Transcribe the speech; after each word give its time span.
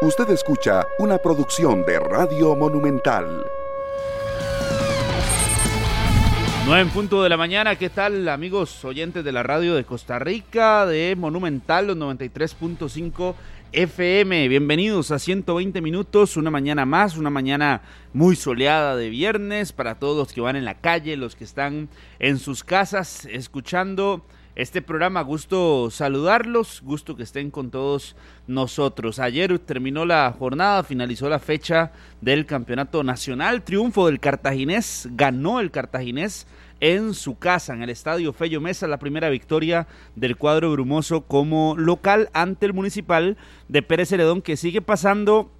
Usted 0.00 0.30
escucha 0.30 0.86
una 1.00 1.18
producción 1.18 1.84
de 1.84 1.98
Radio 1.98 2.54
Monumental. 2.54 3.44
9 6.66 6.82
en 6.82 6.90
punto 6.90 7.20
de 7.24 7.28
la 7.28 7.36
mañana, 7.36 7.74
¿qué 7.74 7.90
tal 7.90 8.28
amigos 8.28 8.84
oyentes 8.84 9.24
de 9.24 9.32
la 9.32 9.42
radio 9.42 9.74
de 9.74 9.82
Costa 9.82 10.20
Rica, 10.20 10.86
de 10.86 11.16
Monumental, 11.18 11.88
los 11.88 11.96
93.5 11.96 13.34
FM? 13.72 14.46
Bienvenidos 14.46 15.10
a 15.10 15.18
120 15.18 15.80
minutos, 15.80 16.36
una 16.36 16.52
mañana 16.52 16.86
más, 16.86 17.16
una 17.16 17.30
mañana 17.30 17.82
muy 18.12 18.36
soleada 18.36 18.94
de 18.94 19.08
viernes 19.08 19.72
para 19.72 19.96
todos 19.96 20.16
los 20.16 20.32
que 20.32 20.40
van 20.40 20.54
en 20.54 20.64
la 20.64 20.74
calle, 20.74 21.16
los 21.16 21.34
que 21.34 21.42
están 21.42 21.88
en 22.20 22.38
sus 22.38 22.62
casas 22.62 23.24
escuchando 23.24 24.24
este 24.58 24.82
programa. 24.82 25.22
Gusto 25.22 25.88
saludarlos, 25.88 26.82
gusto 26.82 27.16
que 27.16 27.22
estén 27.22 27.50
con 27.50 27.70
todos 27.70 28.16
nosotros. 28.48 29.20
Ayer 29.20 29.56
terminó 29.60 30.04
la 30.04 30.34
jornada, 30.36 30.82
finalizó 30.82 31.28
la 31.28 31.38
fecha 31.38 31.92
del 32.20 32.44
campeonato 32.44 33.04
nacional. 33.04 33.62
Triunfo 33.62 34.06
del 34.06 34.18
cartaginés, 34.18 35.08
ganó 35.12 35.60
el 35.60 35.70
cartaginés 35.70 36.48
en 36.80 37.14
su 37.14 37.38
casa, 37.38 37.72
en 37.72 37.82
el 37.82 37.90
estadio 37.90 38.32
Fello 38.32 38.60
Mesa, 38.60 38.88
la 38.88 38.98
primera 38.98 39.28
victoria 39.28 39.86
del 40.16 40.36
cuadro 40.36 40.72
brumoso 40.72 41.22
como 41.22 41.76
local 41.76 42.28
ante 42.32 42.66
el 42.66 42.74
municipal 42.74 43.36
de 43.68 43.82
Pérez 43.82 44.10
Heredón, 44.10 44.42
que 44.42 44.56
sigue 44.56 44.82
pasando 44.82 45.52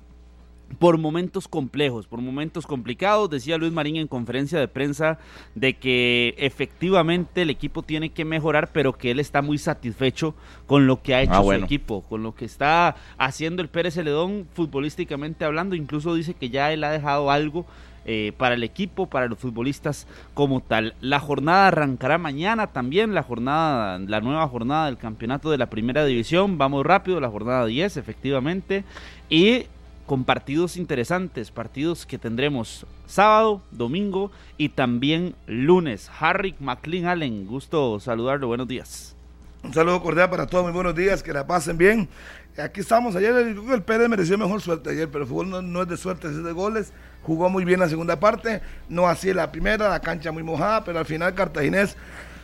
por 0.79 0.99
momentos 0.99 1.49
complejos, 1.49 2.07
por 2.07 2.21
momentos 2.21 2.67
complicados. 2.67 3.31
Decía 3.31 3.59
Luis 3.59 3.73
Marín 3.73 3.97
en 3.97 4.07
conferencia 4.07 4.59
de 4.59 4.69
prensa 4.69 5.19
de 5.55 5.75
que 5.75 6.35
efectivamente 6.39 7.43
el 7.43 7.51
equipo 7.51 7.83
tiene 7.83 8.11
que 8.11 8.25
mejorar, 8.25 8.71
pero 8.73 8.93
que 8.93 9.11
él 9.11 9.21
está 9.21 9.43
muy 9.43 9.59
satisfecho 9.59 10.35
con 10.67 10.87
lo 10.87 11.03
que 11.03 11.15
ha 11.15 11.23
hecho 11.23 11.33
ah, 11.35 11.43
su 11.43 11.53
equipo, 11.53 12.03
con 12.03 12.23
lo 12.23 12.35
que 12.35 12.45
está 12.45 12.97
haciendo 13.17 13.63
el 13.63 13.69
Pérez 13.69 13.95
Celedón 13.95 14.47
futbolísticamente 14.53 15.45
hablando. 15.45 15.75
Incluso 15.75 16.15
dice 16.15 16.35
que 16.35 16.51
ya 16.51 16.73
él 16.73 16.85
ha 16.85 16.91
dejado 16.91 17.31
algo 17.31 17.67
eh, 18.11 18.33
para 18.39 18.55
el 18.55 18.63
equipo, 18.63 19.07
para 19.07 19.27
los 19.27 19.39
futbolistas 19.39 20.07
como 20.33 20.63
tal. 20.63 20.95
La 21.03 21.21
jornada 21.21 21.69
arrancará 21.69 22.17
mañana 22.17 22.69
también, 22.69 23.13
la 23.13 23.23
jornada, 23.23 23.99
la 23.99 24.21
nueva 24.23 24.49
jornada 24.49 24.87
del 24.87 24.97
campeonato 24.97 25.51
de 25.51 25.59
la 25.59 25.69
primera 25.69 26.07
división. 26.07 26.57
Vamos 26.57 26.87
rápido, 26.87 27.21
la 27.21 27.29
jornada 27.29 27.67
10, 27.67 27.99
efectivamente. 27.99 28.85
Y 29.29 29.67
con 30.09 30.25
partidos 30.25 30.79
interesantes, 30.79 31.51
partidos 31.51 32.07
que 32.07 32.17
tendremos 32.17 32.87
sábado, 33.07 33.61
domingo 33.71 34.33
y 34.57 34.71
también 34.71 35.35
lunes. 35.47 36.11
Harry 36.19 36.55
McLean 36.61 37.05
Allen, 37.05 37.47
gusto 37.47 38.01
saludarlo, 38.01 38.47
buenos 38.47 38.67
días. 38.67 39.15
Un 39.63 39.75
saludo 39.75 40.03
cordial 40.03 40.31
para 40.31 40.47
todos, 40.47 40.65
muy 40.65 40.73
buenos 40.73 40.95
días, 40.95 41.23
que 41.23 41.31
la 41.31 41.47
pasen 41.47 41.77
bien. 41.77 42.09
Aquí 42.57 42.81
estamos, 42.81 43.17
ayer 43.17 43.35
el, 43.37 43.59
el 43.59 44.09
mereció 44.09 44.39
mejor 44.39 44.63
suerte 44.63 44.89
ayer, 44.89 45.11
pero 45.11 45.25
el 45.25 45.29
fútbol 45.29 45.71
no, 45.71 45.83
es 45.83 45.89
de 45.89 45.99
suerte, 45.99 46.29
es 46.29 46.43
de 46.43 46.53
goles. 46.53 46.91
Jugó 47.23 47.51
muy 47.51 47.67
bien 47.67 47.79
la 47.79 47.89
segunda 47.91 48.19
parte, 48.19 48.63
no 48.89 49.09
así 49.09 49.35
la 49.35 49.53
primera, 49.53 49.91
la 49.91 50.01
cancha 50.01 50.33
muy 50.33 50.43
mojada, 50.43 50.85
pero 50.85 51.01
al 51.01 51.05
final 51.05 51.35
Cartaginés 51.35 51.99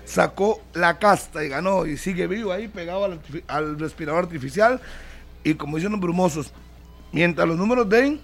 sacó 0.04 0.60
la 0.74 0.98
casta 0.98 1.42
y 1.42 1.48
ganó 1.48 1.86
y 1.86 1.96
sigue 1.96 2.26
vivo 2.26 2.52
ahí 2.52 2.68
pegado 2.68 3.06
al, 3.06 3.20
al 3.48 3.78
respirador 3.78 4.24
artificial. 4.24 4.82
Y 5.44 5.54
como 5.54 5.76
dicen 5.76 5.92
los 5.92 6.00
brumosos, 6.00 6.52
Mientras 7.14 7.46
los 7.46 7.56
números 7.56 7.88
den, 7.88 8.20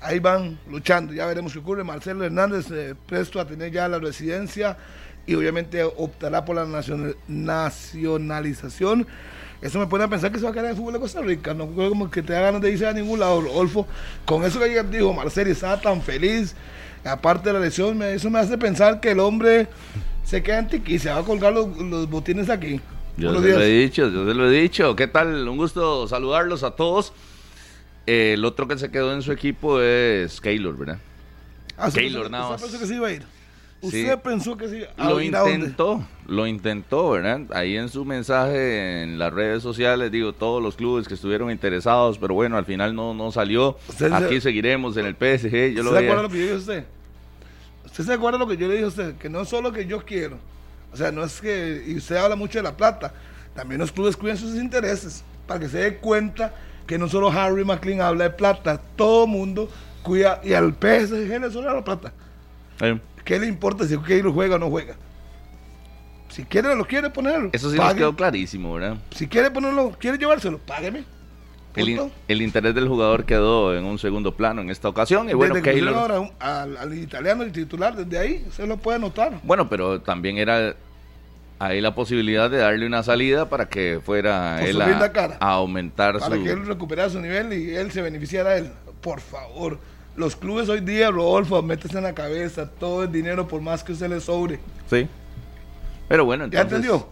ahí 0.00 0.18
van 0.18 0.58
luchando. 0.68 1.14
Ya 1.14 1.24
veremos 1.24 1.52
qué 1.52 1.60
ocurre. 1.60 1.84
Marcelo 1.84 2.24
Hernández 2.24 2.68
eh, 2.72 2.96
presto 3.06 3.38
a 3.40 3.46
tener 3.46 3.70
ya 3.70 3.86
la 3.86 4.00
residencia 4.00 4.76
y 5.24 5.36
obviamente 5.36 5.84
optará 5.84 6.44
por 6.44 6.56
la 6.56 6.66
nacionalización. 7.28 9.06
Eso 9.60 9.78
me 9.78 9.86
pone 9.86 10.02
a 10.02 10.08
pensar 10.08 10.32
que 10.32 10.38
se 10.38 10.44
va 10.44 10.50
a 10.50 10.52
quedar 10.52 10.64
en 10.64 10.72
el 10.72 10.76
fútbol 10.76 10.94
de 10.94 10.98
Costa 10.98 11.20
Rica. 11.20 11.54
No 11.54 11.68
creo 11.68 11.90
como 11.90 12.10
que 12.10 12.22
te 12.22 12.32
da 12.32 12.40
ganas 12.40 12.60
de 12.60 12.72
irse 12.72 12.88
a 12.88 12.92
ningún 12.92 13.20
lado, 13.20 13.38
Olfo. 13.52 13.86
Con 14.26 14.42
eso 14.42 14.58
que 14.58 14.64
ayer 14.64 14.90
dijo 14.90 15.12
Marcelo, 15.12 15.52
estaba 15.52 15.80
tan 15.80 16.02
feliz. 16.02 16.56
Aparte 17.04 17.50
de 17.50 17.52
la 17.52 17.60
lesión, 17.60 18.02
eso 18.02 18.28
me 18.30 18.40
hace 18.40 18.58
pensar 18.58 18.98
que 18.98 19.12
el 19.12 19.20
hombre 19.20 19.68
se 20.24 20.42
queda 20.42 20.58
en 20.58 20.82
y 20.84 20.98
se 20.98 21.08
va 21.08 21.18
a 21.18 21.22
colgar 21.22 21.52
los, 21.52 21.78
los 21.78 22.10
botines 22.10 22.50
aquí. 22.50 22.80
Yo 23.16 23.40
se 23.40 23.48
lo 23.48 23.60
he 23.60 23.68
dicho, 23.68 24.08
yo 24.08 24.26
se 24.26 24.34
lo 24.34 24.50
he 24.50 24.60
dicho. 24.60 24.96
¿Qué 24.96 25.06
tal? 25.06 25.48
Un 25.48 25.56
gusto 25.56 26.08
saludarlos 26.08 26.64
a 26.64 26.72
todos 26.72 27.12
el 28.06 28.44
otro 28.44 28.66
que 28.68 28.78
se 28.78 28.90
quedó 28.90 29.12
en 29.12 29.22
su 29.22 29.32
equipo 29.32 29.80
es 29.80 30.40
Keylor, 30.40 30.76
¿verdad? 30.76 30.98
Ah, 31.76 31.90
Keylor, 31.92 32.30
nada 32.30 32.50
¿Usted 32.50 32.62
pensó 32.62 32.78
que 32.78 32.86
se 32.86 32.94
iba 32.94 33.08
a 33.08 33.12
ir? 33.12 33.22
¿Usted 33.80 34.18
pensó 34.20 34.56
que 34.56 34.68
se 34.68 34.78
iba 34.78 34.88
a 34.96 35.10
lo 35.10 35.20
intentó, 35.20 36.06
lo 36.26 36.46
intentó, 36.46 37.10
¿verdad? 37.10 37.40
Ahí 37.52 37.76
en 37.76 37.88
su 37.88 38.04
mensaje 38.04 39.02
en 39.02 39.18
las 39.18 39.32
redes 39.32 39.62
sociales, 39.62 40.12
digo, 40.12 40.32
todos 40.32 40.62
los 40.62 40.76
clubes 40.76 41.08
que 41.08 41.14
estuvieron 41.14 41.50
interesados, 41.50 42.18
pero 42.18 42.34
bueno, 42.34 42.56
al 42.56 42.64
final 42.64 42.94
no, 42.94 43.12
no 43.12 43.32
salió. 43.32 43.76
Aquí 44.12 44.40
seguiremos 44.40 44.96
en 44.96 45.06
el 45.06 45.14
PSG. 45.14 45.74
Yo 45.74 45.82
¿Usted 45.82 45.98
se 45.98 46.04
acuerda 46.04 46.22
lo 46.22 46.28
que 46.28 46.38
yo 46.38 46.42
dije 46.42 46.54
a 46.54 46.58
usted? 46.58 46.84
¿Usted 47.84 48.04
se 48.04 48.12
acuerda 48.12 48.38
lo 48.38 48.46
que 48.46 48.56
yo 48.56 48.68
le 48.68 48.74
dije 48.74 48.84
a 48.84 48.88
usted? 48.88 49.16
Que 49.16 49.28
no 49.28 49.40
es 49.40 49.48
solo 49.48 49.72
que 49.72 49.86
yo 49.86 50.04
quiero. 50.04 50.38
O 50.92 50.96
sea, 50.96 51.10
no 51.10 51.24
es 51.24 51.40
que. 51.40 51.84
Y 51.86 51.96
usted 51.96 52.16
habla 52.16 52.36
mucho 52.36 52.58
de 52.58 52.62
la 52.62 52.76
plata. 52.76 53.12
También 53.54 53.80
los 53.80 53.90
clubes 53.90 54.16
cuidan 54.16 54.36
sus 54.36 54.54
intereses. 54.54 55.24
Para 55.46 55.58
que 55.58 55.68
se 55.68 55.78
dé 55.78 55.96
cuenta 55.96 56.54
que 56.86 56.98
no 56.98 57.08
solo 57.08 57.30
Harry 57.30 57.64
McLean 57.64 58.00
habla 58.00 58.24
de 58.24 58.30
plata, 58.30 58.80
todo 58.96 59.26
mundo 59.26 59.68
cuida, 60.02 60.40
y 60.44 60.52
al 60.52 60.72
PSG 60.72 61.28
le 61.28 61.48
la 61.50 61.84
plata. 61.84 62.12
¿Qué 63.24 63.38
le 63.38 63.46
importa 63.46 63.86
si 63.86 63.96
lo 63.96 64.32
juega 64.32 64.56
o 64.56 64.58
no 64.58 64.68
juega? 64.68 64.96
Si 66.28 66.44
quiere, 66.44 66.74
lo 66.74 66.84
quiere 66.86 67.10
ponerlo. 67.10 67.50
Eso 67.52 67.70
sí 67.70 67.76
nos 67.76 67.94
quedó 67.94 68.16
clarísimo, 68.16 68.74
¿verdad? 68.74 68.96
Si 69.10 69.28
quiere 69.28 69.50
ponerlo, 69.50 69.94
quiere 69.98 70.18
llevárselo, 70.18 70.58
págueme. 70.58 71.04
El, 72.28 72.42
interés 72.42 72.74
del 72.74 72.86
jugador 72.86 73.24
quedó 73.24 73.74
en 73.74 73.84
un 73.84 73.98
segundo 73.98 74.34
plano 74.34 74.60
en 74.60 74.70
esta 74.70 74.88
ocasión. 74.88 75.30
Y 75.30 75.34
bueno, 75.34 75.54
Keylor... 75.62 76.30
al, 76.38 76.76
al, 76.76 76.94
italiano, 76.98 77.42
el 77.42 77.52
titular, 77.52 77.96
desde 77.96 78.18
ahí 78.18 78.46
se 78.50 78.66
lo 78.66 78.76
puede 78.76 78.98
notar. 78.98 79.40
Bueno, 79.42 79.68
pero 79.68 80.00
también 80.00 80.36
era 80.36 80.76
hay 81.62 81.80
la 81.80 81.94
posibilidad 81.94 82.50
de 82.50 82.56
darle 82.58 82.86
una 82.86 83.04
salida 83.04 83.48
para 83.48 83.68
que 83.68 84.00
fuera 84.04 84.60
él 84.64 84.82
a, 84.82 85.32
aumentar 85.38 86.18
para 86.18 86.36
que 86.36 86.50
él 86.50 86.66
recuperara 86.66 87.08
su 87.08 87.20
nivel 87.20 87.52
y 87.52 87.76
él 87.76 87.92
se 87.92 88.02
beneficiara 88.02 88.56
él. 88.56 88.72
Por 89.00 89.20
favor, 89.20 89.78
los 90.16 90.34
clubes 90.34 90.68
hoy 90.68 90.80
día, 90.80 91.12
Rodolfo, 91.12 91.62
métese 91.62 91.98
en 91.98 92.04
la 92.04 92.14
cabeza 92.14 92.68
todo 92.68 93.04
el 93.04 93.12
dinero 93.12 93.46
por 93.46 93.60
más 93.60 93.84
que 93.84 93.92
usted 93.92 94.08
le 94.08 94.20
sobre. 94.20 94.58
Sí. 94.90 95.06
Pero 96.08 96.24
bueno, 96.24 96.44
entonces... 96.44 96.68
¿Ya 96.68 96.76
entendió? 96.76 97.08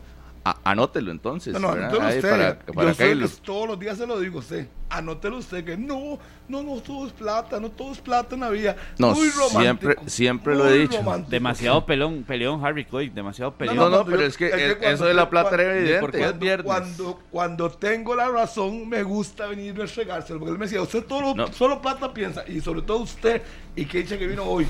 anótelo 0.64 1.12
entonces. 1.12 1.52
No, 1.52 1.60
no, 1.60 1.98
usted. 1.98 2.58
Para, 2.74 2.92
Yo 2.92 3.28
todos 3.44 3.68
los 3.68 3.78
días 3.78 3.98
se 3.98 4.06
lo 4.06 4.18
digo 4.18 4.38
a 4.38 4.40
usted. 4.40 4.66
Anótelo 4.90 5.38
usted 5.38 5.64
que 5.64 5.76
no, 5.76 6.18
no, 6.48 6.62
no, 6.64 6.80
todo 6.80 7.06
es 7.06 7.12
plata, 7.12 7.60
no 7.60 7.70
todo 7.70 7.92
es 7.92 7.98
plata 7.98 8.34
en 8.34 8.40
la 8.40 8.50
vida. 8.50 8.76
No, 8.98 9.14
muy 9.14 9.30
romántico. 9.30 9.60
Siempre, 9.60 9.96
siempre 10.06 10.54
lo 10.56 10.68
he 10.68 10.78
dicho. 10.78 11.00
Demasiado 11.28 11.86
pelón, 11.86 12.24
peleón 12.24 12.64
Harry 12.64 12.84
Coy, 12.84 13.08
demasiado 13.08 13.54
peleón. 13.54 13.76
No, 13.76 13.88
no, 13.88 14.04
pero 14.04 14.22
es 14.22 14.36
que, 14.36 14.76
eso 14.82 15.04
de 15.04 15.14
la 15.14 15.30
plata 15.30 15.54
era 15.54 15.76
evidente. 15.76 16.00
Porque 16.00 16.24
es 16.24 16.38
viernes. 16.38 16.66
Cuando, 16.66 17.20
cuando 17.30 17.70
tengo 17.70 18.16
la 18.16 18.28
razón, 18.28 18.88
me 18.88 19.02
gusta 19.04 19.46
venir 19.46 19.80
a 19.80 19.86
regárselo. 19.86 20.40
Porque 20.40 20.52
él 20.52 20.58
me 20.58 20.66
decía, 20.66 20.82
usted 20.82 21.04
todo, 21.04 21.52
solo 21.52 21.80
plata 21.80 22.12
piensa. 22.12 22.44
Y 22.48 22.60
sobre 22.60 22.82
todo 22.82 22.98
usted, 22.98 23.42
y 23.76 23.84
que 23.84 23.98
dice 23.98 24.18
que 24.18 24.26
vino 24.26 24.42
hoy, 24.44 24.66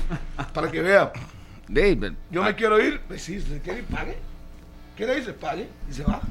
para 0.53 0.69
que 0.69 0.81
vea. 0.81 1.11
David, 1.67 2.13
Yo 2.29 2.43
me 2.43 2.49
ah. 2.49 2.55
quiero 2.55 2.79
ir, 2.79 2.99
pues 3.07 3.23
sí, 3.23 3.37
usted 3.37 3.61
quiere 3.61 3.79
ir, 3.79 3.85
pague. 3.85 4.17
¿Qué 4.95 5.07
le 5.07 5.15
dice? 5.15 5.33
Pague 5.33 5.67
y 5.89 5.93
se 5.93 6.03
va. 6.03 6.21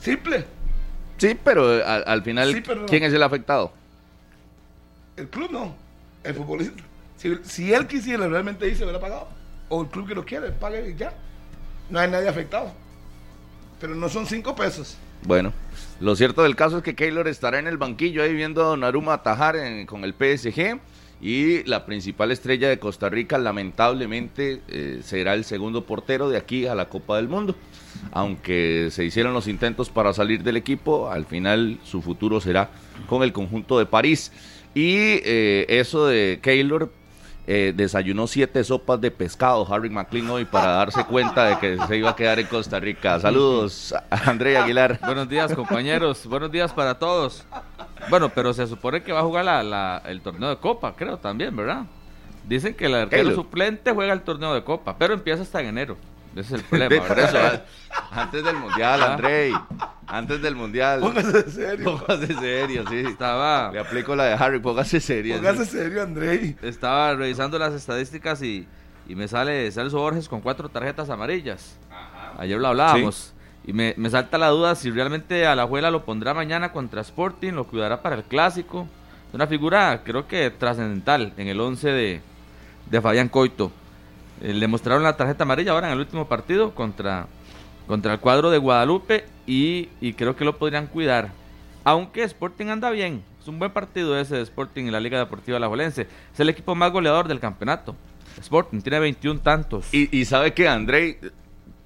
Simple. 0.00 0.44
Sí, 1.18 1.36
pero 1.42 1.78
eh, 1.78 1.82
al, 1.84 2.22
final, 2.22 2.62
¿quién 2.86 3.04
es 3.04 3.12
el 3.12 3.22
afectado? 3.22 3.72
El 5.16 5.28
club 5.28 5.50
no, 5.52 5.74
el 6.24 6.34
futbolista. 6.34 6.82
Si, 7.42 7.72
él 7.72 7.86
quisiera 7.86 8.28
realmente 8.28 8.68
irse, 8.68 8.82
hubiera 8.82 9.00
pagado. 9.00 9.28
O 9.68 9.82
el 9.82 9.88
club 9.88 10.06
que 10.06 10.14
lo 10.14 10.24
quiere, 10.24 10.50
pague 10.50 10.90
y 10.90 10.94
ya. 10.94 11.14
No 11.88 11.98
hay 11.98 12.10
nadie 12.10 12.28
afectado. 12.28 12.72
Pero 13.80 13.94
no 13.94 14.08
son 14.08 14.26
cinco 14.26 14.54
pesos. 14.54 14.98
Bueno, 15.22 15.52
lo 16.00 16.16
cierto 16.16 16.42
del 16.42 16.54
caso 16.54 16.78
es 16.78 16.82
que 16.82 16.94
Keylor 16.94 17.28
estará 17.28 17.58
en 17.58 17.66
el 17.66 17.78
banquillo 17.78 18.22
ahí 18.22 18.34
viendo 18.34 18.72
a 18.72 18.76
Naruma 18.76 19.14
atajar 19.14 19.56
con 19.86 20.04
el 20.04 20.12
PSG 20.12 20.78
y 21.20 21.62
la 21.64 21.86
principal 21.86 22.30
estrella 22.30 22.68
de 22.68 22.78
Costa 22.78 23.08
Rica 23.08 23.38
lamentablemente 23.38 24.60
eh, 24.68 25.00
será 25.02 25.34
el 25.34 25.44
segundo 25.44 25.84
portero 25.84 26.28
de 26.28 26.36
aquí 26.36 26.66
a 26.66 26.74
la 26.74 26.88
Copa 26.88 27.16
del 27.16 27.28
Mundo. 27.28 27.54
Aunque 28.12 28.88
se 28.90 29.04
hicieron 29.04 29.32
los 29.32 29.48
intentos 29.48 29.88
para 29.88 30.12
salir 30.12 30.42
del 30.42 30.56
equipo, 30.56 31.10
al 31.10 31.24
final 31.24 31.78
su 31.84 32.02
futuro 32.02 32.40
será 32.40 32.70
con 33.08 33.22
el 33.22 33.32
conjunto 33.32 33.78
de 33.78 33.86
París. 33.86 34.32
Y 34.74 35.20
eh, 35.24 35.66
eso 35.68 36.06
de 36.06 36.40
Keylor 36.42 36.90
eh, 37.46 37.72
desayunó 37.76 38.26
siete 38.26 38.64
sopas 38.64 39.00
de 39.00 39.10
pescado 39.10 39.70
Harry 39.72 39.90
McLean 39.90 40.30
hoy 40.30 40.46
para 40.46 40.72
darse 40.72 41.04
cuenta 41.04 41.44
de 41.44 41.58
que 41.58 41.86
se 41.86 41.96
iba 41.98 42.10
a 42.10 42.16
quedar 42.16 42.38
en 42.38 42.46
Costa 42.46 42.80
Rica. 42.80 43.20
Saludos, 43.20 43.94
André 44.10 44.56
Aguilar. 44.56 44.98
Buenos 45.04 45.28
días, 45.28 45.54
compañeros. 45.54 46.26
Buenos 46.26 46.50
días 46.50 46.72
para 46.72 46.98
todos. 46.98 47.44
Bueno, 48.08 48.28
pero 48.30 48.52
se 48.52 48.66
supone 48.66 49.02
que 49.02 49.12
va 49.12 49.20
a 49.20 49.22
jugar 49.22 49.44
la, 49.44 50.02
el 50.06 50.20
torneo 50.20 50.48
de 50.50 50.56
Copa, 50.56 50.94
creo 50.96 51.18
también, 51.18 51.54
¿verdad? 51.56 51.86
Dicen 52.46 52.74
que 52.74 52.86
el 52.86 52.94
arquero 52.94 53.34
suplente 53.34 53.92
juega 53.92 54.12
el 54.12 54.20
torneo 54.22 54.54
de 54.54 54.62
Copa, 54.62 54.96
pero 54.98 55.14
empieza 55.14 55.42
hasta 55.42 55.60
en 55.60 55.66
enero. 55.68 55.96
Ese 56.36 56.56
es 56.56 56.62
el 56.62 56.62
problema. 56.68 57.06
Eso, 57.06 57.62
antes 58.10 58.44
del 58.44 58.56
Mundial, 58.56 59.02
André. 59.02 59.52
Antes 60.06 60.42
del 60.42 60.54
mundial. 60.54 61.00
Póngase 61.00 61.50
serio. 61.50 61.96
Póngase 61.96 62.34
serio, 62.34 62.84
sí. 62.88 62.96
Estaba, 63.06 63.72
Le 63.72 63.80
aplico 63.80 64.14
la 64.14 64.24
de 64.24 64.34
Harry, 64.34 64.60
póngase 64.60 65.00
serio. 65.00 65.36
Póngase 65.36 65.64
serio, 65.64 66.02
Andrei. 66.02 66.56
estaba 66.62 67.14
revisando 67.14 67.58
las 67.58 67.72
estadísticas 67.72 68.42
y, 68.42 68.68
y 69.08 69.14
me 69.14 69.26
sale 69.28 69.70
Celso 69.72 69.98
Borges 69.98 70.28
con 70.28 70.40
cuatro 70.40 70.68
tarjetas 70.68 71.08
amarillas. 71.08 71.78
Ayer 72.38 72.58
lo 72.60 72.68
hablábamos. 72.68 73.33
Y 73.66 73.72
me, 73.72 73.94
me 73.96 74.10
salta 74.10 74.36
la 74.36 74.48
duda 74.48 74.74
si 74.74 74.90
realmente 74.90 75.46
a 75.46 75.54
la 75.54 75.66
Juela 75.66 75.90
lo 75.90 76.04
pondrá 76.04 76.34
mañana 76.34 76.72
contra 76.72 77.00
Sporting, 77.00 77.52
lo 77.52 77.66
cuidará 77.66 78.02
para 78.02 78.16
el 78.16 78.24
clásico. 78.24 78.86
Es 79.28 79.34
una 79.34 79.46
figura, 79.46 80.02
creo 80.04 80.28
que 80.28 80.50
trascendental 80.50 81.32
en 81.36 81.48
el 81.48 81.60
11 81.60 81.88
de, 81.88 82.20
de 82.90 83.00
Fabián 83.00 83.28
Coito. 83.28 83.72
Eh, 84.42 84.52
le 84.52 84.68
mostraron 84.68 85.02
la 85.02 85.16
tarjeta 85.16 85.44
amarilla 85.44 85.72
ahora 85.72 85.86
en 85.86 85.94
el 85.94 86.00
último 86.00 86.28
partido 86.28 86.74
contra, 86.74 87.26
contra 87.86 88.12
el 88.12 88.20
cuadro 88.20 88.50
de 88.50 88.58
Guadalupe 88.58 89.24
y, 89.46 89.88
y 90.00 90.12
creo 90.12 90.36
que 90.36 90.44
lo 90.44 90.58
podrían 90.58 90.86
cuidar. 90.86 91.30
Aunque 91.84 92.22
Sporting 92.22 92.66
anda 92.66 92.90
bien, 92.90 93.22
es 93.40 93.48
un 93.48 93.58
buen 93.58 93.72
partido 93.72 94.18
ese 94.18 94.36
de 94.36 94.42
Sporting 94.42 94.84
en 94.84 94.92
la 94.92 95.00
Liga 95.00 95.18
Deportiva 95.18 95.56
Alajuelense. 95.56 96.06
Es 96.32 96.40
el 96.40 96.48
equipo 96.48 96.74
más 96.74 96.92
goleador 96.92 97.28
del 97.28 97.40
campeonato. 97.40 97.96
Sporting 98.40 98.80
tiene 98.80 98.98
21 99.00 99.40
tantos. 99.40 99.92
Y, 99.92 100.14
y 100.16 100.24
sabe 100.24 100.52
que 100.52 100.68
Andrei 100.68 101.18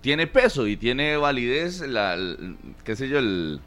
tiene 0.00 0.26
peso 0.26 0.66
y 0.66 0.76
tiene 0.76 1.16
validez, 1.16 1.80
la, 1.80 2.14
el- 2.14 2.56
qué 2.84 2.94
sé 2.96 3.08
yo, 3.08 3.18
el, 3.18 3.60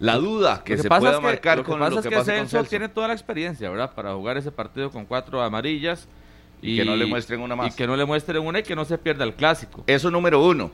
la 0.00 0.16
duda 0.16 0.62
que, 0.64 0.76
Lo 0.76 0.82
se 0.82 0.88
pasa 0.88 1.00
pueda 1.00 1.12
es 1.12 1.18
que- 1.18 1.24
marcar 1.24 1.58
lo 1.58 1.64
que 1.64 1.70
con 1.70 1.78
pasa 1.80 1.90
lo 1.90 1.96
es 1.98 2.02
que 2.02 2.08
que 2.10 2.16
pasa 2.16 2.32
con 2.32 2.40
Celso 2.40 2.56
Celso. 2.58 2.70
tiene 2.70 2.88
toda 2.88 3.08
la 3.08 3.14
experiencia, 3.14 3.70
¿verdad? 3.70 3.92
Para 3.94 4.12
jugar 4.14 4.36
ese 4.36 4.50
partido 4.52 4.90
con 4.90 5.04
cuatro 5.06 5.42
amarillas. 5.42 6.08
Y 6.62 6.76
que 6.78 6.84
no 6.86 6.96
le 6.96 7.04
muestren 7.06 7.40
una 7.40 7.54
más. 7.54 7.72
Y 7.72 7.76
que 7.76 7.86
no 7.86 7.96
le 7.96 8.04
muestren 8.06 8.42
una 8.42 8.58
y 8.60 8.62
que 8.62 8.74
no 8.74 8.84
se 8.86 8.96
pierda 8.96 9.24
el 9.24 9.34
clásico. 9.34 9.84
Eso 9.86 10.10
número 10.10 10.42
uno. 10.42 10.70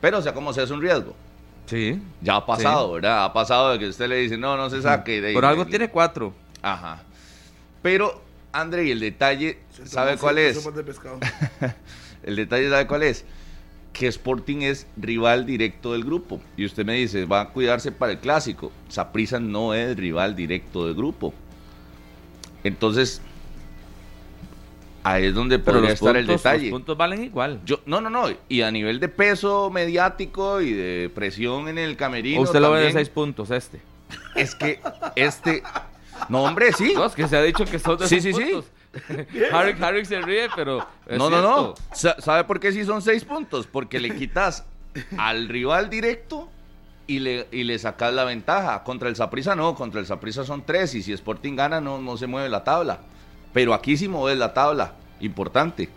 Pero, 0.00 0.18
o 0.18 0.22
sea, 0.22 0.32
como 0.32 0.52
sea, 0.52 0.64
es 0.64 0.70
un 0.70 0.80
riesgo. 0.80 1.14
Sí. 1.66 2.00
Ya 2.22 2.36
ha 2.36 2.46
pasado, 2.46 2.92
¿verdad? 2.92 3.24
Ha 3.24 3.32
pasado 3.32 3.72
de 3.72 3.78
que 3.80 3.88
usted 3.88 4.08
le 4.08 4.16
dice, 4.16 4.38
no, 4.38 4.56
no 4.56 4.70
se 4.70 4.80
saque. 4.80 5.16
y 5.16 5.20
de 5.20 5.28
ahí- 5.28 5.34
Por 5.34 5.44
algo 5.44 5.62
y- 5.64 5.66
tiene 5.66 5.90
cuatro. 5.90 6.32
Ajá. 6.62 7.02
Pero, 7.82 8.22
André, 8.52 8.90
el 8.92 9.00
detalle, 9.00 9.58
¿sabe 9.84 10.16
cuál 10.16 10.38
es? 10.38 10.56
Sopas 10.62 10.76
de 10.76 10.84
pescado. 10.84 11.18
El 12.22 12.36
detalle, 12.36 12.70
¿sabe 12.70 12.86
cuál 12.86 13.02
es? 13.02 13.24
Que 13.92 14.06
Sporting 14.06 14.62
es 14.62 14.86
rival 14.96 15.46
directo 15.46 15.92
del 15.92 16.04
grupo. 16.04 16.40
Y 16.56 16.64
usted 16.64 16.84
me 16.84 16.94
dice, 16.94 17.24
va 17.24 17.40
a 17.42 17.48
cuidarse 17.50 17.92
para 17.92 18.12
el 18.12 18.18
clásico. 18.18 18.70
Saprissa 18.88 19.40
no 19.40 19.74
es 19.74 19.96
rival 19.96 20.36
directo 20.36 20.86
del 20.86 20.94
grupo. 20.94 21.34
Entonces, 22.62 23.20
ahí 25.02 25.26
es 25.26 25.34
donde 25.34 25.58
Pero 25.58 25.78
podría 25.78 25.94
estar 25.94 26.16
el 26.16 26.26
puntos, 26.26 26.42
detalle. 26.42 26.64
los 26.64 26.70
puntos 26.72 26.96
valen 26.96 27.24
igual. 27.24 27.60
Yo, 27.64 27.80
no, 27.86 28.00
no, 28.00 28.10
no. 28.10 28.26
Y 28.48 28.62
a 28.62 28.70
nivel 28.70 29.00
de 29.00 29.08
peso 29.08 29.70
mediático 29.70 30.60
y 30.60 30.72
de 30.72 31.10
presión 31.14 31.68
en 31.68 31.78
el 31.78 31.96
camerino. 31.96 32.40
¿O 32.40 32.44
usted 32.44 32.60
lo 32.60 32.70
ve 32.70 32.78
de 32.80 32.84
también, 32.86 33.04
seis 33.04 33.08
puntos 33.08 33.50
este. 33.50 33.80
Es 34.36 34.54
que 34.54 34.80
este. 35.16 35.62
No, 36.28 36.42
hombre, 36.44 36.72
sí. 36.72 36.92
No, 36.94 37.06
es 37.06 37.14
que 37.14 37.26
se 37.26 37.36
ha 37.36 37.42
dicho 37.42 37.64
que 37.64 37.78
son 37.78 37.98
de 37.98 38.06
Sí, 38.06 38.20
seis 38.20 38.36
sí, 38.36 38.42
sí. 38.44 38.52
Harry, 39.52 39.76
Harry 39.80 40.04
se 40.04 40.20
ríe, 40.20 40.48
pero. 40.54 40.86
es 41.06 41.18
No, 41.18 41.30
no, 41.30 41.40
no. 41.40 41.74
¿Sabe 41.92 42.44
por 42.44 42.60
qué 42.60 42.72
sí 42.72 42.84
son 42.84 43.02
seis 43.02 43.24
puntos? 43.24 43.66
Porque 43.66 44.00
le 44.00 44.16
quitas 44.16 44.64
al 45.16 45.48
rival 45.48 45.88
directo 45.90 46.48
y 47.06 47.20
le, 47.20 47.46
y 47.52 47.64
le 47.64 47.78
sacas 47.78 48.12
la 48.12 48.24
ventaja. 48.24 48.82
Contra 48.82 49.08
el 49.08 49.16
Saprissa 49.16 49.54
no, 49.54 49.74
contra 49.74 50.00
el 50.00 50.06
Saprissa 50.06 50.44
son 50.44 50.64
tres 50.64 50.94
y 50.94 51.02
si 51.02 51.12
Sporting 51.12 51.54
gana 51.54 51.80
no, 51.80 51.98
no 51.98 52.16
se 52.16 52.26
mueve 52.26 52.48
la 52.48 52.64
tabla. 52.64 53.00
Pero 53.52 53.74
aquí 53.74 53.96
sí 53.96 54.08
mueves 54.08 54.38
la 54.38 54.54
tabla. 54.54 54.94
Importante. 55.20 55.88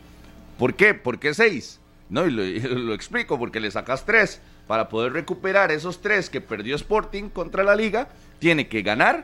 ¿Por 0.58 0.76
qué? 0.76 0.94
¿Por 0.94 1.20
qué 1.20 1.34
seis? 1.34 1.80
No, 2.10 2.26
y 2.28 2.32
lo, 2.32 2.44
y 2.44 2.60
lo 2.60 2.94
explico, 2.94 3.40
porque 3.40 3.60
le 3.60 3.72
sacas 3.72 4.06
tres. 4.06 4.42
Para 4.68 4.88
poder 4.88 5.12
recuperar 5.12 5.72
esos 5.72 6.02
tres 6.02 6.30
que 6.30 6.40
perdió 6.40 6.76
Sporting 6.76 7.30
contra 7.30 7.64
la 7.64 7.76
liga, 7.76 8.08
tiene 8.40 8.68
que 8.68 8.82
ganar 8.82 9.24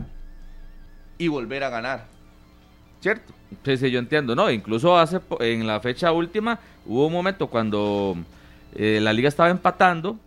y 1.18 1.28
volver 1.28 1.64
a 1.64 1.70
ganar. 1.70 2.19
¿Cierto? 3.02 3.34
Sí, 3.66 3.78
sí, 3.78 3.92
yo 3.92 4.00
entiendo. 4.00 4.36
No, 4.36 4.50
incluso 4.52 4.98
hace 4.98 5.20
po- 5.20 5.42
en 5.42 5.66
la 5.66 5.80
fecha 5.80 6.12
última 6.12 6.60
hubo 6.86 7.08
un 7.08 7.14
momento 7.14 7.48
cuando 7.48 8.16
eh, 8.76 9.00
la 9.02 9.14
liga 9.14 9.30
estaba 9.30 9.50
empatando 9.50 10.18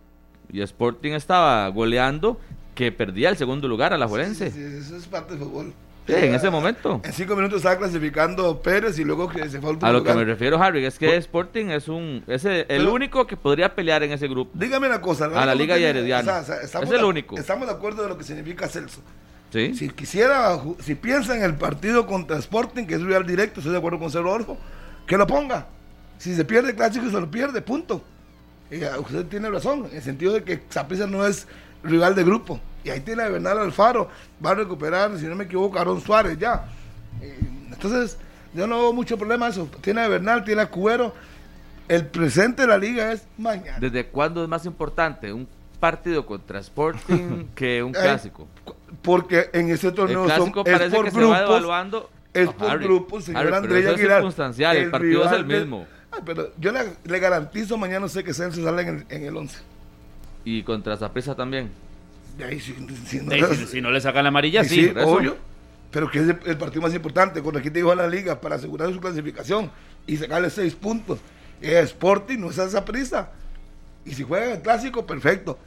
y 0.52 0.60
Sporting 0.62 1.12
estaba 1.12 1.68
goleando 1.68 2.38
que 2.74 2.90
perdía 2.90 3.28
el 3.28 3.36
segundo 3.36 3.68
lugar 3.68 3.92
a 3.92 3.98
la 3.98 4.08
Juelense. 4.08 4.50
Sí, 4.50 4.58
sí, 4.58 4.76
eso 4.78 4.96
es 4.96 5.06
parte 5.06 5.34
del 5.34 5.44
fútbol. 5.44 5.72
Sí, 6.06 6.14
en 6.16 6.34
ese 6.34 6.50
momento. 6.50 7.00
En 7.04 7.12
cinco 7.12 7.36
minutos 7.36 7.58
estaba 7.58 7.76
clasificando 7.78 8.60
Pérez 8.60 8.98
y 8.98 9.04
luego 9.04 9.28
que 9.28 9.48
se 9.48 9.60
fue 9.60 9.68
al 9.70 9.74
último 9.76 9.88
A 9.88 9.92
lo 9.92 10.02
que 10.02 10.12
me 10.14 10.24
refiero, 10.24 10.60
Harry, 10.60 10.84
es 10.84 10.98
que 10.98 11.14
Sporting 11.16 11.66
es 11.66 11.86
un 11.86 12.24
es 12.26 12.44
el, 12.44 12.52
el 12.56 12.66
Pero- 12.66 12.92
único 12.92 13.26
que 13.26 13.36
podría 13.36 13.72
pelear 13.72 14.02
en 14.02 14.10
ese 14.10 14.26
grupo. 14.26 14.50
Dígame 14.54 14.88
una 14.88 15.00
cosa. 15.00 15.26
A 15.26 15.46
la 15.46 15.54
no 15.54 15.54
Liga 15.54 15.78
y 15.78 15.84
Herediano. 15.84 16.32
Es 16.40 16.74
el 16.74 16.88
de- 16.88 17.04
único. 17.04 17.36
Estamos 17.38 17.68
de 17.68 17.74
acuerdo 17.74 18.02
de 18.02 18.08
lo 18.08 18.18
que 18.18 18.24
significa 18.24 18.66
Celso. 18.66 19.00
¿Sí? 19.52 19.74
Si 19.74 19.90
quisiera, 19.90 20.58
si 20.80 20.94
piensa 20.94 21.36
en 21.36 21.42
el 21.42 21.54
partido 21.56 22.06
contra 22.06 22.38
Sporting, 22.38 22.86
que 22.86 22.94
es 22.94 23.02
rival 23.02 23.26
directo, 23.26 23.60
estoy 23.60 23.72
de 23.72 23.78
acuerdo 23.78 23.98
con 23.98 24.26
Orfo, 24.26 24.56
que 25.06 25.18
lo 25.18 25.26
ponga. 25.26 25.66
Si 26.16 26.34
se 26.34 26.44
pierde 26.44 26.70
el 26.70 26.76
clásico, 26.76 27.10
se 27.10 27.20
lo 27.20 27.30
pierde, 27.30 27.60
punto. 27.60 28.02
Y, 28.70 28.82
ah, 28.84 28.98
usted 28.98 29.26
tiene 29.26 29.50
razón, 29.50 29.86
en 29.90 29.96
el 29.96 30.02
sentido 30.02 30.32
de 30.32 30.42
que 30.42 30.62
Saprissa 30.70 31.06
no 31.06 31.26
es 31.26 31.46
rival 31.82 32.14
de 32.14 32.24
grupo. 32.24 32.58
Y 32.82 32.90
ahí 32.90 33.00
tiene 33.00 33.22
a 33.24 33.28
Bernal 33.28 33.58
Alfaro, 33.58 34.08
va 34.44 34.52
a 34.52 34.54
recuperar, 34.54 35.18
si 35.18 35.26
no 35.26 35.34
me 35.34 35.44
equivoco, 35.44 35.76
a 35.76 35.82
Aaron 35.82 36.00
Suárez 36.00 36.38
ya. 36.38 36.64
Entonces, 37.70 38.16
yo 38.54 38.66
no 38.66 38.78
veo 38.78 38.92
mucho 38.92 39.18
problema 39.18 39.48
eso. 39.48 39.68
Tiene 39.82 40.00
a 40.00 40.08
Bernal, 40.08 40.44
tiene 40.44 40.62
a 40.62 40.66
Cuero. 40.70 41.14
El 41.88 42.06
presente 42.06 42.62
de 42.62 42.68
la 42.68 42.78
liga 42.78 43.12
es 43.12 43.26
mañana. 43.36 43.78
¿Desde 43.78 44.06
cuándo 44.06 44.42
es 44.42 44.48
más 44.48 44.64
importante 44.64 45.32
un 45.32 45.46
partido 45.78 46.24
contra 46.24 46.60
Sporting 46.60 47.48
que 47.54 47.82
un 47.82 47.90
Eh, 47.90 47.98
clásico? 48.00 48.48
Porque 49.02 49.50
en 49.52 49.70
ese 49.70 49.88
El 49.88 49.94
torneo 49.94 50.28
son, 50.28 50.36
clásico 50.36 50.62
es 50.66 50.72
parece 50.78 50.96
por 50.96 51.04
que 51.04 51.10
se 51.10 51.16
va 51.20 51.38
grupos. 51.38 51.48
evaluando. 51.50 52.10
Es 52.32 52.46
No, 52.46 52.52
por 52.56 52.70
Harry, 52.70 52.84
grupos, 52.84 53.24
señor 53.24 53.46
es 53.46 53.52
Aguilar. 53.86 54.16
circunstancial, 54.16 54.76
el, 54.76 54.90
partido 54.90 55.24
es 55.26 55.32
el 55.32 55.44
mismo. 55.46 55.86
Ay, 56.10 56.20
pero 56.24 56.50
yo 56.58 56.72
le, 56.72 56.80
le 57.04 57.18
garantizo 57.18 57.76
mañana 57.76 58.08
sé 58.08 58.22
que 58.24 58.32
Celso 58.32 58.62
sale 58.62 58.82
en 58.82 58.88
el, 58.88 59.04
en 59.08 59.24
el 59.24 59.36
11. 59.36 59.58
Y 60.44 60.62
contra 60.62 60.96
Zaprisa 60.96 61.34
también. 61.34 61.70
De 62.38 62.44
ahí, 62.44 62.60
si, 62.60 62.74
si 63.06 63.20
no, 63.20 63.32
Sí, 63.48 63.56
si, 63.56 63.66
si 63.66 63.80
no 63.80 63.90
le 63.90 64.00
sacan 64.00 64.24
la 64.24 64.28
amarilla, 64.28 64.64
Sí, 64.64 64.86
sí. 64.86 64.92
obvio. 65.04 65.36
Pero 65.90 66.10
que 66.10 66.20
es 66.20 66.24
el, 66.28 66.38
el 66.46 66.56
partido 66.56 66.80
más 66.80 66.94
importante, 66.94 67.42
con 67.42 67.54
el 67.56 67.62
que 67.62 67.70
te 67.70 67.80
dijo 67.80 67.90
a 67.92 67.94
la 67.94 68.06
liga 68.06 68.40
para 68.40 68.56
asegurar 68.56 68.90
su 68.92 69.00
clasificación 69.00 69.70
y 70.06 70.16
sacarle 70.16 70.48
seis 70.48 70.74
puntos. 70.74 71.18
Es 71.60 71.74
Sporting, 71.90 72.38
no 72.38 72.50
es 72.50 72.56
esa 72.58 72.82
prisa. 72.84 73.30
Y 74.06 74.14
si 74.14 74.22
juega 74.22 74.54
el 74.54 74.62
clásico, 74.62 75.04
perfecto. 75.06 75.58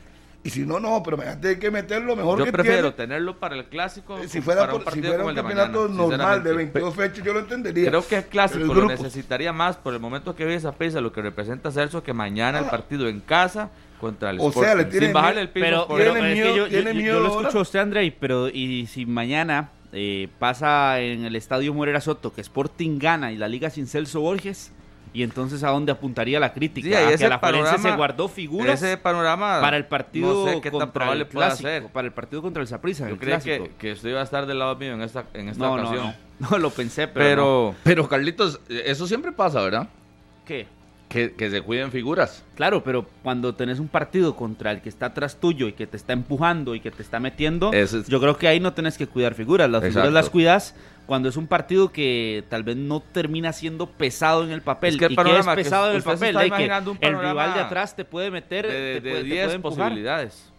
Y 0.45 0.51
si 0.51 0.61
no, 0.65 0.79
no, 0.79 1.01
pero 1.03 1.17
tiene 1.41 1.57
que 1.57 1.71
meter 1.71 2.03
lo 2.03 2.15
mejor 2.15 2.37
Yo 2.37 2.45
que 2.45 2.51
prefiero 2.51 2.93
tiene. 2.93 2.95
tenerlo 3.13 3.39
para 3.39 3.55
el 3.55 3.65
clásico 3.65 4.17
Eh, 4.19 4.27
Si 4.29 4.41
fuera, 4.41 4.61
para 4.61 4.75
un 4.75 4.83
por- 4.83 4.93
si 4.93 5.01
fuera 5.01 5.15
como 5.17 5.23
un 5.25 5.29
el 5.31 5.35
de 5.35 5.41
campeonato 5.41 5.81
mañana, 5.89 5.95
normal 5.97 6.43
de 6.43 6.49
sinceramente. 6.51 6.79
22 6.79 6.95
fechas, 6.95 7.25
yo 7.25 7.33
lo 7.33 7.39
entendería. 7.39 7.89
Creo 7.89 8.07
que 8.07 8.15
el 8.17 8.25
clásico 8.25 8.67
Pero 8.67 8.81
lo 8.81 8.87
necesitaría 8.87 9.51
más 9.51 9.75
por 9.75 9.93
el 9.95 9.99
momento 9.99 10.35
que 10.35 10.43
vive 10.45 10.55
esa 10.55 10.71
prisa, 10.73 11.01
lo 11.01 11.11
que 11.11 11.21
representa 11.23 11.71
Celso, 11.71 12.03
que 12.03 12.13
mañana 12.13 12.59
el 12.59 12.65
partido 12.65 13.07
en 13.09 13.21
casa 13.21 13.71
contra 13.99 14.29
el 14.29 14.37
O 14.39 14.51
sea, 14.51 14.61
Sporting, 14.61 14.77
le 14.77 14.85
tiene 14.85 15.05
sin 15.07 15.13
bajarle 15.13 15.41
el 15.41 15.49
piso 15.49 15.65
Pero, 15.65 15.87
por 15.87 15.97
pero 15.97 16.13
Tiene 16.13 16.31
es 16.31 16.35
que 16.37 16.41
miedo- 16.43 16.55
yo, 16.57 16.67
tiene 16.69 16.91
yo- 16.93 16.95
miedo 16.99 17.13
yo 17.15 17.19
lo 17.21 17.39
escucho 17.39 17.57
a 17.57 17.61
usted, 17.63 17.79
Andrei, 17.79 18.11
pero 18.11 18.47
y 18.49 18.85
si 18.85 19.05
mañana 19.07 19.71
eh, 19.93 20.27
pasa 20.37 20.99
en 21.01 21.25
el 21.25 21.35
estadio 21.35 21.73
Morera 21.73 22.01
Soto 22.01 22.31
que 22.33 22.41
Sporting 22.41 22.99
gana 22.99 23.31
y 23.31 23.37
la 23.37 23.47
liga 23.47 23.71
sin 23.71 23.87
Celso 23.87 24.19
Borges, 24.21 24.71
y 25.15 25.23
entonces 25.23 25.63
a 25.63 25.69
dónde 25.69 25.91
apuntaría 25.91 26.39
la 26.39 26.53
crítica? 26.53 26.87
Sí, 26.87 26.93
a 26.93 27.09
ese 27.11 27.23
que 27.23 27.29
la 27.29 27.39
panorama- 27.41 27.77
se 27.77 27.95
guardó 27.95 28.27
figuras 28.27 28.81
ese 28.83 28.97
panorama 28.97 29.59
para 29.61 29.77
el 29.77 29.85
partido 29.85 30.45
no 30.45 30.51
sé 30.51 30.61
qué 30.61 30.69
tan 30.69 30.79
contra 30.79 30.93
probable 30.93 31.21
el 31.23 31.27
pueda 31.29 31.47
clásico, 31.47 31.67
ser. 31.69 31.87
para 31.87 32.07
el 32.07 32.13
partido 32.13 32.41
contra 32.41 32.61
el 32.61 32.67
Saprissa, 32.67 33.07
Yo 33.09 33.17
creía 33.17 33.39
que, 33.39 33.71
que 33.79 33.93
usted 33.93 34.09
iba 34.09 34.19
a 34.19 34.23
estar 34.23 34.45
del 34.45 34.59
lado 34.59 34.75
mío 34.75 34.93
en 34.93 35.01
esta, 35.01 35.25
en 35.33 35.49
esta 35.49 35.63
no, 35.65 35.77
no, 35.77 35.83
ocasión. 35.83 36.13
no, 36.39 36.49
no 36.51 36.57
lo 36.59 36.69
pensé, 36.69 37.07
pero, 37.07 37.25
Pero, 37.25 37.43
no. 37.71 37.75
Pero 37.83 38.09
Carlitos, 38.09 38.59
eso 38.69 39.07
siempre 39.07 39.31
pasa, 39.31 39.61
¿verdad? 39.61 39.87
¿qué? 40.45 40.67
Que, 41.07 41.33
que 41.33 41.49
se 41.51 41.61
cuiden 41.61 41.91
figuras. 41.91 42.43
Claro, 42.55 42.83
pero 42.83 43.05
cuando 43.23 43.53
tenés 43.53 43.79
un 43.79 43.87
partido 43.87 44.35
contra 44.35 44.71
el 44.71 44.81
que 44.81 44.89
está 44.89 45.05
atrás 45.05 45.37
tuyo 45.39 45.67
y 45.67 45.73
que 45.73 45.85
te 45.87 45.95
está 45.97 46.13
empujando 46.13 46.73
y 46.75 46.79
que 46.79 46.89
te 46.91 47.03
está 47.03 47.19
metiendo, 47.19 47.71
es- 47.71 48.07
yo 48.07 48.19
creo 48.19 48.37
que 48.37 48.47
ahí 48.47 48.59
no 48.59 48.73
tenés 48.73 48.97
que 48.97 49.05
cuidar 49.07 49.35
figuras. 49.35 49.69
Las 49.69 49.81
figuras 49.83 49.97
Exacto. 50.07 50.11
las 50.13 50.29
cuidas 50.31 50.75
cuando 51.05 51.29
es 51.29 51.37
un 51.37 51.47
partido 51.47 51.91
que 51.91 52.43
tal 52.49 52.63
vez 52.63 52.75
no 52.77 52.99
termina 52.99 53.53
siendo 53.53 53.87
pesado 53.87 54.43
en 54.43 54.51
el 54.51 54.61
papel. 54.61 54.93
Es 54.93 54.99
que 54.99 55.05
el 55.05 55.11
¿Y 55.11 55.13
es 55.13 55.17
panorama 55.17 55.55
que 55.55 55.63
pesado 55.63 55.89
en 55.91 55.97
el 55.97 56.03
papel? 56.03 56.29
está 56.29 56.45
imaginando 56.45 56.91
un 56.91 56.97
el 56.99 57.13
panorama 57.13 57.29
rival 57.43 57.53
de 57.53 57.59
atrás 57.61 57.95
te 57.95 58.05
puede 58.05 58.31
meter, 58.31 58.65
de, 58.67 58.71
te 58.71 58.77
de 59.01 59.01
puede, 59.01 59.15
te 59.15 59.23
10 59.23 59.43
puede 59.45 59.55
empujar. 59.55 59.77
posibilidades. 59.89 60.51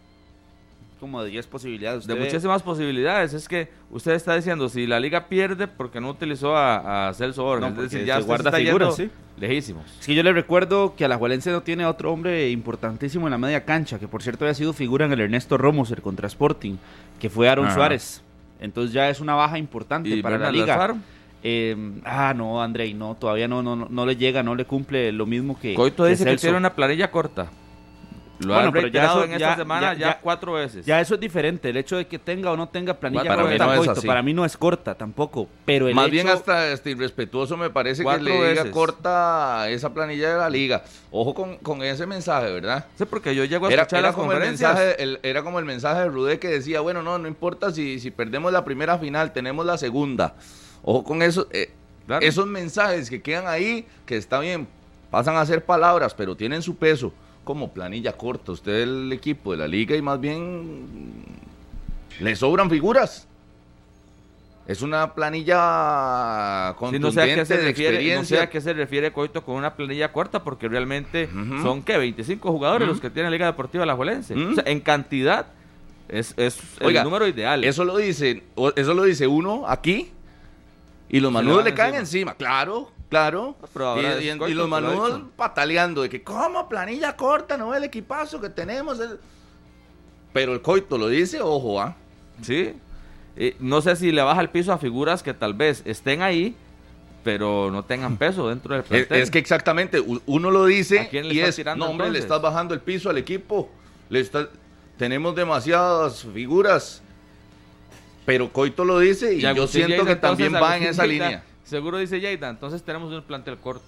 Como 1.01 1.23
de 1.23 1.31
10 1.31 1.47
posibilidades. 1.49 2.07
De 2.07 2.15
ve- 2.15 2.21
muchísimas 2.21 2.63
posibilidades. 2.63 3.35
Es 3.35 3.49
que 3.49 3.69
usted 3.91 4.13
está 4.13 4.35
diciendo, 4.35 4.69
si 4.71 4.87
la 4.87 4.99
liga 4.99 5.27
pierde, 5.29 5.69
porque 5.69 6.01
no 6.01 6.09
utilizó 6.09 6.57
a, 6.57 7.09
a 7.09 7.15
Celso 7.15 7.43
Borges? 7.45 7.71
No, 7.75 7.83
es 7.83 7.91
decir, 7.91 8.07
ya 8.07 8.17
se 8.17 8.23
guarda 8.23 8.49
está 8.49 8.59
figuras, 8.59 8.97
lejísimos. 9.39 9.85
Es 10.01 10.07
que 10.07 10.15
yo 10.15 10.23
le 10.23 10.33
recuerdo 10.33 10.95
que 10.97 11.05
Alajuelense 11.05 11.51
no 11.51 11.61
tiene 11.63 11.85
otro 11.85 12.13
hombre 12.13 12.49
importantísimo 12.51 13.27
en 13.27 13.33
la 13.33 13.39
media 13.39 13.65
cancha, 13.67 13.99
que 13.99 14.09
por 14.09 14.23
cierto 14.23 14.47
había 14.47 14.55
sido 14.55 14.73
figura 14.73 15.05
en 15.05 15.13
el 15.13 15.21
Ernesto 15.21 15.59
Romoser 15.59 16.01
contra 16.01 16.29
Sporting, 16.29 16.77
que 17.21 17.29
fue 17.29 17.47
Aaron 17.51 17.67
Ajá. 17.67 17.75
Suárez. 17.75 18.23
Entonces 18.61 18.93
ya 18.93 19.09
es 19.09 19.21
una 19.21 19.35
baja 19.35 19.59
importante 19.59 20.09
¿Y 20.09 20.23
para 20.23 20.39
la 20.39 20.51
liga. 20.51 20.95
Eh, 21.43 21.77
ah, 22.05 22.35
no, 22.35 22.63
Andrei, 22.63 22.95
no, 22.95 23.15
todavía 23.15 23.47
no, 23.47 23.63
no, 23.63 23.77
no, 23.77 23.87
no 23.89 24.07
le 24.07 24.17
llega, 24.17 24.43
no 24.43 24.55
le 24.55 24.65
cumple 24.65 25.13
lo 25.13 25.27
mismo 25.27 25.59
que. 25.59 25.75
Coito 25.75 26.05
dice 26.07 26.25
que 26.25 26.37
tiene 26.37 26.57
una 26.57 26.75
planilla 26.75 27.11
corta. 27.11 27.49
Lo 28.41 28.49
Bueno, 28.53 28.67
han 28.69 28.73
pero 28.75 28.89
ya 28.89 29.05
eso- 29.07 29.25
en 29.25 29.33
esta 29.33 29.39
ya- 29.51 29.57
semana 29.57 29.95
ya- 29.95 29.99
ya, 29.99 30.21
cuatro 30.21 30.53
veces. 30.53 30.85
Ya 30.85 31.01
eso 31.01 31.15
es 31.15 31.21
diferente. 31.21 31.71
El 31.71 31.77
hecho 31.79 31.97
de 31.97 32.07
que 32.07 32.19
tenga 32.19 32.51
o 32.53 32.57
no 32.57 32.69
tenga 32.69 32.93
planilla 32.95 33.25
Para 33.25 33.43
corta, 33.43 33.53
mí 33.53 33.59
no 33.59 33.73
es 33.73 33.79
Coito, 33.79 33.93
así. 33.93 34.07
para 34.07 34.23
mí 34.23 34.35
no 34.35 34.45
es 34.45 34.57
corta 34.59 34.95
tampoco. 34.95 35.49
Pero 35.65 35.89
el 35.89 35.95
Más 35.95 36.05
hecho- 36.07 36.13
bien 36.13 36.29
hasta 36.29 36.69
este, 36.71 36.91
irrespetuoso 36.91 37.57
me 37.57 37.71
parece 37.71 38.05
que 38.05 38.19
le 38.19 38.33
diga 38.33 38.49
veces. 38.63 38.71
corta 38.73 39.69
esa 39.71 39.95
planilla 39.95 40.33
de 40.33 40.39
la 40.39 40.51
liga. 40.51 40.85
Ojo 41.11 41.33
con, 41.35 41.57
con 41.59 41.83
ese 41.83 42.07
mensaje, 42.07 42.53
¿verdad? 42.53 42.85
Sí, 42.99 43.05
porque 43.07 43.35
yo 43.35 43.45
llego 43.45 43.67
a 43.67 43.73
Era, 43.73 43.83
escuchar 43.83 44.01
era 44.01 44.09
las 44.09 44.15
como 44.17 44.33
el 44.33 44.39
mensaje, 44.41 45.03
el- 45.03 45.19
era 45.23 45.43
como 45.43 45.59
el 45.59 45.65
mensaje 45.65 46.01
de 46.01 46.09
Rudé 46.09 46.39
que 46.39 46.49
decía, 46.49 46.81
bueno, 46.81 47.03
no, 47.03 47.19
no 47.19 47.29
importa 47.29 47.71
si, 47.73 47.99
si 48.01 48.11
perdemos 48.11 48.53
la 48.53 48.65
primera 48.65 48.99
final, 48.99 49.33
tenemos 49.33 49.65
la 49.65 49.79
segunda. 49.79 50.35
Ojo 50.83 51.05
con 51.05 51.23
eso, 51.23 51.49
eh, 51.53 51.71
Claro. 52.07 52.25
esos 52.25 52.47
mensajes 52.47 53.09
que 53.09 53.23
quedan 53.23 53.47
ahí, 53.49 53.87
que 54.05 54.17
está 54.17 54.39
bien, 54.41 54.69
pasan 55.11 55.37
a 55.37 55.47
ser 55.47 55.65
palabras, 55.65 56.13
pero 56.15 56.37
tienen 56.37 56.61
su 56.63 56.77
peso, 56.77 57.13
como 57.47 57.73
planilla 57.73 58.13
corta. 58.15 58.51
Usted 58.51 58.73
es 58.75 58.83
el 58.83 59.13
equipo 59.13 59.53
de 59.53 59.59
la 59.59 59.69
liga 59.69 59.95
y 59.97 60.03
más 60.03 60.21
bien 60.21 60.85
le 62.19 62.35
sobran 62.35 62.69
figuras. 62.69 63.29
Es 64.67 64.83
una 64.83 65.15
planilla 65.15 66.73
Sí, 66.73 66.79
contundente 66.81 67.07
no 67.07 67.13
sé 67.13 67.23
a 67.23 67.35
qué 67.37 67.45
se 67.47 67.57
de 67.57 67.63
refiere, 67.63 68.17
no 68.17 68.25
sé 68.25 68.41
a 68.41 68.51
qué 68.51 68.61
se 68.61 68.73
refiere 68.73 69.13
Coito 69.13 69.45
con 69.45 69.55
una 69.55 69.77
planilla 69.77 70.11
corta, 70.11 70.43
porque 70.43 70.67
realmente 70.69 71.29
son 71.63 71.85
que 71.85 71.97
25 71.97 72.51
jugadores 72.51 72.89
los 72.89 73.01
que 73.01 73.11
tiene 73.11 73.31
Liga 73.31 73.47
Deportiva 73.47 73.85
Alajuelense. 73.85 74.35
Ujú. 74.35 74.51
O 74.51 74.55
sea, 74.57 74.65
en 74.67 74.81
cantidad 74.81 75.47
es, 76.09 76.35
es 76.37 76.61
Oiga, 76.81 77.03
el 77.03 77.05
número 77.05 77.29
ideal. 77.29 77.63
Eso 77.63 77.85
lo 77.85 77.97
dice, 77.97 78.43
eso 78.75 78.93
lo 78.93 79.05
dice 79.05 79.29
uno 79.29 79.69
aquí 79.69 80.11
y 81.09 81.21
los 81.21 81.31
manudos 81.31 81.63
le 81.63 81.73
caen 81.73 81.95
encima. 81.95 82.33
encima, 82.33 82.35
claro, 82.35 82.91
claro. 83.09 83.57
No, 83.61 83.69
pero 83.73 83.87
ahora 83.87 84.21
y, 84.23 84.55
los 84.55 84.69
manudos 84.69 85.23
pataleando 85.37 86.03
de 86.03 86.09
que 86.09 86.23
cómo 86.23 86.69
planilla 86.69 87.17
corta, 87.17 87.57
no 87.57 87.75
el 87.75 87.85
equipazo 87.85 88.41
que 88.41 88.49
tenemos. 88.51 89.01
el-". 89.01 89.19
Pero 90.33 90.53
el 90.53 90.63
coito 90.63 90.99
lo 90.99 91.09
dice, 91.09 91.41
ojo, 91.41 91.81
¿ah? 91.81 91.97
Sí. 92.43 92.75
Eh, 93.37 93.57
no 93.59 93.81
sé 93.81 93.97
si 93.97 94.13
le 94.13 94.23
baja 94.23 94.41
el 94.41 94.51
piso 94.51 94.73
a 94.73 94.79
figuras 94.79 95.23
que 95.23 95.35
tal 95.35 95.55
vez 95.55 95.83
estén 95.85 96.23
ahí, 96.23 96.55
pero 97.25 97.71
no 97.71 97.85
tengan 97.85 98.17
peso 98.19 98.49
dentro 98.49 98.75
del 98.75 98.85
plantel. 98.85 99.21
es 99.21 99.31
que 99.31 99.39
exactamente, 99.39 100.03
uno 100.27 100.51
lo 100.51 100.67
dice 100.67 101.01
¿A 101.01 101.09
quién 101.09 101.29
le 101.29 101.35
y 101.35 101.41
es, 101.41 101.57
tirando 101.57 101.85
no 101.85 101.91
hombre, 101.91 102.11
le 102.11 102.19
estás 102.19 102.41
bajando 102.41 102.75
el 102.75 102.81
piso 102.81 103.11
al 103.11 103.19
equipo, 103.19 103.71
le 104.09 104.21
está- 104.21 104.49
tenemos 104.99 105.35
demasiadas 105.35 106.27
figuras. 106.33 107.03
Pero 108.25 108.53
Coito 108.53 108.85
lo 108.85 108.99
dice 108.99 109.35
y 109.35 109.39
Y 109.39 109.55
yo 109.55 109.67
siento 109.69 110.05
que 110.05 110.17
también 110.17 110.53
va 110.55 110.77
en 110.77 110.83
esa 110.83 111.07
línea. 111.07 111.45
Seguro 111.67 111.99
dice 111.99 112.21
Lleida, 112.21 112.49
entonces 112.49 112.83
tenemos 112.83 113.13
un 113.13 113.23
plantel 113.23 113.59
corto. 113.59 113.85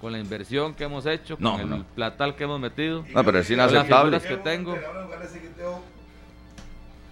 Con 0.00 0.12
la 0.12 0.18
inversión 0.18 0.74
que 0.74 0.84
hemos 0.84 1.06
hecho, 1.06 1.36
con 1.36 1.42
No, 1.44 1.60
el 1.60 1.68
no. 1.68 1.84
platal 1.94 2.34
que 2.36 2.44
hemos 2.44 2.58
metido. 2.60 3.04
No, 3.14 3.24
pero 3.24 3.38
es 3.40 3.48
Con 3.48 3.56
las 3.56 3.70
inaceptable. 3.72 4.18
figuras 4.20 4.22
que 4.44 4.50
tengo. 4.50 4.76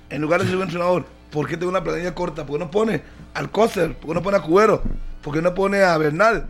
En 0.08 0.22
lugar 0.22 0.40
de 0.40 0.46
ser 0.46 0.56
un 0.56 0.62
entrenador, 0.62 1.04
¿por 1.32 1.48
qué 1.48 1.56
tengo 1.56 1.70
una 1.70 1.82
planilla 1.82 2.14
corta? 2.14 2.46
¿Por 2.46 2.58
qué 2.58 2.64
no 2.64 2.70
pone 2.70 3.02
al 3.34 3.50
Coster? 3.50 3.94
¿Por 3.94 4.08
qué 4.10 4.14
no 4.14 4.22
pone 4.22 4.36
a 4.36 4.40
Cubero? 4.42 4.82
¿Por 5.22 5.34
qué 5.34 5.42
no 5.42 5.52
pone 5.54 5.82
a 5.82 5.98
Bernal? 5.98 6.46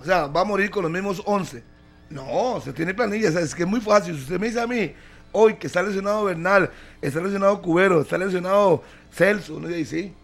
O 0.00 0.04
sea, 0.04 0.26
va 0.28 0.42
a 0.42 0.44
morir 0.44 0.70
con 0.70 0.82
los 0.82 0.92
mismos 0.92 1.20
11. 1.26 1.62
No, 2.10 2.60
se 2.62 2.72
tiene 2.72 2.94
planilla. 2.94 3.28
O 3.30 3.32
sea, 3.32 3.40
es 3.40 3.54
que 3.54 3.64
es 3.64 3.68
muy 3.68 3.80
fácil. 3.80 4.14
Si 4.14 4.22
usted 4.22 4.38
me 4.38 4.46
dice 4.46 4.60
a 4.60 4.66
mí, 4.68 4.92
hoy 5.32 5.54
que 5.54 5.66
está 5.66 5.82
lesionado 5.82 6.24
Bernal, 6.24 6.70
está 7.02 7.20
lesionado 7.20 7.60
Cubero, 7.60 8.02
está 8.02 8.16
lesionado 8.16 8.84
Celso, 9.10 9.56
uno 9.56 9.66
dice, 9.66 9.84
sí, 10.02 10.14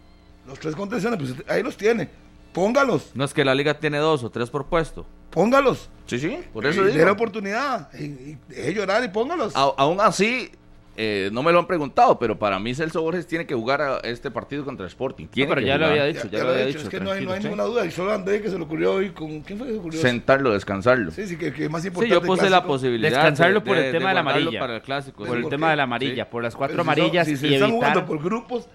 los 0.47 0.59
tres 0.59 0.75
contenciones, 0.77 1.19
pues 1.19 1.49
ahí 1.49 1.63
los 1.63 1.77
tiene. 1.77 2.09
Póngalos, 2.53 3.13
No 3.15 3.25
es 3.25 3.33
que 3.33 3.45
la 3.45 3.55
liga 3.55 3.75
tiene 3.79 3.99
dos 3.99 4.23
o 4.25 4.31
tres 4.31 4.51
por 4.51 4.67
puesto. 4.67 5.07
póngalos. 5.31 5.89
Sí, 6.07 6.19
sí, 6.19 6.39
por 6.53 6.67
eso 6.67 6.87
Y 6.87 6.93
la 6.99 7.13
oportunidad. 7.13 7.89
Y, 7.99 8.05
y 8.05 8.39
deje 8.49 8.75
llorar 8.75 9.03
y 9.03 9.09
póngalos. 9.09 9.57
A- 9.57 9.73
aún 9.79 9.99
así, 10.03 10.51
eh, 10.99 11.31
no 11.33 11.43
me 11.43 11.51
lo 11.53 11.61
han 11.61 11.67
preguntado, 11.67 12.19
pero 12.19 12.39
para 12.39 12.59
mí 12.59 12.75
Celso 12.75 13.01
Borges 13.01 13.27
tiene 13.27 13.47
que 13.47 13.55
jugar 13.55 13.81
a 13.81 13.97
este 14.01 14.31
partido 14.31 14.63
contra 14.67 14.87
Sporting. 14.87 15.29
Tiene 15.29 15.49
pero 15.49 15.63
que 15.63 15.67
ya 15.69 15.79
lo 15.79 15.87
había 15.87 16.05
dicho, 16.05 16.25
ya, 16.25 16.31
Ya- 16.33 16.39
ya 16.39 16.45
lo 16.45 16.51
había 16.51 16.67
dicho. 16.67 16.81
Es 16.81 16.89
que 16.91 17.01
no 17.01 17.11
hay, 17.13 17.25
no 17.25 17.33
hay 17.33 17.41
tranquilo, 17.41 17.51
ninguna 17.57 17.63
duda. 17.65 17.87
Y 17.87 17.91
solo 17.91 18.13
André 18.13 18.43
que 18.43 18.51
se 18.51 18.59
le 18.59 18.65
ocurrió 18.65 18.93
hoy 18.93 19.09
con. 19.13 19.41
¿Quién 19.41 19.57
fue 19.59 19.69
que 19.69 19.73
se 19.73 19.79
ocurrió? 19.79 20.01
Sentarlo, 20.03 20.53
descansarlo. 20.53 21.11
Sí, 21.13 21.27
sí, 21.27 21.39
que, 21.39 21.51
que 21.55 21.71
más 21.71 21.81
Sí, 21.81 21.89
importante. 21.89 22.15
yo 22.15 22.21
puse 22.27 22.51
la 22.51 22.65
posibilidad. 22.65 23.09
Descansarlo 23.11 23.65
por 23.65 23.79
el 23.79 23.93
tema 23.93 24.09
de 24.11 24.15
la 24.15 24.21
amarilla. 24.21 24.61
Para 24.61 24.77
el 24.77 24.83
clásico. 24.83 25.25
Por 25.25 25.39
sí. 25.39 25.45
el 25.45 25.49
tema 25.49 25.71
de 25.71 25.77
la 25.77 25.85
amarilla, 25.85 26.25
Sí. 26.25 26.31
por 26.31 26.43
las 26.43 26.53
Pero 26.55 26.59
cuatro 26.59 26.75
si 26.75 26.85
son- 26.85 26.93
amarillas 27.01 27.27
si 27.27 27.37
se 27.39 27.47
y 27.49 27.55
están 27.55 27.71
jugando 27.71 28.05
por 28.05 28.23
grupos, 28.23 28.69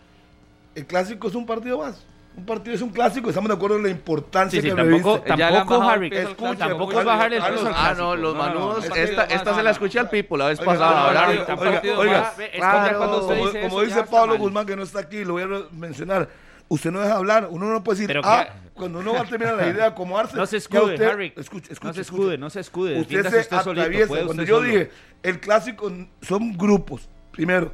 el 0.78 0.86
clásico 0.86 1.28
es 1.28 1.36
un 1.36 1.46
partido 1.46 1.80
más. 1.80 2.06
Un 2.36 2.46
partido 2.46 2.76
es 2.76 2.82
un 2.84 2.90
clásico. 2.90 3.30
Estamos 3.30 3.50
de 3.50 3.56
acuerdo 3.56 3.78
en 3.78 3.84
la 3.84 3.90
importancia 3.90 4.62
Sí, 4.62 4.68
sí, 4.70 4.76
que 4.76 4.80
tampoco, 4.80 5.24
le 5.26 5.36
tampoco 5.38 5.82
Harry, 5.82 6.10
Escucha, 6.14 6.56
tampoco 6.68 7.00
es 7.00 7.06
bajarle 7.06 7.38
el 7.38 7.44
peso 7.44 7.68
al 7.68 7.74
Ah, 7.76 7.96
no, 7.98 8.16
los 8.16 8.36
No, 8.36 8.44
no, 8.44 8.54
no, 8.54 8.60
manudos. 8.60 8.86
esta 8.96 9.24
más, 9.24 9.32
esta 9.32 9.52
no, 9.52 9.58
se 9.58 9.64
la 9.64 9.72
escuché 9.72 10.00
al 10.00 10.10
Pipo 10.10 10.38
la 10.38 10.46
vez 10.50 10.60
Oiga, 10.60 10.72
pasada. 10.74 11.30
oiga, 11.98 12.26
como, 13.70 13.82
dice 13.82 14.04
Pablo. 14.04 14.38
Guzmán, 14.38 14.66
que 14.66 14.76
no 14.76 14.84
está 14.84 15.00
aquí, 15.00 15.24
lo 15.24 15.34
voy 15.34 15.44
a 15.44 15.48
mencionar. 15.72 16.30
Usted 16.70 16.92
no 16.92 17.00
deja 17.00 17.16
hablar, 17.16 17.48
uno 17.50 17.66
no 17.72 17.84
puede 17.84 17.96
decir, 17.96 18.08
Pero 18.08 18.22
ah, 18.26 18.46
que- 18.46 18.70
cuando 18.74 19.00
uno 19.00 19.14
va 19.14 19.22
a 19.22 19.26
terminar 19.26 19.56
la 19.56 19.68
idea 19.70 19.96
como 19.96 20.18
Arce, 20.18 20.36
No 20.36 20.46
se 20.46 20.58
escude, 20.58 20.94
usted- 20.96 21.08
Harry. 21.10 21.34
Escuche, 21.38 21.72
escuche, 21.72 21.88
no 21.88 21.94
se 21.94 22.02
escuche. 22.02 22.22
escude, 22.22 22.38
no 22.38 22.50
se 22.50 22.60
escude. 22.60 23.00
Usted 23.00 23.30
se 23.30 23.40
usted 23.40 23.58
atraviesa. 23.58 24.26
Cuando 24.26 24.44
yo 24.44 24.58
solo. 24.58 24.68
dije, 24.68 24.92
el 25.24 25.40
clásico 25.40 25.90
son 26.22 26.58
grupos, 26.58 27.08
primero, 27.32 27.74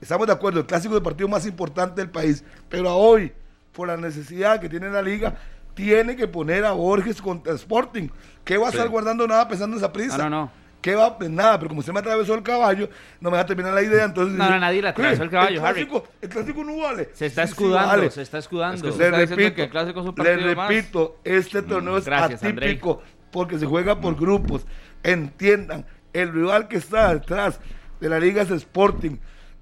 estamos 0.00 0.26
de 0.26 0.32
acuerdo, 0.32 0.60
el 0.60 0.66
clásico 0.66 0.94
es 0.94 0.98
el 0.98 1.02
partido 1.04 1.28
más 1.28 1.46
importante 1.46 2.00
del 2.00 2.10
país, 2.10 2.44
pero 2.68 2.88
a 2.88 2.94
hoy, 2.94 3.32
por 3.72 3.88
la 3.88 3.96
necesidad 3.96 4.60
que 4.60 4.68
tiene 4.68 4.90
la 4.90 5.02
liga, 5.02 5.36
tiene 5.74 6.16
que 6.16 6.26
poner 6.26 6.64
a 6.64 6.72
Borges 6.72 7.22
contra 7.22 7.52
Sporting. 7.54 8.08
¿Qué 8.44 8.56
va 8.58 8.66
a 8.68 8.70
estar 8.70 8.88
guardando 8.88 9.26
nada 9.28 9.46
pensando 9.46 9.76
en 9.76 9.82
esa 9.82 9.92
prisa? 9.92 10.18
No, 10.18 10.24
no, 10.30 10.40
no. 10.42 10.58
¿Qué 10.80 10.94
va? 10.94 11.18
Pues 11.18 11.28
nada, 11.28 11.58
pero 11.58 11.70
como 11.70 11.80
usted 11.80 11.92
me 11.92 11.98
atravesó 11.98 12.34
el 12.34 12.42
caballo, 12.44 12.88
no 13.20 13.30
me 13.30 13.36
va 13.36 13.42
a 13.42 13.46
terminar 13.46 13.74
la 13.74 13.82
idea, 13.82 14.04
entonces... 14.04 14.38
No, 14.38 14.48
no, 14.48 14.60
nadie 14.60 14.80
le 14.80 14.88
atravesó 14.88 15.18
"¿Qué? 15.18 15.24
el 15.24 15.30
caballo, 15.30 15.64
Harry". 15.66 15.86
clásico, 15.86 16.08
El 16.22 16.28
clásico 16.28 16.64
no 16.64 16.76
vale. 16.78 17.08
Se 17.14 17.26
está 17.26 17.42
Sí, 17.42 17.48
sí, 17.48 17.52
escudando, 17.52 17.88
vale. 17.88 18.10
se 18.12 18.22
está 18.22 18.38
escudando. 18.38 18.88
Es 18.88 18.94
que 18.94 18.98
Le 19.02 19.10
repito, 19.26 19.54
que 19.56 19.62
el 19.64 19.70
clásico 19.70 20.00
es 20.00 20.06
un 20.06 20.14
le 20.24 20.54
más. 20.54 20.68
repito, 20.68 21.16
este 21.24 21.62
torneo 21.62 21.98
es 21.98 22.04
gracias, 22.04 22.44
atípico 22.44 23.02
porque 23.32 23.58
se 23.58 23.66
juega 23.66 24.00
por 24.00 24.14
grupos. 24.16 24.66
Entiendan, 25.02 25.84
el 26.12 26.32
rival 26.32 26.68
que 26.68 26.76
está 26.76 27.12
detrás 27.12 27.58
de 28.00 28.08
la 28.08 28.20
liga 28.20 28.42
es 28.42 28.50
Sporting. 28.50 29.16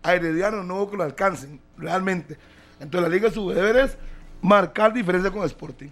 A 0.07 0.15
Herediano 0.15 0.63
no 0.63 0.89
que 0.91 0.97
lo 0.97 1.03
alcancen, 1.05 1.61
realmente. 1.77 2.37
Entonces 2.81 3.09
la 3.11 3.15
liga 3.15 3.31
su 3.31 3.51
deber 3.51 3.77
es 3.77 3.97
marcar 4.43 4.93
diferencia 4.93 5.31
con 5.31 5.45
Sporting. 5.45 5.89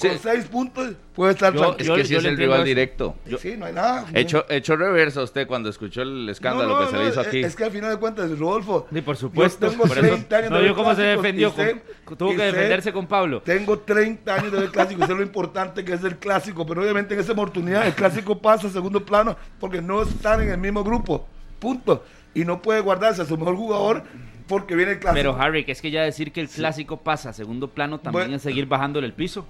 Con 0.00 0.18
seis 0.18 0.46
puntos 0.46 0.94
puede 1.14 1.32
estar 1.32 1.52
Yo- 1.52 1.60
tranquilo. 1.60 1.94
Es 1.94 2.00
que 2.00 2.06
si 2.06 2.14
yo 2.14 2.20
es 2.20 2.24
el 2.24 2.36
rival 2.38 2.60
eso. 2.60 2.64
directo. 2.64 3.16
Sí, 3.38 3.54
no 3.58 3.66
hay 3.66 3.74
nada. 3.74 4.06
Hecho, 4.14 4.46
hecho 4.48 4.74
reversa 4.74 5.22
usted 5.22 5.46
cuando 5.46 5.68
escuchó 5.68 6.00
el 6.00 6.26
escándalo 6.30 6.70
No, 6.70 6.74
no, 6.80 6.80
que 6.86 6.90
se 6.90 6.96
no, 6.96 7.02
le 7.02 7.08
hizo 7.10 7.20
es- 7.20 7.26
aquí. 7.26 7.42
Es 7.44 7.54
que 7.54 7.64
al 7.64 7.70
final 7.70 7.90
de 7.90 7.96
cuentas, 7.98 8.30
Rodolfo. 8.38 8.86
Sí, 8.90 9.00
por 9.02 9.18
supuesto. 9.18 9.66
Yo 9.66 9.72
tengo 9.72 9.84
por 9.84 9.98
eso- 9.98 10.06
30 10.06 10.36
años 10.38 10.50
no 10.52 10.58
de 10.58 10.74
cómo 10.74 10.94
se 10.94 11.02
defendió. 11.02 11.52
con- 11.52 12.16
tuvo 12.16 12.30
que 12.34 12.44
defenderse 12.44 12.94
con 12.94 13.06
Pablo. 13.06 13.42
Tengo 13.42 13.78
30 13.80 14.36
años 14.36 14.50
de 14.52 14.60
ver 14.60 14.70
clásico, 14.70 15.06
sé 15.06 15.14
lo 15.14 15.22
importante 15.22 15.84
que 15.84 15.92
es 15.92 16.02
el 16.02 16.16
clásico, 16.16 16.64
pero 16.66 16.80
obviamente 16.80 17.12
en 17.12 17.20
esa 17.20 17.32
oportunidad 17.32 17.86
el 17.86 17.92
clásico 17.92 18.38
pasa 18.38 18.68
a 18.68 18.70
segundo 18.70 19.04
plano 19.04 19.36
porque 19.58 19.82
no 19.82 20.00
están 20.00 20.40
en 20.40 20.48
el 20.48 20.58
mismo 20.58 20.82
grupo. 20.82 21.26
Punto. 21.58 22.04
Y 22.34 22.44
no 22.44 22.62
puede 22.62 22.80
guardarse 22.80 23.22
a 23.22 23.24
su 23.24 23.36
mejor 23.36 23.56
jugador 23.56 24.04
porque 24.46 24.74
viene 24.76 24.92
el 24.92 24.98
clásico. 24.98 25.18
Pero 25.20 25.40
Harry, 25.40 25.64
que 25.64 25.72
es 25.72 25.80
que 25.82 25.90
ya 25.90 26.02
decir 26.02 26.32
que 26.32 26.40
el 26.40 26.48
clásico 26.48 26.96
pasa 26.98 27.30
a 27.30 27.32
segundo 27.32 27.68
plano 27.70 27.98
también 27.98 28.24
Bueno. 28.26 28.36
es 28.36 28.42
seguir 28.42 28.66
bajándole 28.66 29.06
el 29.06 29.12
piso. 29.12 29.46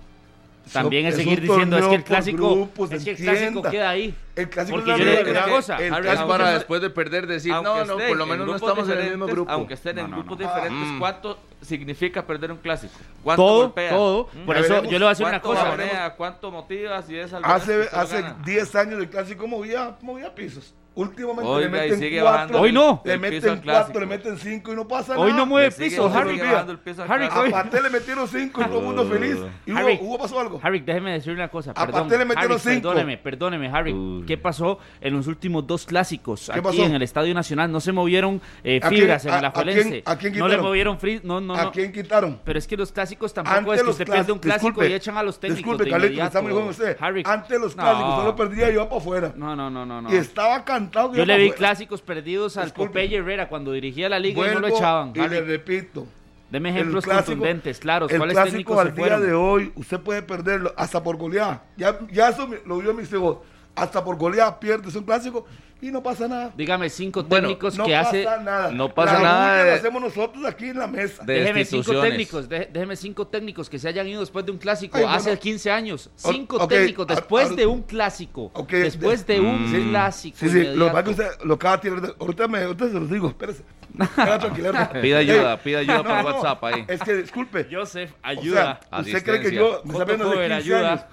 También 0.75 1.07
es 1.07 1.15
es 1.15 1.21
seguir 1.25 1.41
diciendo 1.41 1.79
es 1.79 1.87
que 1.87 1.95
el 1.97 2.05
clásico, 2.05 2.37
grupos, 2.55 2.93
es 2.93 3.03
que 3.03 3.11
el 3.13 3.17
clásico 3.17 3.63
queda 3.63 3.89
ahí. 3.91 4.15
el 4.37 4.51
clásico 4.51 4.77
porque 4.77 4.93
es 4.93 4.99
yo 4.99 5.05
le 5.05 5.17
digo 5.17 5.31
una 5.31 5.49
cosa, 5.49 5.77
El 5.79 5.93
Harry, 5.95 6.09
es 6.11 6.21
para 6.21 6.49
es- 6.49 6.55
después 6.59 6.83
de 6.83 6.91
perder 6.91 7.27
decir, 7.27 7.51
Aunque 7.53 7.71
no, 7.71 7.85
no, 7.87 7.97
por 7.97 8.17
lo 8.17 8.25
en 8.25 8.31
menos 8.31 8.47
no 8.47 8.57
estamos 8.57 8.89
en 8.91 8.99
el 8.99 9.09
mismo 9.11 9.27
grupo. 9.27 9.51
Aunque 9.51 9.75
estén 9.75 9.99
en 9.99 10.11
No, 10.11 10.17
grupos 10.19 10.39
no. 10.39 10.47
diferentes, 10.47 10.89
Mm. 10.89 10.99
¿cuánto 10.99 11.39
significa 11.63 12.25
perder 12.27 12.53
un 12.53 12.59
clásico? 12.59 12.93
¿Cuánto 13.25 13.43
Todo, 13.43 13.61
golpea? 13.63 13.91
todo. 13.91 14.29
¿Mm? 14.35 14.47
Por 14.47 14.57
eso 14.59 14.85
yo 14.85 14.91
le 14.91 14.99
voy 14.99 15.07
a 15.07 15.09
decir 15.09 15.27
una 15.27 15.41
¿Cuánto 15.41 15.61
cosa. 15.65 16.15
¿Cuánto 16.17 16.51
motiva? 16.53 17.03
Si 17.03 17.17
es 17.19 17.33
Hace, 17.33 17.41
menos 17.43 17.65
que 17.65 17.81
usted 17.81 17.99
hace 17.99 18.23
gana. 18.23 18.37
10 18.45 18.75
años 18.77 19.01
el 19.01 19.09
clásico 19.09 19.49
movía, 19.49 19.97
movía 20.03 20.33
pisos. 20.35 20.75
Últimamente 21.01 21.49
Oiga, 21.51 21.61
le 21.67 21.69
meten 21.71 21.99
sigue 21.99 22.21
4. 22.21 22.33
bajando 22.33 22.61
Hoy 22.61 22.73
no. 22.73 23.01
Le 23.05 23.19
meten. 23.19 23.61
4, 23.65 24.01
le 24.01 24.07
meten 24.07 24.37
5 24.39 24.73
y 24.73 24.77
no 24.77 24.87
pasa 24.87 25.17
Hoy 25.19 25.29
nada. 25.31 25.41
no 25.41 25.47
mueve 25.47 25.71
sigue- 25.71 25.91
piso, 25.91 26.07
Harry. 26.15 26.39
piso 26.85 27.05
Harry. 27.09 27.25
A 27.25 27.51
Paté 27.51 27.81
le 27.81 27.89
metieron 27.91 28.29
5 28.29 28.61
y 28.61 28.65
todo 28.65 28.79
el 28.81 28.85
mundo 28.85 29.05
feliz. 29.07 29.37
Y 29.67 29.73
Harry. 29.73 29.99
hubo, 30.01 30.11
hubo 30.11 30.19
pasó 30.19 30.39
algo. 30.41 30.61
Harry, 30.63 30.81
déjeme 30.81 31.13
decir 31.13 31.33
una 31.33 31.49
cosa. 31.49 31.71
A 31.71 31.87
Paté 31.87 32.19
le 32.19 32.25
metieron 32.27 32.53
Harry, 32.53 32.61
cinco. 32.75 32.89
Perdóneme, 32.91 33.17
perdóneme, 33.19 33.69
Harry. 33.69 34.25
¿Qué 34.27 34.37
pasó 34.37 34.79
en 35.01 35.15
los 35.15 35.27
últimos 35.27 35.67
dos 35.67 35.87
clásicos 35.87 36.47
¿Qué 36.47 36.53
aquí 36.59 36.61
pasó? 36.61 36.85
en 36.85 36.95
el 36.95 37.03
Estadio 37.03 37.33
Nacional? 37.35 37.73
No 37.73 37.81
se 37.81 37.93
movieron 37.93 38.41
eh, 38.63 38.81
¿A 38.83 38.89
quién- 38.89 39.01
fibras 39.03 39.25
en 39.25 39.33
a- 39.33 39.39
el 39.39 39.45
a 39.47 39.53
quién- 39.53 40.03
a 40.05 40.17
quién 40.17 40.39
no 40.39 40.49
le 40.49 40.59
movieron 40.59 40.99
fri- 40.99 41.21
no, 41.23 41.41
no, 41.41 41.55
¿A 41.55 41.65
no. 41.65 41.73
quién 41.73 41.93
quitaron? 41.93 42.39
Pero 42.45 42.59
es 42.59 42.67
que 42.67 42.77
los 42.77 42.93
clásicos 42.93 43.33
tampoco 43.33 43.73
es 43.73 43.83
que 43.83 43.89
usted 43.91 44.07
pierde 44.07 44.33
un 44.33 44.39
clásico 44.39 44.85
y 44.85 44.93
echan 44.93 45.17
a 45.17 45.23
los 45.23 45.41
técnicos 45.41 45.61
Disculpe, 45.79 45.91
Carlitos, 45.91 46.27
está 46.27 46.43
muy 46.43 46.53
joven 46.53 46.69
usted. 46.69 46.97
Harry, 47.01 47.23
Antes 47.25 47.59
los 47.59 47.75
clásicos 47.75 48.17
solo 48.17 48.37
perdía 48.37 48.69
y 48.71 48.75
iba 48.75 48.85
para 48.89 49.01
afuera. 49.01 49.33
No, 49.37 49.57
no, 49.57 49.71
no, 49.71 49.87
no. 49.87 50.13
Y 50.13 50.17
estaba 50.17 50.63
cantado. 50.65 50.90
Yo 51.15 51.25
le 51.25 51.39
vi 51.39 51.51
clásicos 51.53 52.03
perdidos 52.03 52.57
al 52.57 52.67
Disculpe. 52.67 52.89
Popeye 52.89 53.17
Herrera 53.19 53.49
cuando 53.49 53.73
dirigía 53.73 54.09
la 54.09 54.19
liga 54.19 54.43
y 54.43 54.47
no 54.49 54.55
lo 54.55 54.61
Vuelvo 54.61 54.77
echaban. 54.77 55.13
Y 55.15 55.29
le 55.29 55.41
repito. 55.43 56.07
Deme 56.51 56.71
ejemplos 56.71 57.05
clásico- 57.05 57.27
contundentes, 57.27 57.79
claros. 57.79 58.11
El 58.11 58.19
¿Cuáles 58.19 58.35
clásico 58.35 58.51
técnicos 58.53 58.79
al 58.79 58.89
se 58.89 58.93
día 58.95 59.05
fueron? 59.05 59.23
de 59.27 59.33
hoy, 59.35 59.73
usted 59.77 60.01
puede 60.01 60.23
perderlo 60.23 60.75
hasta 60.77 61.01
por 61.03 61.17
goleada. 61.17 61.63
Ya, 61.77 61.97
ya 62.11 62.31
eso 62.31 62.49
lo 62.67 62.79
vio 62.79 62.93
mis 62.93 63.13
hijos. 63.13 63.39
Hasta 63.75 64.05
por 64.05 64.17
goleada 64.17 64.59
pierdes 64.59 64.95
un 64.95 65.05
clásico 65.05 65.47
y 65.83 65.91
no 65.91 66.03
pasa 66.03 66.29
nada. 66.29 66.53
Dígame 66.55 66.91
cinco 66.91 67.23
Bueno, 67.23 67.49
técnicos 67.49 67.79
No 67.79 67.87
que 67.87 67.93
pasa 67.93 68.09
hace. 68.11 68.25
nada. 68.25 68.71
no 68.71 68.93
pasa 68.95 69.15
La 69.15 69.21
nada 69.23 69.65
de- 69.65 69.71
la 69.71 69.77
hacemos 69.77 70.03
nosotros 70.03 70.45
aquí 70.45 70.67
en 70.69 70.79
la 70.79 70.87
mesa. 70.87 71.25
de 71.25 71.33
Déjeme 71.41 71.65
cinco 71.65 72.01
técnicos, 72.03 72.49
dé- 72.51 72.69
déjeme 72.71 72.97
cinco 72.97 73.27
técnicos 73.29 73.71
que 73.71 73.79
se 73.79 73.89
hayan 73.89 74.07
ido 74.07 74.21
después 74.21 74.45
de 74.45 74.53
un 74.53 74.59
clásico 74.59 74.99
Ay, 74.99 75.05
hace 75.09 75.31
bueno. 75.31 75.41
15 75.41 75.71
años. 75.71 76.11
O- 76.23 76.33
Cinco 76.33 76.69
técnicos 76.69 77.07
después 77.07 77.57
de 77.57 77.65
un 77.67 77.83
clásico. 77.83 78.53
Después 78.69 79.27
de 79.27 79.41
un 79.41 79.73
clásico. 79.91 80.37
Sí, 80.39 80.51
sí, 80.51 80.65
lo 80.75 80.93
que 81.03 81.11
usted 81.11 81.29
lo 81.45 81.55
acaba 81.55 81.79
de 81.79 82.13
Ahorita, 82.21 82.47
me, 82.47 82.59
ahorita 82.59 82.89
se 82.89 83.01
los 83.01 83.11
digo, 83.11 83.29
espérese. 83.29 83.63
Pida 85.03 85.19
ayuda, 85.19 85.57
pida 85.57 85.79
ayuda 85.81 85.97
no, 85.97 86.05
por 86.05 86.13
no, 86.23 86.25
WhatsApp 86.27 86.65
ahí. 86.65 86.85
Es 86.89 87.01
que, 87.01 87.15
disculpe. 87.15 87.67
Joseph, 87.71 88.13
o 88.13 88.27
ayuda. 88.27 88.81
sea, 88.91 89.01
usted 89.01 89.25
cree 89.25 89.41
que 89.41 89.53
yo 89.55 89.81
me 89.85 89.95
Otto 89.95 90.05
de 90.05 90.19
Cover, 90.19 90.51
15 90.51 90.55
ayuda. 90.55 90.93
años. 90.93 91.05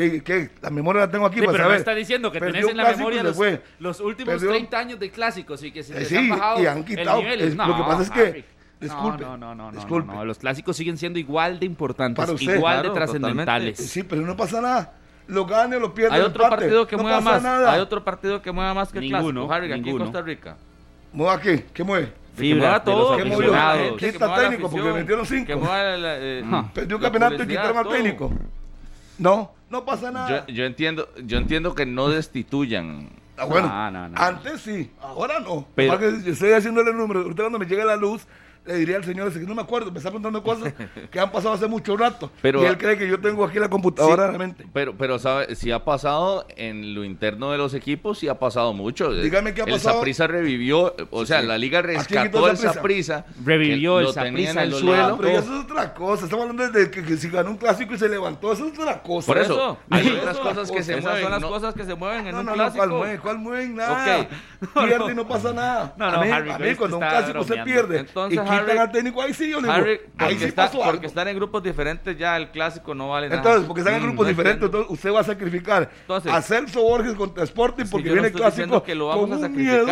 Eh, 0.00 0.22
¿Qué? 0.24 0.50
La 0.62 0.70
memoria 0.70 1.00
la 1.02 1.10
tengo 1.10 1.26
aquí 1.26 1.40
Sí, 1.40 1.46
para 1.46 1.52
pero 1.52 1.64
no 1.64 1.68
saber. 1.70 1.78
está 1.80 1.94
diciendo 1.94 2.30
que 2.30 2.38
Perdió 2.38 2.54
tenés 2.54 2.70
en 2.70 2.76
la 2.76 2.90
memoria 2.92 3.22
los, 3.24 3.36
los 3.80 4.00
últimos 4.00 4.34
Perdió- 4.34 4.50
30 4.50 4.78
años 4.78 5.00
de 5.00 5.10
clásicos 5.10 5.60
y 5.64 5.72
que 5.72 5.82
se 5.82 5.92
Eh, 5.96 5.98
les 6.00 6.08
sí, 6.08 6.16
han 6.16 6.28
bajado 6.28 6.62
y 6.62 6.66
han 6.66 6.78
el 6.78 6.84
quitado. 6.84 7.18
nivel. 7.20 7.40
es- 7.40 7.56
No, 7.56 7.66
lo 7.66 7.76
que 7.76 7.82
pasa 7.82 8.02
es 8.02 8.10
que. 8.10 8.20
Harry. 8.22 8.44
Disculpe. 8.80 9.24
No, 9.24 9.36
no, 9.36 9.56
no, 9.56 9.72
no, 9.72 9.76
disculpe. 9.76 10.06
no, 10.06 10.14
no, 10.18 10.24
Los 10.24 10.38
clásicos 10.38 10.76
siguen 10.76 10.96
siendo 10.98 11.18
igual 11.18 11.58
de 11.58 11.66
importantes, 11.66 12.22
Para 12.24 12.32
usted. 12.32 12.54
igual 12.54 12.74
Claro, 12.76 12.88
de 12.90 12.94
trascendentales. 12.94 13.80
Eh, 13.80 13.82
Sí, 13.82 14.02
pero 14.04 14.22
no 14.22 14.36
pasa 14.36 14.60
nada. 14.60 14.92
Lo 15.26 15.44
gane 15.46 15.74
o 15.76 15.80
lo 15.80 15.92
pierde. 15.92 16.14
Hay 16.14 16.20
el 16.20 16.26
otro 16.28 16.44
empate. 16.44 16.62
partido 16.62 16.86
que 16.86 16.96
no 16.96 17.02
mueva 17.02 17.20
más. 17.20 17.42
Nada. 17.42 17.72
Hay 17.72 17.80
otro 17.80 18.04
partido 18.04 18.40
que 18.40 18.52
mueva 18.52 18.72
más 18.74 18.92
que 18.92 18.98
el 18.98 19.04
Ninguno, 19.10 19.46
clásico. 19.48 19.52
Harry, 19.52 19.66
aquí 19.66 19.74
en 19.80 19.82
ninguno. 19.84 20.04
Costa 20.04 20.22
Rica. 20.22 20.56
¿Mueva 21.12 21.40
qué? 21.40 21.66
¿Qué 21.74 21.82
mueve? 21.82 22.12
Fibra 22.36 22.84
todo, 22.84 23.16
¿Qué 23.16 23.24
movió? 23.24 23.52
Quita 23.96 24.34
técnico, 24.36 24.70
porque 24.70 24.92
metieron 24.92 25.26
cinco. 25.26 25.56
Mueva 25.58 25.96
la, 25.96 26.16
eh, 26.18 26.44
Perdió 26.72 26.96
un 26.98 27.02
la 27.02 27.10
campeonato 27.10 27.42
y 27.42 27.46
quitaron 27.48 27.76
al 27.78 27.88
técnico. 27.88 28.32
No, 29.18 29.52
no 29.70 29.84
pasa 29.84 30.10
nada. 30.10 30.46
Yo, 30.46 30.54
yo 30.54 30.64
entiendo, 30.64 31.08
yo 31.24 31.38
entiendo 31.38 31.74
que 31.74 31.86
no 31.86 32.08
destituyan. 32.08 33.10
Ah, 33.36 33.44
bueno, 33.44 33.68
No, 33.68 33.90
no, 33.90 34.08
no. 34.08 34.18
antes 34.20 34.60
sí, 34.62 34.90
ahora 35.00 35.38
no. 35.40 35.66
Pero- 35.74 35.98
estoy 36.08 36.52
haciéndole 36.52 36.90
el 36.90 36.96
número. 36.96 37.20
Ahorita 37.20 37.42
cuando 37.42 37.58
me 37.58 37.66
llegue 37.66 37.84
la 37.84 37.96
luz, 37.96 38.26
le 38.68 38.74
diría 38.76 38.96
al 38.96 39.04
señor 39.04 39.28
ese 39.28 39.40
que 39.40 39.46
no 39.46 39.54
me 39.54 39.62
acuerdo, 39.62 39.90
me 39.90 39.98
está 39.98 40.10
preguntando 40.10 40.42
cosas 40.42 40.72
que 41.10 41.18
han 41.18 41.32
pasado 41.32 41.54
hace 41.54 41.66
mucho 41.66 41.96
rato. 41.96 42.30
Pero- 42.42 42.62
y 42.62 42.66
él 42.66 42.78
cree 42.78 42.96
que 42.98 43.08
yo 43.08 43.18
tengo 43.18 43.44
aquí 43.44 43.58
la 43.58 43.68
computadora 43.70 44.24
Sí, 44.24 44.28
realmente. 44.28 44.66
Pero, 44.72 44.94
pero 44.96 45.18
sabe, 45.18 45.54
si 45.56 45.72
ha 45.72 45.84
pasado 45.84 46.46
en 46.56 46.94
lo 46.94 47.02
interno 47.04 47.50
de 47.50 47.58
los 47.58 47.74
equipos, 47.74 48.18
sí 48.18 48.28
ha 48.28 48.38
pasado 48.38 48.72
mucho. 48.72 49.12
Dígame 49.12 49.54
qué 49.54 49.62
ha 49.62 49.64
El 49.64 49.72
pasado. 49.72 49.96
Saprissa 49.96 50.26
revivió, 50.26 50.94
o 51.10 51.26
sea, 51.26 51.42
la 51.42 51.58
liga 51.58 51.82
rescató 51.82 52.48
el? 52.48 52.56
Saprissa. 52.56 53.24
Revivió 53.44 53.98
el 54.00 54.04
lo 54.06 54.12
tenía 54.12 54.52
Saprissa 54.52 54.52
en 54.52 54.58
el 54.58 54.74
suelo. 54.74 55.16
Pero 55.18 55.28
eso 55.38 55.54
es 55.58 55.64
otra 55.64 55.94
cosa. 55.94 56.24
Estamos 56.24 56.48
hablando 56.48 56.78
de 56.78 56.90
que, 56.90 57.02
que 57.02 57.16
si 57.16 57.30
ganó 57.30 57.50
un 57.50 57.56
clásico 57.56 57.94
y 57.94 57.98
se 57.98 58.08
levantó, 58.08 58.52
eso 58.52 58.66
es 58.66 58.78
otra 58.78 59.02
cosa. 59.02 59.26
Por 59.26 59.38
eso, 59.38 59.78
hay 59.90 60.08
otras 60.10 60.36
cosas 60.38 60.70
que 60.70 60.82
se 60.82 60.92
Esas 60.92 61.04
mueven. 61.04 61.22
son 61.22 61.30
las 61.32 61.40
no- 61.40 61.48
cosas 61.48 61.74
que 61.74 61.84
se 61.84 61.94
mueven 61.94 62.26
en 62.26 62.32
No, 62.34 62.40
un 62.40 62.46
no, 62.46 62.50
no, 62.52 62.56
clásico. 62.56 62.76
¿cuál 62.78 62.90
mueven? 62.90 63.18
¿Cuál 63.20 63.38
mueven? 63.38 63.74
Nada. 63.76 64.20
Ok. 64.20 64.28
Pierde 64.86 65.12
y 65.12 65.14
no 65.14 65.26
pasa 65.28 65.52
nada. 65.52 65.94
No, 65.96 66.10
no, 66.10 66.20
a 66.20 66.24
mí, 66.24 66.30
Harry, 66.30 66.50
a 66.50 66.58
mí 66.58 66.74
cuando 66.74 66.98
un 66.98 67.02
clásico 67.06 67.44
se 67.44 67.56
pierde 67.58 67.98
Entonces, 68.00 68.38
quitan 68.60 68.70
Harry- 68.78 68.86
al 68.86 68.92
técnico, 68.92 69.22
ahí 69.22 69.34
sí 69.34 69.50
yo 69.50 69.56
le 69.60 69.68
digo, 69.68 69.72
Harry, 69.72 69.90
ahí 69.92 70.00
porque, 70.18 70.38
sí 70.38 70.44
está- 70.46 70.66
pasó 70.66 70.78
algo. 70.82 70.92
porque 70.92 71.06
están 71.06 71.28
en 71.28 71.36
grupos 71.36 71.62
diferentes 71.62 72.16
ya 72.18 72.36
el 72.36 72.50
clásico 72.50 72.94
no 72.94 73.08
vale 73.10 73.28
nada. 73.28 73.40
Entonces, 73.40 73.66
porque 73.66 73.80
están 73.80 73.94
en 73.94 74.00
Mm, 74.02 74.06
grupos 74.06 74.26
diferentes, 74.28 74.64
entonces 74.64 74.90
usted 74.92 75.12
va 75.12 75.20
a 75.20 75.24
sacrificar 75.24 75.90
Entonces- 76.02 76.32
a 76.32 76.42
Celso 76.42 76.82
Borges 76.82 77.14
contra 77.14 77.44
Sporting 77.44 77.84
porque 77.90 78.08
no 78.08 78.12
viene 78.14 78.28
el 78.28 78.34
clásico 78.34 78.82
que 78.82 78.94
lo 78.94 79.06
vamos 79.08 79.30
con 79.30 79.44
a 79.44 79.48
miedo. 79.48 79.86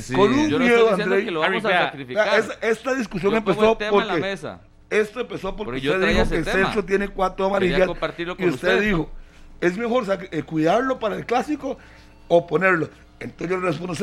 Sí. 0.00 0.14
Con 0.14 0.32
un 0.32 0.48
Yo 0.48 0.58
no 0.58 0.64
miedo, 0.64 0.76
estoy 0.78 0.88
diciendo 0.90 1.02
Andrei. 1.04 1.24
que 1.24 1.30
lo 1.30 1.40
vamos 1.40 1.64
Harry, 1.64 1.74
a 1.74 1.84
sacrificar. 1.84 2.24
Vea, 2.26 2.36
esa- 2.38 2.54
esta 2.60 2.94
discusión 2.94 3.32
Yo 3.32 3.38
pongo 3.44 3.50
empezó 3.52 3.72
el 3.72 3.78
tema 3.78 3.90
en 4.02 4.06
la 4.08 4.12
porque 4.14 4.20
mesa. 4.20 4.60
esto 4.90 5.20
empezó 5.20 5.48
porque 5.56 5.64
Porque 5.64 5.80
yo 5.80 5.92
usted 5.94 6.08
dijo 6.08 6.28
que 6.28 6.42
tema. 6.42 6.52
Celso 6.66 6.84
tiene 6.84 7.08
cuatro 7.08 7.46
amarillas 7.46 7.86
compartirlo 7.86 8.34
y 8.36 8.46
usted, 8.48 8.74
usted. 8.74 8.80
dijo, 8.82 9.10
es 9.60 9.78
mejor 9.78 10.04
eh, 10.32 10.42
cuidarlo 10.42 10.98
para 10.98 11.14
el 11.14 11.24
clásico 11.24 11.78
o 12.26 12.46
ponerlo. 12.48 12.88
Entonces 13.20 13.48
yo 13.48 13.60
le 13.62 13.66
respondo 13.68 13.94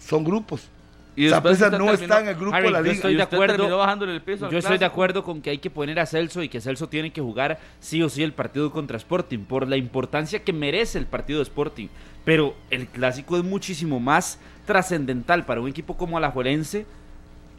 son 0.00 0.24
grupos. 0.24 0.68
Y 1.18 1.24
después 1.24 1.58
Saprissa 1.58 1.64
usted 1.66 1.78
no 1.78 1.84
terminó- 1.86 2.02
está 2.04 2.20
en 2.20 2.28
el 2.28 2.34
grupo 2.36 2.54
Harry, 2.56 2.66
de 2.66 2.72
la 2.72 2.82
yo 2.82 2.90
estoy 2.92 3.16
de 3.16 3.22
acuerdo. 3.22 3.78
bajándole 3.78 4.12
el 4.14 4.22
Yo 4.24 4.58
estoy 4.58 4.78
de 4.78 4.84
acuerdo 4.84 5.24
con 5.24 5.42
que 5.42 5.50
hay 5.50 5.58
que 5.58 5.68
poner 5.68 5.98
a 5.98 6.06
Celso 6.06 6.42
y 6.42 6.48
que 6.48 6.60
Celso 6.60 6.88
tiene 6.88 7.10
que 7.12 7.20
jugar 7.20 7.58
sí 7.80 8.00
o 8.02 8.08
sí 8.08 8.22
el 8.22 8.32
partido 8.32 8.70
contra 8.70 8.96
Sporting 8.96 9.40
por 9.40 9.66
la 9.66 9.76
importancia 9.76 10.44
que 10.44 10.52
merece 10.52 10.98
el 10.98 11.06
partido 11.06 11.40
de 11.40 11.42
Sporting. 11.42 11.88
Pero 12.24 12.54
el 12.70 12.86
clásico 12.86 13.36
es 13.36 13.42
muchísimo 13.42 13.98
más 13.98 14.38
trascendental 14.64 15.44
para 15.44 15.60
un 15.60 15.68
equipo 15.68 15.96
como 15.96 16.16
Alajuelense. 16.18 16.86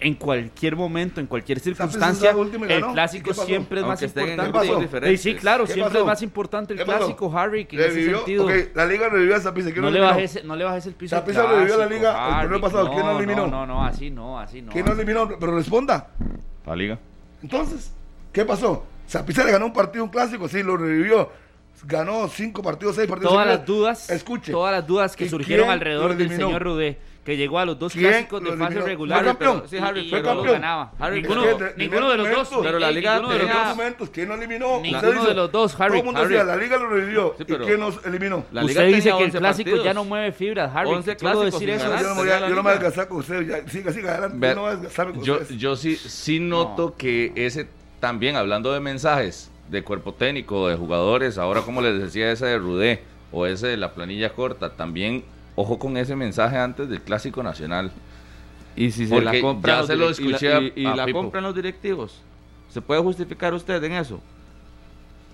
En 0.01 0.13
cualquier 0.15 0.77
momento, 0.77 1.19
en 1.19 1.27
cualquier 1.27 1.59
circunstancia, 1.59 2.31
el 2.31 2.67
ganó. 2.67 2.91
¿Y 2.91 2.93
clásico 2.93 3.33
siempre 3.33 3.81
es 3.81 3.85
más 3.85 4.01
importante. 4.01 5.17
Sí, 5.17 5.35
claro, 5.35 5.65
¿Qué 5.65 5.73
siempre 5.73 5.99
es 5.99 6.05
más 6.05 6.21
importante 6.21 6.73
el 6.73 6.83
clásico, 6.83 7.37
Harry, 7.37 7.65
que 7.65 7.75
en 7.75 7.81
ese 7.91 8.15
sentido. 8.15 8.47
la 8.75 8.85
liga 8.85 9.09
revivió 9.09 9.35
a 9.35 9.39
Saprissa. 9.41 9.71
¿quién 9.71 9.81
No 9.81 9.91
le, 9.91 9.97
eliminó? 9.97 10.15
bajes, 10.15 10.43
no 10.45 10.55
le 10.55 10.63
bajes 10.63 10.85
el 10.85 10.93
piso. 10.93 11.15
al 11.15 11.21
Saprissa 11.21 11.45
revivió 11.47 11.77
la 11.77 11.85
liga 11.87 12.29
el 12.35 12.41
torneo 12.43 12.61
pasado, 12.61 12.89
¿quién 12.91 13.05
No, 13.05 13.17
eliminó? 13.17 13.47
No, 13.47 13.65
no, 13.65 13.65
no, 13.67 13.85
así 13.85 14.09
no, 14.09 14.39
así 14.39 14.61
no. 14.61 14.71
¿Quién 14.71 14.85
no 14.85 14.93
eliminó? 14.93 15.27
Pero 15.37 15.55
responda. 15.55 16.07
La 16.65 16.75
liga. 16.75 16.97
Entonces, 17.41 17.91
¿qué 18.31 18.45
pasó? 18.45 18.85
Saprissa 19.05 19.43
le 19.43 19.51
ganó 19.51 19.65
un 19.65 19.73
partido, 19.73 20.03
un 20.03 20.09
clásico, 20.11 20.47
sí, 20.47 20.63
lo 20.63 20.77
revivió. 20.77 21.29
Ganó 21.85 22.27
cinco 22.27 22.61
partidos, 22.61 22.95
seis 22.95 23.07
partidos. 23.07 23.31
todas 23.33 23.47
las 23.47 23.65
dudas, 23.65 24.09
Escuche. 24.09 24.51
todas 24.51 24.73
las 24.73 24.85
dudas 24.85 25.15
que 25.15 25.25
¿Y 25.25 25.29
surgieron 25.29 25.69
alrededor 25.69 26.15
del 26.15 26.29
señor 26.29 26.61
Rudé, 26.61 26.97
que 27.29 27.37
llegó 27.37 27.59
a 27.59 27.65
los 27.65 27.77
dos 27.77 27.93
¿Quién 27.93 28.09
clásicos 28.09 28.43
de 28.43 28.57
fase 28.57 28.81
regular, 28.81 29.19
¿Fue 29.19 29.27
campeón? 29.27 29.55
pero- 29.57 29.67
Sí, 29.69 29.77
Harry, 29.77 29.99
y, 30.01 30.09
fue 30.09 30.19
y 30.19 30.21
no 30.23 30.29
lo 30.29 30.35
campeón. 30.37 30.53
ganaba. 30.61 30.91
Harry, 30.97 31.21
ninguno, 31.21 31.45
de- 31.45 31.73
ninguno 31.77 32.09
de 32.09 32.17
los 32.17 32.29
dos, 32.31 32.49
Pero 32.63 32.79
la 32.79 32.91
liga 32.91 33.13
ninguno 33.17 33.33
de 33.33 33.39
los 33.43 33.53
dos. 33.53 33.67
momentos, 33.67 34.09
¿quién 34.09 34.27
lo 34.29 34.33
eliminó? 34.33 34.79
Ninguno 34.81 34.97
Usted 34.97 35.13
dice- 35.13 35.27
de 35.27 35.33
los 35.35 35.51
dos, 35.51 35.75
Harry, 35.79 35.89
Todo 35.89 35.99
el 35.99 36.05
mundo 36.05 36.19
Harry. 36.21 36.29
decía, 36.33 36.43
la 36.43 36.55
liga 36.55 36.77
lo 36.77 36.89
revivió. 36.89 37.33
Sí, 37.37 37.43
¿Y 37.43 37.45
pero- 37.45 37.65
quién 37.65 37.79
nos 37.79 38.05
eliminó? 38.05 38.45
La 38.51 38.61
liga 38.63 38.81
Usted 38.81 38.95
dice 38.95 39.09
que 39.11 39.17
el 39.17 39.23
11 39.25 39.37
clásico 39.37 39.69
partidos. 39.69 39.85
ya 39.85 39.93
no 39.93 40.05
mueve 40.05 40.31
fibras, 40.31 40.71
Harry. 40.75 40.89
11 40.89 41.11
¿Qué 41.15 41.19
puedo 41.21 41.33
clásicos 41.41 41.59
decir 41.61 41.69
eso? 41.75 41.83
ganar. 41.89 42.01
yo 42.01 42.07
no 42.09 42.15
me 42.15 42.19
voy 42.21 42.23
tenía 42.29 42.37
a, 42.37 42.39
la 42.41 42.49
yo 42.49 42.55
no 42.55 42.55
me 42.55 42.61
voy 42.63 42.71
a 42.71 42.73
desgastar 42.73 43.07
con 43.07 43.17
usted. 43.19 43.47
Ya, 43.47 43.69
siga, 43.69 43.91
siga 43.93 44.11
adelante. 44.11 44.47
Yo 44.47 44.55
no 44.55 44.55
me 44.55 44.61
voy 44.61 44.69
a 44.71 44.75
desgastarme 44.75 45.13
con 45.13 45.23
yo, 45.23 45.33
ustedes. 45.35 45.57
yo 45.61 45.75
sí, 45.75 45.95
sí 45.97 46.39
noto 46.39 46.95
que 46.97 47.31
ese 47.35 47.67
también, 47.99 48.37
hablando 48.37 48.73
de 48.73 48.79
mensajes 48.79 49.51
de 49.69 49.83
cuerpo 49.83 50.13
técnico, 50.15 50.67
de 50.67 50.75
jugadores, 50.77 51.37
ahora 51.37 51.61
como 51.61 51.81
les 51.81 52.01
decía 52.01 52.31
ese 52.31 52.47
de 52.47 52.57
Rudé 52.57 53.03
o 53.31 53.45
ese 53.45 53.67
de 53.67 53.77
la 53.77 53.93
planilla 53.93 54.29
corta, 54.33 54.71
también 54.71 55.23
ojo 55.55 55.77
con 55.79 55.97
ese 55.97 56.15
mensaje 56.15 56.57
antes 56.57 56.89
del 56.89 57.01
Clásico 57.01 57.43
Nacional. 57.43 57.91
Y 58.75 58.91
si 58.91 59.07
se 59.07 59.13
Porque 59.15 59.25
la 59.37 59.41
compran 59.41 59.81
ya 59.81 59.87
se 59.87 59.95
lo 59.95 60.09
direc- 60.09 60.19
y 60.19 60.23
la- 60.29 60.35
escuché 60.37 60.73
y, 60.75 60.83
la 60.83 61.11
compran 61.11 61.43
los 61.43 61.55
directivos. 61.55 62.21
¿Se 62.69 62.81
puede 62.81 63.01
justificar 63.01 63.53
usted 63.53 63.83
en 63.83 63.93
eso? 63.93 64.21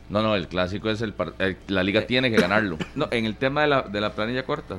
No, 0.09 0.21
no, 0.21 0.35
el 0.35 0.47
Clásico 0.47 0.89
es 0.89 1.01
el... 1.01 1.13
el- 1.39 1.57
la 1.67 1.83
liga 1.83 2.05
tiene 2.07 2.31
que 2.31 2.37
ganarlo. 2.37 2.77
No, 2.95 3.07
en 3.11 3.25
el 3.25 3.35
tema 3.35 3.61
de 3.61 3.67
la, 3.67 3.81
de 3.83 4.01
la 4.01 4.13
planilla 4.13 4.43
corta. 4.45 4.77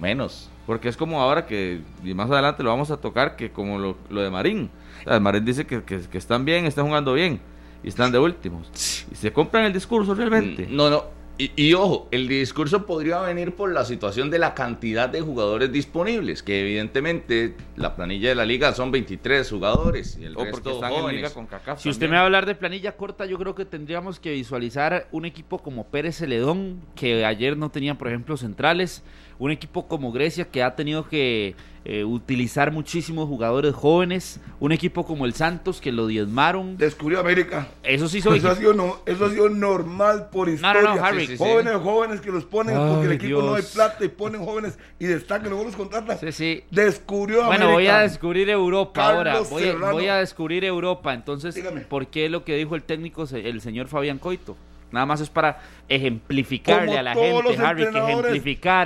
Menos. 0.00 0.48
Porque 0.66 0.88
es 0.88 0.96
como 0.96 1.20
ahora 1.20 1.46
que, 1.46 1.80
y 2.04 2.14
más 2.14 2.30
adelante 2.30 2.62
lo 2.62 2.70
vamos 2.70 2.90
a 2.90 2.98
tocar, 2.98 3.36
que 3.36 3.50
como 3.50 3.78
lo, 3.78 3.96
lo 4.10 4.20
de 4.20 4.30
Marín. 4.30 4.70
O 5.06 5.10
sea, 5.10 5.18
Marín 5.18 5.44
dice 5.44 5.66
que, 5.66 5.82
que- 5.82 6.00
que 6.02 6.18
están 6.18 6.44
bien, 6.44 6.66
están 6.66 6.86
jugando 6.86 7.14
bien, 7.14 7.40
y 7.82 7.88
están 7.88 8.12
de 8.12 8.18
últimos. 8.18 8.68
Y 9.10 9.14
se 9.14 9.32
compran 9.32 9.64
el 9.64 9.72
discurso 9.72 10.14
realmente. 10.14 10.66
Mm, 10.68 10.76
No, 10.76 10.90
no. 10.90 11.04
Y, 11.40 11.52
y 11.54 11.72
ojo, 11.74 12.08
el 12.10 12.26
discurso 12.26 12.84
podría 12.84 13.20
venir 13.20 13.54
por 13.54 13.72
la 13.72 13.84
situación 13.84 14.28
de 14.28 14.40
la 14.40 14.54
cantidad 14.54 15.08
de 15.08 15.20
jugadores 15.20 15.70
disponibles, 15.70 16.42
que 16.42 16.62
evidentemente 16.62 17.54
la 17.76 17.94
planilla 17.94 18.30
de 18.30 18.34
la 18.34 18.44
liga 18.44 18.74
son 18.74 18.90
23 18.90 19.48
jugadores 19.48 20.18
y 20.20 20.24
el 20.24 20.32
o 20.32 20.38
porque 20.38 20.50
resto 20.50 20.70
están 20.72 20.92
en 20.92 20.98
jóvenes. 20.98 21.22
liga 21.22 21.30
con 21.32 21.46
CACAF. 21.46 21.80
Si 21.80 21.88
usted 21.88 22.08
me 22.08 22.16
va 22.16 22.22
a 22.22 22.24
hablar 22.24 22.44
de 22.44 22.56
planilla 22.56 22.96
corta, 22.96 23.24
yo 23.24 23.38
creo 23.38 23.54
que 23.54 23.64
tendríamos 23.64 24.18
que 24.18 24.32
visualizar 24.32 25.06
un 25.12 25.26
equipo 25.26 25.58
como 25.58 25.86
Pérez 25.86 26.16
Celedón, 26.16 26.80
que 26.96 27.24
ayer 27.24 27.56
no 27.56 27.70
tenía, 27.70 27.96
por 27.96 28.08
ejemplo, 28.08 28.36
centrales. 28.36 29.04
Un 29.38 29.52
equipo 29.52 29.86
como 29.86 30.10
Grecia, 30.10 30.50
que 30.50 30.64
ha 30.64 30.74
tenido 30.74 31.08
que 31.08 31.54
eh, 31.84 32.04
utilizar 32.04 32.72
muchísimos 32.72 33.28
jugadores 33.28 33.74
jóvenes. 33.74 34.40
Un 34.60 34.72
equipo 34.72 35.06
como 35.06 35.24
el 35.26 35.34
Santos, 35.34 35.80
que 35.80 35.92
lo 35.92 36.06
diezmaron. 36.06 36.76
Descubrió 36.76 37.20
América. 37.20 37.68
Eso 37.82 38.08
sí 38.08 38.20
son 38.20 38.34
Eso 38.34 38.50
ha, 38.50 38.54
sido, 38.56 38.74
no, 38.74 38.98
eso 39.06 39.26
ha 39.26 39.30
sido 39.30 39.48
normal 39.48 40.28
por 40.30 40.48
historia. 40.48 40.82
no, 40.82 40.96
no, 40.96 41.04
Harry. 41.04 41.20
Sí, 41.20 41.26
sí, 41.28 41.36
sí. 41.38 41.44
Jóvenes, 41.44 41.74
jóvenes 41.76 42.20
que 42.20 42.30
los 42.30 42.44
ponen 42.44 42.76
porque 42.76 43.06
el 43.06 43.12
equipo 43.12 43.42
no 43.42 43.54
hay 43.54 43.62
plata 43.62 44.04
y 44.04 44.08
ponen 44.08 44.44
jóvenes 44.44 44.78
y 44.98 45.06
destacan, 45.06 45.48
luego 45.48 45.64
los 45.64 45.76
contratan. 45.76 46.18
Sí, 46.18 46.32
sí. 46.32 46.64
Descubrió 46.70 47.38
Bueno, 47.46 47.66
América. 47.66 47.72
voy 47.72 47.86
a 47.86 47.98
descubrir 48.00 48.50
Europa 48.50 48.92
Carlos 48.94 49.16
ahora. 49.18 49.40
Voy, 49.50 49.62
a- 49.62 49.66
Serrano. 49.72 49.92
voy 49.92 50.06
a 50.08 50.16
descubrir 50.16 50.64
Europa. 50.64 51.14
Entonces, 51.14 51.54
Dígame. 51.54 51.82
¿por 51.82 52.08
qué 52.08 52.28
lo 52.28 52.44
que 52.44 52.56
dijo 52.56 52.74
el 52.74 52.82
técnico, 52.82 53.26
se- 53.26 53.48
el 53.48 53.60
señor 53.60 53.88
Fabián 53.88 54.18
Coito? 54.18 54.56
Nada 54.90 55.04
más 55.06 55.20
es 55.20 55.28
para 55.28 55.58
ejemplificarle 55.88 56.86
Como 56.86 56.98
a 56.98 57.02
la 57.02 57.14
gente, 57.14 57.62
Harry, 57.62 57.82
que 57.82 57.88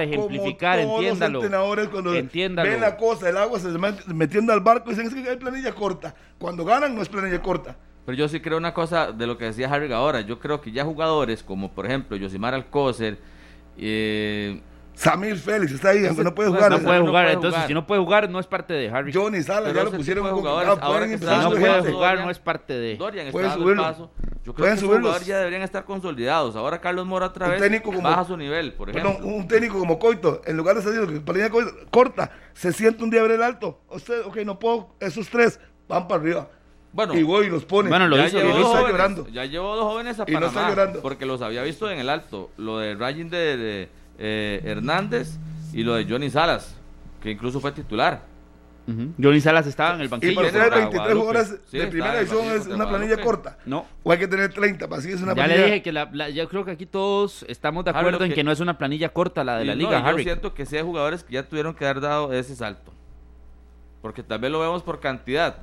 ejemplificar, 0.03 0.81
como 0.81 0.89
todos 0.95 1.01
entiéndalo. 1.05 1.33
Los 1.35 1.45
entrenadores 1.45 1.89
cuando 1.89 2.15
Entiéndalo. 2.15 2.71
ven 2.71 2.81
la 2.81 2.97
cosa, 2.97 3.29
el 3.29 3.37
agua 3.37 3.59
se 3.61 3.69
met- 3.71 4.05
metiendo 4.07 4.53
al 4.53 4.61
barco 4.61 4.91
y 4.91 4.95
dicen 4.95 5.07
es 5.07 5.15
que 5.15 5.31
hay 5.31 5.37
planilla 5.37 5.73
corta. 5.73 6.15
Cuando 6.39 6.65
ganan 6.65 6.95
no 6.95 7.03
es 7.03 7.09
planilla 7.09 7.41
corta. 7.41 7.77
Pero 8.05 8.19
yo 8.19 8.29
sí 8.29 8.41
creo 8.41 8.59
una 8.59 8.75
cosa 8.75 9.13
de 9.13 9.27
lo 9.29 9.39
que 9.39 9.45
decía 9.45 9.73
Harry 9.73 9.93
ahora. 9.93 10.23
Yo 10.23 10.41
creo 10.41 10.61
que 10.61 10.73
ya 10.73 10.85
jugadores 10.85 11.43
como, 11.45 11.71
por 11.71 11.87
ejemplo, 11.87 12.17
Yosimar 12.17 12.53
Alcócer, 12.53 13.19
eh, 13.79 14.61
Samir 14.95 15.37
Félix 15.39 15.73
está 15.73 15.89
ahí, 15.91 16.07
aunque 16.07 16.23
no 16.23 16.35
puede 16.35 16.51
jugar. 16.51 16.71
No 16.71 16.79
puede 16.81 16.99
no 17.01 17.07
jugar, 17.07 17.25
puede 17.25 17.35
entonces 17.35 17.55
jugar. 17.57 17.69
si 17.69 17.75
no 17.75 17.87
puede 17.87 18.01
jugar 18.03 18.31
no 18.31 18.39
es 18.41 18.47
parte 18.47 18.75
de 18.75 18.91
Harry. 18.91 19.13
Johnny 19.13 19.43
Sala, 19.43 19.69
Pero 19.69 19.75
ya 19.79 19.85
lo 19.85 19.91
pusieron 19.93 20.25
convocado, 20.29 20.55
jugadores, 20.57 20.79
pueden 20.81 20.93
ahora 20.95 21.07
que 21.09 21.19
si 21.19 21.25
no 21.25 21.51
puede 21.61 21.73
gente. 21.75 21.93
jugar 21.93 22.19
no 22.21 22.31
es 22.31 22.39
parte 22.39 22.73
de... 22.75 22.97
Dorian 22.97 23.27
está 23.27 23.33
Puede 23.33 23.47
dando 23.49 23.59
el 23.59 23.65
subirlo. 23.65 23.83
paso. 23.83 24.11
Yo 24.45 24.53
creo 24.53 24.55
Pueden 24.55 24.73
que 24.75 24.79
esos 24.79 24.81
subirlos. 24.81 25.01
jugadores 25.03 25.27
ya 25.27 25.39
deberían 25.39 25.63
estar 25.63 25.85
consolidados. 25.85 26.57
Ahora 26.57 26.81
Carlos 26.81 27.07
Mora 27.07 27.27
otra 27.27 27.49
vez 27.49 27.61
técnico 27.61 27.91
como- 27.91 28.03
baja 28.03 28.25
su 28.25 28.37
nivel, 28.37 28.75
por 28.75 28.93
Perdón, 28.93 29.13
ejemplo. 29.13 29.33
un 29.35 29.49
técnico 29.49 29.79
como 29.79 29.99
Coito, 29.99 30.43
en 30.45 30.57
lugar 30.57 30.77
de 30.77 30.83
salir 30.83 31.23
que 31.23 31.51
co- 31.51 31.61
corta, 31.91 32.31
se 32.53 32.73
siente 32.73 33.03
un 33.03 33.11
día 33.11 33.23
el 33.23 33.43
alto. 33.43 33.81
Usted, 33.89 34.23
ok, 34.27 34.37
no 34.45 34.59
puedo, 34.59 34.95
esos 35.01 35.29
tres 35.31 35.59
van 35.89 36.07
para 36.07 36.21
arriba. 36.21 36.49
Bueno, 36.93 37.15
y 37.17 37.23
voy 37.23 37.47
y 37.47 37.49
los 37.49 37.65
pone. 37.65 37.89
Bueno, 37.89 38.07
lo 38.07 38.17
ya 38.19 38.27
hizo, 38.27 38.37
llevó 38.39 38.51
y 38.51 38.61
no 38.61 38.67
está 38.77 38.89
llorando. 38.91 39.27
Ya 39.29 39.45
llevó 39.47 39.75
dos 39.77 39.85
jóvenes 39.87 40.21
a 40.21 40.25
Y 40.29 40.33
no 40.33 40.39
está 40.47 40.53
Panamá. 40.53 40.69
llorando. 40.69 41.01
Porque 41.01 41.25
los 41.25 41.41
había 41.41 41.63
visto 41.63 41.91
en 41.91 41.99
el 41.99 42.11
alto. 42.11 42.51
Lo 42.59 42.79
de 42.79 42.95
Ryan 42.95 43.31
de, 43.31 43.57
de, 43.57 43.89
eh, 44.19 44.61
Hernández 44.65 45.39
y 45.73 45.83
lo 45.83 45.95
de 45.95 46.05
Johnny 46.05 46.31
Salas, 46.31 46.77
que 47.23 47.31
incluso 47.31 47.61
fue 47.61 47.73
titular. 47.73 48.31
Johnny 49.23 49.41
Salas 49.41 49.67
estaba 49.69 49.95
en 49.95 50.01
el 50.01 50.07
Y 50.07 50.11
banquillo. 50.11 50.35
para 50.35 50.49
contra 50.51 50.65
tener 50.65 50.79
23 50.81 50.99
Guadalupe. 51.15 51.21
jugadores 51.27 51.61
Sí, 51.71 51.79
de 51.79 51.87
primera 51.87 52.15
partido 52.15 52.41
es 52.57 52.67
una 52.67 52.89
planilla 52.89 53.17
corta. 53.23 53.59
No. 53.65 53.87
O 54.03 54.11
hay 54.11 54.19
que 54.19 54.27
tener 54.27 54.53
30, 54.53 54.89
para 54.89 55.01
así 55.01 55.13
es 55.13 55.23
una 55.23 55.35
Ya 55.37 55.43
le 55.47 55.55
planilla. 55.55 55.65
dije 55.67 55.83
que 55.83 55.93
la, 55.93 56.11
la- 56.13 56.29
yo 56.31 56.49
creo 56.49 56.65
que 56.65 56.73
aquí 56.73 56.85
todos 56.87 57.45
estamos 57.49 57.85
de 57.85 57.93
acuerdo 57.93 58.25
en 58.25 58.31
que- 58.31 58.35
que 58.35 58.45
no 58.45 58.51
es 58.51 58.59
una 58.59 58.77
planilla 58.79 59.11
corta 59.11 59.45
la 59.45 59.57
de 59.59 59.67
la 59.67 59.75
Y 59.75 59.77
liga, 59.77 60.01
y 60.01 60.03
Harry. 60.03 60.25
Yo 60.25 60.31
siento 60.31 60.53
que 60.53 60.65
hay 60.71 60.83
jugadores 60.83 61.23
que 61.23 61.35
ya 61.35 61.45
tuvieron 61.49 61.75
que 61.75 61.85
haber 61.85 62.01
dado 62.01 62.33
ese 62.33 62.57
salto. 62.57 62.93
Porque 64.03 64.25
tal 64.25 64.41
vez 64.41 64.51
lo 64.51 64.59
vemos 64.59 64.83
por 64.83 64.99
cantidad. 64.99 65.59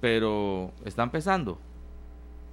Pero 0.00 0.72
está 0.84 1.02
empezando. 1.02 1.58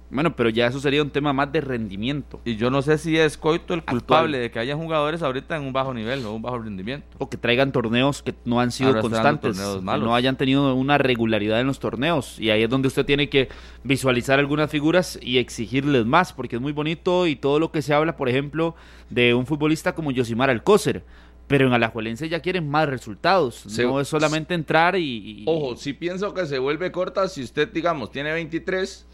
Bueno, 0.08 0.36
pero 0.36 0.48
ya 0.50 0.68
eso 0.68 0.78
sería 0.78 1.02
un 1.02 1.10
tema 1.10 1.32
más 1.32 1.50
de 1.50 1.60
rendimiento. 1.60 2.40
Y 2.44 2.54
yo 2.56 2.70
no 2.70 2.80
sé 2.80 2.96
si 2.96 3.16
es 3.18 3.36
Coito 3.36 3.74
el 3.74 3.82
culpable 3.84 4.38
de 4.38 4.50
que 4.52 4.58
haya 4.60 4.76
jugadores 4.76 5.20
ahorita 5.20 5.56
en 5.56 5.64
un 5.64 5.72
bajo 5.72 5.92
nivel 5.92 6.24
o 6.24 6.32
un 6.32 6.42
bajo 6.42 6.58
rendimiento. 6.58 7.06
O 7.18 7.28
que 7.28 7.36
traigan 7.36 7.72
torneos 7.72 8.22
que 8.22 8.32
no 8.44 8.60
han 8.60 8.70
sido 8.70 8.90
Ahora 8.90 9.00
constantes, 9.02 9.58
que 9.58 9.80
no 10.06 10.14
hayan 10.14 10.36
tenido 10.36 10.72
una 10.76 10.96
regularidad 10.98 11.60
en 11.60 11.66
los 11.66 11.80
torneos. 11.80 12.38
Y 12.38 12.50
ahí 12.50 12.62
es 12.62 12.70
donde 12.70 12.86
usted 12.88 13.04
tiene 13.04 13.28
que 13.28 13.48
visualizar 13.82 14.38
algunas 14.38 14.70
figuras 14.70 15.18
y 15.20 15.38
exigirles 15.38 16.06
más, 16.06 16.32
porque 16.32 16.56
es 16.56 16.62
muy 16.62 16.72
bonito 16.72 17.26
y 17.26 17.34
todo 17.36 17.58
lo 17.58 17.72
que 17.72 17.82
se 17.82 17.92
habla, 17.92 18.16
por 18.16 18.28
ejemplo, 18.28 18.76
de 19.10 19.34
un 19.34 19.44
futbolista 19.44 19.94
como 19.94 20.12
Yosimar 20.12 20.50
Alcócer. 20.50 21.02
Pero 21.48 21.66
en 21.68 21.72
Alajuelense 21.72 22.28
ya 22.28 22.40
quieren 22.40 22.68
más 22.68 22.88
resultados. 22.88 23.54
Se- 23.68 23.84
no 23.84 24.00
es 24.00 24.08
solamente 24.08 24.52
entrar 24.54 24.96
y... 24.96 25.42
y- 25.42 25.44
Ojo, 25.46 25.76
si 25.76 25.92
pienso 25.92 26.34
que 26.34 26.44
se 26.46 26.58
vuelve 26.58 26.90
corta, 26.90 27.28
si 27.28 27.42
usted, 27.42 27.68
digamos, 27.72 28.10
tiene 28.10 28.32
23, 28.32 29.06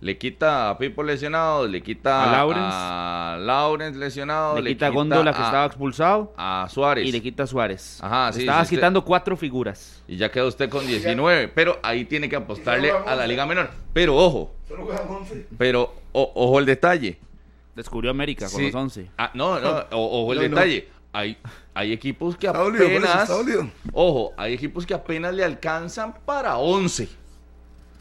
le 0.00 0.16
quita 0.16 0.70
a 0.70 0.78
Pipo 0.78 1.02
lesionado, 1.02 1.66
le 1.66 1.82
quita 1.82 2.24
A 2.24 2.32
Lawrence. 2.32 2.68
a 2.70 3.36
Lawrence 3.40 3.98
lesionado, 3.98 4.60
le 4.60 4.70
quita 4.70 4.86
a 4.86 4.90
Góndola 4.90 5.32
que 5.34 5.42
a- 5.42 5.44
estaba 5.46 5.66
expulsado 5.66 6.32
a 6.36 6.66
Suárez. 6.70 7.06
y 7.06 7.12
le 7.12 7.20
quita 7.20 7.42
a 7.42 7.46
Suárez. 7.46 7.98
Ajá, 8.02 8.32
sí, 8.32 8.40
Estabas 8.40 8.64
usted- 8.64 8.76
quitando 8.76 9.04
cuatro 9.04 9.36
figuras. 9.36 10.02
Y 10.08 10.16
ya 10.16 10.30
queda 10.30 10.46
usted 10.46 10.68
con 10.70 10.86
19, 10.86 11.48
pero 11.48 11.78
ahí 11.82 12.04
tiene 12.06 12.28
que 12.28 12.36
apostarle 12.36 12.90
a 12.90 13.14
la. 13.14 13.26
Liga 13.26 13.44
Menor. 13.46 13.70
Pero 13.92 14.16
ojo, 14.16 14.54
Solo 14.68 14.84
juegan 14.86 15.06
11. 15.08 15.46
pero 15.58 15.94
o- 16.12 16.32
ojo 16.34 16.58
el 16.58 16.66
detalle. 16.66 17.18
Descubrió 17.76 18.10
América 18.10 18.46
con 18.50 18.56
Sí. 18.58 18.66
los 18.66 18.74
11. 18.74 19.10
Ah, 19.16 19.30
no, 19.34 19.60
no, 19.60 19.70
o- 19.92 20.22
ojo 20.22 20.32
el 20.32 20.38
No, 20.38 20.48
no. 20.48 20.56
detalle. 20.56 20.88
Hay, 21.12 21.36
hay 21.74 21.92
equipos 21.92 22.36
que 22.36 22.46
eso 22.46 22.56
apenas... 22.56 23.28
Ojo, 23.92 24.32
hay 24.36 24.54
equipos 24.54 24.86
que 24.86 24.94
apenas 24.94 25.34
le 25.34 25.44
alcanzan 25.44 26.14
para 26.24 26.56
11. 26.56 27.08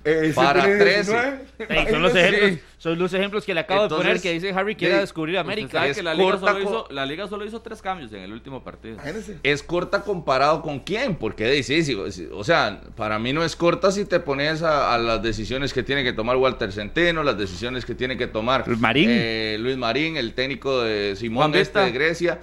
Eh, 0.05 0.31
Para 0.33 0.63
tiene 0.63 0.77
13. 0.79 1.11
19. 1.11 1.39
Ey, 1.69 1.87
son, 1.91 2.01
los 2.01 2.15
ejemplos, 2.15 2.59
son 2.77 2.99
los 2.99 3.13
ejemplos 3.13 3.45
que 3.45 3.53
le 3.53 3.59
acabo 3.59 3.83
de 3.83 3.89
poner 3.89 4.21
que 4.21 4.31
dice 4.31 4.51
Harry 4.53 4.75
quiere 4.75 4.93
de- 4.95 4.99
descubrir 5.01 5.35
Usted 5.35 5.41
América. 5.45 5.87
es 5.87 5.97
que 5.97 6.03
la 6.03 6.13
liga, 6.13 6.31
corta 6.31 6.47
solo 6.53 6.61
hizo, 6.63 6.87
la 6.89 7.05
liga 7.05 7.27
solo 7.27 7.45
hizo 7.45 7.61
tres 7.61 7.81
cambios 7.81 8.13
en 8.13 8.21
el 8.21 8.31
último 8.31 8.63
partido. 8.63 8.93
Imagínese. 8.95 9.37
Es 9.43 9.61
corta 9.61 10.01
comparado 10.03 10.61
con 10.61 10.79
quién, 10.79 11.15
porque 11.15 11.49
dice, 11.51 11.83
sí, 11.83 11.95
sí, 12.11 12.29
o 12.31 12.43
sea, 12.45 12.79
para 12.95 13.19
mí 13.19 13.33
no 13.33 13.43
es 13.43 13.57
corta 13.57 13.91
si 13.91 14.05
te 14.05 14.21
pones 14.21 14.61
a, 14.63 14.93
a 14.93 14.97
las 14.97 15.21
decisiones 15.21 15.73
que 15.73 15.83
tiene 15.83 16.03
que 16.03 16.13
tomar 16.13 16.37
Walter 16.37 16.71
Centeno, 16.71 17.21
las 17.23 17.37
decisiones 17.37 17.83
que 17.83 17.93
tiene 17.93 18.15
que 18.17 18.27
tomar 18.27 18.65
Luis 18.67 18.79
Marín. 18.79 19.09
eh, 19.11 19.57
Luis 19.59 19.75
Marín, 19.75 20.15
el 20.15 20.33
técnico 20.33 20.81
de 20.81 21.15
Simón 21.17 21.51
Juan 21.51 21.55
este 21.55 21.59
Vista. 21.59 21.83
de 21.85 21.91
Grecia. 21.91 22.39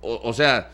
O, 0.00 0.20
o 0.24 0.32
sea, 0.32 0.70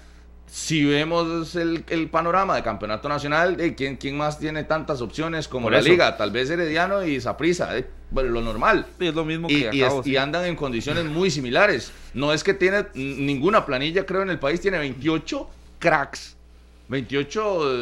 si 0.54 0.84
vemos 0.84 1.56
el, 1.56 1.84
el 1.88 2.08
panorama 2.08 2.54
de 2.54 2.62
campeonato 2.62 3.08
nacional, 3.08 3.60
eh, 3.60 3.74
¿quién, 3.74 3.96
¿quién 3.96 4.16
más 4.16 4.38
tiene 4.38 4.62
tantas 4.62 5.00
opciones 5.00 5.48
como 5.48 5.64
Por 5.64 5.72
la 5.72 5.80
eso. 5.80 5.88
liga? 5.88 6.16
Tal 6.16 6.30
vez 6.30 6.48
Herediano 6.48 7.04
y 7.04 7.20
Saprissa, 7.20 7.70
bueno, 8.12 8.30
lo 8.30 8.40
normal. 8.40 8.86
Sí, 8.96 9.08
es 9.08 9.14
lo 9.16 9.24
mismo 9.24 9.48
Y, 9.50 9.62
que 9.64 9.76
y 9.76 9.82
acabo 9.82 10.00
es- 10.02 10.06
y 10.06 10.16
andan 10.16 10.44
en 10.44 10.54
condiciones 10.54 11.06
muy 11.06 11.28
similares. 11.32 11.90
No 12.14 12.32
es 12.32 12.44
que 12.44 12.54
tiene 12.54 12.84
ninguna 12.94 13.66
planilla, 13.66 14.06
creo, 14.06 14.22
en 14.22 14.30
el 14.30 14.38
país, 14.38 14.60
tiene 14.60 14.78
28 14.78 15.50
cracks. 15.80 16.36
28 16.86 17.72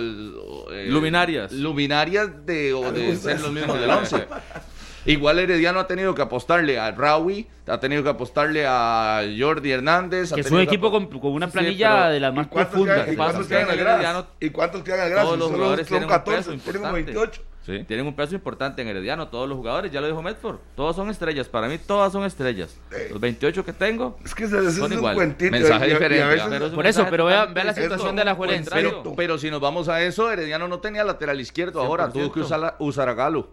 eh, 0.72 0.86
Luminarias. 0.88 1.52
Luminarias 1.52 2.30
de, 2.46 2.72
o 2.72 2.90
de 2.90 3.14
ser 3.16 3.38
los 3.42 3.52
mismos 3.52 3.78
del 3.78 3.90
11. 3.90 4.16
Igual 5.04 5.38
Herediano 5.40 5.80
ha 5.80 5.86
tenido 5.86 6.14
que 6.14 6.22
apostarle 6.22 6.78
a 6.78 6.90
Rawi, 6.92 7.48
ha 7.66 7.80
tenido 7.80 8.02
que 8.04 8.08
apostarle 8.10 8.64
a 8.66 9.22
Jordi 9.38 9.72
Hernández. 9.72 10.32
Que 10.32 10.42
es 10.42 10.50
un 10.50 10.60
equipo 10.60 10.90
con, 10.90 11.06
con 11.06 11.32
una 11.32 11.46
Sí, 11.46 11.52
planilla 11.52 11.92
pero- 12.02 12.10
de 12.12 12.20
las 12.20 12.32
¿Y 12.32 12.36
más 12.36 12.46
profundas. 12.48 13.00
quedan- 13.00 13.12
¿Y 13.12 13.16
cuántos 13.16 13.42
que 13.46 13.48
quedan 13.54 13.70
al? 13.70 13.78
Herediano 13.78 14.26
¿Y 14.40 14.50
cuántos 14.50 14.82
quedan 14.82 15.00
al 15.00 15.10
gras? 15.10 15.24
todos 15.24 15.38
los 15.38 15.46
Solo 15.48 15.56
jugadores 15.58 15.86
son 15.86 15.92
tienen 15.98 16.04
un 16.08 16.10
14, 16.10 16.36
peso 16.38 16.50
tienen 16.50 16.82
como 16.82 16.98
importante. 16.98 17.12
28. 17.12 17.42
Sí. 17.64 17.84
Tienen 17.86 18.06
un 18.08 18.16
peso 18.16 18.34
importante 18.34 18.82
en 18.82 18.88
Herediano, 18.88 19.28
todos 19.28 19.48
los 19.48 19.56
jugadores, 19.56 19.92
ya 19.92 20.00
lo 20.00 20.08
dijo 20.08 20.20
Medford. 20.20 20.56
Todos 20.74 20.96
son 20.96 21.10
estrellas, 21.10 21.48
para 21.48 21.68
mí 21.68 21.78
todas 21.78 22.12
son 22.12 22.24
estrellas. 22.24 22.76
Los 23.10 23.20
28 23.20 23.64
que 23.64 23.72
tengo, 23.72 24.18
Es 24.24 24.34
que 24.34 24.44
ese, 24.44 24.58
ese 24.58 24.72
Son 24.72 24.86
es 24.86 24.92
un 24.92 24.98
igual. 24.98 25.14
cuentito. 25.14 25.50
Mensaje 25.52 25.86
y- 25.86 25.88
y 25.88 25.92
a 25.92 25.94
diferente, 25.94 26.26
veces- 26.26 26.46
pero 26.48 26.64
es 26.64 26.70
un 26.70 26.76
Por 26.76 26.86
eso, 26.88 27.06
pero 27.08 27.24
vea, 27.26 27.46
la 27.46 27.72
situación 27.74 28.16
de 28.16 28.24
la 28.24 28.34
Juelense. 28.34 28.70
Contrario. 28.70 29.14
Pero 29.16 29.38
si 29.38 29.48
nos 29.50 29.60
vamos 29.60 29.88
a 29.88 30.02
eso, 30.02 30.30
Herediano 30.32 30.66
no 30.66 30.80
tenía 30.80 31.04
lateral 31.04 31.40
izquierdo 31.40 31.80
ahora, 31.80 32.10
tuvo 32.10 32.32
que 32.32 32.40
100%. 32.40 32.46
usar, 32.46 32.76
usar 32.80 33.08
a 33.08 33.14
Galo, 33.14 33.48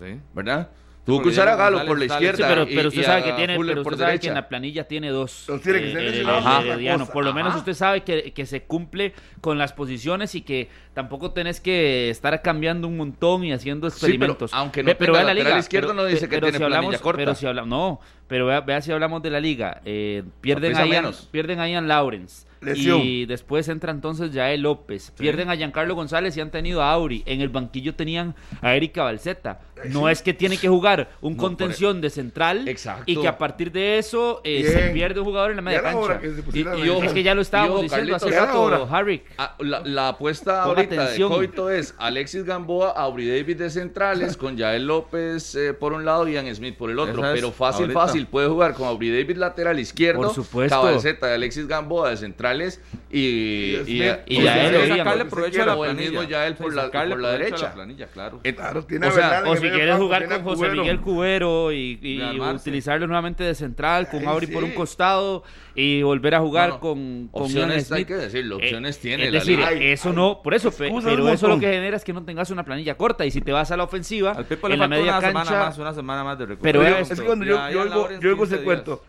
Sí. 0.00 0.20
¿verdad? 0.34 0.68
Tuvo 1.04 1.22
que 1.22 1.30
usar 1.30 1.48
a 1.48 1.56
Galo 1.56 1.86
por 1.86 1.98
la 1.98 2.04
está 2.04 2.18
Sí, 2.18 2.24
izquierda. 2.26 2.48
pero, 2.54 2.70
y- 2.70 2.74
pero 2.74 2.88
usted 2.88 3.00
y 3.00 3.04
sabe 3.04 3.22
que 3.24 3.32
tiene, 3.32 3.56
pero 3.56 3.80
usted 3.80 3.96
sabe 3.96 4.20
que 4.20 4.28
en 4.28 4.34
la 4.34 4.46
planilla 4.46 4.84
tiene 4.86 5.08
dos. 5.08 5.46
Los 5.48 5.62
tiene 5.62 5.80
que 5.80 5.92
ser 5.92 6.00
el- 6.02 6.14
el- 6.16 6.28
Ajá. 6.28 6.60
el. 6.60 7.06
Por 7.06 7.24
lo 7.24 7.32
menos 7.32 7.48
Ajá. 7.52 7.58
usted 7.60 7.72
sabe 7.72 8.02
que, 8.02 8.32
que 8.34 8.44
se 8.44 8.64
cumple 8.64 9.14
con 9.40 9.56
las 9.56 9.72
posiciones 9.72 10.34
y 10.34 10.42
que 10.42 10.68
tampoco 10.92 11.30
tenés 11.30 11.62
que 11.62 12.10
estar 12.10 12.42
cambiando 12.42 12.86
un 12.88 12.98
montón 12.98 13.42
y 13.42 13.54
haciendo 13.54 13.86
pero 13.86 13.94
experimentos. 13.94 14.50
aunque 14.52 14.82
no 14.82 14.88
pero 14.98 14.98
tenga 15.14 15.24
vea 15.24 15.24
la 15.24 15.32
liga, 15.34 15.58
izquierdo, 15.58 15.88
pero- 15.88 16.02
no 16.02 16.04
dice 16.06 16.28
que 16.28 16.36
pero 16.36 16.48
tiene 16.48 16.58
si 16.58 16.64
hablamos, 16.64 16.84
planilla 16.88 17.02
corta. 17.02 17.16
Pero 17.22 17.34
si 17.34 17.46
hablamos, 17.46 17.68
no, 17.70 18.00
pero 18.26 18.44
vea, 18.44 18.60
vea 18.60 18.82
si 18.82 18.92
hablamos 18.92 19.22
de 19.22 19.30
la 19.30 19.40
liga. 19.40 19.80
eh, 19.86 20.24
pierden, 20.42 20.74
Saprissa 20.74 20.98
a 20.98 21.02
Ian, 21.04 21.14
pierden 21.30 21.60
a 21.60 21.68
Ian 21.70 21.88
Lawrence. 21.88 22.46
Lesión. 22.60 23.00
Y 23.02 23.24
después 23.24 23.68
entra 23.68 23.92
entonces 23.92 24.32
Yael 24.32 24.62
López. 24.62 25.12
Pierden 25.16 25.48
a 25.48 25.54
Giancarlo 25.54 25.94
González 25.94 26.36
y 26.36 26.40
han 26.40 26.50
tenido 26.50 26.82
a 26.82 26.90
Auri. 26.90 27.22
En 27.24 27.40
el 27.40 27.50
banquillo 27.50 27.94
tenían 27.94 28.34
a 28.60 28.74
Erika 28.74 29.04
Balseta. 29.04 29.60
No 29.86 30.08
es 30.08 30.22
que 30.22 30.32
tiene 30.34 30.56
que 30.56 30.68
jugar 30.68 31.10
un 31.20 31.36
No, 31.36 31.42
contención 31.42 32.00
de 32.00 32.10
central 32.10 32.68
Exacto. 32.68 33.04
y 33.06 33.16
que 33.20 33.28
a 33.28 33.38
partir 33.38 33.70
de 33.72 33.98
eso 33.98 34.40
eh, 34.44 34.64
se 34.64 34.90
pierde 34.90 35.20
un 35.20 35.26
jugador 35.26 35.50
en 35.50 35.56
la 35.56 35.62
media 35.62 35.82
cancha. 35.82 36.18
que 36.20 36.28
Y- 36.58 37.04
Es 37.06 37.12
que 37.12 37.22
ya 37.22 37.34
lo 37.34 37.40
estábamos 37.42 37.76
Yo, 37.76 37.82
diciendo 37.82 38.12
Carlitos, 38.18 38.22
hace 38.22 38.46
rato. 38.46 38.88
Harry. 38.90 39.22
Ah, 39.38 39.54
la, 39.60 39.80
la 39.80 40.08
apuesta 40.08 40.62
ahorita 40.62 41.02
atención. 41.02 41.30
de 41.30 41.36
Coito 41.36 41.70
es 41.70 41.94
Alexis 41.98 42.44
Gamboa, 42.44 42.90
Aubrey 42.90 43.28
David 43.28 43.56
de 43.58 43.70
centrales, 43.70 44.36
con 44.36 44.56
Yael 44.56 44.86
López 44.86 45.54
eh, 45.54 45.74
por 45.74 45.92
un 45.92 46.04
lado 46.04 46.26
y 46.28 46.32
Ian 46.32 46.54
Smith 46.54 46.76
por 46.76 46.90
el 46.90 46.98
otro. 46.98 47.24
Es 47.26 47.32
Pero 47.34 47.52
fácil, 47.52 47.82
ahorita. 47.84 48.00
fácil, 48.00 48.26
puede 48.26 48.48
jugar 48.48 48.74
con 48.74 48.86
Aubrey 48.88 49.10
David 49.10 49.36
lateral 49.36 49.78
izquierdo, 49.78 50.22
Por 50.22 50.34
supuesto. 50.34 50.74
Cabalceta 50.80 51.26
de 51.26 51.34
Alexis 51.34 51.66
Gamboa 51.66 52.10
de 52.10 52.16
centrales 52.16 52.80
y, 53.10 53.76
Y 54.26 54.42
sacarle 54.46 55.24
provecho 55.26 55.62
a 55.62 55.66
la 55.66 55.76
planilla. 55.76 56.24
Yael 56.24 56.54
por 56.56 56.74
la- 56.74 56.90
por 56.90 57.20
la 57.20 57.30
derecha. 57.32 57.74
claro. 58.12 58.40
tiene 58.86 59.06
o 59.06 59.12
sea, 59.12 59.42
Si 59.70 59.76
quieres 59.76 59.96
jugar 59.96 60.28
con 60.28 60.42
José 60.42 60.56
Cubero. 60.56 60.82
Miguel 60.82 61.00
Cubero 61.00 61.72
y, 61.72 62.20
utilizarlo 62.54 63.06
nuevamente 63.06 63.44
de 63.44 63.54
central, 63.54 64.08
con 64.10 64.20
Ay, 64.20 64.26
Auri 64.26 64.46
por 64.48 64.64
un 64.64 64.72
costado 64.72 65.42
y 65.74 66.02
volver 66.02 66.34
a 66.34 66.40
jugar 66.40 66.68
No, 66.68 66.74
no. 66.76 66.80
con, 66.80 67.28
con 67.32 67.42
Opciones 67.44 67.90
hay 67.92 68.04
que 68.04 68.14
decirlo, 68.16 68.56
opciones 68.56 68.96
Eh, 68.96 69.00
tiene 69.00 69.26
Es 69.26 69.32
la 69.32 69.38
decir, 69.38 69.56
liga. 69.56 69.68
Ay, 69.68 69.86
eso 69.88 70.08
ay, 70.10 70.14
no, 70.16 70.40
por 70.42 70.54
eso, 70.54 70.72
pero 70.76 71.28
eso 71.30 71.48
lo 71.48 71.58
que 71.60 71.66
genera 71.72 71.96
es 71.96 72.04
que 72.04 72.12
no 72.12 72.24
tengas 72.24 72.50
una 72.50 72.64
planilla 72.64 72.96
corta 72.96 73.24
y 73.26 73.30
si 73.30 73.40
te 73.40 73.52
vas 73.52 73.70
a 73.70 73.76
la 73.76 73.84
ofensiva, 73.84 74.32
Al 74.32 74.44
Pipo 74.46 74.68
le 74.68 74.74
en 74.74 74.80
la 74.80 74.88
media 74.88 75.18
una 75.18 75.20
semana 75.20 75.44
cancha, 75.50 75.64
más, 75.66 75.78
una 75.78 75.94
semana 75.94 76.24
más 76.24 76.38
de 76.38 76.46
Pero 76.46 76.54
recuperación. 76.82 77.02
esto, 77.02 77.14
es 77.14 77.20
que 77.20 77.26
cuando 77.26 77.44
Ya- 77.44 77.50
yo, 77.50 77.56
ya 77.56 77.70
yo, 77.72 77.80
oigo, 77.82 78.20
yo 78.20 78.28
oigo 78.30 78.42
15 78.42 78.44
ese 78.44 78.54
días. 78.54 78.64
cuento, 78.64 79.04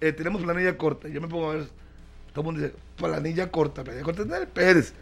eh, 0.00 0.12
tenemos 0.12 0.42
planilla 0.42 0.76
corta, 0.76 1.08
yo 1.08 1.20
me 1.20 1.28
pongo 1.28 1.50
a 1.50 1.54
ver, 1.54 1.64
todo 2.32 2.40
el 2.40 2.44
mundo 2.44 2.60
dice, 2.62 2.74
planilla 2.96 3.50
corta, 3.50 3.84
planilla 3.84 4.04
corta 4.04 4.22
el 4.38 4.46
Pérez, 4.48 4.94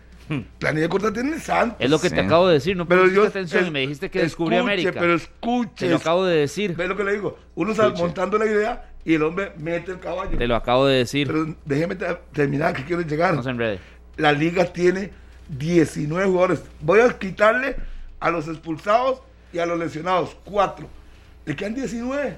planilla 0.59 0.89
corta 0.89 1.13
tiene 1.13 1.39
Santos. 1.41 1.77
es 1.81 1.89
lo 1.91 1.99
que 2.01 2.11
te 2.11 2.17
Sí. 2.17 2.21
acabo 2.23 2.49
de 2.49 2.55
decir, 2.55 2.77
no 2.77 2.87
pero 2.87 3.07
yo, 3.09 3.25
atención 3.25 3.63
es- 3.63 3.69
y 3.69 3.71
me 3.71 3.81
dijiste 3.81 4.11
que 4.11 4.21
descubrí 4.23 4.57
escuche, 4.57 4.73
América. 4.73 5.01
Pero 5.01 5.17
Te 5.17 5.23
escuche, 5.25 5.89
lo 5.91 5.97
acabo 5.97 6.25
de 6.25 6.37
decir, 6.39 6.75
ve 6.77 6.89
lo 6.89 6.97
que 6.97 7.05
le 7.05 7.13
digo, 7.13 7.39
uno 7.55 7.73
está 7.73 7.91
montando 7.91 8.39
la 8.39 8.47
idea 8.47 8.91
y 9.05 9.15
el 9.15 9.23
hombre 9.23 9.53
mete 9.59 9.93
el 9.93 10.01
caballo. 10.01 10.37
te 10.37 10.47
lo 10.47 10.57
acabo 10.57 10.87
de 10.87 10.99
decir, 10.99 11.27
Pero 11.29 11.55
déjeme 11.65 11.95
te- 11.95 12.19
terminar 12.33 12.75
que 12.75 12.85
quiero 12.85 13.03
llegar. 13.03 13.35
no 13.35 13.43
se 13.43 13.51
enrede. 13.51 13.79
La 14.17 14.33
liga 14.33 14.65
tiene 14.65 15.11
19 15.49 16.27
jugadores. 16.27 16.63
Voy 16.81 17.01
a 17.01 17.09
quitarle 17.19 17.77
a 18.19 18.31
los 18.31 18.49
expulsados 18.49 19.21
y 19.53 19.59
a 19.59 19.67
los 19.67 19.79
lesionados, 19.79 20.37
4. 20.45 20.89
Le 21.45 21.55
quedan 21.55 21.75
19. 21.75 22.37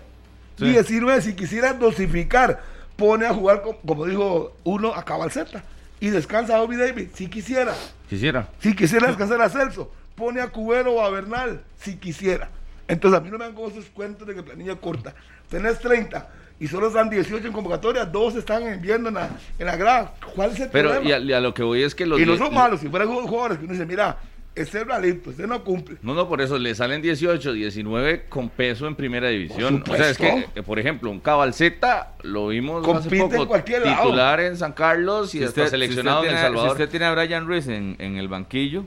19, 0.58 1.22
si 1.22 1.34
quisiera 1.34 1.72
dosificar, 1.72 2.60
pone 2.96 3.26
a 3.26 3.32
jugar, 3.32 3.62
com- 3.62 3.76
como 3.86 4.04
dijo 4.06 4.56
uno, 4.64 4.92
a 4.94 5.04
Cabalceta. 5.04 5.62
Y 6.00 6.08
descansa 6.10 6.56
a 6.56 6.60
Bobby 6.60 6.76
David, 6.76 7.08
si 7.14 7.28
quisiera. 7.28 7.74
Quisiera. 8.08 8.48
Si 8.60 8.74
quisiera 8.74 9.08
descansar 9.08 9.40
a 9.42 9.48
Celso, 9.48 9.90
pone 10.14 10.40
a 10.40 10.48
Cubero 10.48 10.94
o 10.94 11.02
a 11.02 11.10
Bernal, 11.10 11.60
si 11.80 11.96
quisiera. 11.96 12.48
Entonces 12.86 13.20
a 13.20 13.22
mí 13.22 13.30
no 13.30 13.38
me 13.38 13.44
dan 13.44 13.54
con 13.54 13.70
esos 13.70 13.86
cuentos 13.86 14.26
de 14.26 14.34
que 14.34 14.42
planilla 14.42 14.76
corta. 14.76 15.14
Tenés 15.50 15.78
30 15.80 16.28
y 16.60 16.66
solo 16.68 16.88
están 16.88 17.10
18 17.10 17.46
en 17.46 17.52
convocatoria, 17.52 18.04
dos 18.04 18.34
están 18.36 18.80
viendo 18.80 19.08
en 19.10 19.16
la, 19.16 19.28
en 19.58 19.66
la 19.66 19.76
grada. 19.76 20.14
¿Cuál 20.34 20.52
es 20.52 20.60
el 20.60 20.70
Pero 20.70 20.90
problema? 20.90 21.08
y 21.08 21.12
a, 21.12 21.18
y 21.18 21.32
a 21.32 21.40
lo 21.40 21.52
que 21.54 21.62
voy 21.62 21.82
es 21.82 21.94
que 21.94 22.06
los... 22.06 22.18
y 22.20 22.26
no 22.26 22.36
son 22.36 22.54
malos, 22.54 22.80
si 22.80 22.88
fueran 22.88 23.08
jugadores 23.08 23.58
que 23.58 23.64
uno 23.64 23.72
dice, 23.72 23.86
mira, 23.86 24.18
este 24.62 24.80
es 24.80 24.86
realito, 24.86 25.30
este 25.30 25.46
no 25.46 25.62
cumple. 25.64 25.96
No, 26.02 26.14
no, 26.14 26.28
por 26.28 26.40
eso 26.40 26.58
le 26.58 26.74
salen 26.74 27.00
18, 27.02 27.52
19 27.52 28.24
con 28.28 28.48
peso 28.48 28.86
en 28.86 28.94
primera 28.94 29.28
división. 29.28 29.82
Por 29.82 29.94
O 29.94 29.98
sea, 29.98 30.10
es 30.10 30.18
que, 30.18 30.46
eh, 30.54 30.62
por 30.62 30.78
ejemplo, 30.78 31.10
un 31.10 31.20
Cabalceta 31.20 32.14
lo 32.22 32.48
vimos 32.48 32.84
Compite 32.84 33.06
hace 33.16 33.16
en 33.24 33.30
poco 33.30 33.48
cualquier 33.48 33.84
lado. 33.86 34.02
titular 34.04 34.40
en 34.40 34.56
San 34.56 34.72
Carlos 34.72 35.34
y 35.34 35.38
Si 35.38 35.44
hasta 35.44 35.62
usted- 35.62 35.70
seleccionado 35.70 36.20
si 36.22 36.26
usted 36.26 36.30
en 36.32 36.36
El 36.38 36.42
Salvador. 36.44 36.68
Si 36.68 36.72
usted 36.72 36.88
tiene 36.90 37.06
a 37.06 37.12
Brian 37.14 37.46
Ruiz 37.46 37.66
en, 37.68 37.96
en 37.98 38.16
el 38.16 38.28
banquillo, 38.28 38.84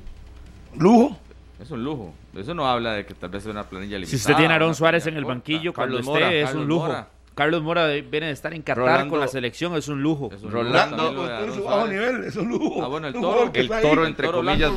Lujo. 0.78 1.18
es 1.62 1.70
un 1.72 1.84
lujo. 1.84 2.14
Eso 2.36 2.54
no 2.54 2.68
habla 2.68 2.94
de 2.94 3.06
que 3.06 3.14
tal 3.14 3.30
vez 3.30 3.44
sea 3.44 3.52
una 3.52 3.64
planilla 3.64 3.98
limitada. 3.98 4.10
Si 4.10 4.16
usted 4.16 4.36
tiene 4.36 4.54
a 4.54 4.56
Aaron 4.56 4.74
Suárez 4.76 5.06
en 5.08 5.16
el 5.18 5.24
corta. 5.24 5.34
banquillo 5.36 5.74
cuando 5.74 5.98
Carlos 5.98 6.08
esté, 6.16 6.26
Mora, 6.26 6.34
es 6.36 6.46
Carlos 6.46 6.62
un 6.64 6.68
lujo. 6.70 6.88
Mora. 6.88 7.08
Carlos 7.36 7.62
Mora 7.64 7.88
viene 7.88 8.26
de 8.28 8.32
estar 8.32 8.54
en 8.54 8.62
Qatar 8.62 8.84
Rolando- 8.84 9.10
con 9.10 9.20
la 9.20 9.28
selección, 9.28 9.76
es 9.76 9.88
un 9.88 10.02
lujo. 10.04 10.30
Es 10.34 10.44
un 10.44 10.52
Rolando- 10.52 11.12
lujo 11.48 11.64
bajo 11.64 11.88
nivel, 11.88 12.24
es 12.26 12.36
un 12.36 12.50
lujo. 12.50 12.84
Ah, 12.84 12.88
bueno, 12.88 13.08
el 13.08 13.14
toro. 13.14 13.52
El 13.54 13.68
toro, 13.70 14.06
entre 14.06 14.28
Toro 14.28 14.40
comillas, 14.40 14.72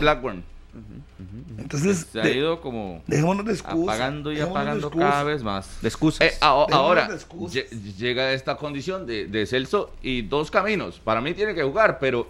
Entonces, 1.59 2.07
Se 2.13 2.21
ha 2.21 2.25
de- 2.25 2.37
ido 2.37 2.61
como 2.61 3.03
dejémonos 3.07 3.45
de 3.47 3.53
excusas. 3.53 3.95
apagando 3.95 4.33
y 4.33 4.35
dejémonos 4.37 4.55
de 4.55 4.61
apagando 4.61 4.87
excusas. 4.89 5.11
cada 5.11 5.25
vez 5.25 5.43
más. 5.43 5.83
De 5.83 5.89
excusas. 5.89 6.21
Eh, 6.27 6.33
a- 6.41 6.49
ahora, 6.73 7.09
de 7.09 7.15
excusas. 7.15 7.55
lle- 7.71 7.95
llega 7.97 8.33
esta 8.33 8.57
condición 8.57 9.07
de, 9.07 9.27
de 9.27 9.47
Celso 9.47 9.93
y 10.03 10.23
dos 10.23 10.51
caminos. 10.51 10.99
Para 11.01 11.21
mí 11.21 11.33
tiene 11.35 11.55
que 11.55 11.63
jugar, 11.63 11.99
pero 11.99 12.27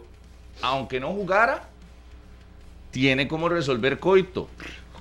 aunque 0.62 1.00
no 1.00 1.12
jugara, 1.12 1.68
tiene 2.90 3.26
como 3.28 3.48
resolver 3.48 3.98
Coito. 3.98 4.42
O 4.42 4.48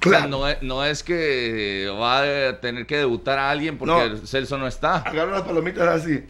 sea, 0.03 0.19
Claro. 0.19 0.27
no, 0.27 0.47
es, 0.49 0.62
no 0.62 0.84
es 0.84 1.01
que 1.03 1.88
va 1.97 2.19
a 2.49 2.60
tener 2.60 2.86
que 2.86 2.97
debutar 2.97 3.39
a 3.39 3.49
alguien 3.51 3.77
porque 3.77 4.10
No. 4.10 4.17
Celso 4.27 4.58
no 4.58 4.67
está. 4.67 4.97
Agarra 4.97 5.32
las 5.32 5.41
palomitas 5.43 5.88
así. 6.01 6.23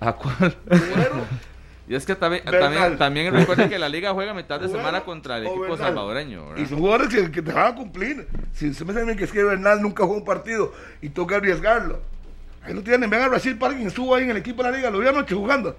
¿A 0.00 0.12
cuál? 0.14 0.56
Bueno, 0.66 1.26
Y 1.92 1.94
es 1.94 2.06
que 2.06 2.14
también, 2.16 2.42
también, 2.42 2.96
también 2.96 3.34
recuerden 3.34 3.68
que 3.68 3.78
la 3.78 3.90
liga 3.90 4.14
juega 4.14 4.32
mitad 4.32 4.58
de 4.58 4.66
Bueno, 4.66 4.78
semana 4.78 5.04
contra 5.04 5.36
el 5.36 5.44
equipo 5.44 5.60
Bernal. 5.60 5.78
salvadoreño. 5.78 6.48
¿verdad? 6.48 6.62
Y 6.62 6.66
son 6.66 6.78
jugadores 6.78 7.08
que, 7.08 7.30
que 7.30 7.42
te 7.42 7.52
van 7.52 7.66
a 7.66 7.74
cumplir. 7.74 8.26
Si 8.54 8.70
usted 8.70 8.86
me 8.86 8.94
dice 8.98 9.14
que 9.14 9.24
es 9.24 9.30
que 9.30 9.44
Bernal 9.44 9.82
nunca 9.82 10.04
jugó 10.04 10.16
un 10.16 10.24
partido 10.24 10.72
y 11.02 11.10
toca 11.10 11.36
arriesgarlo. 11.36 12.00
Ahí 12.62 12.72
lo 12.72 12.82
tienen. 12.82 13.10
Ven 13.10 13.20
a 13.20 13.28
Rashid 13.28 13.58
Parkin, 13.58 13.86
estuvo 13.86 14.14
ahí 14.14 14.24
en 14.24 14.30
el 14.30 14.38
equipo 14.38 14.62
de 14.62 14.70
la 14.70 14.76
liga, 14.78 14.90
lo 14.90 15.00
vi 15.00 15.06
anoche 15.08 15.34
jugando. 15.34 15.76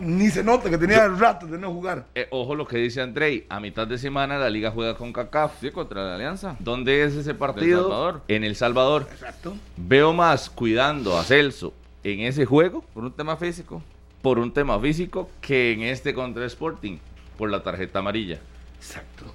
Ni 0.00 0.30
se 0.30 0.42
nota 0.42 0.68
que 0.68 0.78
tenía 0.78 1.06
rato 1.06 1.46
de 1.46 1.58
no 1.58 1.70
jugar. 1.72 2.06
Eh, 2.16 2.26
ojo 2.32 2.56
lo 2.56 2.66
que 2.66 2.78
dice 2.78 3.00
Andrei. 3.00 3.46
A 3.48 3.60
mitad 3.60 3.86
de 3.86 3.98
semana 3.98 4.36
la 4.36 4.50
liga 4.50 4.72
juega 4.72 4.96
con 4.96 5.12
CACAF. 5.12 5.60
Sí, 5.60 5.70
contra 5.70 6.02
la 6.02 6.14
Alianza. 6.16 6.56
¿Dónde 6.58 7.04
es 7.04 7.14
ese 7.14 7.34
partido? 7.34 7.82
Salvador. 7.82 8.22
En 8.26 8.42
El 8.42 8.56
Salvador. 8.56 9.06
Exacto. 9.12 9.56
Veo 9.76 10.12
más 10.12 10.50
cuidando 10.50 11.16
a 11.16 11.22
Celso 11.22 11.72
en 12.02 12.20
ese 12.20 12.44
juego 12.44 12.82
Por 12.92 13.04
un 13.04 13.12
tema 13.12 13.36
físico. 13.36 13.80
Por 14.24 14.38
un 14.38 14.52
tema 14.54 14.80
físico 14.80 15.30
que 15.42 15.72
en 15.72 15.82
este 15.82 16.14
contra 16.14 16.46
Sporting 16.46 16.96
por 17.36 17.50
la 17.50 17.62
tarjeta 17.62 17.98
amarilla. 17.98 18.38
Exacto. 18.78 19.26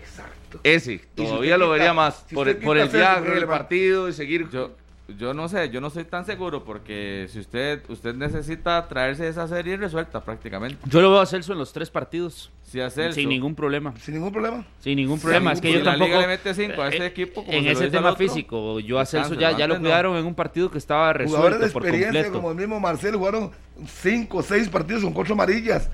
Exacto. 0.00 0.60
Ese 0.62 0.98
si 0.98 1.04
todavía 1.16 1.58
lo 1.58 1.64
quita- 1.66 1.72
vería 1.74 1.92
más 1.92 2.24
si 2.28 2.34
por, 2.36 2.56
por 2.60 2.78
el 2.78 2.88
viaje, 2.88 3.36
el 3.38 3.46
partido 3.46 4.08
y 4.08 4.12
seguir. 4.12 4.48
Yo, 4.50 4.70
yo 5.18 5.32
no 5.34 5.48
sé, 5.48 5.70
yo 5.70 5.80
no 5.80 5.88
soy 5.90 6.04
tan 6.04 6.24
seguro 6.26 6.64
porque 6.64 7.26
si 7.30 7.38
usted 7.38 7.80
usted 7.88 8.14
necesita 8.14 8.88
traerse 8.88 9.28
esa 9.28 9.46
serie 9.46 9.76
resuelta 9.76 10.24
prácticamente. 10.24 10.78
Yo 10.86 11.00
lo 11.00 11.10
veo 11.12 11.20
a 11.20 11.26
Celso 11.26 11.52
en 11.52 11.58
los 11.60 11.72
tres 11.72 11.90
partidos. 11.90 12.50
Si 12.64 12.80
a 12.80 12.88
Celso- 12.90 13.12
Sin 13.14 13.28
ningún 13.28 13.54
problema. 13.54 13.94
Sin 13.98 14.14
ningún 14.14 14.32
problema. 14.32 14.64
Sin 14.80 14.96
ningún 14.96 15.18
Sin 15.18 15.22
problema. 15.22 15.52
es 15.52 15.62
ningún 15.62 15.62
que 15.62 15.72
yo. 15.72 15.78
Si 15.78 15.84
la 15.84 15.90
tampoco. 15.92 16.08
liga 16.08 16.20
le 16.22 16.26
mete 16.26 16.54
cinco 16.54 16.82
a 16.82 16.88
este 16.88 17.04
eh, 17.04 17.06
equipo, 17.06 17.44
como 17.44 17.56
en 17.56 17.64
se 17.64 17.70
ese 17.72 17.88
tema 17.90 18.10
otro, 18.10 18.26
físico, 18.26 18.80
yo 18.80 18.98
a 18.98 19.06
Celso 19.06 19.34
ya, 19.34 19.56
ya 19.56 19.68
lo 19.68 19.74
no. 19.74 19.80
cuidaron 19.80 20.16
en 20.16 20.26
un 20.26 20.34
partido 20.34 20.70
que 20.70 20.78
estaba 20.78 21.12
Jugadores 21.12 21.30
resuelto 21.30 21.58
de 21.66 21.70
por 21.70 21.82
experiencia 21.82 22.22
completo. 22.24 22.32
como 22.38 22.50
el 22.50 22.56
mismo 22.56 22.80
Marcelo 22.80 23.18
jugaron 23.18 23.52
cinco 23.86 24.38
o 24.38 24.42
seis 24.42 24.68
partidos 24.68 25.04
con 25.04 25.12
cuatro 25.12 25.34
amarillas. 25.34 25.88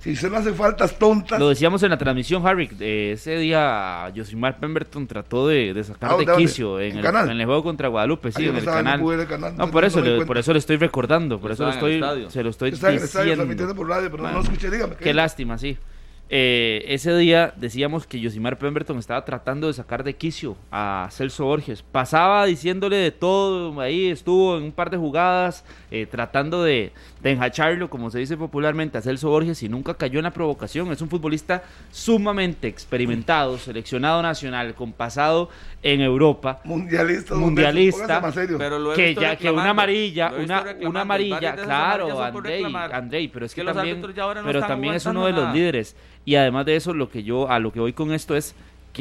Si 0.00 0.12
usted 0.12 0.30
no 0.30 0.36
hace 0.36 0.52
faltas 0.52 0.96
tontas. 0.98 1.40
Lo 1.40 1.48
decíamos 1.48 1.82
en 1.82 1.90
la 1.90 1.98
transmisión, 1.98 2.46
Harry. 2.46 2.70
eh, 2.80 3.10
ese 3.14 3.36
día 3.36 4.10
Josimar 4.16 4.58
Pemberton 4.60 5.06
trató 5.08 5.48
de, 5.48 5.74
de 5.74 5.82
sacar 5.84 6.10
Ah, 6.12 6.16
de 6.16 6.26
quicio 6.36 6.78
en 6.80 6.92
¿En 6.92 6.96
el, 6.98 7.02
canal? 7.02 7.30
en 7.30 7.40
el 7.40 7.46
juego 7.46 7.62
contra 7.64 7.88
Guadalupe, 7.88 8.30
sí, 8.30 8.44
en 8.46 8.52
no 8.52 8.58
el 8.60 8.64
no 8.64 8.72
canal. 8.72 9.00
el 9.00 9.56
No, 9.56 9.70
por 9.70 9.84
eso, 9.84 10.00
le- 10.00 10.24
por 10.24 10.38
eso 10.38 10.52
le 10.52 10.60
estoy 10.60 10.76
recordando, 10.76 11.40
por 11.40 11.50
eso 11.50 11.68
estoy, 11.68 12.00
se 12.28 12.42
lo 12.44 12.50
estoy 12.50 12.70
estadio 12.70 13.00
diciendo. 13.00 13.74
por 13.74 13.88
radio, 13.88 14.08
pero 14.10 14.18
no 14.18 14.22
Bueno, 14.22 14.38
lo 14.38 14.44
escuché, 14.44 14.70
dígame. 14.70 14.94
Qué 14.96 15.12
lástima, 15.12 15.58
sí. 15.58 15.76
Eh, 16.30 16.84
ese 16.88 17.16
día 17.16 17.54
decíamos 17.56 18.06
que 18.06 18.22
Josimar 18.22 18.58
Pemberton 18.58 18.98
estaba 18.98 19.24
tratando 19.24 19.66
de 19.66 19.72
sacar 19.72 20.04
de 20.04 20.14
quicio 20.14 20.56
a 20.70 21.08
Celso 21.10 21.46
Borges. 21.46 21.82
Pasaba 21.82 22.44
diciéndole 22.44 22.96
de 22.96 23.10
todo, 23.12 23.80
ahí 23.80 24.08
estuvo 24.08 24.58
en 24.58 24.64
un 24.64 24.72
par 24.72 24.90
de 24.90 24.98
jugadas, 24.98 25.64
eh, 25.90 26.04
tratando 26.04 26.62
de, 26.62 26.92
de 27.22 27.32
enjacharlo, 27.32 27.90
como 27.90 28.10
se 28.10 28.18
dice 28.18 28.36
popularmente, 28.36 28.98
a 28.98 29.02
Celso 29.02 29.30
Borges 29.30 29.62
y 29.62 29.68
nunca 29.68 29.94
cayó 29.94 30.18
en 30.20 30.24
la 30.24 30.30
provocación. 30.30 30.90
Es 30.92 31.02
un 31.02 31.08
futbolista 31.08 31.62
sumamente 31.90 32.68
experimentado, 32.68 33.58
seleccionado 33.58 34.22
nacional, 34.22 34.74
con 34.74 34.92
pasado 34.92 35.48
en 35.82 36.00
Europa. 36.00 36.60
Mundialista. 36.64 37.34
Mundialista. 37.34 38.20
más 38.20 38.34
serio. 38.34 38.58
Pero 38.58 38.78
lo 38.78 38.92
he 38.92 38.96
que 38.96 39.06
visto 39.08 39.20
ya 39.20 39.36
que 39.36 39.50
una 39.50 39.70
amarilla, 39.70 40.32
una, 40.38 40.64
una 40.82 41.00
amarilla, 41.02 41.54
claro, 41.56 42.22
Andrei. 42.22 42.64
Andrei, 42.92 43.28
pero 43.28 43.46
es, 43.46 43.54
que, 43.54 43.60
que 43.60 43.64
los 43.64 43.74
también, 43.74 43.96
árbitros 43.96 44.14
ya 44.16 44.22
ahora 44.22 44.40
no 44.40 44.46
pero 44.46 44.58
están 44.60 44.70
también 44.70 44.94
es 44.94 45.06
uno 45.06 45.26
de 45.26 45.32
los 45.32 45.42
nada. 45.42 45.54
líderes 45.54 45.96
y 46.24 46.34
además 46.36 46.66
de 46.66 46.76
eso 46.76 46.92
lo 46.94 47.08
que 47.08 47.22
yo 47.22 47.50
a 47.50 47.58
lo 47.58 47.72
que 47.72 47.80
voy 47.80 47.92
con 47.92 48.12
esto 48.12 48.36
es 48.36 48.54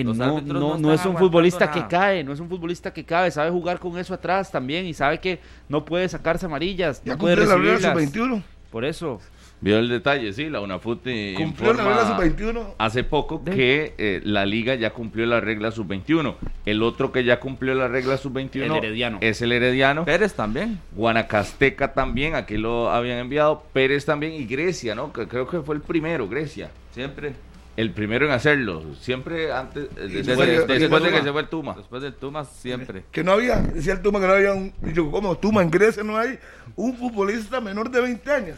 que 0.05 0.17
no, 0.17 0.23
árbitros 0.23 0.47
no, 0.47 0.59
no 0.59 0.77
no 0.77 0.93
están 0.93 0.93
es 0.93 1.05
un 1.05 1.17
futbolista 1.17 1.71
que 1.71 1.87
cae, 1.87 2.23
no 2.23 2.33
es 2.33 2.39
un 2.39 2.47
futbolista 2.49 2.93
que 2.93 3.03
cae, 3.03 3.31
sabe 3.31 3.49
jugar 3.51 3.79
con 3.79 3.97
eso 3.97 4.13
atrás 4.13 4.51
también 4.51 4.85
y 4.85 4.93
sabe 4.93 5.19
que 5.19 5.39
no 5.69 5.83
puede 5.85 6.07
sacarse 6.09 6.45
amarillas, 6.45 7.01
ya 7.03 7.13
no 7.13 7.19
puede 7.19 7.35
cumplió 7.35 7.55
la 7.57 7.61
regla 7.63 7.93
recibirlas. 7.93 8.13
sub-21. 8.13 8.43
Por 8.71 8.85
eso, 8.85 9.19
Vio 9.59 9.79
el 9.79 9.89
detalle, 9.89 10.33
sí, 10.33 10.51
la 10.51 10.61
UNAFUT 10.61 10.99
Cumplió 11.35 11.73
la 11.73 11.83
regla 11.83 12.01
informa 12.03 12.07
sub-21. 12.15 12.63
hace 12.77 13.03
poco 13.03 13.41
De- 13.43 13.55
que 13.55 13.95
eh, 13.97 14.21
la 14.23 14.45
liga 14.45 14.75
ya 14.75 14.91
cumplió 14.91 15.25
la 15.25 15.39
regla 15.39 15.71
sub-21. 15.71 16.35
El 16.67 16.83
otro 16.83 17.11
que 17.11 17.23
ya 17.23 17.39
cumplió 17.39 17.73
la 17.73 17.87
regla 17.87 18.17
sub-21 18.17 18.65
El 18.65 18.71
Herediano. 18.75 19.17
es 19.21 19.41
el 19.41 19.51
Herediano. 19.51 20.05
Pérez 20.05 20.35
también. 20.35 20.79
Guanacasteca 20.95 21.93
también, 21.93 22.35
aquí 22.35 22.55
lo 22.57 22.91
habían 22.91 23.17
enviado. 23.17 23.63
Pérez 23.73 24.05
también 24.05 24.33
y 24.33 24.45
Grecia, 24.45 24.93
¿no? 24.93 25.11
Que 25.11 25.27
creo 25.27 25.47
que 25.47 25.59
fue 25.61 25.73
el 25.75 25.81
primero, 25.81 26.27
Grecia. 26.29 26.69
Siempre. 26.91 27.33
El 27.77 27.91
primero 27.91 28.25
en 28.25 28.31
hacerlo. 28.31 28.83
Siempre 28.99 29.51
antes, 29.53 29.85
eh, 29.95 30.07
Y 30.09 30.13
después, 30.23 30.37
después 30.39 30.67
de- 30.67 30.79
después 30.79 31.03
de 31.03 31.09
Tuma. 31.09 31.17
que 31.19 31.23
se 31.23 31.31
fue 31.31 31.41
el 31.41 31.47
Tuma. 31.47 31.73
Después 31.75 32.01
del 32.01 32.13
Tumas, 32.15 32.49
siempre. 32.51 33.03
Que 33.11 33.23
no 33.23 33.31
había, 33.33 33.57
decía 33.61 33.93
el 33.93 34.01
Tuma 34.01 34.19
que 34.19 34.27
no 34.27 34.33
había 34.33 34.53
un. 34.53 34.73
y 34.85 34.93
yo, 34.93 35.09
como 35.11 35.37
Tuma 35.37 35.61
en 35.61 35.69
Grecia 35.71 36.03
no 36.03 36.17
hay 36.17 36.37
un 36.75 36.97
futbolista 36.97 37.61
menor 37.61 37.89
de 37.89 38.01
20 38.01 38.31
años. 38.31 38.57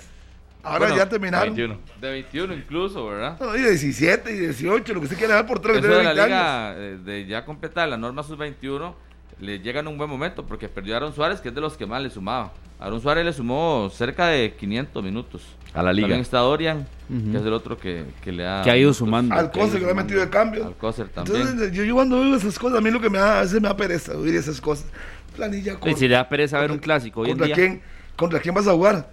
Ahora 0.63 0.79
Bueno, 0.87 0.95
ya 0.97 1.07
terminaron. 1.09 1.55
21. 1.55 1.79
De 2.01 2.09
21 2.11 2.53
incluso, 2.53 3.07
¿verdad? 3.07 3.37
No, 3.39 3.55
y 3.55 3.61
17 3.61 4.31
y 4.33 4.39
18, 4.39 4.93
lo 4.93 5.01
que 5.01 5.07
se 5.07 5.15
quiere 5.15 5.33
dar 5.33 5.45
por 5.45 5.59
tres 5.59 5.73
que 5.73 5.79
Eso 5.79 5.87
tiene 5.87 5.97
de 6.09 6.15
la 6.15 6.25
20 6.25 6.33
años. 6.33 6.75
liga, 6.75 6.75
eh, 6.77 6.97
de 7.21 7.25
ya 7.27 7.45
completar 7.45 7.87
la 7.87 7.97
norma 7.97 8.23
sub-21, 8.23 8.93
le 9.39 9.59
llega 9.59 9.79
en 9.81 9.87
un 9.87 9.97
buen 9.97 10.09
momento 10.09 10.45
porque 10.45 10.67
perdió 10.67 10.93
a 10.95 10.97
Aaron 10.97 11.13
Suárez, 11.13 11.39
que 11.39 11.47
es 11.49 11.55
de 11.55 11.61
los 11.61 11.77
que 11.77 11.85
más 11.85 12.01
le 12.03 12.09
sumaba. 12.09 12.51
Aaron 12.79 12.99
Suárez 13.01 13.23
le 13.25 13.31
sumó 13.33 13.89
cerca 13.93 14.27
de 14.27 14.53
500 14.53 15.01
minutos. 15.03 15.41
A 15.73 15.83
la 15.83 15.93
liga. 15.93 16.05
También 16.07 16.21
está 16.21 16.39
Dorian, 16.39 16.87
Ujú. 17.09 17.31
que 17.31 17.37
es 17.37 17.43
el 17.45 17.53
otro 17.53 17.77
que, 17.77 18.05
que 18.23 18.31
le 18.31 18.47
ha... 18.47 18.61
que 18.63 18.71
ha 18.71 18.77
ido 18.77 18.93
sumando. 18.93 19.35
Al 19.35 19.51
Conce 19.51 19.79
que 19.79 19.85
le 19.85 19.91
ha 19.91 19.95
metido 19.95 20.19
de 20.19 20.29
cambio. 20.29 20.65
Alcócer 20.65 21.09
también. 21.09 21.41
Entonces, 21.41 21.71
yo, 21.71 21.83
yo 21.83 21.93
cuando 21.95 22.19
veo 22.19 22.35
esas 22.35 22.57
cosas, 22.57 22.79
a 22.79 22.81
mí 22.81 22.89
lo 22.89 22.99
que 22.99 23.09
me 23.09 23.17
da, 23.19 23.39
a 23.39 23.41
veces 23.41 23.61
me 23.61 23.67
da 23.67 23.77
pereza 23.77 24.17
oír 24.17 24.35
esas 24.35 24.59
cosas. 24.59 24.87
Planilla 25.35 25.73
Y 25.73 25.75
corta. 25.75 25.97
si 25.97 26.07
le 26.07 26.15
da 26.15 26.27
pereza 26.27 26.57
ver 26.59 26.69
¿Contra- 26.69 26.73
un 26.75 26.79
clásico 26.83 27.21
hoy 27.21 27.27
en 27.31 27.37
¿Contra 27.37 27.45
día. 27.47 27.55
quién, 27.55 27.81
¿Contra 28.15 28.39
quién 28.39 28.55
vas 28.55 28.67
a 28.67 28.71
jugar? 28.73 29.09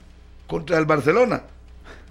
¿Contra 0.46 0.78
el 0.78 0.86
Barcelona? 0.86 1.42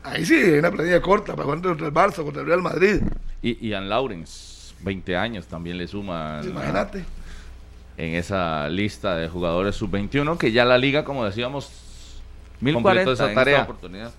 Ahí 0.04 0.24
sí, 0.26 0.36
hay 0.36 0.60
una 0.60 0.70
planilla 0.72 1.02
corta 1.02 1.34
para 1.36 1.44
jugar 1.46 1.62
contra 1.62 1.88
el 1.88 1.94
Barça, 1.94 2.24
contra 2.24 2.42
el 2.42 2.48
Real 2.48 2.62
Madrid. 2.62 3.02
Y 3.42 3.68
Ian 3.70 3.90
Lawrence, 3.90 4.76
20 4.82 5.18
años, 5.18 5.48
también 5.48 5.78
le 5.80 5.88
suma 5.88 6.42
en, 6.44 6.50
Imagínate. 6.52 7.04
en 7.98 8.14
esa 8.14 8.70
lista 8.70 9.16
de 9.16 9.28
jugadores 9.28 9.76
sub-21, 9.76 10.38
que 10.38 10.52
ya 10.52 10.64
la 10.66 10.78
liga, 10.78 11.04
como 11.04 11.26
decíamos, 11.26 11.66
completó 12.60 12.80
1040 12.80 13.12
esa 13.14 13.24
en 13.24 13.30
esta 13.30 13.42
tarea. 13.42 13.64
oportunidad. 13.64 14.12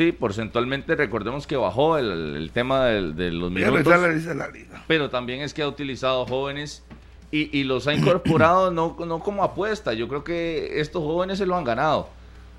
Sí, 0.00 0.12
porcentualmente 0.12 0.96
recordemos 0.96 1.46
que 1.46 1.56
bajó 1.56 1.98
el, 1.98 2.34
el 2.34 2.50
tema 2.52 2.86
del- 2.86 3.14
de, 3.14 3.30
los 3.32 3.50
minutos, 3.50 4.00
revisar 4.00 4.34
la 4.34 4.48
liga. 4.48 4.82
pero 4.88 5.10
también 5.10 5.42
es 5.42 5.52
que 5.52 5.60
ha 5.60 5.68
utilizado 5.68 6.24
jóvenes 6.24 6.82
y, 7.30 7.54
y 7.58 7.64
los 7.64 7.86
ha 7.86 7.92
incorporado 7.92 8.70
no, 8.70 8.96
no 9.06 9.18
como 9.20 9.44
apuesta. 9.44 9.92
Yo 9.92 10.08
creo 10.08 10.24
que 10.24 10.80
estos 10.80 11.02
jóvenes 11.02 11.36
se 11.36 11.44
lo 11.44 11.54
han 11.54 11.64
ganado. 11.64 12.08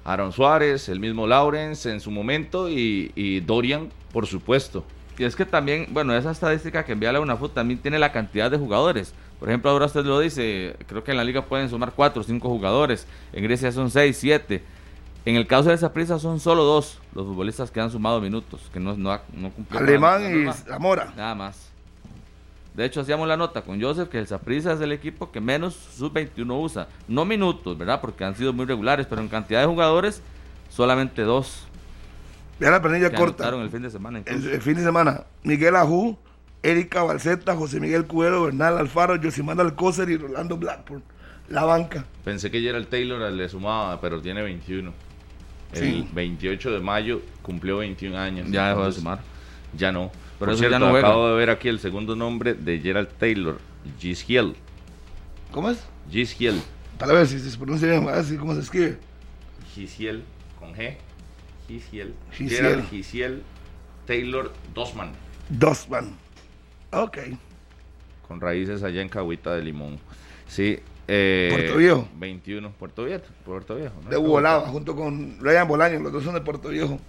Aaron 0.06 0.32
Suárez, 0.32 0.88
el 0.88 1.00
mismo 1.00 1.26
Lawrence 1.26 1.90
en 1.90 2.00
su 2.00 2.12
momento 2.12 2.70
y, 2.70 3.12
y 3.16 3.40
Dorian, 3.40 3.90
por 4.14 4.28
supuesto. 4.28 4.84
Y 5.18 5.24
es 5.24 5.36
que 5.36 5.46
también, 5.46 5.88
bueno, 5.90 6.16
esa 6.16 6.30
estadística 6.30 6.86
que 6.86 6.92
envía 6.92 7.12
la 7.12 7.22
UNAFUT 7.22 7.56
también 7.56 7.80
tiene 7.80 7.98
la 7.98 8.12
cantidad 8.12 8.52
de 8.52 8.60
jugadores. 8.60 9.16
Por 9.40 9.50
ejemplo, 9.50 9.72
ahora 9.72 9.88
usted 9.88 10.06
lo 10.06 10.20
dice, 10.20 10.76
creo 10.86 11.04
que 11.04 11.10
en 11.10 11.18
la 11.18 11.24
liga 11.24 11.44
pueden 11.46 11.72
sumar 11.72 11.94
4 11.96 12.22
o 12.22 12.24
5 12.24 12.48
jugadores. 12.50 13.08
En 13.34 13.44
Grecia 13.44 13.72
son 13.72 13.90
6, 13.90 14.16
7. 14.16 14.62
En 15.26 15.36
el 15.36 15.46
caso 15.46 15.70
de 15.70 15.76
esa 15.76 15.94
prisa 15.94 16.18
son 16.18 16.40
solo 16.40 16.64
dos 16.64 17.00
los 17.14 17.28
futbolistas 17.28 17.70
que 17.70 17.80
han 17.80 17.92
sumado 17.92 18.20
minutos, 18.22 18.62
que 18.74 18.80
no, 18.80 18.96
no, 18.98 19.12
ha- 19.12 19.22
no 19.34 19.52
cumplieron 19.52 19.88
Alemán 19.90 20.46
la 20.46 20.52
y. 20.52 20.54
Zamora. 20.54 21.14
Nada 21.16 21.36
más. 21.36 21.70
De 22.74 22.86
hecho, 22.86 23.02
hacíamos 23.02 23.28
la 23.28 23.36
nota 23.38 23.62
con 23.64 23.80
Joseph 23.82 24.10
que 24.10 24.18
el 24.18 24.28
Saprissa 24.28 24.74
es 24.74 24.82
el 24.82 24.92
equipo 24.94 25.30
que 25.32 25.42
menos 25.42 25.76
sub-21 25.98 26.60
usa. 26.64 26.88
No 27.08 27.26
minutos, 27.26 27.78
¿verdad? 27.78 28.00
Porque 28.02 28.24
han 28.24 28.36
sido 28.36 28.54
muy 28.54 28.66
regulares, 28.66 29.06
pero 29.08 29.22
en 29.22 29.28
cantidad 29.28 29.60
de 29.60 29.68
jugadores, 29.68 30.22
solamente 30.70 31.22
dos. 31.24 31.68
Ya 32.60 32.72
la 32.72 32.82
planilla 32.82 33.10
que 33.10 33.18
corta. 33.18 33.50
el 33.50 33.70
fin 33.70 33.82
de 33.82 33.90
semana. 33.90 34.20
incluso. 34.20 34.48
El, 34.48 34.54
el 34.56 34.62
fin 34.62 34.76
de 34.76 34.84
semana, 34.84 35.24
Miguel 35.44 35.76
Ajú, 35.76 36.18
Erika 36.64 37.04
Balceta, 37.04 37.56
José 37.56 37.80
Miguel 37.80 38.06
Cuero, 38.08 38.44
Bernal 38.44 38.78
Alfaro, 38.78 39.20
Josimán 39.22 39.60
Alcócer 39.60 40.10
y 40.10 40.18
Rolando 40.18 40.58
Blackburn. 40.58 41.04
La 41.50 41.66
banca. 41.66 42.06
Pensé 42.24 42.50
que 42.50 42.62
Gerald 42.62 42.88
Taylor 42.88 43.30
le 43.32 43.50
sumaba, 43.50 44.00
pero 44.00 44.22
tiene 44.22 44.42
21. 44.42 44.94
El 45.74 45.80
Sí. 45.80 46.08
28 46.14 46.72
de 46.72 46.80
mayo 46.80 47.22
cumplió 47.42 47.78
21 47.78 48.18
años. 48.18 48.48
Ya 48.52 48.70
dejó 48.70 48.86
de 48.86 48.92
sumar. 48.92 49.20
Ya 49.78 49.92
no. 49.92 50.12
Por 50.38 50.48
Por 50.48 50.50
eso 50.50 50.58
cierto, 50.60 50.76
ya 50.76 50.80
no 50.80 50.90
juega. 50.90 51.08
acabo 51.08 51.30
de 51.30 51.36
ver 51.36 51.50
aquí 51.50 51.68
el 51.70 51.80
segundo 51.80 52.16
nombre 52.16 52.54
de 52.56 52.80
Gerald 52.80 53.10
Taylor, 53.18 53.60
Gishiel. 54.00 54.56
¿Cómo 55.52 55.70
es? 55.70 55.84
Gishiel. 56.10 56.60
Para 56.98 57.14
ver 57.14 57.28
si 57.28 57.40
se 57.40 57.58
pronuncia 57.58 57.88
bien, 57.90 58.08
así 58.10 58.38
como 58.38 58.54
se 58.54 58.62
escribe. 58.62 58.98
Gishiel 59.74 60.24
con 60.60 60.74
G. 60.74 60.98
Gishiel. 61.68 62.14
Gishiel. 62.34 62.50
Gerald 62.50 62.90
Gishiel 62.90 63.44
Taylor 64.06 64.52
Dosman. 64.74 65.12
Dosman. 65.50 66.16
Ok. 66.92 67.18
Con 68.28 68.42
raíces 68.42 68.84
allá 68.84 69.02
en 69.02 69.10
Cahuita 69.10 69.56
de 69.56 69.64
Limón. 69.64 70.00
Sí. 70.48 70.80
Eh, 71.14 71.50
Puerto 71.52 71.76
Viejo. 71.78 72.08
21. 72.18 72.72
Puerto 72.72 73.04
Viejo. 73.04 73.24
Puerto 73.46 73.76
Viejo. 73.76 73.94
¿no? 74.04 74.10
De 74.10 74.18
Volaba, 74.18 74.62
junto 74.70 74.96
con 74.96 75.38
Ryan 75.42 75.68
Bolaño, 75.68 76.00
los 76.00 76.12
dos 76.14 76.24
son 76.24 76.34
de 76.36 76.42
Puerto 76.42 76.70
Viejo. 76.70 77.00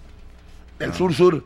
Del 0.79 0.91
Ah. 0.91 0.95
sur-sur. 0.95 1.45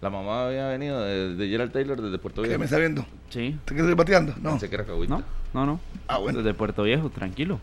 La 0.00 0.10
mamá 0.10 0.46
había 0.46 0.68
venido 0.68 1.00
de, 1.02 1.34
de 1.34 1.48
Gerald 1.48 1.72
Taylor 1.72 2.00
desde 2.00 2.18
Puerto 2.18 2.42
¿Qué 2.42 2.48
Viejo. 2.48 2.58
me 2.60 2.66
está 2.66 2.78
viendo? 2.78 3.04
Sí. 3.30 3.56
¿Usted 3.58 3.74
qué 3.74 3.80
estoy 3.80 3.94
bateando? 3.94 4.34
No. 4.42 4.50
Pensé 4.50 4.68
que 4.68 4.74
era 4.76 4.84
Cahuita. 4.84 5.14
No, 5.16 5.24
no, 5.54 5.66
no. 5.66 5.80
Ah, 6.06 6.18
bueno. 6.18 6.38
Desde 6.38 6.54
Puerto 6.54 6.82
Viejo, 6.84 7.08
tranquilo. 7.10 7.58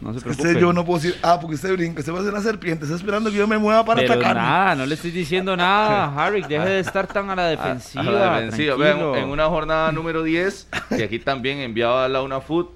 No 0.00 0.14
se 0.14 0.20
preocupe. 0.20 0.48
usted, 0.48 0.60
yo 0.60 0.72
no 0.72 0.84
puedo 0.84 0.98
decir, 1.00 1.16
ah, 1.22 1.38
porque 1.40 1.56
usted 1.56 1.72
brinca, 1.74 2.00
usted 2.00 2.12
va 2.14 2.20
a 2.20 2.22
ser 2.22 2.32
una 2.32 2.40
serpiente, 2.42 2.84
está 2.84 2.96
esperando 2.96 3.30
que 3.30 3.36
yo 3.36 3.46
me 3.46 3.58
mueva 3.58 3.84
para 3.84 4.00
Pero 4.00 4.14
atacarme. 4.14 4.40
nada, 4.40 4.74
no 4.76 4.86
le 4.86 4.94
estoy 4.94 5.10
diciendo 5.10 5.54
nada, 5.56 6.14
Harry. 6.16 6.40
Deje 6.42 6.68
de 6.68 6.80
estar 6.80 7.06
tan 7.06 7.28
a 7.28 7.36
la 7.36 7.46
defensiva. 7.48 8.02
A 8.02 8.10
la 8.10 8.40
defensiva. 8.40 8.76
Vean, 8.76 8.98
tranquilo. 8.98 9.16
en 9.16 9.28
una 9.28 9.46
jornada 9.48 9.92
número 9.92 10.22
10, 10.22 10.68
que 10.96 11.04
aquí 11.04 11.18
también 11.18 11.58
enviaba 11.58 12.08
la 12.08 12.22
UNAFUT, 12.22 12.70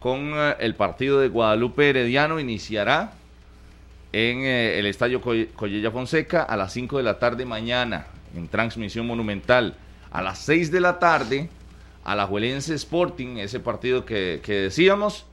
con 0.00 0.32
eh, 0.34 0.56
el 0.58 0.74
partido 0.74 1.20
de 1.20 1.28
Guadalupe 1.28 1.90
Herediano, 1.90 2.40
iniciará 2.40 3.12
en 4.12 4.40
eh, 4.40 4.78
el 4.78 4.86
Estadio 4.86 5.20
Co- 5.20 5.34
Collella 5.54 5.90
Fonseca 5.92 6.42
a 6.42 6.56
las 6.56 6.72
5 6.72 6.96
de 6.96 7.02
la 7.04 7.18
tarde 7.20 7.44
mañana, 7.44 8.06
en 8.34 8.48
transmisión 8.48 9.06
monumental. 9.06 9.76
A 10.10 10.22
las 10.22 10.38
6 10.40 10.72
de 10.72 10.80
la 10.80 10.98
tarde, 10.98 11.48
a 12.02 12.16
la 12.16 12.26
Juelense 12.26 12.74
Sporting, 12.74 13.36
ese 13.36 13.60
partido 13.60 14.04
que, 14.04 14.40
que 14.42 14.54
decíamos. 14.54 15.26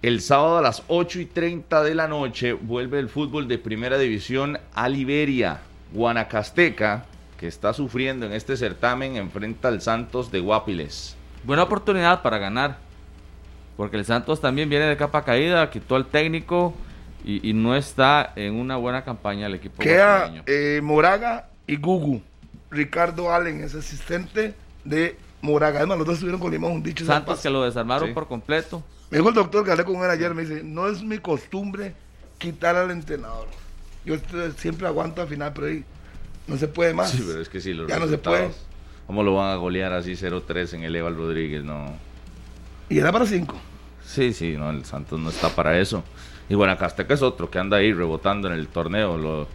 El 0.00 0.20
sábado 0.20 0.58
a 0.58 0.62
las 0.62 0.84
8 0.86 1.18
y 1.20 1.26
30 1.26 1.82
de 1.82 1.94
la 1.96 2.06
noche 2.06 2.52
vuelve 2.52 3.00
el 3.00 3.08
fútbol 3.08 3.48
de 3.48 3.58
primera 3.58 3.98
división 3.98 4.60
a 4.74 4.88
Liberia. 4.88 5.58
Guanacasteca, 5.92 7.06
que 7.40 7.48
está 7.48 7.72
sufriendo 7.72 8.26
en 8.26 8.32
este 8.32 8.56
certamen, 8.56 9.16
enfrenta 9.16 9.66
al 9.68 9.80
Santos 9.80 10.30
de 10.30 10.38
Guapiles. 10.38 11.16
Buena 11.42 11.64
oportunidad 11.64 12.22
para 12.22 12.38
ganar. 12.38 12.78
Porque 13.78 13.96
el 13.96 14.04
Santos 14.04 14.40
también 14.40 14.68
viene 14.68 14.86
de 14.86 14.96
capa 14.96 15.24
caída, 15.24 15.70
quitó 15.70 15.94
al 15.94 16.04
técnico 16.06 16.74
y, 17.24 17.48
y 17.48 17.52
no 17.52 17.76
está 17.76 18.32
en 18.34 18.56
una 18.56 18.76
buena 18.76 19.04
campaña 19.04 19.46
el 19.46 19.54
equipo 19.54 19.80
Queda 19.80 20.42
eh, 20.46 20.80
Moraga 20.82 21.48
y 21.64 21.76
Gugu. 21.76 22.20
Ricardo 22.72 23.32
Allen 23.32 23.62
es 23.62 23.76
asistente 23.76 24.54
de 24.84 25.16
Moraga. 25.42 25.78
Además, 25.78 25.96
los 25.98 26.06
dos 26.08 26.14
estuvieron 26.14 26.40
con 26.40 26.50
Limón, 26.50 26.82
dicho 26.82 27.04
Santos 27.04 27.40
que 27.40 27.48
lo 27.50 27.62
desarmaron 27.62 28.08
Sí. 28.08 28.14
por 28.14 28.26
completo. 28.26 28.82
Me 29.10 29.18
dijo 29.18 29.28
el 29.28 29.34
doctor 29.36 29.64
que 29.64 29.70
hablé 29.70 29.84
con 29.84 29.94
él 29.96 30.10
ayer, 30.10 30.34
me 30.34 30.42
dice, 30.44 30.62
no 30.64 30.88
es 30.88 31.00
mi 31.02 31.18
costumbre 31.18 31.94
quitar 32.38 32.74
al 32.74 32.90
entrenador. 32.90 33.46
Yo 34.04 34.14
este- 34.14 34.50
siempre 34.58 34.88
aguanto 34.88 35.22
al 35.22 35.28
final, 35.28 35.52
pero 35.54 35.68
ahí 35.68 35.84
no 36.48 36.56
se 36.56 36.66
puede 36.66 36.94
más. 36.94 37.12
Sí, 37.12 37.24
pero 37.24 37.40
es 37.40 37.48
que 37.48 37.60
sí, 37.60 37.72
los 37.74 37.86
Ya 37.88 38.00
no 38.00 38.08
se 38.08 38.18
puede. 38.18 38.50
¿Cómo 39.06 39.22
lo 39.22 39.36
van 39.36 39.52
a 39.52 39.54
golear 39.56 39.92
así 39.92 40.16
0-3 40.16 40.74
en 40.74 40.82
el 40.82 40.96
Eval 40.96 41.16
Rodríguez? 41.16 41.62
No. 41.62 42.07
Y 42.88 42.98
era 42.98 43.12
para 43.12 43.26
cinco. 43.26 43.56
Sí, 44.04 44.32
sí, 44.32 44.56
no, 44.56 44.70
el 44.70 44.84
Santos 44.84 45.18
no 45.20 45.28
está 45.30 45.48
para 45.50 45.78
eso. 45.78 46.02
Y 46.48 46.54
Guanacasteca 46.54 47.12
es 47.14 47.22
otro 47.22 47.50
que 47.50 47.58
anda 47.58 47.76
ahí 47.76 47.92
rebotando 47.92 48.48
en 48.48 48.54
el 48.54 48.68
torneo. 48.68 49.18
Lo, 49.18 49.46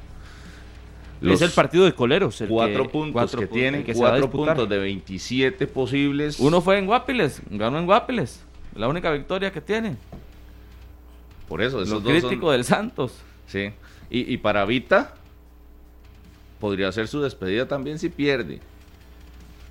es 1.33 1.41
el 1.41 1.51
partido 1.51 1.85
de 1.85 1.93
coleros. 1.93 2.39
el 2.41 2.49
cuatro 2.49 2.83
que- 2.83 2.89
puntos 2.89 3.13
cuatro 3.13 3.39
que 3.39 3.47
puntos, 3.47 3.59
tiene, 3.61 3.77
el 3.79 3.83
que 3.85 3.95
se 3.95 4.01
va 4.01 4.09
a 4.09 4.11
cuatro 4.11 4.29
puntos 4.29 4.69
de 4.69 4.77
27 4.77 5.67
posibles. 5.67 6.39
Uno 6.39 6.61
fue 6.61 6.77
en 6.77 6.85
Guapiles, 6.85 7.41
ganó 7.49 7.79
en 7.79 7.85
Guapiles. 7.85 8.43
La 8.75 8.87
única 8.87 9.11
victoria 9.11 9.51
que 9.51 9.61
tiene. 9.61 9.95
Por 11.47 11.61
eso, 11.61 11.77
Lo 11.77 11.83
esos 11.83 12.03
dos 12.03 12.11
crítico 12.11 12.47
son- 12.47 12.51
del 12.51 12.63
Santos. 12.65 13.13
Sí. 13.47 13.71
Y, 14.09 14.31
y 14.33 14.37
para 14.37 14.65
Vita, 14.65 15.15
podría 16.59 16.91
ser 16.91 17.07
su 17.07 17.21
despedida 17.21 17.67
también 17.67 17.97
si 17.99 18.09
pierde. 18.09 18.59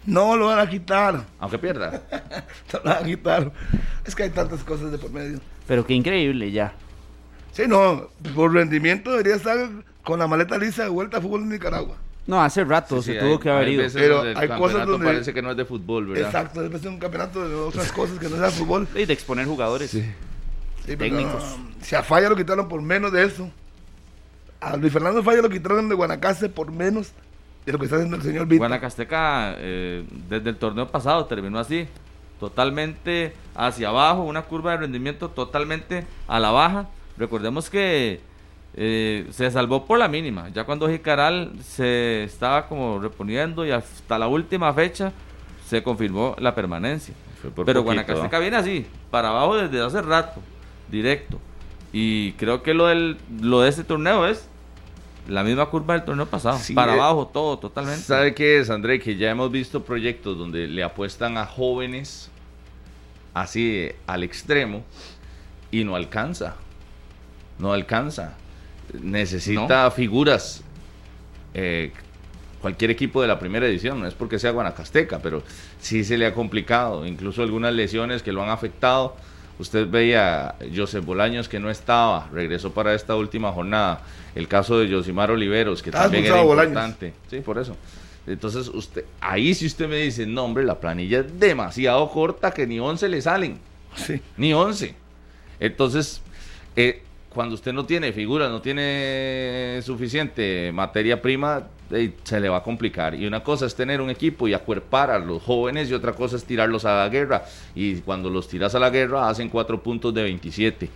No 0.06 0.36
lo 0.36 0.46
van 0.46 0.58
a 0.58 0.68
quitar. 0.68 1.24
Aunque 1.38 1.58
pierda. 1.58 2.02
No 2.72 2.78
lo 2.84 2.90
van 2.90 3.02
a 3.02 3.06
quitar. 3.06 3.52
Es 4.04 4.14
que 4.14 4.24
hay 4.24 4.30
tantas 4.30 4.64
cosas 4.64 4.90
de 4.90 4.98
por 4.98 5.10
medio. 5.10 5.38
Pero 5.66 5.86
qué 5.86 5.94
increíble 5.94 6.50
ya. 6.50 6.72
Sí, 7.52 7.64
no, 7.68 8.08
por 8.34 8.52
rendimiento 8.52 9.10
debería 9.10 9.36
estar 9.36 9.56
con 10.02 10.18
la 10.18 10.26
maleta 10.26 10.56
lisa 10.58 10.84
de 10.84 10.88
vuelta 10.88 11.18
a 11.18 11.20
fútbol 11.20 11.42
en 11.42 11.50
Nicaragua. 11.50 11.96
No, 12.26 12.40
hace 12.42 12.64
rato 12.64 13.02
Sí, 13.02 13.12
se 13.12 13.12
sí, 13.14 13.18
tuvo 13.20 13.32
hay- 13.34 13.38
que 13.38 13.50
haber 13.50 13.68
ido. 13.68 13.84
Pero 13.92 14.22
hay 14.22 14.48
cosas 14.48 14.86
donde- 14.86 15.06
parece 15.06 15.34
que 15.34 15.42
no 15.42 15.50
es 15.50 15.56
de 15.56 15.64
fútbol, 15.64 16.06
¿verdad? 16.08 16.26
Exacto, 16.26 16.62
debe 16.62 16.78
ser 16.78 16.88
un 16.88 16.98
campeonato 16.98 17.48
de 17.48 17.54
otras 17.54 17.92
cosas 17.92 18.18
que 18.18 18.28
no 18.28 18.36
sea 18.36 18.50
fútbol. 18.50 18.88
Y 18.94 19.04
de 19.04 19.12
exponer 19.12 19.46
jugadores. 19.46 19.90
Sí, 19.90 20.04
pero, 20.86 20.98
Técnicos. 20.98 21.56
si 21.82 21.94
a 21.94 22.02
Falla 22.02 22.28
lo 22.28 22.36
quitaron 22.36 22.68
por 22.68 22.80
menos 22.82 23.12
de 23.12 23.24
eso. 23.24 23.50
A 24.60 24.76
Luis 24.76 24.92
Fernando 24.92 25.22
Falla 25.22 25.42
lo 25.42 25.48
quitaron 25.50 25.88
de 25.88 25.94
Guanacaste 25.94 26.48
por 26.48 26.70
menos 26.72 27.12
de 27.64 27.72
lo 27.72 27.78
que 27.78 27.84
está 27.84 27.96
haciendo 27.96 28.16
el 28.16 28.22
señor 28.22 28.46
Vita. 28.46 28.58
Guanacasteca 28.58 29.54
eh, 29.58 30.04
desde 30.28 30.50
el 30.50 30.56
torneo 30.56 30.88
pasado 30.88 31.26
terminó 31.26 31.58
así, 31.58 31.86
totalmente 32.40 33.34
hacia 33.54 33.88
abajo, 33.88 34.22
una 34.22 34.42
curva 34.42 34.72
de 34.72 34.78
rendimiento 34.78 35.28
totalmente 35.28 36.04
a 36.26 36.40
la 36.40 36.50
baja. 36.50 36.88
Recordemos 37.16 37.70
que 37.70 38.20
eh, 38.74 39.26
se 39.30 39.50
salvó 39.50 39.84
por 39.84 39.98
la 39.98 40.08
mínima, 40.08 40.48
ya 40.48 40.64
cuando 40.64 40.88
Jicaral 40.88 41.52
se 41.62 42.24
estaba 42.24 42.66
como 42.66 42.98
reponiendo 42.98 43.66
y 43.66 43.70
hasta 43.70 44.18
la 44.18 44.28
última 44.28 44.72
fecha 44.72 45.12
se 45.68 45.82
confirmó 45.82 46.34
la 46.38 46.54
permanencia. 46.54 47.14
Pero 47.42 47.54
poquito, 47.54 47.82
Guanacasteca 47.82 48.36
¿no? 48.36 48.40
viene 48.40 48.56
así, 48.56 48.86
para 49.10 49.28
abajo 49.28 49.56
desde 49.56 49.84
hace 49.84 50.00
rato, 50.02 50.40
directo. 50.90 51.38
Y 51.92 52.32
creo 52.32 52.62
que 52.62 52.72
lo, 52.72 52.86
del, 52.86 53.18
lo 53.40 53.60
de 53.60 53.68
este 53.68 53.84
torneo 53.84 54.26
es 54.26 54.48
la 55.28 55.44
misma 55.44 55.66
curva 55.66 55.94
del 55.94 56.04
torneo 56.04 56.26
pasado, 56.26 56.58
Sí, 56.58 56.74
para 56.74 56.94
eh, 56.94 57.00
abajo 57.00 57.28
todo, 57.28 57.58
totalmente. 57.58 58.02
¿Sabe 58.02 58.34
qué 58.34 58.58
es, 58.58 58.70
André? 58.70 58.98
Que 59.00 59.16
ya 59.16 59.30
hemos 59.30 59.50
visto 59.50 59.82
proyectos 59.84 60.36
donde 60.36 60.66
le 60.66 60.82
apuestan 60.82 61.36
a 61.38 61.46
jóvenes 61.46 62.30
así 63.34 63.88
al 64.06 64.22
extremo 64.24 64.84
y 65.70 65.84
no 65.84 65.94
alcanza. 65.96 66.56
No 67.58 67.72
alcanza. 67.72 68.34
Necesita 69.00 69.90
figuras. 69.90 70.62
eh, 71.54 71.92
cualquier 72.60 72.92
equipo 72.92 73.20
de 73.20 73.26
la 73.28 73.38
primera 73.40 73.66
edición, 73.66 74.00
no 74.00 74.06
es 74.06 74.14
porque 74.14 74.38
sea 74.38 74.52
Guanacasteca, 74.52 75.18
pero 75.18 75.42
sí 75.80 76.04
se 76.04 76.16
le 76.16 76.26
ha 76.26 76.32
complicado. 76.32 77.04
Incluso 77.04 77.42
algunas 77.42 77.74
lesiones 77.74 78.22
que 78.22 78.32
lo 78.32 78.42
han 78.42 78.50
afectado. 78.50 79.16
Usted 79.58 79.88
veía 79.88 80.48
a 80.48 80.54
Joseph 80.74 81.04
Bolaños 81.04 81.48
que 81.48 81.60
no 81.60 81.70
estaba, 81.70 82.28
regresó 82.32 82.72
para 82.72 82.94
esta 82.94 83.14
última 83.16 83.52
jornada. 83.52 84.02
El 84.34 84.48
caso 84.48 84.78
de 84.78 84.90
Josimar 84.92 85.30
Oliveros, 85.30 85.82
que 85.82 85.90
Estaba 85.90 86.04
también 86.06 86.24
era 86.24 86.42
Bolaños. 86.42 86.68
importante. 86.70 87.12
Sí, 87.30 87.40
por 87.40 87.58
eso. 87.58 87.76
Entonces, 88.26 88.68
usted, 88.68 89.04
ahí 89.20 89.54
si 89.54 89.66
usted 89.66 89.88
me 89.88 89.96
dice, 89.96 90.26
no, 90.26 90.44
hombre, 90.44 90.64
la 90.64 90.78
planilla 90.80 91.20
es 91.20 91.38
demasiado 91.40 92.08
corta 92.10 92.50
que 92.52 92.66
ni 92.66 92.78
11 92.80 93.08
le 93.08 93.20
salen. 93.20 93.58
Sí. 93.94 94.20
Ni 94.36 94.54
11. 94.54 94.94
Entonces, 95.60 96.22
eh, 96.76 97.02
cuando 97.32 97.54
usted 97.54 97.72
no 97.72 97.84
tiene 97.84 98.12
figuras, 98.12 98.50
no 98.50 98.60
tiene 98.60 99.80
suficiente 99.82 100.70
materia 100.72 101.20
prima, 101.20 101.66
eh, 101.90 102.12
se 102.22 102.40
le 102.40 102.48
va 102.48 102.58
a 102.58 102.62
complicar. 102.62 103.14
Y 103.14 103.26
una 103.26 103.42
cosa 103.42 103.66
es 103.66 103.74
tener 103.74 104.00
un 104.00 104.10
equipo 104.10 104.48
y 104.48 104.54
acuerpar 104.54 105.10
a 105.10 105.18
los 105.18 105.42
jóvenes 105.42 105.90
y 105.90 105.94
otra 105.94 106.12
cosa 106.12 106.36
es 106.36 106.44
tirarlos 106.44 106.84
a 106.84 106.96
la 106.96 107.08
guerra. 107.08 107.44
Y 107.74 107.96
cuando 107.96 108.30
los 108.30 108.48
tiras 108.48 108.74
a 108.74 108.78
la 108.78 108.90
guerra 108.90 109.28
hacen 109.28 109.48
cuatro 109.48 109.82
puntos 109.82 110.12
de 110.14 110.22
27. 110.22 110.90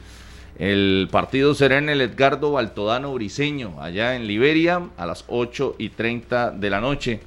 El 0.58 1.08
partido 1.10 1.54
será 1.54 1.78
en 1.78 1.90
el 1.90 2.00
Edgardo 2.00 2.52
Baltodano 2.52 3.12
Briseño, 3.12 3.80
allá 3.80 4.16
en 4.16 4.26
Liberia, 4.26 4.88
a 4.96 5.04
las 5.04 5.24
8 5.28 5.76
y 5.78 5.90
30 5.90 6.52
de 6.52 6.70
la 6.70 6.80
noche. 6.80 7.20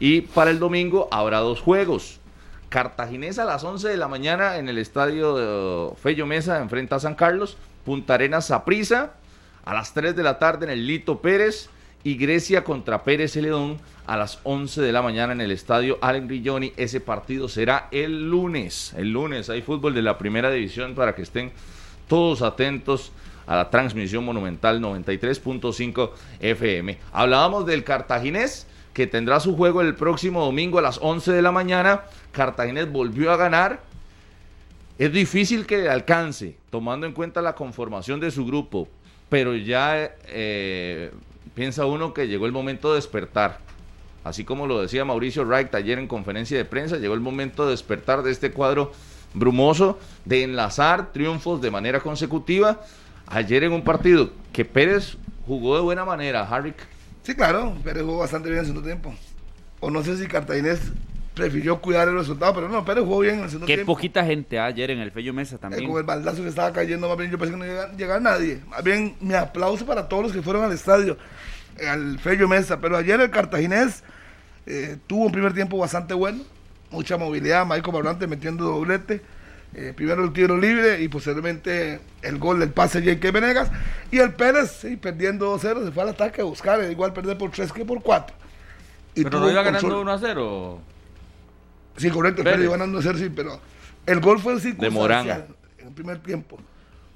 Y 0.00 0.22
para 0.22 0.50
el 0.50 0.58
domingo 0.58 1.08
habrá 1.10 1.40
dos 1.40 1.60
juegos. 1.60 2.18
Cartaginés 2.70 3.38
a 3.38 3.44
las 3.44 3.62
11 3.62 3.88
de 3.88 3.96
la 3.98 4.08
mañana 4.08 4.56
en 4.56 4.70
el 4.70 4.78
estadio 4.78 5.36
de 5.36 5.94
Fello 5.96 6.24
Mesa, 6.24 6.62
enfrenta 6.62 6.96
a 6.96 7.00
San 7.00 7.14
Carlos. 7.14 7.58
Punta 7.84 8.14
Arenas 8.14 8.46
Saprisa 8.46 9.14
a 9.64 9.74
las 9.74 9.94
3 9.94 10.16
de 10.16 10.22
la 10.22 10.38
tarde 10.38 10.66
en 10.66 10.72
el 10.72 10.86
Lito 10.86 11.20
Pérez. 11.20 11.68
y 12.04 12.16
Grecia 12.16 12.64
contra 12.64 13.04
Pérez 13.04 13.32
Celedón 13.32 13.78
a 14.06 14.16
las 14.16 14.40
11 14.42 14.80
de 14.80 14.90
la 14.90 15.02
mañana 15.02 15.32
en 15.32 15.40
el 15.40 15.52
estadio 15.52 15.98
Allen 16.00 16.26
Grilloni. 16.26 16.72
Ese 16.76 17.00
partido 17.00 17.48
será 17.48 17.86
el 17.92 18.28
lunes. 18.28 18.92
El 18.96 19.12
lunes 19.12 19.48
hay 19.50 19.62
fútbol 19.62 19.94
de 19.94 20.02
la 20.02 20.18
primera 20.18 20.50
división 20.50 20.96
para 20.96 21.14
que 21.14 21.22
estén 21.22 21.52
todos 22.08 22.42
atentos 22.42 23.12
a 23.46 23.56
la 23.56 23.70
transmisión 23.70 24.24
monumental 24.24 24.80
93.5 24.80 26.10
FM. 26.40 26.98
Hablábamos 27.12 27.66
del 27.66 27.84
cartaginés 27.84 28.66
que 28.92 29.06
tendrá 29.06 29.40
su 29.40 29.56
juego 29.56 29.80
el 29.80 29.94
próximo 29.94 30.44
domingo 30.44 30.78
a 30.78 30.82
las 30.82 30.98
11 31.00 31.32
de 31.32 31.42
la 31.42 31.52
mañana. 31.52 32.02
Cartaginés 32.32 32.90
volvió 32.90 33.32
a 33.32 33.36
ganar. 33.36 33.80
Es 35.02 35.12
difícil 35.12 35.66
que 35.66 35.88
alcance, 35.88 36.54
tomando 36.70 37.08
en 37.08 37.12
cuenta 37.12 37.42
la 37.42 37.56
conformación 37.56 38.20
de 38.20 38.30
su 38.30 38.46
grupo, 38.46 38.86
pero 39.28 39.56
ya 39.56 40.12
eh, 40.28 41.10
piensa 41.56 41.86
uno 41.86 42.14
que 42.14 42.28
llegó 42.28 42.46
el 42.46 42.52
momento 42.52 42.90
de 42.90 43.00
despertar. 43.00 43.58
Así 44.22 44.44
como 44.44 44.68
lo 44.68 44.80
decía 44.80 45.04
Mauricio 45.04 45.44
Wright 45.44 45.74
ayer 45.74 45.98
en 45.98 46.06
conferencia 46.06 46.56
de 46.56 46.64
prensa, 46.64 46.98
llegó 46.98 47.14
el 47.14 47.20
momento 47.20 47.64
de 47.64 47.72
despertar 47.72 48.22
de 48.22 48.30
este 48.30 48.52
cuadro 48.52 48.92
brumoso, 49.34 49.98
de 50.24 50.44
enlazar 50.44 51.12
triunfos 51.12 51.60
de 51.60 51.72
manera 51.72 51.98
consecutiva. 51.98 52.82
Ayer 53.26 53.64
en 53.64 53.72
un 53.72 53.82
partido 53.82 54.30
que 54.52 54.64
Pérez 54.64 55.16
jugó 55.48 55.74
de 55.74 55.82
buena 55.82 56.04
manera, 56.04 56.48
Harry. 56.48 56.74
Sí, 57.24 57.34
claro, 57.34 57.74
Pérez 57.82 58.04
jugó 58.04 58.18
bastante 58.18 58.50
bien 58.50 58.60
en 58.60 58.66
segundo 58.66 58.86
tiempo. 58.86 59.12
O 59.80 59.90
no 59.90 60.04
sé 60.04 60.16
si 60.16 60.28
Cartaginés 60.28 60.92
prefirió 61.34 61.80
cuidar 61.80 62.08
el 62.08 62.16
resultado, 62.16 62.54
pero 62.54 62.68
no, 62.68 62.84
Pérez 62.84 63.04
jugó 63.04 63.20
bien 63.20 63.36
en 63.36 63.44
el 63.44 63.48
segundo 63.48 63.66
Qué 63.66 63.84
poquita 63.84 64.24
gente 64.24 64.58
ah, 64.58 64.66
ayer 64.66 64.90
en 64.90 64.98
el 64.98 65.10
Fello 65.10 65.32
Mesa 65.32 65.58
también. 65.58 65.84
Eh, 65.84 65.88
con 65.88 65.98
el 65.98 66.04
baldazo 66.04 66.42
que 66.42 66.48
estaba 66.48 66.72
cayendo, 66.72 67.08
más 67.08 67.16
bien 67.16 67.30
yo 67.30 67.38
pensé 67.38 67.52
que 67.52 67.58
no 67.58 67.64
llegaba, 67.64 67.92
llegaba 67.92 68.20
nadie. 68.20 68.60
Más 68.68 68.84
bien, 68.84 69.16
mi 69.20 69.34
aplauso 69.34 69.86
para 69.86 70.08
todos 70.08 70.24
los 70.24 70.32
que 70.32 70.42
fueron 70.42 70.64
al 70.64 70.72
estadio, 70.72 71.16
eh, 71.78 71.88
al 71.88 72.18
Fello 72.18 72.48
Mesa. 72.48 72.80
Pero 72.80 72.96
ayer 72.96 73.20
el 73.20 73.30
cartaginés 73.30 74.02
eh, 74.66 74.96
tuvo 75.06 75.26
un 75.26 75.32
primer 75.32 75.54
tiempo 75.54 75.78
bastante 75.78 76.14
bueno, 76.14 76.42
mucha 76.90 77.16
movilidad, 77.16 77.64
Maico 77.66 77.92
Barrante 77.92 78.26
metiendo 78.26 78.64
doblete. 78.64 79.22
Eh, 79.74 79.94
primero 79.96 80.22
el 80.22 80.34
tiro 80.34 80.58
libre 80.58 81.00
y 81.00 81.08
posteriormente 81.08 81.98
el 82.20 82.38
gol 82.38 82.60
del 82.60 82.68
pase 82.68 83.00
de 83.00 83.14
J.K. 83.14 83.30
Venegas. 83.30 83.70
Y 84.10 84.18
el 84.18 84.34
Pérez, 84.34 84.70
sí, 84.82 84.96
perdiendo 84.96 85.56
2-0, 85.56 85.86
se 85.86 85.92
fue 85.92 86.02
al 86.02 86.10
ataque 86.10 86.42
a 86.42 86.44
buscar, 86.44 86.82
igual 86.90 87.14
perder 87.14 87.38
por 87.38 87.50
3 87.50 87.72
que 87.72 87.84
por 87.86 88.02
4. 88.02 88.36
¿Pero 89.14 89.40
lo 89.40 89.50
iba 89.50 89.62
ganando 89.62 90.04
1-0? 90.04 90.91
Sí, 91.96 92.10
correcto, 92.10 92.42
Pérez. 92.42 92.58
Pérez 92.58 92.70
ganando 92.70 92.98
a 92.98 93.02
0, 93.02 93.18
sí, 93.18 93.30
pero 93.34 93.60
el 94.06 94.20
gol 94.20 94.38
fue 94.38 94.58
circunstancial 94.60 94.92
Morán. 94.92 95.46
en 95.78 95.86
el 95.88 95.92
primer 95.94 96.18
tiempo. 96.18 96.58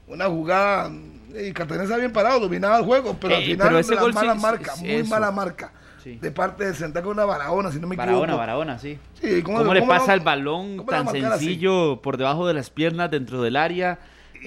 Una 0.09 0.27
jugada, 0.27 0.91
y 1.37 1.53
Cartagena 1.53 1.97
bien 1.97 2.13
parado, 2.13 2.41
dominaba 2.41 2.79
el 2.79 2.85
juego, 2.85 3.17
pero 3.21 3.35
al 3.37 3.43
Eh, 3.43 3.47
final 3.47 3.67
pero 3.69 3.79
ese 3.81 3.97
gol 3.97 4.13
mala 4.15 4.35
sí- 4.35 4.41
marca, 4.41 4.77
muy 4.77 4.91
eso. 4.91 5.11
mala 5.11 5.31
marca. 5.33 5.73
Sí. 6.03 6.19
De 6.23 6.31
parte 6.31 6.65
de 6.65 6.73
Santa 6.75 7.03
con 7.03 7.13
una 7.15 7.25
Barahona, 7.25 7.73
si 7.73 7.81
no 7.81 7.89
me 7.89 7.97
Barahona, 7.97 8.23
equivoco. 8.23 8.39
Barahona, 8.39 8.79
sí. 8.79 8.97
Sí, 9.21 9.43
¿Cómo, 9.43 9.75
le 9.75 9.83
pasa 9.83 10.15
el 10.15 10.21
balón 10.21 10.87
tan 10.87 11.09
así? 11.09 11.21
sencillo 11.21 12.01
por 12.01 12.17
debajo 12.17 12.47
de 12.47 12.55
las 12.55 12.71
piernas 12.71 13.11
dentro 13.11 13.43
del 13.43 13.57
área? 13.57 13.99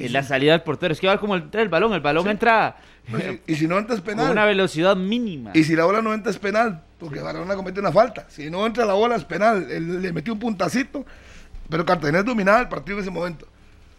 En 0.06 0.14
la 0.14 0.24
salida 0.24 0.52
del 0.54 0.62
portero. 0.62 0.91
Es 0.93 1.00
que 1.00 1.08
va 1.08 1.20
como 1.20 1.36
entra 1.36 1.62
el 1.62 1.70
balón. 1.70 1.93
El 1.93 2.02
balón 2.02 2.28
entra 2.28 2.78
Pues, 3.10 3.39
y, 3.47 3.56
si 3.56 3.68
no 3.68 3.78
entra 3.78 3.95
es 3.95 4.02
con 4.02 4.16
penal. 4.16 4.32
una 4.32 4.45
velocidad 4.45 4.95
mínima. 4.95 5.52
Y 5.54 5.64
si 5.64 5.76
la 5.76 5.86
bola 5.86 6.02
no 6.02 6.14
entra 6.14 6.32
es 6.32 6.38
penal, 6.38 6.82
porque 7.00 7.20
Barahona 7.22 7.56
comete 7.56 7.80
una 7.80 7.91
falta. 7.91 8.26
Si 8.30 8.50
no 8.50 8.66
entra 8.66 8.86
la 8.86 8.93
bola 8.93 9.16
es 9.16 9.26
penal. 9.26 9.68
Él 9.70 10.02
le 10.02 10.12
metió 10.14 10.34
un 10.34 10.39
puntacito, 10.39 11.06
pero 11.70 11.86
Cartagena 11.86 12.24
dominaba 12.24 12.60
el 12.62 12.68
partido 12.70 12.97
en 12.97 13.04
ese 13.04 13.12
momento. 13.12 13.47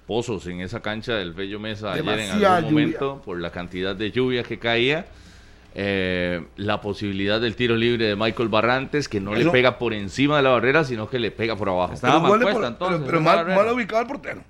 Pozos 0.06 0.46
en 0.46 0.60
esa 0.60 0.80
cancha 0.80 1.14
del 1.14 1.32
Bello 1.32 1.60
Mesa 1.60 1.92
ayer 1.92 2.04
en 2.08 2.16
Demasiada 2.16 2.56
algún 2.56 2.70
lluvia. 2.72 2.84
momento 2.86 3.22
por 3.24 3.38
la 3.40 3.50
cantidad 3.50 3.94
de 3.94 4.10
lluvia 4.10 4.42
que 4.42 4.58
caía. 4.58 5.06
Eh, 5.74 6.44
la 6.56 6.80
posibilidad 6.80 7.40
del 7.40 7.54
tiro 7.54 7.76
libre 7.76 8.06
de 8.06 8.16
Michael 8.16 8.48
Barrantes 8.48 9.08
que 9.08 9.20
no 9.20 9.34
le 9.34 9.48
pega 9.50 9.78
por 9.78 9.92
encima 9.94 10.36
de 10.38 10.42
la 10.42 10.50
barrera 10.50 10.82
sino 10.82 11.08
que 11.08 11.18
le 11.20 11.30
pega 11.30 11.54
por 11.54 11.68
abajo. 11.68 11.92
Estaba 11.92 12.14
Pero 12.14 12.28
mal 12.28 12.38
de 12.40 12.44
puesta, 12.44 12.60
por- 12.60 12.68
entonces, 12.68 13.00
pero, 13.06 13.20
la 13.20 13.44
mal, 13.56 13.72
ubicado 13.74 14.02
el 14.02 14.08
portero. 14.08 14.42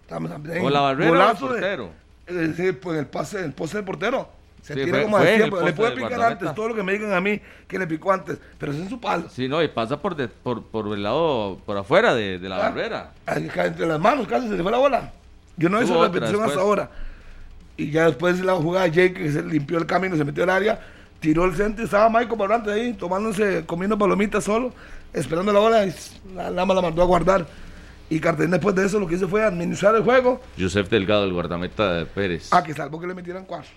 O 0.62 0.70
la 0.70 0.80
barrera 0.80 1.10
o 1.10 1.14
el 1.14 1.18
golazo 1.20 1.46
de- 1.48 1.60
portero. 1.60 1.90
Eh, 2.26 2.54
sí, 2.56 2.72
pues 2.72 2.98
el 2.98 3.06
pase, 3.06 3.44
el 3.44 3.52
poste 3.52 3.76
del 3.78 3.84
portero. 3.84 4.28
Se 4.62 4.74
Sí, 4.74 4.80
tira 4.84 4.92
fue- 4.98 5.02
como 5.04 5.16
fue 5.18 5.26
de 5.26 5.32
el 5.34 5.40
tiempo. 5.40 5.60
Le 5.60 5.72
puede 5.72 5.90
del 5.94 6.04
picar 6.04 6.22
antes, 6.22 6.54
todo 6.54 6.68
lo 6.68 6.74
que 6.74 6.82
me 6.82 6.92
digan 6.92 7.12
a 7.12 7.20
mí 7.20 7.40
que 7.66 7.78
le 7.78 7.86
picó 7.86 8.12
antes, 8.12 8.38
pero 8.58 8.72
es 8.72 8.78
en 8.78 8.88
su 8.88 9.00
palo. 9.00 9.28
Sí, 9.30 9.48
no, 9.48 9.62
y 9.62 9.68
pasa 9.68 10.00
por, 10.00 10.14
de- 10.16 10.28
por, 10.28 10.62
por 10.64 10.86
el 10.94 11.02
lado, 11.02 11.58
por 11.66 11.76
afuera 11.76 12.14
de, 12.14 12.38
de 12.38 12.48
la 12.48 12.56
Ah, 12.56 12.70
barrera. 12.70 13.10
entre 13.26 13.86
las 13.86 13.98
manos 14.00 14.26
casi 14.26 14.48
se 14.48 14.56
le 14.56 14.62
fue 14.62 14.70
la 14.72 14.78
bola. 14.78 15.12
Yo 15.56 15.68
no 15.68 15.82
hice 15.82 15.92
otra 15.92 16.08
repetición 16.08 16.42
hasta 16.44 16.60
ahora. 16.60 16.90
Y 17.76 17.90
ya 17.90 18.06
después 18.06 18.38
de 18.38 18.44
la 18.44 18.54
jugada 18.54 18.84
de 18.86 18.90
Jake 18.92 19.14
que 19.14 19.32
se 19.32 19.42
limpió 19.42 19.78
el 19.78 19.86
camino, 19.86 20.14
se 20.16 20.24
metió 20.24 20.44
al 20.44 20.50
área, 20.50 20.80
tiró 21.20 21.44
el 21.44 21.54
centro 21.54 21.82
y 21.82 21.84
estaba 21.84 22.08
Michael 22.08 22.36
Barrante 22.38 22.72
ahí 22.72 22.92
tomándose, 22.94 23.64
comiendo 23.66 23.96
palomitas 23.98 24.42
solo, 24.44 24.72
esperando 25.12 25.52
la 25.52 25.60
bola 25.60 25.86
y 25.86 25.94
la 26.34 26.50
lama 26.50 26.74
la 26.74 26.82
mandó 26.82 27.02
a 27.02 27.06
guardar. 27.06 27.46
Y 28.08 28.18
Cartagena 28.18 28.56
después 28.56 28.74
de 28.74 28.86
eso 28.86 28.98
lo 28.98 29.06
que 29.06 29.14
hizo 29.14 29.28
fue 29.28 29.44
administrar 29.44 29.94
el 29.94 30.02
juego. 30.02 30.40
Joseph 30.58 30.88
Delgado, 30.88 31.24
el 31.24 31.32
guardameta 31.32 31.92
de 31.94 32.06
Pérez. 32.06 32.48
Ah, 32.52 32.62
que 32.64 32.74
salvo 32.74 32.98
que 33.00 33.06
le 33.06 33.14
metieran 33.14 33.44
cuatro. 33.44 33.70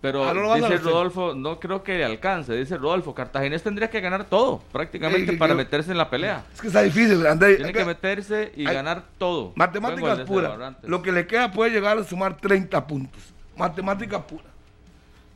Pero 0.00 0.24
Ah, 0.28 0.32
no 0.32 0.54
dice. 0.54 0.76
Rodolfo, 0.78 1.34
no 1.34 1.58
creo 1.58 1.82
que 1.82 1.98
le 1.98 2.04
alcance, 2.04 2.54
dice 2.54 2.76
Rodolfo, 2.76 3.14
Cartaginés 3.14 3.64
tendría 3.64 3.90
que 3.90 4.00
ganar 4.00 4.24
todo, 4.26 4.62
prácticamente 4.70 5.32
Sí, 5.32 5.36
para 5.38 5.54
yo- 5.54 5.56
meterse 5.56 5.90
en 5.90 5.98
la 5.98 6.08
pelea. 6.08 6.44
Es 6.54 6.60
que 6.60 6.68
está 6.68 6.82
difícil, 6.82 7.26
André. 7.26 7.56
Tiene 7.56 7.72
que 7.72 7.80
que- 7.80 7.84
meterse 7.84 8.52
y 8.56 8.64
hay- 8.66 8.74
ganar 8.74 9.02
todo. 9.18 9.52
Matemáticas 9.56 10.20
puras. 10.20 10.52
Lo 10.84 11.02
que 11.02 11.10
le 11.12 11.26
queda 11.26 11.50
puede 11.50 11.72
llegar 11.72 11.98
a 11.98 12.04
sumar 12.04 12.36
30 12.36 12.86
puntos. 12.86 13.20
Matemática 13.56 14.24
pura. 14.24 14.44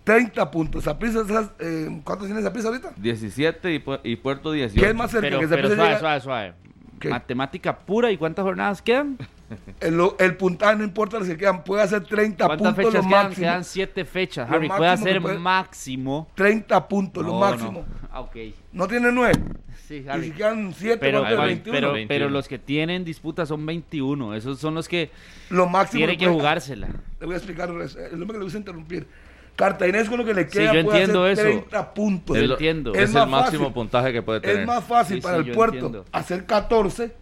30 0.05 0.51
puntos. 0.51 0.85
Saprissa, 0.85 1.23
eh, 1.61 2.01
¿Cuántos 2.05 2.27
tiene 2.27 2.43
Saprissa 2.43 2.69
ahorita? 2.69 2.93
17 2.97 3.75
y, 3.75 3.79
Pu- 3.79 4.01
y 4.03 4.17
Puerto 4.17 4.51
18. 4.53 4.81
¿Qué 4.83 4.91
es 4.91 4.97
más 4.97 5.11
cerca? 5.11 5.27
Pero, 5.29 5.41
que 5.41 5.49
pero 5.49 5.69
suave, 5.69 5.85
llega- 5.91 5.99
suave, 6.01 6.21
suave. 6.21 6.53
¿Qué? 6.99 7.09
Matemática 7.09 7.77
pura. 7.79 8.11
¿Y 8.11 8.17
cuántas 8.17 8.43
jornadas 8.45 8.81
quedan? 8.83 9.17
El, 9.81 9.99
lo- 9.99 10.17
el 10.19 10.35
puntaje 10.39 10.77
no 10.77 10.85
importa 10.85 11.19
los 11.19 11.29
que 11.29 11.37
quedan. 11.37 11.63
Puede 11.63 11.83
hacer 11.83 12.03
30 12.05 12.47
¿Cuántas 12.47 12.75
puntos 12.75 12.87
fechas 12.87 13.05
lo 13.05 13.09
quedan? 13.11 13.25
máximo. 13.27 13.45
Quedan 13.47 13.65
siete 13.65 14.05
fechas, 14.07 14.49
Lo 14.49 14.57
Harry. 14.57 14.69
Puede 14.69 14.81
que 14.81 14.87
hacer 14.87 15.21
puede- 15.23 15.39
máximo. 15.39 16.29
30 16.35 16.89
puntos, 16.89 17.23
lo 17.23 17.33
No, 17.33 17.41
máximo. 17.41 17.73
no. 17.73 17.85
Ah, 18.11 18.21
ok. 18.21 18.37
No, 18.73 18.89
tiene 18.89 19.13
9. 19.13 19.35
Sí, 19.87 19.97
Y 19.97 20.03
si 20.05 20.09
Harry. 20.09 20.31
quedan 20.31 20.73
7, 20.75 20.97
Pero, 20.99 21.23
pero, 21.23 21.43
21. 21.43 21.77
pero, 21.77 21.93
21. 21.93 22.09
pero 22.09 22.31
los 22.31 22.49
que 22.49 22.59
tienen 22.59 23.05
disputa 23.05 23.45
son 23.45 23.67
21. 23.67 24.35
Esos 24.35 24.59
son 24.59 24.75
los 24.75 24.89
que 24.89 25.11
lo 25.51 25.69
máximo 25.69 25.99
tienen 25.99 26.19
que 26.19 26.25
puede- 26.27 26.39
jugársela. 26.39 26.89
Le 27.21 27.27
voy 27.27 27.35
a 27.35 27.39
explicar. 27.39 27.71
Es 27.83 27.95
el 27.97 28.15
hombre 28.23 28.29
que 28.35 28.39
le 28.39 28.45
gusta 28.45 28.59
interrumpir. 28.59 29.07
Cartaginés 29.57 30.09
con 30.09 30.19
lo 30.19 30.25
que 30.25 30.35
le 30.35 30.45
Sí, 30.45 30.59
queda 30.59 30.73
yo 30.75 30.85
puede 30.85 30.99
entiendo 31.01 31.25
hacer 31.25 31.47
eso. 31.47 31.59
30 31.59 31.95
puntos. 31.95 32.37
Yo 32.37 32.45
es, 32.45 32.51
entiendo. 32.53 32.95
es 32.95 33.01
Es 33.11 33.15
el 33.15 33.27
máximo 33.29 33.65
fácil. 33.65 33.73
puntaje 33.75 34.13
que 34.13 34.23
puede 34.23 34.41
tener. 34.41 34.61
Es 34.61 34.67
más 34.67 34.85
fácil 34.85 35.17
Sí, 35.17 35.23
para 35.23 35.43
sí, 35.43 35.49
el 35.51 35.55
puerto 35.55 35.75
entiendo. 35.77 36.05
hacer 36.13 36.47
14 36.47 37.15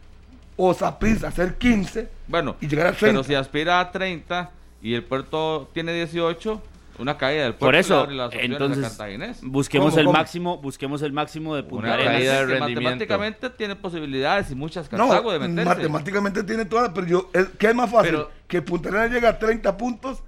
o 0.56 0.74
Saprissa 0.74 1.28
hacer 1.28 1.54
15 1.56 2.08
Bueno, 2.28 2.56
y 2.60 2.68
llegar 2.68 2.86
a 2.88 2.92
30. 2.92 3.06
pero 3.20 3.24
si 3.24 3.34
aspira 3.34 3.80
a 3.80 3.90
30 3.90 4.50
y 4.82 4.94
el 4.94 5.02
Puerto 5.02 5.68
tiene 5.74 5.92
18, 5.92 6.62
una 6.98 7.16
caída 7.16 7.44
del 7.44 7.54
Puerto 7.54 7.66
por 7.66 7.74
eso, 7.74 8.06
entonces, 8.32 8.98
busquemos 9.42 9.90
¿Cómo, 9.90 10.00
el 10.00 10.06
cómo? 10.06 10.18
máximo, 10.18 10.58
busquemos 10.58 11.02
el 11.02 11.12
máximo 11.12 11.56
de 11.56 11.62
Punta 11.62 11.86
Una 11.86 11.94
Arenas. 11.94 12.12
caída 12.14 12.32
de 12.34 12.38
rendimiento. 12.46 12.80
Matemáticamente 12.82 13.50
tiene 13.50 13.76
posibilidades 13.76 14.50
y 14.50 14.54
muchas 14.54 14.90
no, 14.92 15.08
Cartago 15.08 15.32
de 15.32 15.38
meterse. 15.40 15.64
matemáticamente 15.68 16.44
tiene 16.44 16.64
todas, 16.66 16.90
pero 16.94 17.06
yo, 17.06 17.30
¿qué 17.58 17.68
es 17.68 17.74
más 17.74 17.90
fácil? 17.90 18.10
Pero- 18.12 18.30
que 18.46 18.62
Punta 18.62 18.88
Arenas 18.90 19.10
llegue 19.12 19.26
a 19.26 19.38
30 19.38 19.76
puntos 19.76 20.22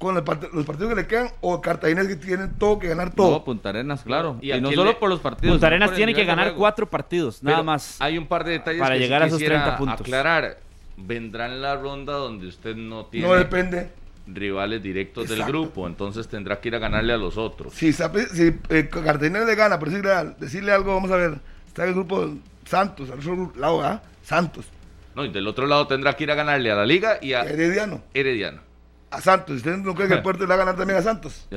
con 0.00 0.16
el 0.16 0.24
part- 0.24 0.50
los 0.52 0.64
partidos 0.66 0.88
que 0.88 0.96
le 1.02 1.06
quedan 1.06 1.28
o 1.42 1.60
Cartaginés 1.60 2.08
que 2.08 2.16
tienen 2.16 2.54
todo 2.58 2.78
que 2.80 2.88
ganar 2.88 3.14
todo. 3.14 3.30
No, 3.30 3.44
Punta 3.44 3.68
Arenas, 3.68 4.02
claro. 4.02 4.38
¿Y 4.40 4.50
no 4.60 4.72
solo 4.72 4.90
le- 4.92 4.96
por 4.96 5.08
los 5.10 5.20
partidos. 5.20 5.54
Punta 5.54 5.68
Arenas 5.68 5.94
tiene 5.94 6.12
que 6.14 6.24
ganar 6.24 6.54
cuatro 6.54 6.88
partidos, 6.90 7.42
nada 7.42 7.58
Pero 7.58 7.64
más. 7.64 8.00
Hay 8.00 8.18
un 8.18 8.26
par 8.26 8.42
de 8.44 8.52
detalles 8.52 8.80
para 8.80 8.94
que 8.96 9.00
llegar 9.00 9.22
a 9.22 9.26
esos 9.26 9.38
quisiera 9.38 9.62
30 9.62 9.76
puntos. 9.78 10.00
aclarar. 10.00 10.58
Vendrá 10.96 11.46
en 11.46 11.62
la 11.62 11.76
ronda 11.76 12.14
donde 12.14 12.46
usted 12.48 12.74
no 12.76 13.06
tiene 13.06 13.28
no 13.28 13.34
depende. 13.34 13.90
rivales 14.26 14.82
directos 14.82 15.28
del 15.28 15.44
grupo, 15.44 15.86
entonces 15.86 16.28
tendrá 16.28 16.60
que 16.60 16.68
ir 16.68 16.74
a 16.76 16.78
ganarle 16.78 17.12
a 17.12 17.16
los 17.16 17.36
otros. 17.36 17.72
Si, 17.74 17.88
eh, 17.90 18.88
Cartaginés 18.90 19.44
le 19.46 19.54
gana, 19.54 19.78
por 19.78 19.90
decirle, 19.90 20.10
decirle 20.38 20.72
algo, 20.72 20.94
vamos 20.94 21.10
a 21.10 21.16
ver, 21.16 21.38
está 21.66 21.82
en 21.82 21.88
el 21.90 21.94
grupo 21.94 22.30
Santos, 22.64 23.10
al 23.10 23.18
otro 23.18 23.52
lado, 23.56 23.82
¿ah? 23.82 24.02
Santos, 24.22 24.66
No, 25.14 25.24
y 25.24 25.30
del 25.30 25.46
otro 25.48 25.66
lado 25.66 25.86
tendrá 25.88 26.14
que 26.14 26.22
ir 26.24 26.30
a 26.30 26.34
ganarle 26.36 26.70
a 26.70 26.74
la 26.76 26.86
Liga 26.86 27.18
y 27.20 27.32
a 27.32 27.42
Herediano, 27.42 28.02
Herediano. 28.14 28.60
A 29.10 29.20
Santos. 29.20 29.56
¿Usted 29.56 29.76
no 29.78 29.94
cree 29.94 30.06
que 30.06 30.14
el 30.14 30.22
puerto 30.22 30.44
le 30.44 30.48
va 30.48 30.54
a 30.54 30.58
ganar 30.58 30.76
también 30.76 30.98
a 30.98 31.02
Santos? 31.02 31.48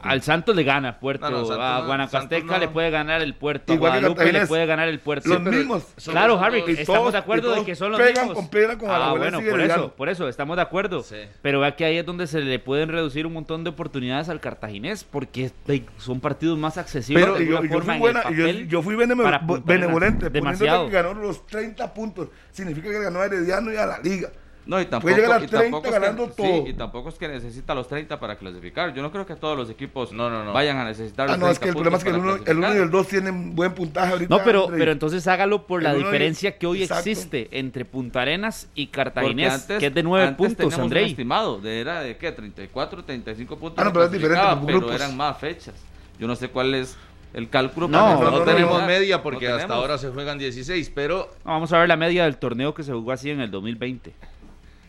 Al 0.00 0.22
Santos 0.22 0.56
le 0.56 0.64
gana 0.64 0.98
Puerto, 0.98 1.28
No, 1.30 1.40
no, 1.40 1.44
Santos 1.46 1.58
a 1.64 1.78
no, 1.80 1.86
Guanacasteca 1.86 2.52
no. 2.54 2.58
le 2.58 2.68
puede 2.68 2.90
ganar 2.90 3.20
el 3.20 3.34
Puerto, 3.34 3.72
a 3.72 3.76
Igual 3.76 3.92
Guadalupe 3.92 4.32
le 4.32 4.46
puede 4.46 4.66
ganar 4.66 4.88
el 4.88 4.98
Puerto. 4.98 5.28
Los 5.28 5.38
Sí, 5.38 5.44
mismos. 5.58 5.84
Claro, 6.04 6.40
Harry, 6.40 6.64
estamos 6.68 7.12
de 7.12 7.18
acuerdo 7.18 7.54
de 7.54 7.64
que 7.64 7.74
son 7.74 7.92
los 7.92 8.00
pegan 8.00 8.28
mismos. 8.28 8.34
con 8.34 8.48
piedra 8.48 8.78
con 8.78 8.90
ah, 8.90 9.14
bueno, 9.16 9.40
por 9.40 9.60
eso, 9.60 9.92
por 9.94 10.08
eso, 10.08 10.28
estamos 10.28 10.56
de 10.56 10.62
acuerdo. 10.62 11.02
Sí. 11.02 11.16
Pero 11.42 11.60
vea 11.60 11.76
que 11.76 11.84
ahí 11.84 11.98
es 11.98 12.06
donde 12.06 12.26
se 12.26 12.40
le 12.40 12.58
pueden 12.58 12.88
reducir 12.88 13.26
un 13.26 13.34
montón 13.34 13.62
de 13.64 13.70
oportunidades 13.70 14.28
al 14.30 14.40
cartaginés, 14.40 15.04
porque 15.04 15.50
son 15.98 16.20
partidos 16.20 16.58
más 16.58 16.78
accesibles 16.78 17.24
Pero 17.24 17.38
de 17.38 17.46
yo, 17.46 17.58
fui 17.82 17.94
en 17.94 18.00
buena, 18.00 18.30
yo, 18.30 18.48
yo 18.48 18.82
fui 18.82 18.96
benevolente, 18.96 20.30
Demasiado. 20.30 20.86
que 20.86 20.92
ganó 20.92 21.14
los 21.14 21.46
30 21.46 21.92
puntos. 21.92 22.28
Significa 22.52 22.88
que 22.90 23.00
ganó 23.00 23.20
a 23.20 23.26
Herediano 23.26 23.72
y 23.72 23.76
a 23.76 23.86
la 23.86 23.98
Liga. 23.98 24.30
No, 24.64 24.80
y 24.80 24.84
tampoco, 24.84 25.10
Puede 25.12 25.22
llegar 25.22 25.40
a 25.40 25.44
y 25.44 25.48
tampoco 25.48 25.82
30 25.82 25.88
es 25.88 25.94
que- 25.94 26.00
ganando 26.00 26.26
sí, 26.28 26.32
todo. 26.36 26.66
y 26.68 26.74
tampoco 26.74 27.08
es 27.08 27.14
que 27.16 27.26
necesita 27.26 27.74
los 27.74 27.88
30 27.88 28.20
para 28.20 28.36
clasificar. 28.36 28.94
Yo 28.94 29.02
no 29.02 29.10
creo 29.10 29.26
que 29.26 29.34
todos 29.34 29.56
los 29.58 29.68
equipos 29.68 30.12
No, 30.12 30.30
no, 30.30 30.44
no. 30.44 30.52
vayan 30.52 30.76
a 30.76 30.84
necesitar 30.84 31.26
Ah, 31.28 31.32
los 31.32 31.40
no, 31.40 31.48
es 31.48 31.58
30 31.58 31.62
que 31.64 31.68
el 31.70 31.74
problema 31.74 31.96
es 31.98 32.04
que 32.04 32.10
el 32.10 32.14
puntos 32.16 32.34
1 32.34 32.44
para 32.44 32.50
el 32.52 32.58
uno 32.58 32.66
y 32.68 32.70
el 32.70 32.76
clasificar. 32.76 32.90
2 33.00 33.08
tienen 33.08 33.54
buen 33.56 33.74
puntaje 33.74 34.12
ahorita. 34.12 34.36
No, 34.36 34.44
pero, 34.44 34.64
André. 34.66 34.78
pero 34.78 34.92
entonces 34.92 35.26
hágalo 35.26 35.66
por 35.66 35.82
la 35.82 35.90
El 35.90 36.00
y- 36.00 36.04
diferencia 36.04 36.58
que 36.58 36.66
hoy 36.68 36.82
exacto. 36.82 37.10
existe 37.10 37.48
entre 37.50 37.84
Punta 37.84 38.22
Arenas 38.22 38.68
y 38.76 38.86
Cartaginés, 38.86 39.52
antes- 39.52 39.78
que 39.80 39.86
es 39.86 39.94
de 39.94 40.02
nueve 40.04 40.26
antes 40.28 40.38
puntos, 40.38 40.56
teníamos 40.58 40.76
un 40.78 40.82
Andrei. 40.84 41.10
estimado, 41.10 41.58
de, 41.60 41.80
era 41.80 42.00
de 42.00 42.16
qué, 42.16 42.30
34, 42.30 43.02
35 43.04 43.58
puntos. 43.58 43.82
Ah, 43.82 43.84
no, 43.86 43.92
pero 43.92 44.04
es 44.04 44.12
diferente 44.12 44.44
pero 44.64 44.78
grupos. 44.78 44.94
eran 44.94 45.16
más 45.16 45.38
fechas. 45.38 45.74
Yo 46.20 46.28
no 46.28 46.36
sé 46.36 46.48
cuál 46.50 46.72
es 46.76 46.96
el 47.34 47.48
cálculo. 47.50 47.88
No, 47.88 47.98
para 47.98 48.14
No, 48.14 48.30
no, 48.30 48.38
no, 48.38 48.44
tenemos 48.44 48.80
no. 48.80 48.86
media 48.86 49.24
porque 49.24 49.46
No 49.48 49.54
hasta 49.56 49.66
tenemos. 49.66 49.82
ahora 49.82 49.98
se 49.98 50.10
juegan 50.10 50.38
16, 50.38 50.92
pero 50.94 51.30
No, 51.44 51.50
vamos 51.50 51.72
a 51.72 51.80
ver 51.80 51.88
la 51.88 51.96
media 51.96 52.24
del 52.24 52.36
torneo 52.36 52.72
que 52.74 52.84
se 52.84 52.92
jugó 52.92 53.10
así 53.10 53.28
en 53.30 53.40
el 53.40 53.50
2020. 53.50 54.12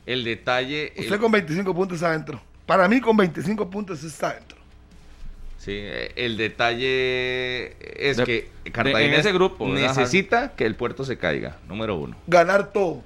El 0.05 0.23
detalle... 0.23 0.93
Usted 0.97 1.13
el- 1.13 1.19
con 1.19 1.31
25 1.31 1.73
puntos 1.75 1.95
está 1.95 2.09
adentro. 2.09 2.41
Para 2.65 2.87
mí, 2.87 2.99
con 3.01 3.15
25 3.17 3.69
puntos 3.69 4.03
está 4.03 4.29
adentro. 4.29 4.57
Sí, 5.57 5.79
el 6.15 6.35
detalle 6.37 7.75
es 8.09 8.17
De- 8.17 8.23
que 8.25 8.49
de- 8.65 8.71
Cartagena 8.71 9.01
en 9.01 9.13
ese 9.13 9.31
grupo, 9.31 9.69
¿verdad, 9.71 9.95
necesita 9.95 10.53
que 10.55 10.65
el 10.65 10.75
puerto 10.75 11.05
se 11.05 11.17
caiga, 11.17 11.57
número 11.69 11.95
uno. 11.95 12.15
Ganar 12.27 12.73
todo. 12.73 13.01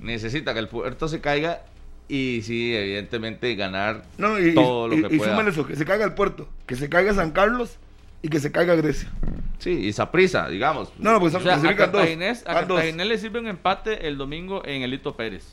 Necesita 0.00 0.52
que 0.52 0.58
el 0.60 0.68
puerto 0.68 1.08
se 1.08 1.20
caiga 1.20 1.62
y 2.08 2.42
sí, 2.42 2.74
evidentemente 2.74 3.54
ganar 3.54 4.04
No, 4.18 4.38
y, 4.38 4.54
todo 4.54 4.88
lo 4.88 4.94
y, 4.96 5.02
que 5.08 5.14
y 5.14 5.18
pueda. 5.18 5.30
súmale 5.30 5.50
eso, 5.50 5.66
que 5.66 5.76
se 5.76 5.84
caiga 5.86 6.04
el 6.04 6.12
puerto, 6.12 6.48
que 6.66 6.76
se 6.76 6.88
caiga 6.90 7.14
San 7.14 7.30
Carlos 7.30 7.76
y 8.20 8.28
que 8.28 8.40
se 8.40 8.52
caiga 8.52 8.74
Grecia. 8.74 9.08
Sí, 9.58 9.70
y 9.70 9.92
prisa, 10.10 10.48
digamos. 10.48 10.92
No, 10.98 11.12
no, 11.12 11.20
pues 11.20 11.34
O 11.34 11.40
sea, 11.40 11.54
a. 11.54 11.76
Cartaginés, 11.76 12.44
a 12.46 12.52
le 13.08 13.16
sirve 13.18 13.38
un 13.38 13.46
empate 13.46 14.08
el 14.08 14.18
domingo 14.18 14.62
en 14.66 14.82
el 14.82 14.90
Lito 14.90 15.16
Pérez. 15.16 15.44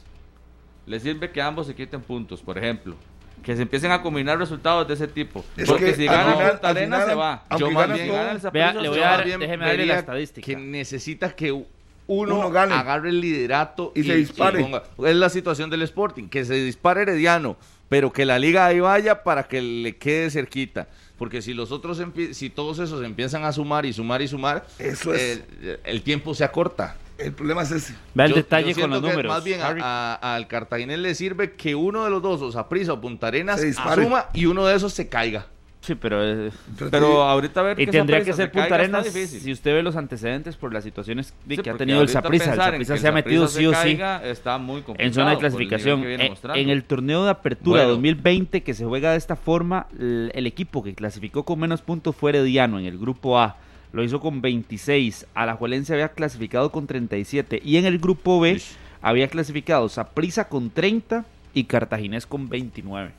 Le 0.89 0.99
sirve 0.99 1.29
que 1.31 1.41
ambos 1.41 1.67
se 1.67 1.75
quiten 1.75 2.01
puntos, 2.01 2.41
por 2.41 2.57
ejemplo. 2.57 2.95
Que 3.43 3.55
se 3.55 3.61
empiecen 3.61 3.91
a 3.91 4.01
combinar 4.01 4.37
resultados 4.37 4.87
de 4.87 4.95
ese 4.95 5.07
tipo. 5.07 5.45
Es 5.55 5.69
Porque 5.69 5.85
que 5.85 5.93
si 5.93 6.05
gana 6.07 6.33
final- 6.33 6.51
Punta 6.51 6.69
Arenas 6.69 6.99
final, 7.03 7.09
se 7.09 7.15
va. 7.15 7.45
Yo 7.57 7.71
más 7.71 7.93
bien- 7.93 8.07
todo, 8.07 8.15
gana 8.17 8.31
el 8.31 8.51
Vea, 8.51 8.73
le 8.73 8.89
voy 8.89 8.99
a 8.99 9.01
dar- 9.01 9.25
déjeme 9.25 9.65
darle 9.65 9.85
la 9.85 9.99
estadística. 9.99 10.45
Que 10.45 10.55
necesita 10.57 11.29
que 11.35 11.51
uno, 11.51 11.67
Uno 12.07 12.49
gane. 12.51 12.73
agarre 12.73 13.09
el 13.09 13.21
liderato 13.21 13.91
Y 13.95 14.03
se 14.03 14.15
dispare. 14.15 14.59
ponga- 14.61 14.83
es 15.07 15.15
la 15.15 15.29
situación 15.29 15.69
del 15.69 15.83
Sporting, 15.83 16.27
que 16.27 16.43
se 16.43 16.55
dispare 16.55 17.03
Herediano, 17.03 17.55
pero 17.87 18.11
que 18.11 18.25
la 18.25 18.39
liga 18.39 18.65
ahí 18.65 18.79
vaya 18.79 19.23
para 19.23 19.43
que 19.43 19.61
le 19.61 19.95
quede 19.95 20.29
cerquita. 20.31 20.87
Porque 21.17 21.41
si 21.41 21.53
los 21.53 21.71
otros, 21.71 22.01
si 22.31 22.49
todos 22.49 22.79
esos 22.79 23.03
empiezan 23.05 23.43
a 23.45 23.51
sumar 23.51 23.85
y 23.85 23.93
sumar 23.93 24.21
y 24.23 24.27
sumar, 24.27 24.65
Eso 24.79 25.13
es. 25.13 25.43
eh, 25.61 25.79
el 25.83 26.01
tiempo 26.01 26.33
se 26.33 26.43
acorta. 26.43 26.95
El 27.19 27.33
problema 27.33 27.63
es 27.63 27.71
ese. 27.71 27.95
Vea 28.13 28.25
el 28.27 28.31
Yo- 28.31 28.35
detalle 28.37 28.73
yo 28.73 28.81
con 28.81 28.89
los 28.91 29.01
que 29.01 29.07
números. 29.09 29.33
Más 29.33 29.43
bien 29.43 29.61
a- 29.61 29.67
Harry. 29.67 29.81
a- 29.83 30.35
al 30.35 30.47
Cartaginés 30.47 30.99
le 30.99 31.13
sirve 31.15 31.51
que 31.53 31.75
uno 31.75 32.03
de 32.05 32.09
los 32.09 32.21
dos, 32.21 32.41
o 32.41 32.51
Saprissa 32.51 32.93
o 32.93 33.01
Punta 33.01 33.27
Arenas, 33.27 33.61
asuma 33.77 34.25
y 34.33 34.45
uno 34.45 34.65
de 34.65 34.75
esos 34.75 34.93
se 34.93 35.09
caiga. 35.09 35.47
Sí, 35.81 35.95
pero... 35.95 36.21
eh, 36.21 36.51
Pero 36.91 37.23
ahorita 37.23 37.61
ver 37.61 37.79
y 37.79 37.85
que 37.85 37.91
tendría 37.93 38.21
que 38.21 38.33
ser 38.33 38.51
Punta 38.51 38.75
Arenas 38.75 39.07
si 39.07 39.51
usted 39.51 39.73
ve 39.73 39.81
los 39.81 39.95
antecedentes 39.95 40.57
por 40.57 40.73
las 40.73 40.83
situaciones 40.83 41.33
de 41.45 41.55
Sí, 41.55 41.61
que 41.61 41.69
ha 41.69 41.77
tenido 41.77 42.01
el 42.01 42.09
Saprissa. 42.09 42.53
El 42.75 42.85
que 42.85 42.97
se 42.97 43.07
ha 43.07 43.11
metido 43.13 43.47
sí 43.47 43.65
o 43.65 43.69
sí 43.71 43.75
caiga 43.75 44.21
Está 44.23 44.57
muy 44.57 44.81
complicado 44.81 45.07
en 45.07 45.13
zona 45.13 45.27
de 45.29 45.33
el 45.35 45.39
clasificación. 45.39 46.03
mostrando. 46.29 46.59
en 46.61 46.69
el 46.69 46.83
torneo 46.83 47.23
de 47.23 47.29
apertura 47.31 47.79
Bueno. 47.83 47.89
2020 47.91 48.61
que 48.61 48.73
se 48.73 48.83
juega 48.85 49.11
de 49.11 49.17
esta 49.17 49.37
forma, 49.37 49.87
el, 49.97 50.31
el 50.35 50.47
equipo 50.47 50.83
que 50.83 50.93
clasificó 50.93 51.43
con 51.45 51.59
menos 51.59 51.81
puntos 51.81 52.13
fue 52.15 52.31
Herediano 52.31 52.77
en 52.79 52.85
el 52.85 52.97
grupo 52.97 53.39
A. 53.39 53.55
Lo 53.91 54.03
hizo 54.03 54.19
con 54.19 54.41
26. 54.41 55.25
Alajuelense 55.33 55.93
había 55.93 56.09
clasificado 56.09 56.71
con 56.71 56.85
37. 56.87 57.61
Y 57.63 57.77
en 57.77 57.85
el 57.85 57.97
grupo 57.99 58.39
B 58.39 58.51
Ish. 58.51 58.75
había 59.01 59.27
clasificado 59.27 59.89
Saprissa 59.89 60.47
con 60.47 60.69
30 60.69 61.25
y 61.53 61.63
Cartaginés 61.63 62.25
con 62.27 62.49
29. 62.49 63.11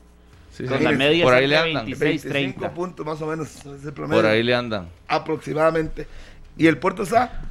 Sí, 0.52 0.64
Con 0.64 0.78
sí. 0.78 0.84
la 0.84 0.90
media 0.92 1.24
Por 1.24 1.34
ahí 1.34 1.46
le 1.46 1.56
andan. 1.56 1.84
26, 1.86 2.24
25 2.24 2.32
30. 2.60 2.74
puntos 2.74 3.06
más 3.06 3.20
o 3.22 3.26
menos. 3.26 3.54
Es 3.66 3.84
el 3.84 3.92
promedio. 3.92 4.22
Por 4.22 4.30
ahí 4.30 4.42
le 4.42 4.54
andan. 4.54 4.88
Aproximadamente. 5.08 6.06
Y 6.56 6.66
el 6.66 6.76
puerto 6.78 7.02
está, 7.04 7.42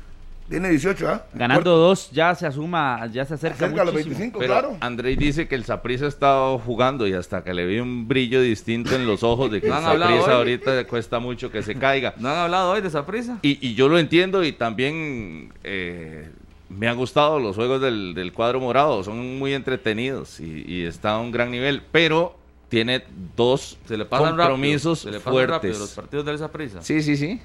tiene 0.50 0.70
18, 0.70 1.08
¿ah? 1.08 1.26
Ganando 1.34 1.78
dos 1.78 2.10
ya 2.12 2.34
se 2.36 2.48
asuma, 2.48 3.06
ya 3.08 3.24
se 3.26 3.36
acerca, 3.36 3.68
Cerca 3.68 3.82
a 3.82 3.86
los 3.86 3.94
muchísimo. 3.94 4.18
25, 4.18 4.40
Pero 4.40 4.54
claro. 4.54 4.78
Andrei 4.82 5.16
dice 5.16 5.48
que 5.48 5.56
el 5.56 5.64
Saprissa 5.64 6.06
ha 6.06 6.10
estado 6.10 6.58
jugando 6.60 7.08
y 7.08 7.14
hasta 7.14 7.44
que 7.44 7.54
le 7.54 7.66
vi 7.66 7.80
un 7.80 8.08
brillo 8.08 8.42
distinto 8.42 8.96
en 8.96 9.06
los 9.06 9.24
ojos 9.24 9.52
de 9.52 9.62
que 9.62 9.68
¿No 9.70 9.78
el 9.78 10.00
Saprissa 10.00 10.34
ahorita 10.36 10.76
le 10.76 10.86
cuesta 10.88 11.20
mucho 11.20 11.52
que 11.52 11.62
se 11.62 11.76
caiga. 11.76 12.14
¿No 12.18 12.30
han 12.30 12.38
hablado 12.38 12.72
hoy 12.72 12.82
de 12.82 12.90
Saprissa? 12.90 13.38
Y, 13.42 13.66
y 13.66 13.76
yo 13.76 13.88
lo 13.88 14.00
entiendo 14.00 14.44
y 14.44 14.52
también 14.52 15.54
eh, 15.64 16.30
me 16.70 16.88
han 16.88 16.98
gustado 16.98 17.40
los 17.40 17.56
juegos 17.56 17.82
del, 17.82 18.14
del 18.14 18.34
cuadro 18.34 18.60
morado, 18.60 19.04
son 19.04 19.38
muy 19.38 19.54
entretenidos 19.54 20.40
y, 20.40 20.66
y 20.68 20.84
está 20.86 21.12
a 21.16 21.20
un 21.20 21.32
gran 21.32 21.52
nivel, 21.52 21.82
pero 21.92 22.36
tiene 22.70 23.04
dos 23.36 23.78
Se 23.88 23.98
le 23.98 24.06
pasan 24.06 24.38
compromisos 24.38 25.04
rápido. 25.04 25.12
Se 25.12 25.18
le 25.18 25.24
pasan 25.24 25.50
rápido 25.50 25.74
fuertes. 25.74 25.80
los 25.80 25.90
partidos 25.92 26.26
del 26.26 26.38
Saprissa. 26.38 26.82
Sí, 26.82 27.02
sí, 27.02 27.18
sí. 27.18 27.40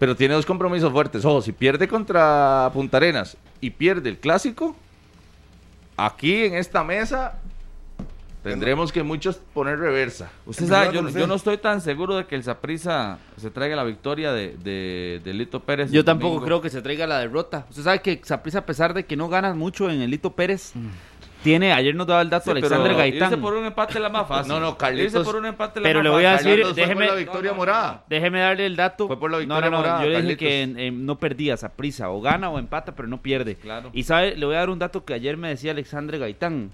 Pero 0.00 0.16
tiene 0.16 0.32
dos 0.32 0.46
compromisos 0.46 0.90
fuertes. 0.90 1.24
Ojo, 1.26 1.42
si 1.42 1.52
pierde 1.52 1.86
contra 1.86 2.70
Punta 2.72 2.96
Arenas 2.96 3.36
y 3.60 3.68
pierde 3.68 4.08
el 4.08 4.18
clásico, 4.18 4.74
aquí 5.94 6.44
en 6.46 6.54
esta 6.54 6.82
mesa 6.82 7.38
tendremos 8.42 8.92
que 8.92 9.02
muchos 9.02 9.36
poner 9.52 9.78
reversa. 9.78 10.30
Usted 10.46 10.66
sabe, 10.66 10.94
yo, 10.94 11.26
no 11.26 11.34
estoy 11.34 11.58
tan 11.58 11.82
seguro 11.82 12.16
de 12.16 12.24
que 12.24 12.34
el 12.34 12.42
Saprissa 12.42 13.18
se 13.36 13.50
traiga 13.50 13.76
la 13.76 13.84
victoria 13.84 14.32
de, 14.32 14.56
de, 14.56 15.20
de 15.22 15.34
Lito 15.34 15.60
Pérez. 15.60 15.90
Yo 15.90 16.02
tampoco 16.02 16.30
domingo. 16.30 16.46
creo 16.46 16.60
que 16.62 16.70
se 16.70 16.80
traiga 16.80 17.06
la 17.06 17.18
derrota. 17.18 17.66
Usted 17.68 17.82
sabe 17.82 18.00
que 18.00 18.22
Saprissa, 18.24 18.60
a 18.60 18.64
pesar 18.64 18.94
de 18.94 19.04
que 19.04 19.16
no 19.16 19.28
gana 19.28 19.52
mucho 19.52 19.90
en 19.90 20.00
el 20.00 20.10
Lito 20.10 20.32
Pérez, 20.32 20.72
tiene, 21.42 21.72
ayer 21.72 21.94
nos 21.94 22.06
daba 22.06 22.22
el 22.22 22.30
dato 22.30 22.44
Sí, 22.44 22.50
Alexander 22.50 22.94
Gaitán. 22.94 23.30
Irse 23.32 23.40
por 23.40 23.54
un 23.54 23.64
empate 23.64 23.98
la 23.98 24.08
más 24.08 24.28
fácil. 24.28 24.52
No, 24.52 24.60
no, 24.60 24.76
Carlitos- 24.76 25.14
Irse 25.14 25.20
por 25.24 25.36
un 25.36 25.46
empate 25.46 25.80
la 25.80 25.84
Pero 25.84 25.98
más 26.00 26.04
le 26.04 26.10
voy 26.10 26.24
a 26.24 26.32
decir, 26.32 26.62
por 26.62 26.74
déjeme- 26.74 27.06
la 27.06 27.14
victoria 27.14 27.40
No, 27.40 27.42
no, 27.42 27.52
no, 27.52 27.56
morada. 27.56 28.04
Déjeme 28.08 28.40
darle 28.40 28.66
el 28.66 28.76
dato. 28.76 29.06
Fue 29.06 29.18
por 29.18 29.30
la 29.30 29.38
victoria 29.38 29.64
no, 29.64 29.70
no, 29.70 29.76
morada, 29.78 30.02
Yo 30.02 30.08
le 30.10 30.22
dije 30.22 30.36
Carlitos. 30.36 30.76
que 30.78 30.90
no 30.92 31.18
perdía 31.18 31.56
Saprissa. 31.56 32.10
O 32.10 32.20
gana 32.20 32.50
o 32.50 32.58
empata, 32.58 32.94
pero 32.94 33.08
no 33.08 33.22
pierde. 33.22 33.56
Claro. 33.56 33.90
Y 33.92 34.02
sabe, 34.02 34.36
le 34.36 34.46
voy 34.46 34.54
a 34.54 34.58
dar 34.58 34.70
un 34.70 34.78
dato 34.78 35.04
que 35.04 35.14
ayer 35.14 35.36
me 35.36 35.48
decía 35.48 35.72
Alexandre 35.72 36.18
Gaitán. 36.18 36.70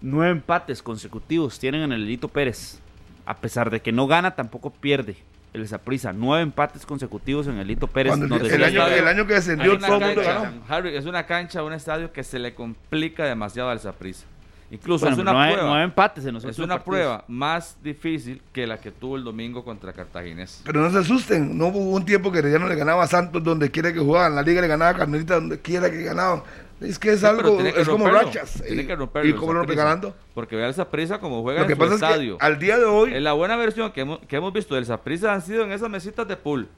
Nueve 0.00 0.32
empates 0.32 0.82
consecutivos 0.82 1.58
tienen 1.58 1.82
en 1.82 1.92
el 1.92 2.06
Lito 2.06 2.28
Pérez. 2.28 2.80
A 3.26 3.36
pesar 3.36 3.70
de 3.70 3.80
que 3.80 3.92
no 3.92 4.06
gana, 4.06 4.34
tampoco 4.34 4.70
pierde 4.70 5.16
el 5.52 5.66
Saprissa. 5.68 6.12
Nueve 6.12 6.42
empates 6.42 6.86
consecutivos 6.86 7.46
en 7.46 7.58
el 7.58 7.66
Lito 7.66 7.86
Pérez. 7.86 8.10
Cuando 8.10 8.26
nos 8.28 8.38
el, 8.40 8.44
decía 8.44 8.56
el 8.96 9.08
año, 9.08 9.22
el 9.22 9.26
que 9.26 9.34
descendió, 9.34 9.74
una 9.76 9.86
todo 9.86 9.98
el 9.98 10.04
mundo 10.06 10.22
ganó. 10.22 10.52
Harry, 10.68 10.96
es 10.96 11.06
una 11.06 11.26
cancha, 11.26 11.62
un 11.62 11.72
estadio 11.72 12.12
que 12.12 12.22
se 12.24 12.38
le 12.38 12.54
complica 12.54 13.24
demasiado 13.24 13.70
al 13.70 13.80
Saprissa. 13.80 14.26
Incluso 14.72 15.04
Bueno, 15.04 15.16
es 15.16 15.20
una 15.22 15.32
nueve, 15.32 15.52
prueba. 15.54 15.68
nueve 15.68 15.84
empates 15.84 16.24
en 16.26 16.34
los 16.34 16.44
es 16.44 16.56
una 16.60 16.74
partidos. 16.76 16.84
prueba 16.84 17.24
más 17.26 17.76
difícil 17.82 18.40
que 18.52 18.68
la 18.68 18.78
que 18.80 18.92
tuvo 18.92 19.16
el 19.16 19.24
domingo 19.24 19.64
contra 19.64 19.92
Cartaginés. 19.92 20.62
Pero 20.64 20.80
no 20.80 20.90
se 20.92 20.98
asusten, 20.98 21.58
no 21.58 21.66
hubo 21.66 21.78
un 21.90 22.04
tiempo 22.04 22.30
que 22.30 22.38
Herediano 22.38 22.68
le 22.68 22.76
ganaba 22.76 23.02
a 23.02 23.06
Santos 23.08 23.42
donde 23.42 23.68
quiera 23.72 23.92
que 23.92 23.98
jugaban, 23.98 24.36
la 24.36 24.42
liga 24.42 24.60
le 24.60 24.68
ganaba 24.68 24.92
a 24.92 24.94
Carmelita 24.94 25.34
donde 25.34 25.58
quiera 25.58 25.90
que 25.90 26.04
ganaban. 26.04 26.42
Es 26.80 26.98
que 26.98 27.12
es 27.12 27.20
Sí, 27.20 27.26
algo, 27.26 27.60
es 27.60 27.86
como 27.88 28.06
romperlo, 28.06 28.28
rachas. 28.30 28.62
Tiene 28.66 28.82
y, 28.82 28.86
que 28.86 28.96
romperlo. 28.96 29.28
¿Y 29.30 29.34
cómo 29.34 29.52
lo 29.52 29.58
rompe 29.60 29.74
ganando? 29.74 30.14
Porque 30.34 30.56
vea 30.56 30.66
el 30.68 30.74
Saprissa 30.74 31.18
como 31.18 31.42
juega 31.42 31.60
Lo 31.60 31.66
que 31.66 31.74
en 31.74 31.78
su 31.78 31.84
pasa 31.84 31.94
es 31.94 32.02
estadio. 32.02 32.38
que 32.38 32.44
al 32.46 32.58
día 32.58 32.78
de 32.78 32.84
hoy, 32.84 33.14
En 33.14 33.22
la 33.24 33.34
buena 33.34 33.56
versión 33.56 33.92
que 33.92 34.00
hemos, 34.00 34.18
que 34.20 34.36
hemos 34.36 34.52
visto 34.52 34.74
del 34.74 34.86
Saprissa 34.86 35.32
han 35.34 35.42
sido 35.42 35.64
en 35.64 35.72
esas 35.72 35.90
mesitas 35.90 36.26
de 36.26 36.36
pool. 36.36 36.68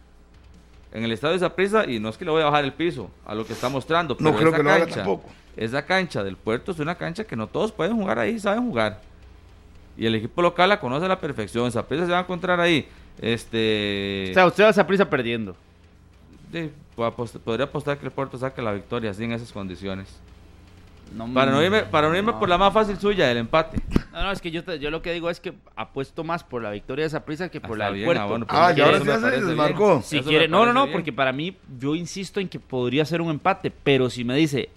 En 0.93 1.05
el 1.05 1.13
estadio 1.13 1.35
de 1.35 1.39
Saprissa, 1.39 1.87
y 1.89 2.01
no 2.01 2.09
es 2.09 2.19
que 2.19 2.25
le 2.25 2.31
voy 2.33 2.43
a 2.43 2.47
bajar 2.47 2.65
el 2.65 2.73
piso 2.73 3.11
a 3.25 3.35
lo 3.35 3.47
que 3.47 3.53
está 3.53 3.69
mostrando, 3.69 4.17
No 4.19 4.35
creo 4.37 4.49
esa 4.49 4.57
que 4.59 4.63
lo 4.63 4.71
haga 4.71 4.81
cancha, 4.81 4.95
tampoco. 4.97 5.31
Esa 5.57 5.87
cancha 5.87 6.25
del 6.25 6.37
puerto 6.37 6.73
es 6.73 6.79
una 6.81 6.97
cancha 6.97 7.25
que 7.25 7.37
no 7.37 7.47
todos 7.47 7.73
pueden 7.73 7.95
jugar 7.97 8.19
ahí, 8.19 8.39
saben 8.39 8.65
jugar. 8.67 9.01
Y 9.97 10.07
el 10.07 10.15
equipo 10.17 10.43
local 10.43 10.69
la 10.69 10.81
conoce 10.81 11.05
a 11.05 11.09
la 11.09 11.21
perfección. 11.21 11.71
Saprissa 11.71 12.07
se 12.07 12.13
va 12.13 12.19
a 12.19 12.23
encontrar 12.23 12.59
ahí. 12.61 12.89
Este. 13.21 14.29
O 14.31 14.35
sea, 14.35 14.47
usted 14.47 14.65
va 14.65 14.69
a 14.69 14.73
Saprissa 14.73 15.09
perdiendo. 15.09 15.55
Apost- 16.97 17.39
podría 17.41 17.67
apostar 17.67 17.99
que 17.99 18.07
el 18.07 18.13
puerto 18.13 18.39
saque 18.39 18.63
la 18.63 18.73
victoria 18.73 19.11
así 19.11 19.25
en 19.25 19.33
esas 19.33 19.53
condiciones. 19.53 20.21
No, 21.17 21.27
Para 21.35 21.51
no 21.53 21.63
irme, 21.63 21.83
para 21.83 22.09
no 22.09 22.17
irme 22.17 22.33
no. 22.33 22.39
por 22.41 22.49
la 22.49 22.57
más 22.57 22.73
fácil 22.73 22.97
suya, 22.97 23.31
el 23.31 23.37
empate. 23.37 23.79
No, 24.15 24.23
no, 24.23 24.33
es 24.33 24.41
que 24.41 24.51
yo, 24.51 24.65
te- 24.65 24.79
yo 24.79 24.91
lo 24.91 25.03
que 25.03 25.13
digo 25.13 25.29
es 25.29 25.41
que 25.41 25.53
apuesto 25.77 26.25
más 26.25 26.43
por 26.43 26.63
la 26.63 26.71
victoria 26.71 27.05
de 27.05 27.11
Saprissa 27.11 27.51
que 27.51 27.61
por 27.61 27.73
Está 27.73 27.79
la 27.79 27.85
del 27.87 27.95
bien, 27.97 28.07
puerto. 28.07 28.23
ah, 28.23 28.27
bueno, 28.27 28.47
pues 28.47 28.59
ah, 28.59 28.71
eso 28.71 28.79
y 28.79 28.83
ahora 28.83 28.99
me 28.99 29.05
sí 29.05 29.11
ya 29.11 29.21
se 29.21 29.31
desmarcó. 29.47 30.03
Si 30.03 30.21
quiere, 30.21 30.49
no, 30.49 30.65
no, 30.65 30.73
no, 30.73 30.85
bien. 30.85 30.93
porque 30.93 31.13
para 31.13 31.33
mí 31.33 31.55
yo 31.79 31.95
insisto 31.95 32.41
en 32.41 32.49
que 32.49 32.59
podría 32.59 33.05
ser 33.05 33.21
un 33.21 33.29
empate, 33.31 33.71
pero 33.71 34.09
si 34.09 34.25
me 34.25 34.35
dice 34.37 34.71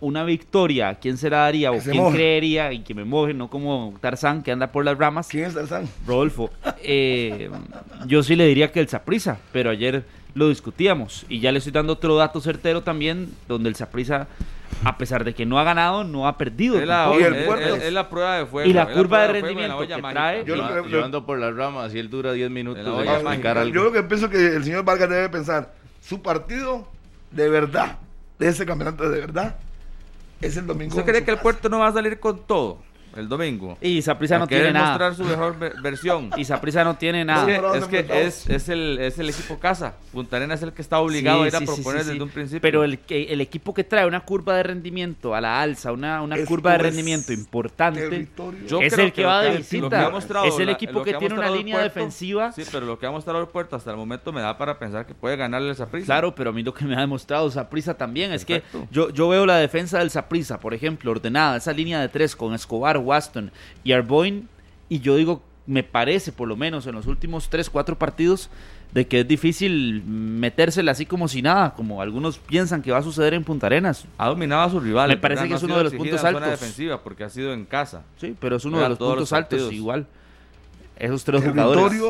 una 0.00 0.22
victoria, 0.24 0.90
¿a 0.90 0.94
quién 0.96 1.16
se 1.16 1.30
la 1.30 1.38
daría 1.38 1.70
o 1.70 1.74
Que 1.78 1.80
quién 1.90 1.96
moje. 1.96 2.16
creería 2.16 2.72
y 2.74 2.80
que 2.80 2.94
me 2.94 3.04
moje, 3.04 3.32
no 3.32 3.48
como 3.48 3.94
Tarzán 4.02 4.42
que 4.42 4.52
anda 4.52 4.70
por 4.72 4.84
las 4.84 4.98
ramas? 4.98 5.28
¿Quién 5.28 5.44
es 5.44 5.54
Tarzán? 5.54 5.88
Rodolfo, 6.06 6.50
eh, 6.82 7.50
yo 8.06 8.22
sí 8.22 8.36
le 8.36 8.46
diría 8.46 8.70
que 8.70 8.80
el 8.80 8.88
Saprissa, 8.88 9.38
pero 9.52 9.70
ayer 9.70 10.04
lo 10.34 10.48
discutíamos 10.48 11.24
y 11.28 11.40
ya 11.40 11.52
le 11.52 11.58
estoy 11.58 11.72
dando 11.72 11.94
otro 11.94 12.16
dato 12.16 12.40
certero 12.40 12.82
también, 12.82 13.32
donde 13.48 13.68
el 13.68 13.74
Saprissa, 13.76 14.28
a 14.84 14.96
pesar 14.98 15.24
de 15.24 15.34
que 15.34 15.44
no 15.46 15.58
ha 15.58 15.64
ganado, 15.64 16.04
no 16.04 16.28
ha 16.28 16.38
perdido. 16.38 16.78
Es 16.78 16.86
la, 16.86 17.04
tampoco. 17.04 17.20
Y 17.20 17.24
el 17.24 17.34
es- 17.34 17.46
puerto. 17.46 17.74
es- 17.76 17.82
es 17.84 17.92
la 17.92 18.08
prueba 18.08 18.36
de 18.38 18.46
fuego. 18.46 18.68
Y 18.70 18.72
la 18.72 18.92
curva 18.92 19.22
de 19.22 19.28
rendimiento 19.28 19.76
olla 19.78 19.96
que 19.96 20.02
mágica. 20.02 20.20
trae- 20.20 20.44
Yo 20.44 20.56
lo 20.56 20.82
que- 20.84 20.90
yo 20.90 21.04
ando 21.04 21.26
por 21.26 21.38
las 21.38 21.54
ramas 21.54 21.94
y 21.94 21.98
él 21.98 22.08
dura 22.10 22.32
10 22.32 22.50
minutos. 22.50 22.84
Yo 22.84 23.84
lo 23.84 23.92
que 23.92 24.02
pienso 24.04 24.30
que 24.30 24.38
el 24.56 24.64
señor 24.64 24.84
Vargas 24.84 25.08
debe 25.10 25.28
pensar, 25.28 25.72
su 26.00 26.22
partido 26.22 26.86
de 27.30 27.48
verdad, 27.48 27.98
de 28.38 28.48
ese 28.48 28.64
campeonato 28.66 29.08
de 29.08 29.20
verdad, 29.20 29.56
es 30.40 30.56
el 30.56 30.66
domingo. 30.66 30.96
¿Usted 30.96 31.04
cree 31.10 31.24
que 31.24 31.30
el 31.32 31.38
puerto 31.38 31.68
no 31.68 31.78
va 31.80 31.88
a 31.88 31.92
salir 31.92 32.18
con 32.18 32.38
todo 32.46 32.78
el 33.16 33.28
domingo? 33.28 33.76
Y 33.80 34.02
Saprissa 34.02 34.38
no 34.38 34.46
tiene 34.46 34.72
nada. 34.72 34.88
mostrar 34.90 35.14
su 35.14 35.24
mejor 35.24 35.58
ver- 35.58 35.74
versión. 35.82 36.30
Y 36.36 36.44
Saprissa 36.44 36.84
no 36.84 36.96
tiene 36.96 37.20
Es 37.20 37.26
nada. 37.26 37.46
que, 37.46 37.78
es, 37.78 37.84
que 37.86 38.26
es, 38.26 38.48
es 38.50 38.68
el, 38.68 38.98
es 38.98 39.18
el 39.18 39.28
equipo 39.30 39.58
casa. 39.58 39.94
Punta 40.12 40.36
Arenas 40.36 40.60
es 40.60 40.64
el 40.68 40.72
que 40.72 40.82
está 40.82 40.98
obligado 41.00 41.42
a 41.42 41.48
ir 41.48 41.56
a 41.56 41.58
Sí, 41.60 41.66
proponer 41.66 42.00
sí, 42.00 42.04
sí. 42.06 42.10
desde 42.12 42.22
un 42.22 42.30
principio. 42.30 42.60
Pero 42.60 42.84
el, 42.84 42.98
que- 42.98 43.24
el 43.32 43.40
equipo 43.40 43.74
que 43.74 43.84
trae 43.84 44.06
una 44.06 44.20
curva 44.20 44.54
de 44.56 44.62
rendimiento 44.62 45.34
a 45.34 45.40
la 45.40 45.60
alza, 45.60 45.92
una, 45.92 46.22
una 46.22 46.36
curva 46.44 46.72
de 46.72 46.78
rendimiento 46.78 47.32
importante. 47.32 48.28
Yo 48.66 48.80
es 48.80 48.92
creo 48.94 49.06
el 49.06 49.12
que 49.12 49.24
va 49.24 49.42
de 49.42 49.56
visita. 49.58 49.88
que 49.88 49.96
ha 49.96 50.10
mostrado 50.10 50.46
Es 50.46 50.58
el 50.58 50.68
equipo 50.68 51.02
que 51.02 51.14
tiene 51.14 51.34
una 51.34 51.50
línea 51.50 51.76
Puerto, 51.76 51.94
defensiva. 51.94 52.52
Sí, 52.52 52.62
pero 52.70 52.86
lo 52.86 52.98
que 52.98 53.06
ha 53.06 53.10
mostrado 53.10 53.40
el 53.40 53.48
puerto 53.48 53.76
hasta 53.76 53.90
el 53.90 53.96
momento 53.96 54.32
me 54.32 54.40
da 54.40 54.56
para 54.56 54.78
pensar 54.78 55.06
que 55.06 55.14
puede 55.14 55.36
ganarle 55.36 55.70
esa 55.70 55.86
prisa. 55.86 56.06
Claro, 56.06 56.34
pero 56.34 56.50
a 56.50 56.52
mí 56.52 56.62
lo 56.62 56.74
que 56.74 56.84
me 56.84 56.96
ha 56.96 57.00
demostrado 57.00 57.50
Saprissa 57.50 57.94
también 57.94 58.32
es 58.32 58.44
que 58.44 58.62
yo, 58.90 59.10
yo 59.10 59.28
veo 59.28 59.46
la 59.46 59.56
defensa 59.56 59.98
del 59.98 60.10
Saprissa, 60.10 60.58
por 60.60 60.74
ejemplo, 60.74 61.10
ordenada, 61.10 61.56
esa 61.56 61.72
línea 61.72 62.00
de 62.00 62.08
tres 62.08 62.36
con 62.36 62.54
Escobar, 62.54 62.98
Waston 63.00 63.50
y 63.84 63.92
Arboin, 63.92 64.48
y 64.88 65.00
yo 65.00 65.16
digo, 65.16 65.42
me 65.66 65.82
parece 65.82 66.32
por 66.32 66.48
lo 66.48 66.56
menos 66.56 66.86
en 66.86 66.94
los 66.94 67.06
últimos 67.06 67.48
tres, 67.48 67.70
cuatro 67.70 67.98
partidos, 67.98 68.50
de 68.92 69.06
que 69.06 69.20
es 69.20 69.28
difícil 69.28 70.02
metérsela 70.04 70.90
así 70.92 71.06
como 71.06 71.28
si 71.28 71.42
nada, 71.42 71.74
como 71.74 72.02
algunos 72.02 72.38
piensan 72.38 72.82
que 72.82 72.90
va 72.90 72.98
a 72.98 73.02
suceder 73.02 73.34
en 73.34 73.44
Punta 73.44 73.66
Arenas. 73.66 74.04
Ha 74.18 74.26
dominado 74.28 74.62
a 74.62 74.70
sus 74.70 74.82
rivales. 74.82 75.16
Me 75.16 75.20
parece 75.20 75.44
que 75.44 75.50
No 75.50 75.56
es 75.56 75.62
uno 75.62 75.78
de 75.78 75.84
los 75.84 75.94
puntos 75.94 76.24
altos. 76.24 76.50
defensiva 76.50 77.00
porque 77.02 77.22
ha 77.22 77.30
sido 77.30 77.52
en 77.52 77.66
casa. 77.66 78.02
Sí, 78.20 78.34
pero 78.40 78.56
es 78.56 78.64
uno 78.64 78.80
de 78.80 78.88
los 78.88 78.98
todos 78.98 79.12
puntos 79.12 79.30
los 79.30 79.32
altos 79.32 79.58
partidos. 79.60 79.72
igual. 79.74 80.06
Esos 80.96 81.22
tres 81.24 81.44
jugadores. 81.44 82.02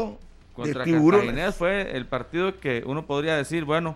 Contra 0.55 0.85
de 0.85 0.93
tiburones. 0.93 1.27
Cartaginés 1.27 1.55
fue 1.55 1.97
el 1.97 2.07
partido 2.07 2.59
que 2.59 2.83
uno 2.87 3.05
podría 3.07 3.37
decir, 3.37 3.65
bueno, 3.65 3.95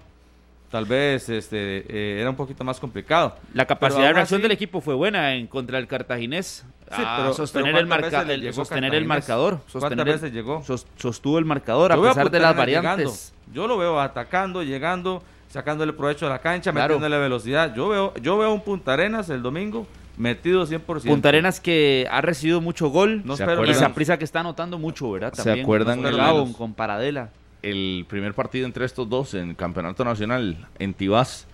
tal 0.74 0.86
vez 0.86 1.28
este 1.28 1.84
eh, 1.88 2.20
era 2.20 2.28
un 2.30 2.34
poquito 2.34 2.64
más 2.64 2.80
complicado. 2.80 3.36
La 3.52 3.64
capacidad 3.64 4.08
de 4.08 4.12
reacción 4.12 4.38
así- 4.38 4.42
del 4.42 4.50
equipo 4.50 4.80
fue 4.80 4.94
buena 4.94 5.36
en 5.36 5.46
contra 5.46 5.78
el 5.78 5.86
cartaginés. 5.86 6.64
Sí, 6.90 7.00
pero- 7.16 7.32
sostener, 7.32 7.66
pero 7.72 7.78
el, 7.78 7.86
¿cuántas 7.86 8.12
marca- 8.12 8.32
el- 8.32 8.52
sostener 8.52 8.92
el 8.96 9.04
marcador. 9.04 9.58
¿Cuántas 9.70 9.72
Sostener 9.72 10.04
veces 10.06 10.32
llegó? 10.32 10.64
sos- 10.64 10.88
sostuvo 10.96 11.38
el 11.38 11.44
marcador 11.44 11.92
a 11.92 11.94
Yo 11.94 12.02
pesar 12.02 12.28
de 12.28 12.40
las 12.40 12.56
variantes. 12.56 13.32
llegando. 13.44 13.54
Yo 13.54 13.68
lo 13.68 13.78
veo 13.78 14.00
atacando, 14.00 14.64
llegando, 14.64 15.22
sacándole 15.48 15.92
provecho 15.92 16.26
a 16.26 16.30
la 16.30 16.40
cancha, 16.40 16.72
Claro. 16.72 16.94
metiéndole 16.94 17.22
velocidad. 17.22 17.72
Yo 17.72 17.88
veo, 17.90 18.12
yo 18.20 18.36
veo 18.36 18.52
un 18.52 18.60
Punta 18.62 18.94
Arenas 18.94 19.30
el 19.30 19.42
domingo 19.42 19.86
metido 20.16 20.66
100%. 20.66 21.08
Punta 21.14 21.28
Arenas 21.28 21.60
que 21.60 22.08
ha 22.10 22.20
recibido 22.20 22.60
mucho 22.60 22.88
gol. 22.88 23.22
No 23.24 23.36
¿Se 23.36 23.44
y 23.44 23.48
acuerdan? 23.48 23.76
Saprissa 23.76 24.18
que 24.18 24.24
está 24.24 24.40
anotando 24.40 24.76
mucho, 24.76 25.08
¿verdad? 25.12 25.32
¿Se 25.34 25.44
También. 25.44 25.64
acuerdan 25.64 25.98
con 26.02 26.06
el- 26.08 26.16
Lavon, 26.16 26.52
con 26.52 26.74
Paradela. 26.74 27.30
El 27.64 28.04
primer 28.06 28.34
partido 28.34 28.66
entre 28.66 28.84
estos 28.84 29.08
dos 29.08 29.32
en 29.32 29.54
Campeonato 29.54 30.04
Nacional 30.04 30.68
en 30.78 30.92
Tibás 30.92 31.46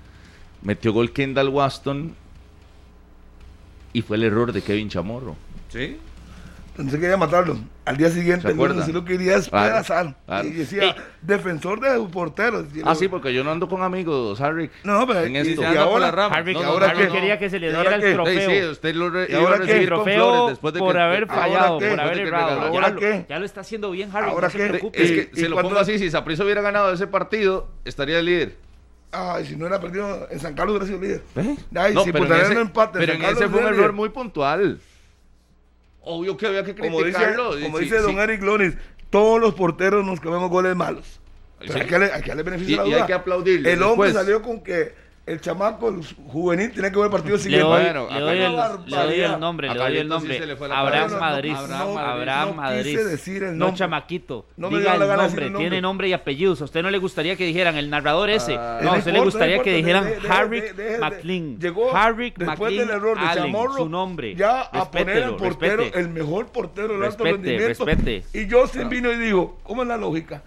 metió 0.61 0.93
gol 0.93 1.13
Kendall 1.13 1.51
Waston 1.51 2.17
y 3.93 4.03
fue 4.03 4.17
el 4.17 4.25
error 4.25 4.53
de 4.53 4.61
Kevin 4.61 4.89
Chamorro. 4.89 5.37
Sí. 5.69 5.99
Entonces 6.81 7.01
quería 7.01 7.17
matarlo. 7.17 7.59
Al 7.85 7.97
día 7.97 8.11
siguiente, 8.11 8.43
¿Se 8.43 8.49
el 8.49 8.55
acuerdan? 8.55 8.85
sí 8.87 8.93
lo 8.93 9.05
quería 9.05 9.37
es 9.37 9.49
Claro. 9.49 9.83
Y 10.45 10.51
decía, 10.51 10.95
defensor 11.21 11.81
de 11.81 11.99
porteros. 12.11 12.67
Y 12.75 12.81
Ah, 12.81 12.91
lo- 12.91 12.95
sí, 12.95 13.09
porque 13.09 13.35
yo 13.35 13.45
no 13.45 13.51
ando 13.51 13.69
con 13.69 13.83
amigos, 13.83 14.41
Harry. 14.41 14.71
No, 14.85 15.07
pero 15.07 15.21
en 15.21 15.37
esto. 15.37 15.61
y, 15.63 15.77
ahora, 15.77 16.11
rama. 16.11 16.37
Harry, 16.37 16.55
No, 16.55 16.63
ahora 16.63 16.87
Harry 16.91 17.07
qué? 17.07 17.13
quería 17.13 17.39
que 17.39 17.51
se 17.51 17.59
le 17.59 17.69
¿Y 17.69 17.71
diera 17.71 17.95
el 17.97 18.01
qué? 18.01 18.09
Sí, 18.09 18.15
trofeo. 18.15 18.51
sí, 18.51 18.69
usted 18.71 18.95
lo 18.95 19.11
re- 19.11 19.27
¿Y 19.29 19.33
iba 19.33 19.41
ahora 19.41 19.55
a 19.57 19.59
qué? 19.59 19.65
recibir 19.67 19.83
el 19.83 19.89
con 19.89 20.05
trofeo 20.05 20.25
flores 20.33 20.49
después 20.51 20.75
de 20.75 20.81
por 20.81 20.95
que- 20.95 21.01
haber 21.01 21.27
fallado, 21.27 21.65
¿ahora 21.67 21.79
qué? 21.87 21.91
por 21.91 22.01
haber 22.01 22.15
que 22.17 22.23
errado. 22.29 22.61
Ya 22.61 22.67
¿Ahora 22.67 22.89
lo, 22.91 23.01
qué? 23.01 23.27
ya 23.29 23.39
lo 23.39 23.45
está 23.45 23.61
haciendo 23.61 23.91
bien, 23.91 24.11
Harry. 24.15 24.31
¿Ahora 24.31 24.47
no 24.47 24.51
se 24.53 24.59
qué? 24.59 24.67
preocupe. 24.69 25.03
Es 25.03 25.11
que 25.11 25.31
y 25.35 25.41
se 25.41 25.49
lo 25.49 25.57
cuando- 25.57 25.69
pongo 25.71 25.81
así, 25.81 25.99
si 25.99 26.11
Saprissa 26.11 26.45
hubiera 26.45 26.63
ganado 26.63 26.93
ese 26.93 27.07
partido, 27.07 27.69
estaría 27.85 28.23
líder. 28.23 28.57
Ay, 29.13 29.45
si 29.45 29.57
no 29.57 29.67
era 29.67 29.81
perdido 29.81 30.29
en 30.31 30.39
San 30.39 30.55
Carlos, 30.55 30.77
hubiera 30.77 30.87
sido 30.87 31.01
líder. 31.01 31.23
¿Eh? 31.37 31.57
Ay, 31.75 31.95
No, 31.95 32.05
si 32.05 32.13
pero 32.13 32.27
en 32.27 32.33
ese, 32.33 32.55
no 32.55 32.61
empata, 32.61 32.99
pero 32.99 33.13
en 33.13 33.25
ese 33.25 33.49
fue 33.49 33.61
un 33.61 33.67
error 33.67 33.93
muy 33.93 34.09
puntual. 34.11 34.79
Obvio 36.03 36.37
que 36.37 36.47
había 36.47 36.65
que 36.65 36.75
Como 36.75 36.99
dice, 37.03 37.13
criticarlo. 37.19 37.51
como 37.61 37.79
Sí, 37.79 37.85
dice 37.85 37.97
sí. 37.99 38.03
don 38.03 38.19
Eric 38.19 38.43
Lonis, 38.43 38.75
todos 39.11 39.41
los 39.41 39.55
porteros 39.55 40.05
nos 40.05 40.21
comemos 40.21 40.49
goles 40.51 40.75
malos. 40.77 41.21
Pero 41.59 41.75
Sí. 41.75 41.81
hay, 41.81 41.87
que 41.87 41.95
hay 41.97 42.23
que 42.23 42.29
darle 42.29 42.43
beneficio 42.43 42.77
Y- 42.77 42.79
a 42.79 42.83
la 42.83 42.87
y 42.87 42.91
duda. 42.93 43.01
hay 43.03 43.07
que 43.07 43.13
aplaudirle 43.13 43.73
El 43.73 43.83
hombre 43.83 44.09
después. 44.09 44.15
salió 44.15 44.41
con 44.43 44.63
que 44.63 44.95
el 45.27 45.41
chamaco 45.41 45.89
el 45.91 46.01
juvenil 46.27 46.73
tiene 46.73 46.91
que 46.91 46.97
ver 46.97 47.05
el 47.07 47.11
partido 47.13 47.37
Le 47.37 47.43
siguiente. 47.43 47.67
doy, 47.69 47.83
Bueno, 47.85 48.09
le 48.13 48.21
doy 48.21 48.39
el, 48.39 48.57
le 48.87 48.97
doy 48.97 49.21
el 49.21 49.39
nombre, 49.41 49.69
le 49.69 49.75
doy 49.75 49.97
el 49.97 50.03
sí 50.03 50.09
nombre. 50.09 50.41
Abraham. 50.73 51.11
Madrid. 51.21 51.53
No, 51.53 51.99
Abraham 51.99 52.49
no 52.49 52.55
Madrid. 52.55 52.99
decir 52.99 53.43
el 53.45 53.57
No, 53.59 53.73
chamaquito. 53.75 54.47
No 54.57 54.71
me 54.71 54.79
Diga 54.79 54.95
el 54.95 55.01
nombre. 55.01 55.47
el 55.47 55.53
nombre. 55.53 55.69
Tiene 55.69 55.81
nombre 55.81 56.09
y 56.09 56.13
apellidos. 56.15 56.61
¿A 56.63 56.65
usted 56.65 56.83
no 56.83 56.91
le 56.91 56.99
gustaría 56.99 57.37
que 57.37 57.45
dijeran 57.45 57.77
el 57.77 57.91
narrador 57.91 58.29
ese? 58.31 58.57
Ah, 58.59 58.81
no, 58.83 58.93
a 58.93 58.97
usted 58.99 59.13
le 59.13 59.21
gustaría 59.21 59.63
que 59.63 59.73
dijeran 59.75 60.05
deje- 60.05 60.99
McLean. 60.99 61.59
Llegó 61.61 61.93
después 61.93 62.37
McLean 62.47 62.77
del 62.89 62.91
error 62.97 63.21
de 63.21 63.27
Allen, 63.27 63.45
Chamorro, 63.45 63.75
su 63.77 63.89
nombre. 63.89 64.35
ya 64.35 64.63
a 64.63 64.91
poner 64.91 65.23
al 65.23 65.37
portero, 65.37 65.77
respete. 65.77 66.01
el 66.01 66.09
mejor 66.09 66.47
portero 66.49 66.95
del 66.95 67.05
alto 67.05 67.23
rendimiento. 67.25 67.85
respete. 67.85 68.25
Y 68.33 68.51
Justin 68.51 68.89
vino 68.89 69.13
y 69.13 69.17
dijo, 69.17 69.59
¿cómo 69.63 69.83
es 69.83 69.89
la 69.89 69.97
lógica? 69.97 70.43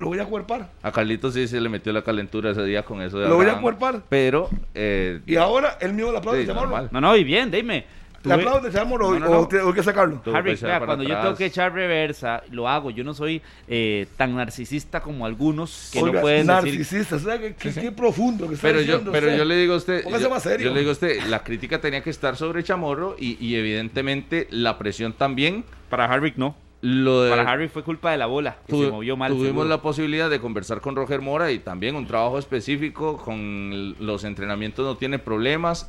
Lo 0.00 0.08
voy 0.08 0.18
a 0.18 0.24
cuerpar. 0.24 0.70
A 0.82 0.90
Carlitos 0.92 1.34
sí 1.34 1.46
se 1.46 1.60
le 1.60 1.68
metió 1.68 1.92
la 1.92 2.02
calentura 2.02 2.50
ese 2.50 2.64
día 2.64 2.82
con 2.84 3.00
eso 3.00 3.18
de 3.18 3.28
Lo 3.28 3.36
voy 3.36 3.46
a 3.46 3.60
cuerpar. 3.60 4.02
Pero, 4.08 4.50
eh, 4.74 5.20
Y 5.26 5.36
ahora 5.36 5.78
el 5.80 5.92
mío 5.94 6.10
le 6.12 6.18
aplaude 6.18 6.40
Sí, 6.40 6.46
de 6.46 6.52
Chamorro. 6.52 6.68
normal. 6.70 6.88
No, 6.92 7.00
no, 7.00 7.16
y 7.16 7.22
bien, 7.24 7.50
dime. 7.50 7.84
Le 8.24 8.32
aplaude 8.32 8.70
de 8.70 8.74
Chamorro 8.74 9.12
No, 9.12 9.18
no, 9.20 9.26
o, 9.26 9.30
no. 9.34 9.40
o 9.40 9.48
te- 9.48 9.60
o 9.60 9.68
hay 9.68 9.74
que 9.74 9.82
sacarlo. 9.82 10.20
Harry, 10.34 10.54
vea, 10.56 10.80
cuando 10.80 11.04
yo 11.04 11.14
tengo 11.20 11.34
que 11.36 11.44
echar 11.44 11.74
reversa, 11.74 12.42
lo 12.50 12.66
hago. 12.68 12.90
Yo 12.90 13.04
no 13.04 13.12
soy 13.12 13.42
eh, 13.68 14.06
tan 14.16 14.34
narcisista 14.34 15.00
como 15.00 15.26
algunos 15.26 15.90
que 15.92 16.00
Oiga, 16.00 16.12
no 16.14 16.20
pueden 16.22 16.46
decir. 16.46 16.64
narcisista, 16.64 17.16
o 17.16 17.18
sea, 17.18 17.38
que, 17.38 17.54
que- 17.54 17.72
qué 17.72 17.92
profundo 17.92 18.48
que 18.48 18.54
está 18.54 18.66
pero 18.68 18.80
yo, 18.80 18.86
diciendo 18.86 19.12
pero 19.12 19.26
usted. 19.26 19.38
yo 19.38 19.44
le 19.44 19.56
digo 19.56 19.74
a 19.74 19.76
usted, 19.76 20.04
yo, 20.18 20.30
más 20.30 20.42
serio. 20.42 20.68
yo 20.68 20.72
le 20.72 20.80
digo 20.80 20.90
a 20.90 20.94
usted, 20.94 21.22
la 21.28 21.44
crítica 21.44 21.80
tenía 21.82 22.02
que 22.02 22.08
estar 22.10 22.34
sobre 22.36 22.64
Chamorro 22.64 23.14
y, 23.18 23.36
y 23.46 23.56
evidentemente 23.56 24.48
la 24.50 24.78
presión 24.78 25.12
también. 25.12 25.62
Para 25.90 26.06
Harry 26.06 26.32
no. 26.36 26.56
Lo 26.86 27.22
de, 27.22 27.30
Para 27.30 27.50
Harry 27.50 27.68
fue 27.68 27.82
culpa 27.82 28.10
de 28.10 28.18
la 28.18 28.26
bola, 28.26 28.56
que 28.66 28.74
tuvi- 28.74 28.84
se 28.84 28.90
movió 28.90 29.16
mal. 29.16 29.30
tuvimos 29.32 29.46
seguro. 29.48 29.68
la 29.68 29.80
posibilidad 29.80 30.28
de 30.28 30.38
conversar 30.38 30.82
con 30.82 30.94
Roger 30.94 31.22
Mora 31.22 31.50
y 31.50 31.58
también 31.58 31.96
un 31.96 32.06
trabajo 32.06 32.38
específico 32.38 33.16
con 33.16 33.94
los 34.00 34.22
entrenamientos 34.24 34.84
no 34.84 34.96
tiene 34.98 35.18
problemas. 35.18 35.88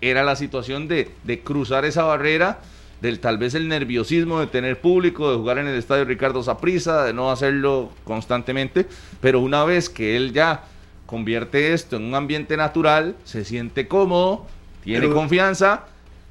Era 0.00 0.22
la 0.22 0.36
situación 0.36 0.86
de, 0.86 1.10
de 1.24 1.40
cruzar 1.40 1.84
esa 1.84 2.04
barrera 2.04 2.60
del 3.00 3.18
tal 3.18 3.36
vez 3.38 3.54
el 3.54 3.66
nerviosismo 3.66 4.38
de 4.38 4.46
tener 4.46 4.80
público, 4.80 5.28
de 5.32 5.38
jugar 5.38 5.58
en 5.58 5.66
el 5.66 5.74
estadio 5.76 6.04
Ricardo 6.04 6.40
Saprissa, 6.44 7.02
de 7.04 7.12
no 7.12 7.32
hacerlo 7.32 7.90
constantemente, 8.04 8.86
pero 9.20 9.40
una 9.40 9.64
vez 9.64 9.88
que 9.88 10.14
él 10.16 10.32
ya 10.32 10.62
convierte 11.06 11.72
esto 11.72 11.96
en 11.96 12.04
un 12.04 12.14
ambiente 12.14 12.56
natural, 12.56 13.16
se 13.24 13.44
siente 13.44 13.88
cómodo, 13.88 14.46
tiene 14.84 15.00
Pero- 15.00 15.14
confianza, 15.14 15.86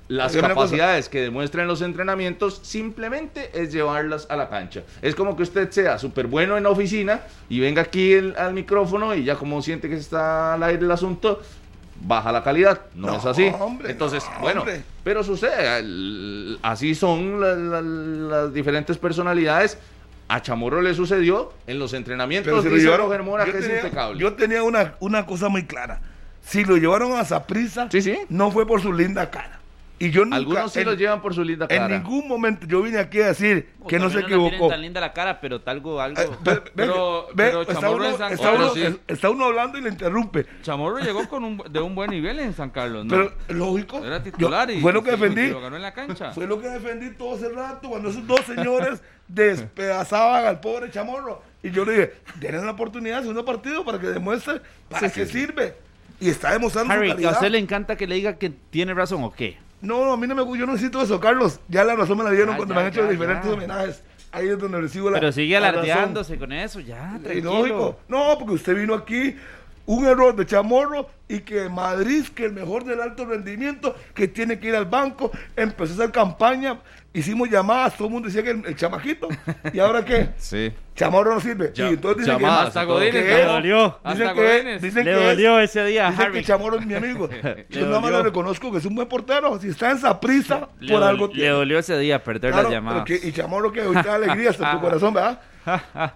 las 0.09 0.31
Dígame 0.33 0.53
capacidades 0.53 1.09
que 1.09 1.21
demuestran 1.21 1.67
los 1.67 1.81
entrenamientos 1.81 2.59
simplemente 2.63 3.51
es 3.53 3.73
llevarlas 3.73 4.25
a 4.29 4.35
la 4.37 4.47
cancha. 4.49 4.83
Es 5.01 5.15
como 5.15 5.35
que 5.35 5.43
usted 5.43 5.69
sea 5.71 5.97
súper 5.99 6.27
bueno 6.27 6.55
en 6.57 6.63
la 6.63 6.69
oficina 6.69 7.21
y 7.49 7.59
venga 7.59 7.81
aquí 7.81 8.13
el- 8.13 8.35
al 8.37 8.53
micrófono 8.53 9.13
y 9.13 9.23
ya 9.25 9.35
como 9.35 9.61
siente 9.61 9.89
que 9.89 9.95
está 9.95 10.53
al 10.53 10.63
aire 10.63 10.83
el 10.85 10.91
asunto, 10.91 11.41
baja 12.01 12.31
la 12.31 12.43
calidad. 12.43 12.81
No, 12.95 13.07
No, 13.07 13.17
es 13.17 13.25
así. 13.25 13.51
hombre, 13.59 13.91
Entonces, 13.91 14.23
no, 14.35 14.39
bueno, 14.41 14.61
hombre. 14.61 14.81
pero 15.03 15.23
sucede. 15.23 15.79
el- 15.79 16.59
Así 16.61 16.95
son 16.95 17.41
la- 17.41 17.55
la- 17.55 17.81
las 17.81 18.53
diferentes 18.53 18.97
personalidades. 18.97 19.77
A 20.29 20.41
Chamorro 20.41 20.81
le 20.81 20.93
sucedió 20.93 21.53
en 21.67 21.79
los 21.79 21.93
entrenamientos. 21.93 22.51
Pero 22.51 22.61
si 22.61 22.69
lo 22.69 22.75
llevaron- 22.77 23.25
Mora 23.25 23.45
yo 23.45 23.53
es 23.53 23.61
tenía- 23.61 23.77
impecable. 23.77 24.19
Yo 24.19 24.33
tenía 24.33 24.61
una, 24.63 24.95
una 24.99 25.25
cosa 25.25 25.47
muy 25.49 25.65
clara. 25.65 26.01
Si 26.41 26.63
lo 26.65 26.77
llevaron 26.77 27.13
a 27.13 27.23
Saprisa, 27.25 27.87
Sí, 27.91 28.01
sí. 28.01 28.17
no 28.29 28.51
fue 28.51 28.65
por 28.67 28.81
su 28.81 28.91
linda 28.93 29.29
cara. 29.29 29.59
Y 29.99 30.11
yo 30.11 30.25
nunca, 30.25 30.35
Algunos 30.37 30.71
sí 30.73 30.79
en, 30.81 30.85
lo 30.85 30.93
llevan 30.93 31.21
por 31.23 31.33
su 31.33 31.43
linda 31.43 31.65
en 31.69 31.77
cara. 31.79 31.97
ningún 31.97 32.27
momento 32.27 32.67
yo 32.67 32.83
vine 32.83 32.99
aquí 32.99 33.19
a 33.19 33.27
decir 33.27 33.69
O 33.79 33.87
que 33.87 33.97
no 33.97 34.11
se 34.11 34.19
equivocó. 34.19 34.67
tan 34.67 34.81
linda 34.81 35.01
la 35.01 35.11
cara, 35.11 35.41
pero 35.41 35.59
algo, 35.65 35.99
algo. 35.99 36.21
Eh, 36.21 36.29
ve- 36.43 36.53
ve- 36.53 36.71
Pero- 36.75 37.27
ve, 37.33 37.33
pero 37.47 37.61
está, 37.63 37.73
Chamorro 37.75 37.95
uno, 37.95 38.05
en 38.05 38.17
San 38.19 38.31
está 38.33 38.51
uno- 38.51 38.69
sí. 38.75 38.99
está 39.07 39.29
uno 39.31 39.45
hablando 39.45 39.77
y 39.79 39.81
le 39.81 39.89
interrumpe. 39.89 40.45
Chamorro 40.61 40.99
llegó 40.99 41.27
con 41.27 41.43
un, 41.43 41.57
de 41.69 41.79
un 41.79 41.95
buen 41.95 42.11
nivel 42.11 42.37
en 42.39 42.53
San 42.53 42.69
Carlos, 42.69 43.05
¿no? 43.05 43.09
Pero 43.09 43.33
lógico. 43.57 44.05
Era 44.05 44.21
titular 44.21 44.67
yo- 44.69 44.75
y 44.75 44.81
fue 44.81 44.93
lo 44.93 45.01
que 45.03 45.11
defendí. 45.11 45.47
lo 45.47 45.61
ganó 45.61 45.75
en 45.77 45.81
la 45.81 45.93
cancha. 45.95 46.31
Fue 46.31 46.45
lo 46.45 46.61
que 46.61 46.67
defendí 46.69 47.09
todo 47.15 47.35
ese 47.35 47.49
rato 47.49 47.89
cuando 47.89 48.09
esos 48.09 48.27
dos 48.27 48.41
señores 48.41 49.01
despedazaban 49.27 50.45
al 50.45 50.59
pobre 50.59 50.91
chamorro. 50.91 51.41
Y 51.63 51.71
yo 51.71 51.85
le 51.85 51.91
dije, 51.93 52.13
denle 52.35 52.61
la 52.63 52.71
oportunidad 52.71 53.15
de 53.17 53.21
segundo 53.23 53.43
partido 53.45 53.83
para 53.83 53.99
que 53.99 54.07
demuestre 54.07 54.61
para 54.89 55.09
qué 55.09 55.25
sirve. 55.25 55.75
Y 56.19 56.29
está 56.29 56.51
demostrando 56.51 56.93
Harry, 56.93 57.11
su 57.11 57.17
que 57.17 57.27
a 57.27 57.31
usted 57.31 57.49
le 57.49 57.57
encanta 57.59 57.95
que 57.95 58.07
le 58.07 58.15
diga 58.15 58.37
que 58.37 58.49
tiene 58.49 58.93
razón 58.93 59.23
o 59.23 59.31
qué. 59.33 59.57
No, 59.82 60.05
no, 60.05 60.13
a 60.13 60.17
mí 60.17 60.25
no 60.28 60.36
me 60.36 60.41
gusta, 60.41 60.59
yo 60.59 60.65
no 60.65 60.73
necesito 60.73 61.01
eso, 61.01 61.19
Carlos. 61.19 61.59
Ya 61.67 61.84
la 61.84 61.95
razón 61.95 62.17
me 62.17 62.23
la 62.23 62.32
dieron 62.32 62.51
Ya, 62.51 62.57
cuando 62.57 62.73
ya, 62.73 62.80
me 62.80 62.86
han 62.88 62.91
hecho 62.93 63.03
ya, 63.03 63.09
diferentes 63.09 63.45
ya. 63.45 63.53
homenajes. 63.53 64.03
Ahí 64.32 64.49
es 64.49 64.59
donde 64.59 64.82
recibo 64.82 65.09
la 65.09 65.19
Pero 65.19 65.32
sigue 65.32 65.59
razón. 65.59 65.69
alardeándose 65.75 66.38
con 66.38 66.51
eso, 66.51 66.80
ya, 66.80 67.19
tranquilo. 67.23 67.53
lógico. 67.59 67.99
No, 68.07 68.36
porque 68.38 68.53
usted 68.55 68.75
vino 68.75 68.93
aquí, 68.93 69.36
un 69.86 70.05
error 70.05 70.36
de 70.36 70.45
Chamorro 70.45 71.09
y 71.30 71.39
que 71.39 71.69
Madrid, 71.69 72.25
que 72.36 72.45
el 72.45 72.53
mejor 72.53 72.84
del 72.84 72.99
alto 73.01 73.25
rendimiento, 73.25 73.95
que 74.13 74.28
tiene 74.28 74.59
que 74.59 74.67
ir 74.67 74.75
al 74.75 74.86
banco, 74.86 75.32
empezó 75.55 75.93
a 75.93 75.95
hacer 75.95 76.11
campaña, 76.11 76.80
hicimos 77.13 77.49
llamadas, 77.49 77.95
todo 77.95 78.07
el 78.09 78.13
mundo 78.15 78.28
decía 78.28 78.43
que 78.43 78.49
el, 78.51 78.65
el 78.65 78.75
chamajito. 78.75 79.30
¿Y 79.71 79.80
ahora 79.80 80.03
qué? 80.03 80.30
Sí. 80.38 80.73
Chamorro 80.97 81.35
no 81.35 81.39
sirve. 81.39 81.71
Ya- 81.73 81.89
y 81.89 81.93
entonces 81.93 82.25
dicen 82.25 82.39
que, 82.39 82.45
Hasta. 82.45 82.83
Godínez. 82.83 83.13
Le 83.25 83.43
dolió. 83.45 83.99
Dicen 84.05 84.33
que, 84.35 84.79
dicen 84.81 85.05
Le 85.05 85.11
que 85.13 85.17
es- 85.19 85.25
dolió 85.27 85.59
ese 85.59 85.85
día, 85.85 86.09
Dicen 86.09 86.25
Harry. 86.25 86.33
que 86.39 86.43
Chamorro 86.43 86.79
es 86.79 86.85
mi 86.85 86.95
amigo. 86.95 87.29
Yo 87.69 87.85
nada 87.85 87.99
más 88.01 88.11
le 88.11 88.23
reconozco 88.23 88.71
que 88.71 88.79
es 88.79 88.85
un 88.85 88.95
buen 88.95 89.07
portero. 89.07 89.59
Si 89.61 89.69
está 89.69 89.91
en 89.91 89.97
esa 89.97 90.19
prisa, 90.19 90.67
Le, 90.79 90.91
por 90.93 91.03
algo 91.03 91.27
le 91.27 91.33
tiene. 91.33 91.49
dolió 91.51 91.79
ese 91.79 91.97
día 91.99 92.23
perder 92.23 92.51
Claro, 92.51 92.69
pero 92.69 93.05
que- 93.05 93.19
y 93.23 93.31
Chamorro 93.31 93.71
que 93.71 93.81
da 93.83 94.15
alegría 94.15 94.49
hasta 94.49 94.71
tu 94.71 94.81
corazón, 94.81 95.13
¿verdad? 95.13 95.39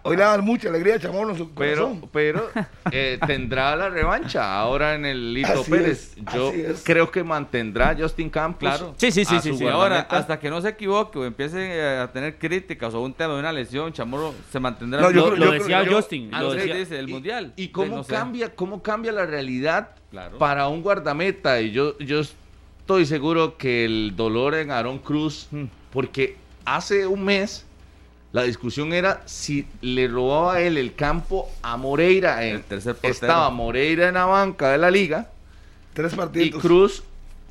Hoy 0.04 0.16
le 0.16 0.24
dan 0.24 0.46
mucha 0.46 0.70
alegría 0.70 0.96
a 0.96 1.00
Chamorro 1.00 1.32
en 1.32 1.38
su 1.38 1.54
Pero, 1.54 1.90
corazón. 1.90 2.10
pero 2.14 2.50
eh, 2.90 3.20
tendrá 3.28 3.76
la 3.76 3.90
revancha 3.90 4.58
ahora 4.58 4.96
en 4.96 5.06
el 5.06 5.34
Lito 5.34 5.52
Así 5.60 5.70
Pérez. 5.70 6.14
es, 6.16 6.34
Yo 6.34 6.54
creo 6.86 7.12
que 7.12 7.22
mantendrá 7.22 7.94
Justin 8.00 8.30
Campos. 8.30 8.60
Claro. 8.62 8.94
Sí, 8.96 9.12
sí, 9.12 9.26
sí, 9.26 9.42
sí, 9.42 9.54
sí. 9.58 9.66
Y 9.66 9.68
ahora, 9.68 10.08
hasta 10.10 10.40
que 10.40 10.50
no 10.50 10.62
se 10.62 10.70
equivoque 10.70 11.20
o 11.20 11.26
empiece 11.26 11.82
a 11.98 12.10
tener 12.14 12.38
críticas 12.38 12.94
o 12.94 13.02
un 13.02 13.14
tema 13.14 13.34
de 13.34 13.42
una 13.42 13.52
lesión, 13.52 13.92
Chamorro 13.92 14.34
se 14.50 14.58
mantendrá. 14.62 14.71
No, 14.82 15.12
yo 15.12 15.32
Lo, 15.32 15.36
lo 15.36 15.52
decía 15.52 15.84
yo- 15.84 15.96
Justin. 15.96 16.32
lo 16.32 16.38
Andrés 16.38 16.56
decía- 16.66 16.76
dice 16.76 17.00
el 17.00 17.10
Y- 17.10 17.14
mundial. 17.14 17.54
¿Y 17.56 17.68
cómo, 17.70 17.98
No 17.98 18.04
sé. 18.04 18.14
cambia, 18.14 18.56
cómo 18.56 18.82
cambia 18.82 19.12
la 19.12 19.26
realidad 19.26 19.90
Claro. 20.12 20.38
para 20.38 20.68
un 20.68 20.82
guardameta? 20.82 21.60
Y 21.62 21.72
yo, 21.72 21.98
yo 22.00 22.20
estoy 22.22 23.06
seguro 23.06 23.58
que 23.58 23.86
el 23.86 24.14
dolor 24.16 24.56
en 24.56 24.72
Aaron 24.72 25.00
Cruz, 25.00 25.48
Hmm. 25.52 25.66
porque 25.92 26.38
hace 26.66 27.08
un 27.08 27.24
mes 27.24 27.66
la 28.34 28.44
discusión 28.44 28.94
era 28.94 29.22
si 29.26 29.68
le 29.82 30.08
robaba 30.08 30.62
él 30.62 30.78
el 30.78 30.96
campo 30.96 31.50
a 31.62 31.76
Moreira. 31.78 32.46
En- 32.46 32.56
El 32.58 32.64
tercer 32.64 32.94
portero. 32.94 33.12
estaba 33.14 33.50
Moreira 33.50 34.08
en 34.08 34.14
la 34.14 34.26
banca 34.26 34.72
de 34.72 34.78
la 34.78 34.90
liga 34.90 35.30
Tres 35.94 36.14
y 36.14 36.16
partidos. 36.16 36.62
Cruz 36.62 37.04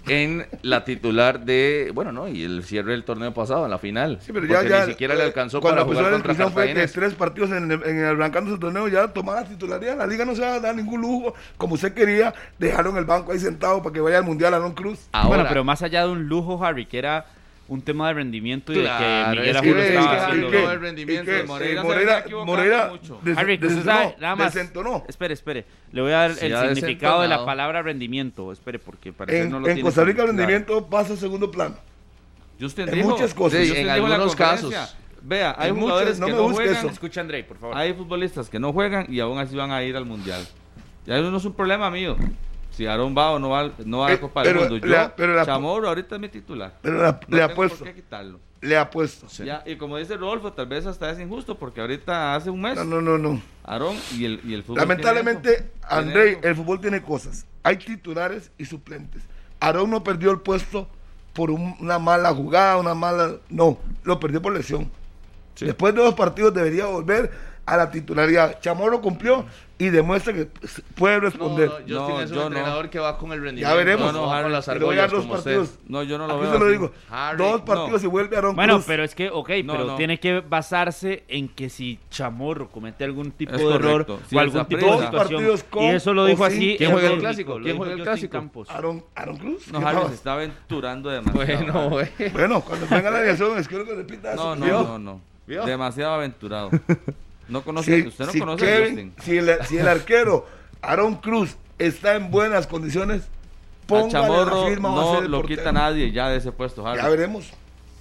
en 0.06 0.46
la 0.62 0.84
titular 0.84 1.40
de, 1.44 1.90
bueno, 1.94 2.12
no, 2.12 2.26
y 2.28 2.42
el 2.42 2.64
cierre 2.64 2.92
del 2.92 3.04
torneo 3.04 3.32
pasado, 3.34 3.64
en 3.64 3.70
la 3.70 3.78
final. 3.78 4.18
Sí, 4.20 4.32
pero 4.32 4.46
ya, 4.46 4.62
ya. 4.62 4.86
ni 4.86 4.92
siquiera 4.92 5.14
le 5.14 5.22
eh, 5.22 5.26
alcanzó 5.26 5.60
cuando 5.60 5.86
para 5.86 5.94
jugar 5.98 6.12
contra 6.12 6.50
fue 6.50 6.72
que 6.72 6.86
tres 6.88 7.14
partidos 7.14 7.50
en, 7.50 7.70
el- 7.70 7.82
en 7.84 7.98
el 7.98 8.04
arrancando 8.06 8.50
su 8.50 8.58
torneo 8.58 8.88
ya 8.88 9.08
tomaba 9.08 9.42
la 9.42 9.48
titularidad. 9.48 9.98
La 9.98 10.06
liga 10.06 10.24
no 10.24 10.34
se 10.34 10.42
va 10.42 10.54
a 10.54 10.60
dar 10.60 10.74
ningún 10.74 11.00
lujo. 11.00 11.34
Como 11.56 11.74
usted 11.74 11.92
quería, 11.92 12.32
dejaron 12.58 12.96
el 12.96 13.04
banco 13.04 13.32
ahí 13.32 13.38
sentado 13.38 13.82
para 13.82 13.92
que 13.92 14.00
vaya 14.00 14.18
al 14.18 14.24
mundial 14.24 14.54
Aaron 14.54 14.72
Cruz. 14.72 15.08
Ahora, 15.12 15.28
bueno, 15.28 15.44
pero 15.48 15.64
más 15.64 15.82
allá 15.82 16.06
de 16.06 16.12
un 16.12 16.26
lujo, 16.28 16.64
Harry, 16.64 16.86
que 16.86 16.98
era 16.98 17.26
un 17.70 17.82
tema 17.82 18.08
de 18.08 18.14
rendimiento 18.14 18.72
y 18.72 18.80
Claro, 18.80 19.04
de 19.30 19.36
que 19.36 19.40
Miguel 19.42 19.48
es 19.50 19.56
Ángel 19.56 19.72
que 19.72 19.78
lo 19.78 19.82
es 19.84 19.88
estaba 19.90 20.10
que 20.16 20.20
haciendo. 20.22 20.50
Bien. 20.50 20.64
no 20.64 20.70
el 20.72 20.80
rendimiento 20.80 21.30
de 21.30 21.42
Moreira 21.44 21.72
Eh, 21.72 21.76
se 21.76 21.82
Moreira, 21.88 22.24
Moreira 22.44 22.88
mucho. 22.88 23.20
des- 23.22 23.38
Harry, 23.38 23.58
que 23.58 23.66
usted 23.66 23.78
desentonó, 23.78 24.00
sabe, 24.02 24.16
nada 24.20 24.36
más. 24.36 24.54
desentonó. 24.54 25.04
Espere, 25.08 25.34
espere. 25.34 25.64
Le 25.92 26.00
voy 26.02 26.10
a 26.10 26.16
dar 26.16 26.34
Sí, 26.34 26.46
el 26.46 26.74
significado 26.74 27.22
de 27.22 27.28
la 27.28 27.44
palabra 27.46 27.80
rendimiento. 27.82 28.50
Espere, 28.50 28.80
porque 28.80 29.12
parece 29.12 29.42
En, 29.42 29.50
no 29.50 29.60
lo 29.60 29.68
en 29.68 29.74
tiene 29.74 29.86
Costa 29.86 30.02
Rica 30.04 30.22
el 30.22 30.26
tan 30.28 30.36
claro. 30.36 30.48
rendimiento 30.50 30.90
pasa 30.90 31.12
a 31.14 31.16
segundo 31.16 31.48
plano. 31.50 31.76
Justin 32.60 32.88
En 32.88 32.94
dijo- 32.96 33.10
muchas 33.10 33.32
cosas. 33.34 33.64
Sí, 33.66 33.72
en 33.76 33.88
algunos 33.88 34.34
casos. 34.34 34.74
Vea, 35.22 35.54
hay 35.56 35.70
En 35.70 35.76
jugadores 35.78 36.18
muchas- 36.18 36.20
no 36.20 36.26
que 36.26 36.32
me 36.32 36.38
no 36.38 36.54
juegan, 36.54 36.74
eso. 36.76 36.88
Escucha, 36.88 37.20
Andrei, 37.20 37.42
por 37.44 37.58
favor. 37.58 37.76
hay 37.76 37.92
futbolistas 37.92 38.48
que 38.50 38.58
no 38.58 38.72
juegan 38.72 39.06
y 39.08 39.20
aún 39.20 39.38
así 39.38 39.54
van 39.54 39.70
a 39.70 39.82
ir 39.84 39.94
al 39.96 40.06
mundial. 40.06 40.44
Ya 41.06 41.18
eso 41.18 41.30
no 41.30 41.36
es 41.36 41.44
un 41.44 41.52
problema 41.52 41.90
mío. 41.90 42.16
Si 42.80 42.86
Aaron 42.86 43.14
va 43.14 43.32
o 43.32 43.38
no 43.38 43.50
va, 43.50 43.70
no 43.84 43.98
va 43.98 44.06
a 44.06 44.10
Eh, 44.10 44.14
la 44.14 44.20
Copa 44.22 44.42
del 44.42 44.54
Mundo. 44.54 44.78
Yo, 44.78 44.86
la- 44.86 45.14
pero 45.14 45.34
la- 45.34 45.44
Chamorro 45.44 45.86
ahorita 45.88 46.14
es 46.14 46.20
mi 46.22 46.30
titular. 46.30 46.78
Pero 46.80 47.02
la- 47.02 47.20
No 47.28 47.36
le 47.36 47.42
apuesto, 47.42 47.76
por 47.76 47.88
qué 47.88 47.94
quitarlo. 47.94 48.40
le 48.62 48.78
apuesto. 48.78 49.26
Ya, 49.44 49.62
y 49.66 49.76
como 49.76 49.98
dice 49.98 50.16
Rodolfo, 50.16 50.54
tal 50.54 50.64
vez 50.66 50.86
hasta 50.86 51.10
es 51.10 51.20
injusto 51.20 51.58
porque 51.58 51.82
ahorita 51.82 52.34
hace 52.34 52.48
un 52.48 52.62
mes 52.62 52.76
No, 52.76 52.84
no, 52.86 53.02
no, 53.02 53.18
no. 53.18 53.42
Aarón 53.64 53.96
y 54.16 54.24
el, 54.24 54.40
y 54.46 54.54
el 54.54 54.62
fútbol. 54.62 54.78
Lamentablemente, 54.78 55.56
eso. 55.90 56.40
el 56.42 56.56
fútbol 56.56 56.80
tiene 56.80 57.02
cosas. 57.02 57.44
Hay 57.62 57.76
titulares 57.76 58.50
y 58.56 58.64
suplentes. 58.64 59.24
Aarón 59.60 59.90
no 59.90 60.02
perdió 60.02 60.30
el 60.30 60.40
puesto 60.40 60.88
por 61.34 61.50
un- 61.50 61.76
una 61.80 61.98
mala 61.98 62.32
jugada, 62.32 62.78
una 62.78 62.94
mala... 62.94 63.32
No, 63.50 63.76
lo 64.04 64.18
perdió 64.18 64.40
por 64.40 64.54
lesión. 64.54 64.90
Después 65.58 65.94
de 65.94 66.00
dos 66.00 66.14
partidos 66.14 66.54
debería 66.54 66.86
volver 66.86 67.30
a 67.66 67.76
la 67.76 67.90
titularidad. 67.90 68.60
Chamorro 68.60 69.00
cumplió 69.00 69.44
y 69.78 69.88
demuestra 69.88 70.34
que 70.34 70.46
puede 70.94 71.14
No, 71.16 71.20
responder. 71.22 71.68
no, 71.68 71.74
Justin 71.76 71.94
No, 71.96 72.20
es 72.20 72.30
un 72.30 72.36
yo 72.36 72.40
no. 72.42 72.46
entrenador 72.48 72.90
que 72.90 72.98
va 72.98 73.16
con 73.16 73.32
el 73.32 73.40
rendimiento. 73.40 73.70
ya 73.70 73.74
veremos. 73.76 74.12
No, 74.12 74.26
no, 74.26 74.32
Harry, 74.32 74.42
con 74.42 74.52
las 74.52 74.68
Le 74.68 74.74
voy 74.74 74.94
a 74.94 74.96
dar 74.96 75.04
argollas 75.06 75.10
dos 75.12 75.20
como 75.22 75.34
usted. 75.38 75.56
partidos. 75.56 75.78
No, 75.88 76.02
yo 76.02 76.18
no 76.18 76.26
lo 76.26 76.34
Aquí 76.34 76.42
veo 76.42 76.52
se 76.52 76.58
lo 76.58 76.68
digo. 76.70 76.92
Harry, 77.10 77.38
dos 77.38 77.60
partidos 77.62 78.02
no. 78.02 78.08
y 78.08 78.10
vuelve 78.10 78.36
Aaron 78.36 78.56
Bueno, 78.56 78.74
Cruz. 78.74 78.84
pero 78.86 79.04
es 79.04 79.14
que, 79.14 79.30
ok, 79.30 79.50
No, 79.64 79.72
pero 79.72 79.84
no. 79.86 79.96
tiene 79.96 80.20
que 80.20 80.40
basarse 80.40 81.24
en 81.28 81.48
que 81.48 81.70
si 81.70 81.98
Chamorro 82.10 82.68
comete 82.70 83.04
algún 83.04 83.30
tipo 83.30 83.52
Es 83.54 83.58
de 83.60 83.74
error 83.74 84.04
correcto. 84.06 84.20
Si 84.28 84.36
o 84.36 84.40
el 84.40 84.46
algún 84.48 84.64
tipo 84.66 84.86
de 84.86 84.92
situación. 85.06 85.12
partidos 85.16 85.64
con 85.64 85.82
y 85.84 85.88
eso 85.90 86.12
lo 86.12 86.26
dijo 86.26 86.42
o 86.42 86.46
así. 86.46 86.74
¿Quién 86.76 86.90
el 86.90 86.96
juega 86.98 87.14
el 87.14 87.20
clásico? 87.20 87.58
lo 87.58 87.64
¿Quién 87.64 87.76
juega 87.78 87.92
el 87.94 88.02
clásico? 88.02 88.32
Campos. 88.32 88.68
Aaron, 88.70 89.04
Aaron 89.14 89.36
Cruz. 89.38 89.68
No, 89.72 89.78
¿qué 89.78 89.84
Harry 89.86 90.08
se 90.08 90.14
está 90.14 90.32
aventurando 90.34 91.08
demasiado. 91.10 91.64
Bueno, 91.64 91.88
güey. 91.90 92.08
Bueno, 92.32 92.60
cuando 92.60 92.86
venga 92.90 93.10
la 93.10 93.18
alineación, 93.18 93.56
es 93.58 93.66
que 93.68 93.78
repita 93.82 94.34
No, 94.34 94.52
eso. 94.54 94.56
no, 94.66 94.82
no, 94.82 94.98
no. 94.98 95.20
¿Vio? 95.46 95.64
Demasiado 95.64 96.12
aventurado. 96.14 96.68
No 97.50 97.62
conoce, 97.62 98.02
Si, 98.02 98.08
usted 98.08 98.26
no 98.26 98.32
si 98.32 98.38
conoce 98.40 98.64
a 98.64 98.76
Kevin- 98.78 99.12
Justin. 99.14 99.14
si 99.24 99.36
el, 99.38 99.50
si 99.66 99.78
el 99.78 99.88
arquero 99.88 100.46
Aaron 100.82 101.16
Cruz 101.16 101.56
está 101.78 102.14
en 102.16 102.30
buenas 102.30 102.66
condiciones, 102.66 103.28
A 103.90 104.08
Chamorro 104.08 104.66
firma, 104.68 104.88
no 104.90 105.20
lo 105.22 105.38
portero. 105.40 105.58
quita 105.60 105.72
nadie 105.72 106.12
ya 106.12 106.28
de 106.28 106.36
ese 106.38 106.52
puesto, 106.52 106.86
Harry. 106.86 107.02
Ya 107.02 107.08
veremos. 107.08 107.50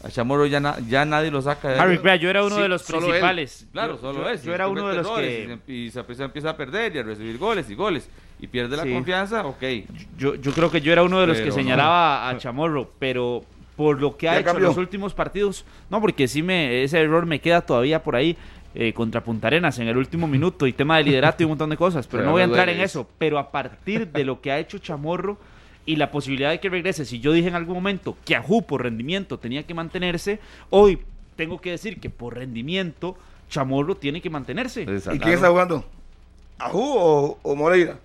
A 0.03 0.09
Chamorro 0.09 0.45
ya, 0.45 0.59
na- 0.61 0.77
ya 0.87 1.03
nadie 1.03 1.29
lo 1.31 1.41
saca 1.41 1.69
de. 1.69 1.79
Harry, 1.79 1.97
vea, 1.97 2.15
yo 2.15 2.29
era 2.29 2.43
uno 2.45 2.55
Sí, 2.55 2.61
de 2.61 2.69
los 2.69 2.83
principales. 2.83 3.65
Claro, 3.73 3.95
Yo- 3.95 4.01
solo 4.01 4.19
yo- 4.23 4.29
es. 4.29 4.43
Yo 4.43 4.53
era 4.53 4.67
uno 4.69 4.87
de 4.87 4.95
los 4.95 5.07
que. 5.09 5.43
Y, 5.43 5.47
se- 5.57 5.73
y 5.73 5.91
se, 5.91 6.15
se 6.15 6.23
empieza 6.23 6.51
a 6.51 6.55
perder 6.57 6.95
y 6.95 6.99
a 6.99 7.03
recibir 7.03 7.37
goles 7.37 7.69
y 7.69 7.75
goles. 7.75 8.07
Y 8.39 8.47
pierde 8.47 8.77
la 8.77 8.83
confianza, 8.83 9.45
ok. 9.45 9.61
Yo, 10.17 10.35
yo 10.35 10.51
creo 10.53 10.71
que 10.71 10.79
yo 10.79 10.93
era 10.93 11.03
uno 11.03 11.19
de 11.19 11.27
los 11.27 11.37
que 11.39 11.47
no. 11.47 11.51
señalaba 11.53 12.29
a 12.29 12.37
Chamorro, 12.37 12.89
pero 12.99 13.43
por 13.75 13.99
lo 13.99 14.15
que 14.15 14.29
ha 14.29 14.33
Ya 14.35 14.39
hecho 14.41 14.57
en 14.57 14.63
los 14.63 14.77
últimos 14.77 15.13
partidos, 15.13 15.65
no, 15.89 15.99
porque 15.99 16.27
sí 16.29 16.43
me 16.43 16.83
ese 16.83 17.01
error 17.01 17.25
me 17.25 17.39
queda 17.41 17.61
todavía 17.61 18.01
por 18.03 18.15
ahí 18.15 18.37
eh, 18.81 18.93
contra 18.93 19.21
Punta 19.21 19.47
Arenas 19.47 19.77
en 19.79 19.89
el 19.89 19.97
último 19.97 20.25
minuto 20.25 20.65
y 20.65 20.71
tema 20.71 20.95
de 20.97 21.03
liderato 21.03 21.43
y 21.43 21.45
un 21.45 21.49
montón 21.49 21.69
de 21.69 21.75
cosas, 21.75 22.07
pero, 22.07 22.19
Pero 22.19 22.25
no 22.27 22.31
voy 22.31 22.41
a 22.43 22.45
entrar 22.45 22.69
en 22.69 22.79
eso. 22.79 23.09
Pero 23.17 23.37
a 23.37 23.51
partir 23.51 24.07
de 24.07 24.23
lo 24.23 24.39
que 24.39 24.51
ha 24.53 24.57
hecho 24.59 24.77
Chamorro 24.77 25.37
y 25.85 25.97
la 25.97 26.11
posibilidad 26.11 26.49
de 26.49 26.61
que 26.61 26.69
regrese, 26.69 27.03
si 27.03 27.19
yo 27.19 27.33
dije 27.33 27.49
en 27.49 27.55
algún 27.55 27.75
momento 27.75 28.15
que 28.25 28.37
Ajú 28.37 28.61
por 28.61 28.83
rendimiento 28.83 29.37
tenía 29.37 29.63
que 29.63 29.73
mantenerse, 29.73 30.39
hoy 30.69 30.99
tengo 31.35 31.59
que 31.59 31.71
decir 31.71 31.99
que 31.99 32.09
por 32.09 32.35
rendimiento 32.35 33.17
Chamorro 33.49 33.95
tiene 33.95 34.21
que 34.21 34.29
mantenerse. 34.29 34.83
Exacto. 34.83 35.15
¿Y 35.15 35.19
quién 35.19 35.33
está 35.33 35.49
jugando? 35.49 35.83
¿Ajú 36.57 36.79
o, 36.81 37.39
o 37.41 37.55
Moreira? 37.55 37.97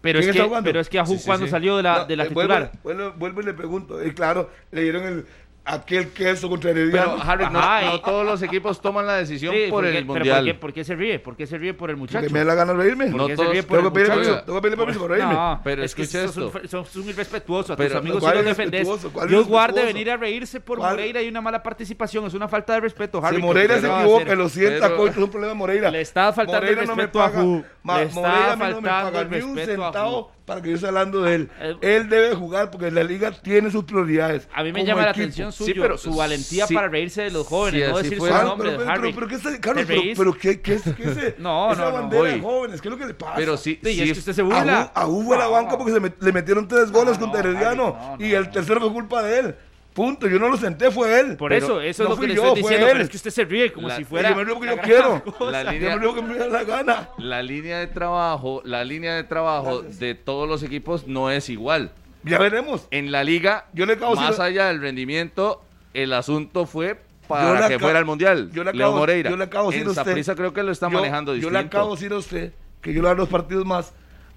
Pero 0.00 0.20
es, 0.20 0.24
¿Quién 0.26 0.32
que, 0.32 0.38
está 0.38 0.48
jugando? 0.48 0.68
pero 0.68 0.80
es 0.80 0.88
que 0.88 0.98
Ajú 1.00 1.12
Sí, 1.14 1.18
sí, 1.18 1.26
cuando 1.26 1.46
sí. 1.46 1.50
salió 1.50 1.76
de 1.76 1.82
la, 1.82 1.98
No, 1.98 2.04
de 2.06 2.16
la 2.16 2.24
eh, 2.24 2.28
titular. 2.28 2.72
Vuelvo, 2.82 3.02
vuelvo- 3.02 3.18
vuelvo 3.18 3.40
y 3.40 3.44
le 3.44 3.52
pregunto. 3.54 4.06
Y 4.06 4.12
claro, 4.12 4.48
le 4.70 4.82
dieron 4.82 5.04
el, 5.04 5.26
aquel 5.68 6.08
queso 6.10 6.48
contra 6.48 6.72
Pero, 6.72 6.82
Herediano. 6.84 7.22
Harry, 7.22 7.44
no, 7.50 7.58
Ajá, 7.58 7.82
no 7.84 8.00
todos 8.00 8.24
los 8.26 8.42
equipos 8.42 8.80
toman 8.80 9.06
la 9.06 9.16
decisión 9.16 9.54
Sí, 9.54 9.62
por 9.68 9.84
porque- 9.84 9.98
el 9.98 10.04
pero 10.06 10.14
mundial. 10.14 10.36
¿por 10.38 10.44
qué, 10.44 10.54
por 10.54 10.72
qué 10.72 10.84
se 10.84 10.94
ríe? 10.96 11.18
¿Por 11.18 11.36
qué 11.36 11.46
se 11.46 11.58
ríe 11.58 11.74
por 11.74 11.90
el 11.90 11.96
muchacho? 11.96 12.26
que 12.26 12.32
me 12.32 12.38
da 12.40 12.44
la 12.46 12.54
gana 12.54 12.72
de 12.72 12.78
reírme. 12.78 13.06
No 13.10 13.16
¿Por 13.18 13.26
qué 13.26 13.32
se 13.32 13.36
todos- 13.36 13.52
ríe 13.52 13.62
por 13.62 13.76
Tengo 13.78 13.88
el 13.88 13.94
que 13.94 14.00
permiso, 14.10 14.42
tengo 14.44 14.54
que 14.58 14.62
pedirle 14.62 14.76
permiso 14.84 15.00
para 15.00 15.14
reírme. 15.14 15.34
No, 15.34 15.60
Pero 15.64 15.82
es 15.84 15.94
que 15.94 16.02
esto. 16.02 16.52
sos 16.68 16.96
un 16.96 17.08
irrespetuoso. 17.08 17.72
A 17.72 17.76
tus 17.76 17.86
Pero- 17.86 17.98
amigos 17.98 18.20
¿cuál 18.20 18.32
sí 18.32 18.36
los 18.38 18.44
defendés. 18.46 18.88
Dios 19.28 19.46
guarde 19.46 19.84
venir 19.84 20.10
a 20.10 20.16
reírse 20.16 20.60
por 20.60 20.78
¿Cuál? 20.78 20.92
Moreira 20.92 21.22
y 21.22 21.28
una 21.28 21.40
mala 21.40 21.62
participación. 21.62 22.26
Es 22.26 22.34
una 22.34 22.48
falta 22.48 22.72
de 22.74 22.80
respeto, 22.80 23.24
Harry. 23.24 23.36
Si 23.36 23.42
Moreira 23.42 23.80
se 23.80 23.86
equivoca, 23.86 24.34
lo 24.34 24.48
sienta, 24.48 24.86
Pero- 24.86 24.96
coito, 24.96 25.12
es 25.18 25.24
un 25.24 25.30
problema 25.30 25.52
de 25.52 25.58
Moreira. 25.58 25.90
Le 25.90 26.00
está 26.00 26.32
faltando 26.32 26.66
respeto 26.74 27.22
a 27.22 27.28
Ju. 27.28 27.64
Ma- 27.92 27.98
Le 27.98 28.04
está 28.04 28.20
Moreira 28.20 28.52
a 28.52 28.56
mí 28.56 28.64
no 28.74 28.80
me 28.80 28.88
paga 28.88 29.20
el 29.22 29.30
ni 29.30 29.40
un 29.40 29.58
centavo 29.58 30.30
para 30.44 30.62
que 30.62 30.70
yo 30.70 30.74
esté 30.76 30.86
hablando 30.86 31.20
de 31.22 31.34
él. 31.34 31.50
Eh, 31.60 31.76
Él 31.82 32.08
debe 32.08 32.34
jugar 32.34 32.70
porque 32.70 32.90
la 32.90 33.02
liga 33.04 33.30
tiene 33.32 33.70
sus 33.70 33.84
prioridades. 33.84 34.48
A 34.54 34.62
mí 34.62 34.72
me 34.72 34.84
llama 34.84 35.02
la 35.02 35.10
equipo. 35.10 35.24
atención 35.24 35.52
Sí, 35.52 35.64
suyo, 35.64 35.82
pero 35.82 35.98
su 35.98 36.14
valentía 36.14 36.66
sí- 36.66 36.74
para 36.74 36.88
reírse 36.88 37.22
de 37.22 37.30
los 37.30 37.46
jóvenes, 37.46 37.84
si 37.84 37.90
no 37.92 37.98
decir 37.98 38.18
su 38.18 38.26
nombre, 38.26 38.68
pero, 38.70 38.78
pero, 38.78 38.90
Harry. 38.90 39.12
pero, 39.12 39.14
pero, 39.14 39.28
¿qué 39.28 39.34
es, 39.34 39.58
Carlos, 39.60 39.86
¿Te 39.86 40.14
pero, 40.16 40.32
¿qué, 40.34 40.60
qué 40.62 40.74
es, 40.74 40.82
qué 40.82 41.02
es 41.02 41.08
ese- 41.18 41.34
No, 41.38 41.72
esa 41.72 41.82
no, 41.84 41.88
no. 41.90 41.94
bandera 41.96 42.22
de 42.24 42.32
Oye. 42.34 42.40
jóvenes? 42.42 42.80
¿Qué 42.80 42.88
es 42.88 42.92
lo 42.92 42.98
que 42.98 43.06
le 43.06 43.14
pasa? 43.14 43.34
Pero 43.36 43.56
sí, 43.58 43.78
Sí, 43.82 43.92
sí, 43.94 44.02
es 44.02 44.12
que 44.14 44.18
usted 44.20 44.32
se 44.32 44.42
burla. 44.42 44.90
A 44.94 45.06
U 45.06 45.22
fue 45.24 45.36
a 45.36 45.40
la 45.40 45.48
banca 45.48 45.76
porque 45.76 45.92
se 45.92 46.00
met- 46.00 46.16
le 46.20 46.32
metieron 46.32 46.66
tres 46.68 46.90
goles 46.90 47.18
No, 47.18 47.26
contra 47.26 47.42
no, 47.42 47.48
Herediano 47.50 48.16
no, 48.18 48.24
y 48.24 48.30
no, 48.30 48.38
el 48.38 48.44
no. 48.44 48.50
tercero 48.50 48.80
fue 48.80 48.92
culpa 48.92 49.22
de 49.22 49.38
él. 49.38 49.56
Punto. 49.98 50.28
Yo 50.28 50.38
no 50.38 50.48
lo 50.48 50.56
senté, 50.56 50.90
fue 50.92 51.18
él. 51.20 51.36
Por 51.36 51.52
eso, 51.52 51.80
eso 51.80 52.04
no 52.04 52.10
es 52.10 52.14
lo 52.14 52.14
que 52.14 52.16
fui 52.20 52.26
le 52.28 52.34
yo, 52.36 52.42
estoy 52.46 52.62
fue 52.62 52.70
diciendo, 52.70 52.86
él. 52.86 52.92
pero 52.92 53.04
es 53.04 53.10
que 53.10 53.16
usted 53.16 53.30
se 53.30 53.44
ríe 53.44 53.72
como 53.72 53.88
La- 53.88 53.96
si 53.96 54.04
fuera 54.04 54.30
yo 54.30 54.36
me 54.36 54.44
río 54.44 54.54
porque 54.54 54.66
la 54.70 54.76
yo 54.76 54.82
quiero. 54.82 55.22
La 55.50 55.62
Yo 55.64 55.70
línea- 55.72 55.96
me 55.96 56.02
río 56.02 56.14
que 56.14 56.22
me 56.22 56.34
da 56.38 56.46
la 56.46 56.62
gana. 56.64 57.08
la 57.18 57.42
línea 57.42 57.78
de 57.80 57.88
trabajo, 57.88 58.62
la 58.64 58.84
línea 58.84 59.16
de 59.16 59.24
trabajo 59.24 59.82
de 59.82 60.14
todos 60.14 60.48
los 60.48 60.62
equipos 60.62 61.06
no 61.08 61.30
es 61.32 61.48
igual. 61.48 61.90
Ya 62.22 62.38
veremos. 62.38 62.86
En 62.92 63.10
la 63.10 63.24
liga, 63.24 63.66
Yo 63.74 63.86
le 63.86 63.94
acabo 63.94 64.14
más 64.14 64.28
decir- 64.30 64.42
allá 64.44 64.66
del 64.68 64.80
rendimiento, 64.80 65.62
el 65.94 66.12
asunto 66.12 66.64
fue 66.66 66.88
Yo 66.90 66.94
para 67.26 67.52
le 67.54 67.58
que 67.58 67.64
acabo- 67.74 67.80
fuera 67.80 67.98
al 67.98 68.04
mundial. 68.04 68.50
yo 68.52 68.62
le 68.64 68.72
Leo 68.72 68.86
acabo- 68.86 68.98
Moreira. 69.00 69.30
yo 69.30 69.36
le 69.36 69.44
acabo 69.44 69.70
de 69.70 69.76
decir 69.78 69.82
en 69.82 69.88
a 69.88 69.90
usted- 69.90 70.04
Saprissa 70.04 70.34
creo 70.36 70.52
que 70.52 70.62
lo 70.62 70.70
está 70.70 70.88
Yo- 70.88 70.98
manejando 70.98 71.32
Yo 71.32 71.36
distinto. 71.36 71.52
le 71.60 71.66
acabo 71.66 71.88
de 71.90 71.94
decir 71.96 72.12
a 72.12 72.16
usted 72.18 72.52
que 72.82 72.90
yo 72.92 72.96
le 72.96 73.00
voy 73.00 73.06
a 73.06 73.10
dar 73.10 73.16
dos 73.18 73.28
partidos 73.28 73.64
más 73.66 73.92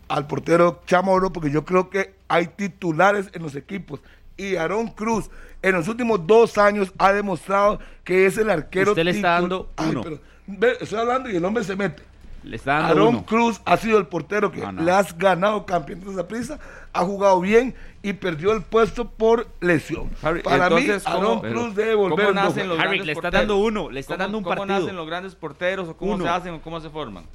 al 0.08 0.26
portero 0.28 0.82
Chamorro 0.88 1.32
porque 1.32 1.52
yo 1.52 1.64
creo 1.66 1.90
que 1.90 2.16
hay 2.28 2.48
titulares 2.48 3.30
en 3.34 3.44
los 3.44 3.56
equipos. 3.56 4.00
Y 4.38 4.56
Aarón 4.56 4.88
Cruz 4.90 5.30
en 5.62 5.74
los 5.76 5.88
últimos 5.88 6.26
dos 6.26 6.58
años 6.58 6.92
ha 6.98 7.14
demostrado 7.14 7.80
que 8.04 8.26
es 8.26 8.38
el 8.38 8.50
arquero 8.50 8.92
Usted 8.92 9.04
le 9.04 9.12
está 9.12 9.40
dando 9.40 9.70
Ay, 9.78 9.90
uno. 9.92 10.02
pero, 10.02 10.20
ve, 10.48 10.74
estoy 10.80 11.00
hablando 11.00 11.30
y 11.30 11.36
el 11.36 11.46
hombre 11.46 11.64
se 11.64 11.76
mete. 11.76 12.04
Le 12.44 12.56
está 12.56 12.74
dando 12.80 12.88
Aaron 12.94 13.08
uno. 13.08 13.26
Cruz 13.26 13.62
ha 13.66 13.78
sido 13.78 14.00
el 14.00 14.08
portero 14.08 14.52
que 14.52 14.62
No, 14.62 14.72
no. 14.72 14.82
le 14.82 14.92
has 14.92 15.16
ganado 15.16 15.64
campeonato 15.68 16.12
de 16.14 16.24
prisa, 16.24 16.60
ha 16.92 17.02
jugado 17.06 17.40
bien 17.40 17.76
y 18.02 18.14
perdió 18.14 18.52
el 18.54 18.64
puesto 18.64 19.08
por 19.08 19.48
lesión. 19.60 20.10
Harry, 20.24 20.42
Para 20.42 20.64
entonces, 20.66 21.06
mí, 21.06 21.12
¿cómo- 21.14 21.18
Aaron 21.28 21.42
pero 21.42 21.54
Cruz 21.62 21.76
debe 21.76 21.94
cómo 21.94 22.10
volver. 22.10 22.26
no 22.28 22.34
nacen 22.34 22.68
los 22.68 22.80
Harry, 22.80 22.88
grandes 22.98 23.06
le 23.06 23.12
está 23.12 23.22
porteros? 23.22 23.48
dando 23.48 23.58
uno, 23.64 23.92
le 23.92 24.00
está 24.00 24.14
¿Cómo- 24.16 24.24
dando 24.24 24.38
un 24.40 24.44
¿Cómo 24.44 24.56
partido? 24.56 24.80
nacen 24.80 24.96
los 24.96 25.08
grandes 25.08 25.36
porteros 25.36 25.90
o 25.90 25.96
cómo 25.98 26.14
Uno. 26.16 26.24
se 26.24 26.30
hacen 26.32 26.54
o 26.56 26.62
cómo 26.62 26.82
se 26.82 26.90
forman? 26.90 27.26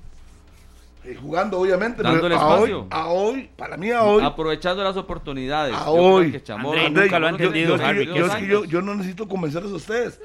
Eh, 1.07 1.17
jugando, 1.21 1.59
obviamente. 1.61 2.03
Dándole 2.03 2.35
pero 2.35 2.41
a 2.41 2.59
hoy, 2.61 2.85
a 2.91 3.07
hoy, 3.07 3.51
para 3.57 3.77
mí, 3.77 3.91
a 3.93 4.03
hoy. 4.03 4.25
Aprovechando 4.25 4.83
las 4.83 4.97
oportunidades. 4.97 5.75
A 5.75 5.85
Yo 5.87 5.93
hoy. 5.93 6.33
que 6.33 6.43
Chamorro- 6.43 6.85
André, 6.85 7.05
nunca 7.05 7.19
lo 7.21 7.27
ha 7.27 7.31
yo- 7.31 7.37
entendido, 7.37 7.77
yo- 7.77 7.85
Harry, 7.85 8.07
yo- 8.07 8.13
¿qué 8.13 8.19
yo- 8.19 8.27
es? 8.27 8.33
es 8.33 8.39
que 8.39 8.47
yo, 8.49 8.65
yo 8.65 8.83
no 8.83 8.95
necesito 8.95 9.29
convencerlos 9.29 9.73
a 9.73 9.77
ustedes. 9.77 10.21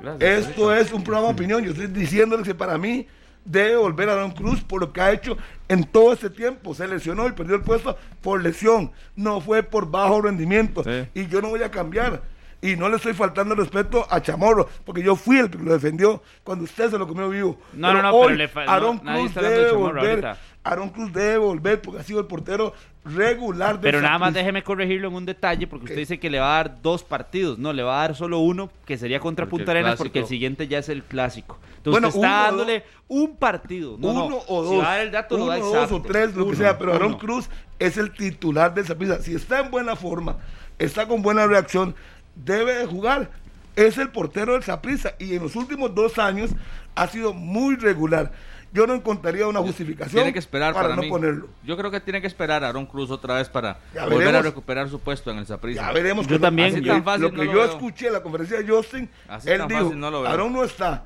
Gracias, 0.00 0.48
Esto 0.48 0.74
es 0.74 0.92
un 0.92 1.02
programa 1.04 1.28
de 1.28 1.34
opinión. 1.34 1.62
Yo 1.64 1.70
estoy 1.70 1.86
diciéndoles 1.86 2.46
que 2.46 2.54
para 2.54 2.76
mí 2.76 3.06
debe 3.44 3.76
volver 3.76 4.08
a 4.08 4.14
Aaron 4.14 4.32
Cruz 4.32 4.60
por 4.62 4.80
lo 4.80 4.92
que 4.92 5.00
ha 5.00 5.12
hecho 5.12 5.36
en 5.68 5.84
todo 5.84 6.12
este 6.12 6.30
tiempo. 6.30 6.74
Se 6.74 6.86
lesionó 6.88 7.28
y 7.28 7.32
perdió 7.32 7.54
el 7.56 7.62
puesto 7.62 7.96
por 8.20 8.42
lesión. 8.42 8.90
No 9.16 9.40
fue 9.40 9.62
por 9.62 9.90
bajo 9.90 10.20
rendimiento. 10.20 10.82
Sí. 10.82 11.08
Y 11.14 11.26
yo 11.28 11.40
no 11.40 11.48
voy 11.50 11.62
a 11.62 11.70
cambiar. 11.70 12.22
Y 12.64 12.76
no 12.76 12.88
le 12.88 12.96
estoy 12.96 13.12
faltando 13.12 13.54
respeto 13.54 14.06
a 14.08 14.22
Chamorro, 14.22 14.66
porque 14.86 15.02
yo 15.02 15.16
fui 15.16 15.36
el 15.38 15.50
que 15.50 15.58
lo 15.58 15.70
defendió 15.74 16.22
cuando 16.42 16.64
usted 16.64 16.90
se 16.90 16.96
lo 16.96 17.06
comió 17.06 17.28
vivo. 17.28 17.58
No, 17.74 17.92
no, 17.92 18.00
no, 18.00 18.10
pero 18.22 18.34
le 18.34 18.48
fa- 18.48 18.62
Aaron 18.64 19.02
no, 19.04 19.12
Cruz 19.12 19.34
de 19.34 19.42
debe 19.42 19.70
Chamorro 19.70 20.00
volver. 20.00 20.10
ahorita. 20.26 20.38
Aaron 20.64 20.88
Cruz 20.88 21.12
debe 21.12 21.36
volver 21.36 21.82
porque 21.82 22.00
ha 22.00 22.02
sido 22.04 22.20
el 22.20 22.26
portero 22.26 22.72
regular 23.04 23.74
de 23.76 23.82
Pero 23.82 24.00
nada 24.00 24.18
más 24.18 24.32
déjeme 24.32 24.62
corregirlo 24.62 25.08
en 25.08 25.14
un 25.14 25.26
detalle, 25.26 25.66
porque 25.66 25.84
usted 25.84 25.94
¿Qué? 25.96 26.00
dice 26.00 26.18
que 26.18 26.30
le 26.30 26.38
va 26.40 26.52
a 26.54 26.62
dar 26.64 26.80
dos 26.80 27.04
partidos. 27.04 27.58
No, 27.58 27.74
le 27.74 27.82
va 27.82 27.98
a 27.98 28.08
dar 28.08 28.16
solo 28.16 28.38
uno, 28.38 28.70
que 28.86 28.96
sería 28.96 29.20
contra 29.20 29.44
Porque 29.44 29.64
Punta 29.64 29.72
Arenas, 29.72 29.98
porque 29.98 30.20
el 30.20 30.26
siguiente 30.26 30.66
ya 30.66 30.78
es 30.78 30.88
el 30.88 31.02
clásico. 31.02 31.58
Entonces 31.76 31.92
Bueno, 31.92 32.08
usted 32.08 32.20
está 32.22 32.44
dándole 32.44 32.84
un 33.08 33.36
partido. 33.36 33.96
No, 33.98 34.14
no, 34.14 34.24
uno 34.26 34.38
o 34.48 34.62
dos. 34.62 34.70
Si 34.70 34.76
va 34.78 34.84
a 34.86 34.96
dar 34.96 35.00
el 35.06 35.10
dato, 35.10 35.34
uno 35.34 35.44
lo 35.44 35.50
da 35.50 35.58
dos 35.58 35.74
exacto. 35.74 35.96
o 35.96 36.02
tres, 36.02 36.34
lo 36.34 36.48
que 36.48 36.56
sea, 36.56 36.78
pero 36.78 36.94
Aaron 36.94 37.08
uno. 37.08 37.18
Cruz 37.18 37.50
es 37.78 37.98
el 37.98 38.10
titular 38.10 38.72
de 38.72 38.80
esa 38.80 38.96
pista. 38.96 39.18
Si 39.20 39.34
está 39.34 39.60
en 39.60 39.70
buena 39.70 39.96
forma, 39.96 40.38
está 40.78 41.06
con 41.06 41.20
buena 41.20 41.46
reacción, 41.46 41.94
debe 42.36 42.74
de 42.74 42.86
jugar. 42.86 43.30
Es 43.76 43.98
el 43.98 44.10
portero 44.10 44.52
del 44.52 44.62
Saprissa 44.62 45.14
y 45.18 45.34
en 45.34 45.42
los 45.42 45.56
últimos 45.56 45.94
dos 45.94 46.18
años 46.18 46.50
ha 46.94 47.06
sido 47.08 47.32
muy 47.34 47.74
regular. 47.76 48.30
Yo 48.72 48.86
no 48.88 48.94
encontraría 48.94 49.46
una 49.46 49.60
justificación 49.60 50.14
Tiene 50.16 50.32
que 50.32 50.38
esperar 50.40 50.72
para, 50.74 50.84
para, 50.88 50.96
no 50.96 51.02
mí. 51.02 51.08
ponerlo. 51.08 51.48
Yo 51.64 51.76
creo 51.76 51.90
que 51.92 52.00
tiene 52.00 52.20
que 52.20 52.26
esperar 52.26 52.64
a 52.64 52.68
Aaron 52.68 52.86
Cruz 52.86 53.10
otra 53.10 53.34
vez 53.36 53.48
para 53.48 53.78
Ya 53.94 54.06
volver 54.06 54.34
a 54.34 54.42
recuperar 54.42 54.88
su 54.88 54.98
puesto 55.00 55.30
en 55.30 55.38
el 55.38 55.46
Saprissa. 55.46 55.82
Ya 55.86 55.92
veremos. 55.92 56.26
Yo 56.26 56.40
también, 56.40 56.72
así 56.72 56.80
yo- 56.82 56.92
tan 56.92 57.04
fácil 57.04 57.22
lo 57.22 57.30
que 57.30 57.36
no 57.38 57.44
lo 57.44 57.52
yo 57.52 57.58
veo. 57.58 57.66
escuché 57.70 58.08
en 58.08 58.12
la 58.14 58.22
conferencia 58.22 58.58
de 58.60 58.68
Justin, 58.68 59.08
Así 59.28 59.48
él 59.50 59.62
dijo, 59.68 59.80
fácil 59.84 59.98
no 60.00 60.10
lo. 60.10 60.26
Aaron 60.26 60.52
no 60.52 60.64
está. 60.64 61.04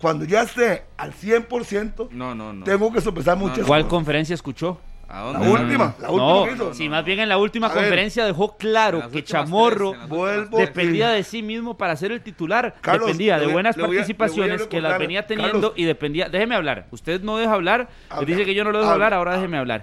Cuando 0.00 0.24
ya 0.24 0.42
esté 0.42 0.84
al 0.96 1.12
100%, 1.12 2.08
No, 2.12 2.34
no, 2.36 2.52
no. 2.52 2.64
tengo 2.64 2.92
que 2.92 3.00
sopesar 3.00 3.36
No, 3.36 3.46
muchas 3.48 3.66
¿Cuál 3.66 3.82
cosas. 3.82 3.90
conferencia 3.90 4.34
escuchó? 4.34 4.80
¿A 5.10 5.32
La 5.32 5.38
dónde? 5.38 5.48
última, 5.50 5.94
la 6.00 6.10
última 6.10 6.32
No, 6.34 6.44
que 6.44 6.52
hizo. 6.52 6.74
si 6.74 6.88
más 6.90 7.02
bien 7.04 7.18
en 7.20 7.30
la 7.30 7.38
última 7.38 7.68
A 7.68 7.70
ver. 7.70 7.78
conferencia 7.84 8.26
dejó 8.26 8.58
claro 8.58 9.08
que 9.10 9.24
Chamorro 9.24 9.92
tres, 9.92 10.50
dependía 10.50 11.08
de 11.08 11.22
sí 11.22 11.42
mismo 11.42 11.78
para 11.78 11.96
ser 11.96 12.12
el 12.12 12.20
titular. 12.20 12.74
Carlos, 12.82 13.06
dependía 13.06 13.38
de 13.38 13.46
buenas 13.46 13.74
voy 13.76 13.84
a 13.84 13.88
participaciones 13.88 14.66
que 14.66 14.82
las 14.82 14.98
venía 14.98 15.26
teniendo 15.26 15.52
Carlos. 15.52 15.72
y 15.76 15.84
dependía. 15.84 16.28
Déjeme 16.28 16.54
hablar. 16.54 16.88
Usted 16.90 17.22
no 17.22 17.38
deja 17.38 17.54
hablar. 17.54 17.88
Habla, 18.10 18.26
dice 18.26 18.44
que 18.44 18.54
yo 18.54 18.64
no 18.64 18.70
lo 18.72 18.80
dejo 18.80 18.90
hablar. 18.90 19.14
Ahora 19.14 19.34
déjeme 19.36 19.56
hablar. 19.56 19.80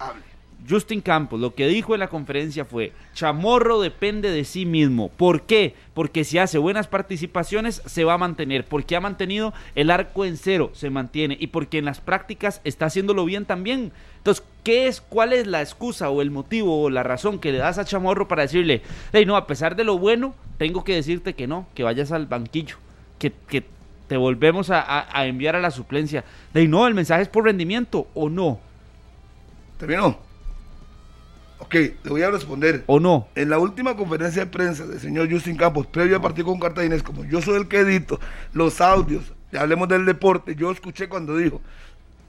Justin 0.67 0.99
Campos, 1.01 1.39
lo 1.39 1.53
que 1.53 1.67
dijo 1.67 1.93
en 1.93 1.99
la 1.99 2.07
conferencia 2.07 2.65
fue, 2.65 2.91
Chamorro 3.13 3.79
depende 3.81 4.31
de 4.31 4.43
sí 4.45 4.65
mismo. 4.65 5.09
¿Por 5.09 5.43
qué? 5.43 5.75
Porque 5.93 6.23
si 6.23 6.39
hace 6.39 6.57
buenas 6.57 6.87
participaciones, 6.87 7.83
se 7.85 8.03
va 8.03 8.13
a 8.13 8.17
mantener. 8.17 8.65
Porque 8.65 8.95
ha 8.95 8.99
mantenido 9.01 9.53
el 9.75 9.91
arco 9.91 10.25
en 10.25 10.37
cero, 10.37 10.71
se 10.73 10.89
mantiene. 10.89 11.37
Y 11.39 11.47
porque 11.47 11.77
en 11.77 11.85
las 11.85 11.99
prácticas 12.01 12.61
está 12.63 12.87
haciéndolo 12.87 13.25
bien 13.25 13.45
también. 13.45 13.91
Entonces, 14.25 14.43
¿qué 14.63 14.87
es, 14.87 15.01
cuál 15.01 15.33
es 15.33 15.45
la 15.45 15.61
excusa 15.61 16.09
o 16.09 16.19
el 16.23 16.31
motivo 16.31 16.81
o 16.81 16.89
la 16.89 17.03
razón 17.03 17.37
que 17.37 17.51
le 17.51 17.59
das 17.59 17.77
a 17.77 17.85
Chamorro 17.85 18.27
para 18.27 18.41
decirle, 18.41 18.81
hey, 19.13 19.23
no, 19.23 19.35
a 19.37 19.45
pesar 19.45 19.75
de 19.75 19.83
lo 19.83 19.99
bueno, 19.99 20.33
tengo 20.57 20.83
que 20.83 20.95
decirte 20.95 21.35
que 21.35 21.45
no, 21.45 21.67
que 21.75 21.83
vayas 21.83 22.11
al 22.11 22.25
banquillo, 22.25 22.77
que, 23.19 23.31
que 23.47 23.63
te 24.07 24.17
volvemos 24.17 24.71
a, 24.71 24.81
a- 24.81 25.07
a 25.19 25.27
enviar 25.27 25.55
a 25.55 25.59
la 25.59 25.69
suplencia? 25.69 26.23
Hey, 26.55 26.67
no, 26.67 26.87
el 26.87 26.95
mensaje 26.95 27.21
es 27.21 27.27
por 27.29 27.43
rendimiento 27.43 28.07
o 28.15 28.27
no, 28.27 28.59
¿Terminó? 29.77 30.17
Ok, 31.59 31.73
le 31.75 32.09
voy 32.09 32.21
a 32.23 32.31
responder. 32.31 32.83
o 32.87 32.99
no. 32.99 33.27
En 33.35 33.51
la 33.51 33.59
última 33.59 33.95
conferencia 33.95 34.45
de 34.45 34.51
prensa 34.51 34.87
del 34.87 34.99
señor 34.99 35.31
Justin 35.31 35.55
Campos, 35.55 35.85
previo 35.85 36.15
al 36.15 36.21
partido 36.23 36.47
con 36.47 36.59
Cartaginés, 36.59 37.03
como 37.03 37.23
yo 37.25 37.41
soy 37.43 37.57
el 37.57 37.67
que 37.67 37.77
edito 37.81 38.19
los 38.53 38.81
audios, 38.81 39.33
ya 39.51 39.61
hablemos 39.61 39.87
del 39.87 40.03
deporte, 40.05 40.55
yo 40.55 40.71
escuché 40.71 41.07
cuando 41.07 41.37
dijo, 41.37 41.61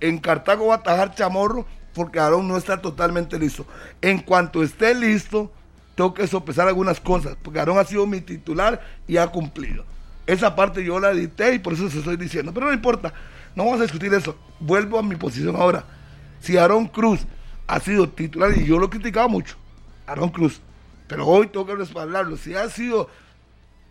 en 0.00 0.18
Cartago 0.18 0.66
va 0.66 0.74
a 0.74 0.78
atajar 0.78 1.14
Chamorro 1.14 1.64
porque 1.96 2.20
Aarón 2.20 2.46
no 2.46 2.58
está 2.58 2.82
totalmente 2.82 3.38
listo. 3.38 3.66
En 4.02 4.18
cuanto 4.18 4.62
esté 4.62 4.94
listo, 4.94 5.50
tengo 5.94 6.12
que 6.12 6.26
sopesar 6.26 6.68
algunas 6.68 7.00
cosas, 7.00 7.38
porque 7.42 7.58
Aarón 7.58 7.78
ha 7.78 7.84
sido 7.84 8.06
mi 8.06 8.20
titular 8.20 8.82
y 9.08 9.16
ha 9.16 9.26
cumplido. 9.28 9.82
Esa 10.26 10.54
parte 10.54 10.84
yo 10.84 11.00
la 11.00 11.12
edité 11.12 11.54
y 11.54 11.58
por 11.58 11.72
eso 11.72 11.88
se 11.88 12.00
estoy 12.00 12.18
diciendo. 12.18 12.52
Pero 12.52 12.66
no 12.66 12.74
importa, 12.74 13.14
no 13.54 13.64
vamos 13.64 13.80
a 13.80 13.84
discutir 13.84 14.12
eso. 14.12 14.36
Vuelvo 14.60 14.98
a 14.98 15.02
mi 15.02 15.16
posición 15.16 15.56
ahora. 15.56 15.84
Si 16.38 16.58
Aarón 16.58 16.86
Cruz 16.88 17.26
ha 17.66 17.80
sido 17.80 18.10
titular, 18.10 18.54
y 18.54 18.66
yo 18.66 18.78
lo 18.78 18.86
he 18.86 18.90
criticado 18.90 19.30
mucho, 19.30 19.56
Aarón 20.06 20.28
Cruz, 20.28 20.60
pero 21.08 21.26
hoy 21.26 21.46
tengo 21.46 21.64
que 21.64 21.76
respaldarlo. 21.76 22.36
Si 22.36 22.54
ha 22.54 22.68
sido 22.68 23.08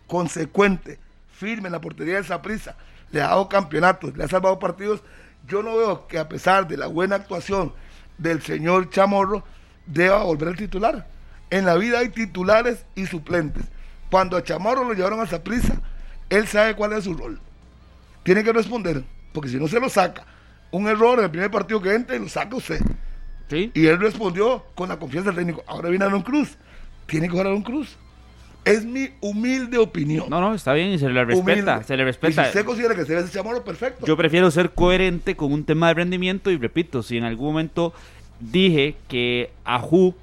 consecuente, 0.06 1.00
firme 1.32 1.66
en 1.66 1.72
la 1.72 1.80
portería 1.80 2.14
del 2.14 2.24
Saprissa, 2.24 2.76
le 3.10 3.20
ha 3.20 3.30
dado 3.30 3.48
campeonatos, 3.48 4.16
le 4.16 4.22
ha 4.22 4.28
salvado 4.28 4.60
partidos, 4.60 5.02
yo 5.48 5.64
no 5.64 5.76
veo 5.76 6.06
que 6.06 6.20
a 6.20 6.28
pesar 6.28 6.68
de 6.68 6.76
la 6.76 6.86
buena 6.86 7.16
actuación 7.16 7.72
del 8.18 8.42
señor 8.42 8.90
Chamorro, 8.90 9.44
deba 9.86 10.22
volver 10.22 10.48
al 10.48 10.56
titular. 10.56 11.06
En 11.50 11.64
la 11.64 11.76
vida 11.76 12.00
hay 12.00 12.08
titulares 12.08 12.84
y 12.94 13.06
suplentes. 13.06 13.64
Cuando 14.10 14.36
a 14.36 14.42
Chamorro 14.42 14.84
lo 14.84 14.94
llevaron 14.94 15.20
a 15.20 15.26
Saprissa, 15.26 15.80
él 16.28 16.46
sabe 16.46 16.74
cuál 16.74 16.92
es 16.92 17.04
su 17.04 17.14
rol. 17.14 17.40
Tiene 18.22 18.42
que 18.42 18.52
responder, 18.52 19.04
porque 19.32 19.48
si 19.48 19.56
no 19.56 19.68
se 19.68 19.78
lo 19.78 19.88
saca, 19.88 20.24
un 20.70 20.88
error 20.88 21.18
en 21.18 21.26
el 21.26 21.30
primer 21.30 21.50
partido 21.50 21.80
que 21.80 21.94
entre, 21.94 22.18
lo 22.18 22.28
saca 22.28 22.56
usted. 22.56 22.80
¿Sí? 23.48 23.70
Y 23.74 23.86
él 23.86 24.00
respondió 24.00 24.64
con 24.74 24.88
la 24.88 24.98
confianza 24.98 25.30
del 25.30 25.36
técnico. 25.36 25.62
Ahora 25.68 25.88
viene 25.88 26.04
Aaron 26.04 26.22
Cruz. 26.22 26.56
Tiene 27.06 27.26
que 27.26 27.30
jugar 27.30 27.46
Aaron 27.46 27.62
Cruz. 27.62 27.96
Es 28.66 28.84
mi 28.84 29.08
humilde 29.20 29.78
opinión. 29.78 30.26
No, 30.28 30.40
no, 30.40 30.52
está 30.54 30.72
bien 30.72 30.88
y 30.88 30.98
se 30.98 31.08
le 31.08 31.24
respeta, 31.24 31.52
Humilde. 31.52 31.84
se 31.84 31.96
le 31.96 32.02
Y 32.02 32.06
respeta. 32.06 32.42
si 32.42 32.48
usted 32.48 32.64
considera 32.64 32.94
que 32.96 33.04
se 33.04 33.16
ese 33.16 33.30
chamorro, 33.32 33.62
perfecto. 33.64 34.04
Yo 34.04 34.16
prefiero 34.16 34.50
ser 34.50 34.70
coherente 34.72 35.36
con 35.36 35.52
un 35.52 35.64
tema 35.64 35.88
de 35.88 35.94
rendimiento 35.94 36.50
y 36.50 36.56
repito, 36.56 37.02
si 37.02 37.16
en 37.16 37.24
algún 37.24 37.46
momento 37.46 37.94
dije 38.40 38.96
que 39.08 39.50
Ajú 39.64 40.14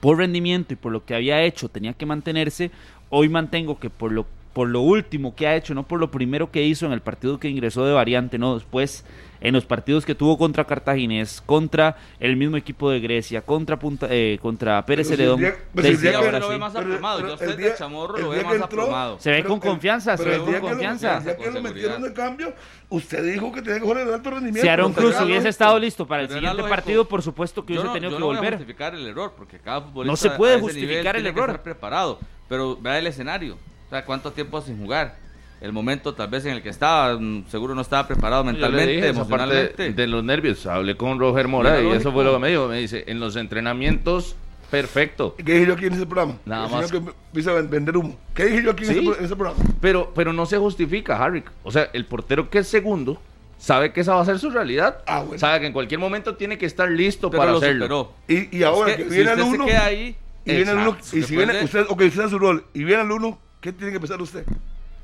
por 0.00 0.18
rendimiento 0.18 0.72
y 0.72 0.76
por 0.76 0.90
lo 0.90 1.04
que 1.04 1.14
había 1.14 1.42
hecho 1.42 1.68
tenía 1.68 1.92
que 1.92 2.06
mantenerse, 2.06 2.70
hoy 3.10 3.28
mantengo 3.28 3.78
que 3.78 3.90
por 3.90 4.10
lo 4.10 4.26
por 4.54 4.68
lo 4.68 4.80
último 4.80 5.34
que 5.34 5.46
ha 5.46 5.54
hecho, 5.56 5.74
no 5.74 5.82
por 5.86 6.00
lo 6.00 6.10
primero 6.10 6.50
que 6.50 6.62
hizo 6.62 6.86
en 6.86 6.92
el 6.92 7.00
partido 7.02 7.38
que 7.38 7.48
ingresó 7.50 7.84
de 7.84 7.92
variante, 7.92 8.38
no 8.38 8.54
después 8.54 9.04
en 9.40 9.52
los 9.52 9.66
partidos 9.66 10.06
que 10.06 10.14
tuvo 10.14 10.38
contra 10.38 10.64
Cartaginés, 10.64 11.42
contra 11.44 11.96
el 12.18 12.34
mismo 12.36 12.56
equipo 12.56 12.88
de 12.90 12.98
Grecia, 13.00 13.42
contra 13.42 13.78
Punta, 13.78 14.06
eh, 14.08 14.38
contra 14.40 14.86
Pérez 14.86 15.08
Celedón. 15.08 15.38
el 15.44 15.44
día- 15.44 15.52
de- 15.74 15.96
que- 16.32 16.38
lo 16.40 16.48
ve 16.48 16.56
más 16.58 16.74
aplomado. 16.74 17.20
Yo 17.20 17.34
el 17.44 17.50
de 17.50 17.56
día- 17.62 17.74
Chamorro 17.74 18.16
lo 18.16 18.30
ve 18.30 18.42
más 18.42 18.60
aplomado. 18.62 19.18
Se 19.20 19.30
ve 19.32 19.44
con 19.44 19.60
confianza, 19.60 20.16
se 20.16 20.24
ve 20.24 20.38
con 20.38 20.60
confianza. 20.60 21.18
El 21.18 21.24
día 21.24 21.36
que 21.36 21.50
lo 21.50 21.60
metieron 21.60 22.00
de 22.02 22.12
cambio, 22.14 22.54
usted 22.88 23.22
dijo 23.32 23.52
que 23.52 23.60
tenía 23.60 23.80
que 23.80 23.84
jugar 23.84 24.06
el 24.06 24.14
alto 24.14 24.30
rendimiento. 24.30 24.62
Si 24.62 24.68
Aaron 24.68 24.92
Cruz 24.94 25.14
hubiese 25.20 25.48
estado 25.50 25.78
listo 25.78 26.06
para 26.06 26.22
el 26.22 26.28
siguiente 26.30 26.62
partido, 26.62 27.06
por 27.06 27.20
supuesto 27.22 27.66
que 27.66 27.72
hubiese 27.74 27.88
no, 27.88 27.92
tenido 27.92 28.12
que 28.12 28.18
no 28.20 28.26
voy 28.26 28.36
a 28.36 28.38
volver. 28.38 28.54
justificar 28.54 28.94
el 28.94 29.06
error, 29.06 29.34
porque 29.36 29.58
cada 29.58 29.82
futbolista 29.82 30.12
No 30.12 30.16
se 30.16 30.30
puede 30.30 30.58
justificar 30.60 31.16
el 31.16 31.26
error. 31.26 31.50
estar 31.50 31.62
preparado, 31.62 32.18
pero 32.48 32.78
vea 32.80 32.98
el 32.98 33.08
escenario. 33.08 33.58
Sea, 33.94 34.04
cuánto 34.04 34.32
tiempo 34.32 34.60
sin 34.60 34.76
jugar. 34.78 35.14
El 35.60 35.72
momento 35.72 36.14
tal 36.14 36.26
vez 36.28 36.44
en 36.46 36.52
el 36.54 36.62
que 36.62 36.68
estaba, 36.68 37.16
mm, 37.16 37.44
seguro 37.48 37.76
no 37.76 37.80
estaba 37.82 38.08
preparado 38.08 38.42
mentalmente, 38.42 38.92
dije 38.92 39.08
emocionalmente. 39.08 39.92
de 39.92 40.06
los 40.08 40.24
nervios. 40.24 40.66
Hablé 40.66 40.96
con 40.96 41.16
Roger 41.20 41.46
Mora 41.46 41.80
y 41.80 41.86
eso 41.92 42.10
fue 42.12 42.24
lo 42.24 42.32
que 42.34 42.38
me 42.40 42.48
dijo. 42.50 42.66
Me 42.66 42.78
dice, 42.80 43.04
en 43.06 43.20
los 43.20 43.36
entrenamientos, 43.36 44.34
perfecto. 44.68 45.36
¿Qué 45.36 45.44
dije 45.54 45.66
yo 45.66 45.74
aquí 45.74 45.86
en 45.86 45.92
ese 45.92 46.06
programa? 46.06 46.38
Nada 46.44 46.66
más. 46.68 46.90
que 46.90 46.98
me 47.00 47.12
hizo 47.40 47.54
vender 47.68 47.96
humo. 47.96 48.18
¿Qué 48.34 48.46
dije 48.46 48.64
yo 48.64 48.72
aquí 48.72 48.82
en, 48.84 48.88
Sí. 48.92 48.98
ese, 48.98 49.06
pro- 49.06 49.18
en 49.18 49.24
ese 49.26 49.36
programa? 49.36 49.64
Pero, 49.80 50.12
pero 50.12 50.32
no 50.32 50.44
se 50.44 50.58
justifica, 50.58 51.16
Harry. 51.24 51.44
O 51.62 51.70
sea, 51.70 51.88
el 51.92 52.04
portero 52.04 52.50
que 52.50 52.58
es 52.58 52.66
segundo 52.68 53.22
sabe 53.56 53.92
que 53.92 54.00
esa 54.00 54.14
va 54.16 54.22
a 54.22 54.24
ser 54.24 54.40
su 54.40 54.50
realidad. 54.50 54.98
Ah, 55.06 55.20
bueno. 55.22 55.38
Sabe 55.38 55.60
que 55.60 55.66
en 55.68 55.72
cualquier 55.72 56.00
momento 56.00 56.34
tiene 56.34 56.58
que 56.58 56.66
estar 56.66 56.90
listo 56.90 57.30
pero 57.30 57.40
para 57.42 57.52
lo 57.52 57.58
hacerlo. 57.58 57.84
superó. 57.86 58.12
Y, 58.26 58.58
y 58.58 58.62
ahora 58.64 58.90
Es 58.90 58.96
que, 58.96 59.04
que 59.04 59.08
si 59.10 59.16
viene 59.16 59.30
el 59.32 59.38
se 59.38 59.44
uno. 59.44 59.66
queda 59.66 59.84
ahí, 59.84 60.16
y 60.44 60.54
viene 60.56 60.72
el 60.72 60.78
uno. 60.78 60.96
Y 61.12 61.22
si 61.22 61.36
viene 61.36 61.62
usted, 61.62 61.86
ok, 61.88 62.00
usted 62.02 62.22
da 62.24 62.28
su 62.28 62.38
rol. 62.40 62.64
Y 62.74 62.82
viene 62.84 63.02
el 63.02 63.10
uno, 63.12 63.38
¿qué 63.64 63.72
tiene 63.72 63.90
que 63.92 63.96
empezar 63.96 64.20
usted? 64.20 64.44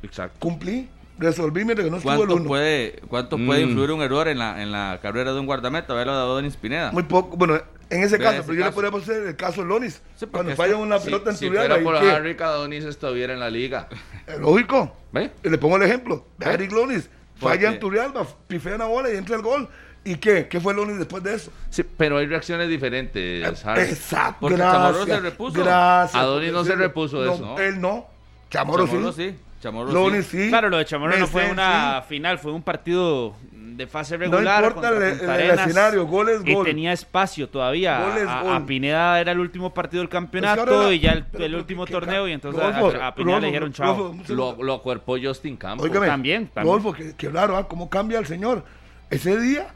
Exacto. 0.02 0.36
Cumplí, 0.38 0.86
resolví 1.18 1.64
mientras 1.64 1.86
que 1.86 1.90
no 1.90 1.96
estuvo 1.96 2.12
el 2.12 2.18
¿Cuánto 2.18 2.34
uno. 2.36 2.44
puede, 2.48 3.00
cuánto 3.08 3.38
puede 3.38 3.64
Mm. 3.64 3.68
influir 3.70 3.90
un 3.92 4.02
error 4.02 4.28
en 4.28 4.38
la, 4.38 4.62
en 4.62 4.70
la 4.70 4.98
carrera 5.00 5.32
de 5.32 5.40
un 5.40 5.46
guardameta? 5.46 5.94
Velo 5.94 6.12
de 6.12 6.18
Adonis 6.18 6.56
Pineda. 6.58 6.92
Muy 6.92 7.04
poco. 7.04 7.38
Bueno, 7.38 7.58
en 7.88 8.02
ese 8.02 8.18
caso, 8.18 8.34
ese 8.40 8.42
pero 8.42 8.58
yo 8.58 8.64
le 8.66 8.72
podría 8.72 8.90
poner 8.90 9.28
el 9.28 9.36
caso 9.36 9.62
de 9.62 9.68
Lonis. 9.68 10.02
Sí, 10.14 10.26
cuando 10.26 10.54
falla 10.54 10.76
una 10.76 10.98
Si, 10.98 11.06
pelota 11.06 11.30
en 11.30 11.36
si 11.38 11.46
¿y 11.46 11.50
por? 11.50 11.96
Harry 11.96 12.36
Cadonis 12.36 12.84
estuviera 12.84 13.32
en 13.32 13.40
la 13.40 13.48
liga. 13.48 13.88
Es 14.26 14.38
lógico. 14.38 14.94
¿Ve? 15.10 15.30
Y 15.42 15.48
le 15.48 15.56
pongo 15.56 15.76
el 15.76 15.82
ejemplo. 15.84 16.26
¿Eh? 16.40 16.50
Eric 16.52 16.70
Lonis 16.72 17.08
¿Por 17.40 17.50
falla 17.50 17.70
en 17.70 17.80
Turrialba, 17.80 18.26
pifea 18.46 18.74
una 18.74 18.84
bola 18.84 19.10
y 19.10 19.16
entra 19.16 19.36
el 19.36 19.42
gol. 19.42 19.66
¿Y 20.04 20.16
qué? 20.16 20.46
¿Qué 20.48 20.60
fue 20.60 20.72
Lonis 20.74 20.98
después 20.98 21.22
de 21.22 21.34
eso? 21.34 21.50
Sí, 21.70 21.82
pero 21.82 22.18
hay 22.18 22.26
reacciones 22.26 22.68
diferentes, 22.68 23.64
Harry. 23.66 23.82
Exacto, 23.82 24.36
Porque 24.40 24.56
gracias. 24.56 24.82
Chamorro 24.82 25.04
se 25.06 25.20
repuso. 25.20 25.64
Gracias. 25.64 26.22
Adonis 26.22 26.52
no 26.52 26.64
se 26.64 26.74
repuso 26.76 27.22
de 27.22 27.32
eso, 27.32 27.44
¿no? 27.44 27.58
Él 27.58 27.80
no. 27.80 28.06
Chamorro, 28.50 28.86
Chamorro 28.86 29.12
sí. 29.12 29.30
sí. 29.30 29.36
Chamorro 29.62 30.10
sí. 30.10 30.22
sí. 30.22 30.48
Claro, 30.48 30.68
lo 30.68 30.78
de 30.78 30.84
Chamorro 30.84 31.16
no 31.18 31.26
fue 31.26 31.50
una 31.50 32.02
final, 32.08 32.38
fue 32.38 32.52
un 32.52 32.62
partido 32.62 33.34
de 33.52 33.86
fase 33.86 34.18
No 34.18 34.24
regular. 34.24 34.62
importa 34.64 34.88
contra 34.90 35.08
el- 35.10 35.20
el 35.20 35.30
Arenas, 35.30 35.60
escenario, 35.60 36.06
gol 36.06 36.28
es 36.28 36.42
Y 36.44 36.52
gol. 36.52 36.66
tenía 36.66 36.92
espacio 36.92 37.48
todavía. 37.48 38.00
Gol 38.00 38.18
es 38.18 38.28
a, 38.28 38.42
gol. 38.42 38.52
a 38.54 38.66
Pineda 38.66 39.20
era 39.20 39.32
el 39.32 39.38
último 39.38 39.72
partido 39.72 40.00
del 40.02 40.06
Es 40.06 40.10
que 40.10 40.16
campeonato 40.16 40.92
y 40.92 40.98
ya 41.00 41.12
el, 41.12 41.24
pero- 41.24 41.44
el 41.46 41.54
último 41.54 41.86
que- 41.86 41.92
torneo 41.92 42.28
y 42.28 42.32
entonces 42.32 42.60
a- 42.62 42.72
Rodolfo, 42.78 43.00
a, 43.02 43.06
a 43.06 43.14
Pineda 43.14 43.40
le 43.40 43.46
dijeron 43.46 43.72
chao. 43.72 44.14
Lo, 44.28 44.56
lo 44.62 44.74
acuerpó 44.74 45.16
Justin 45.22 45.56
Campos. 45.56 45.86
Óigame, 45.86 46.06
También, 46.08 46.48
también. 46.48 46.76
Rodolfo, 46.76 46.92
que 47.16 47.28
claro, 47.28 47.56
ah, 47.56 47.68
cómo 47.68 47.88
cambia 47.88 48.18
el 48.18 48.26
señor. 48.26 48.64
Ese 49.08 49.38
día 49.38 49.68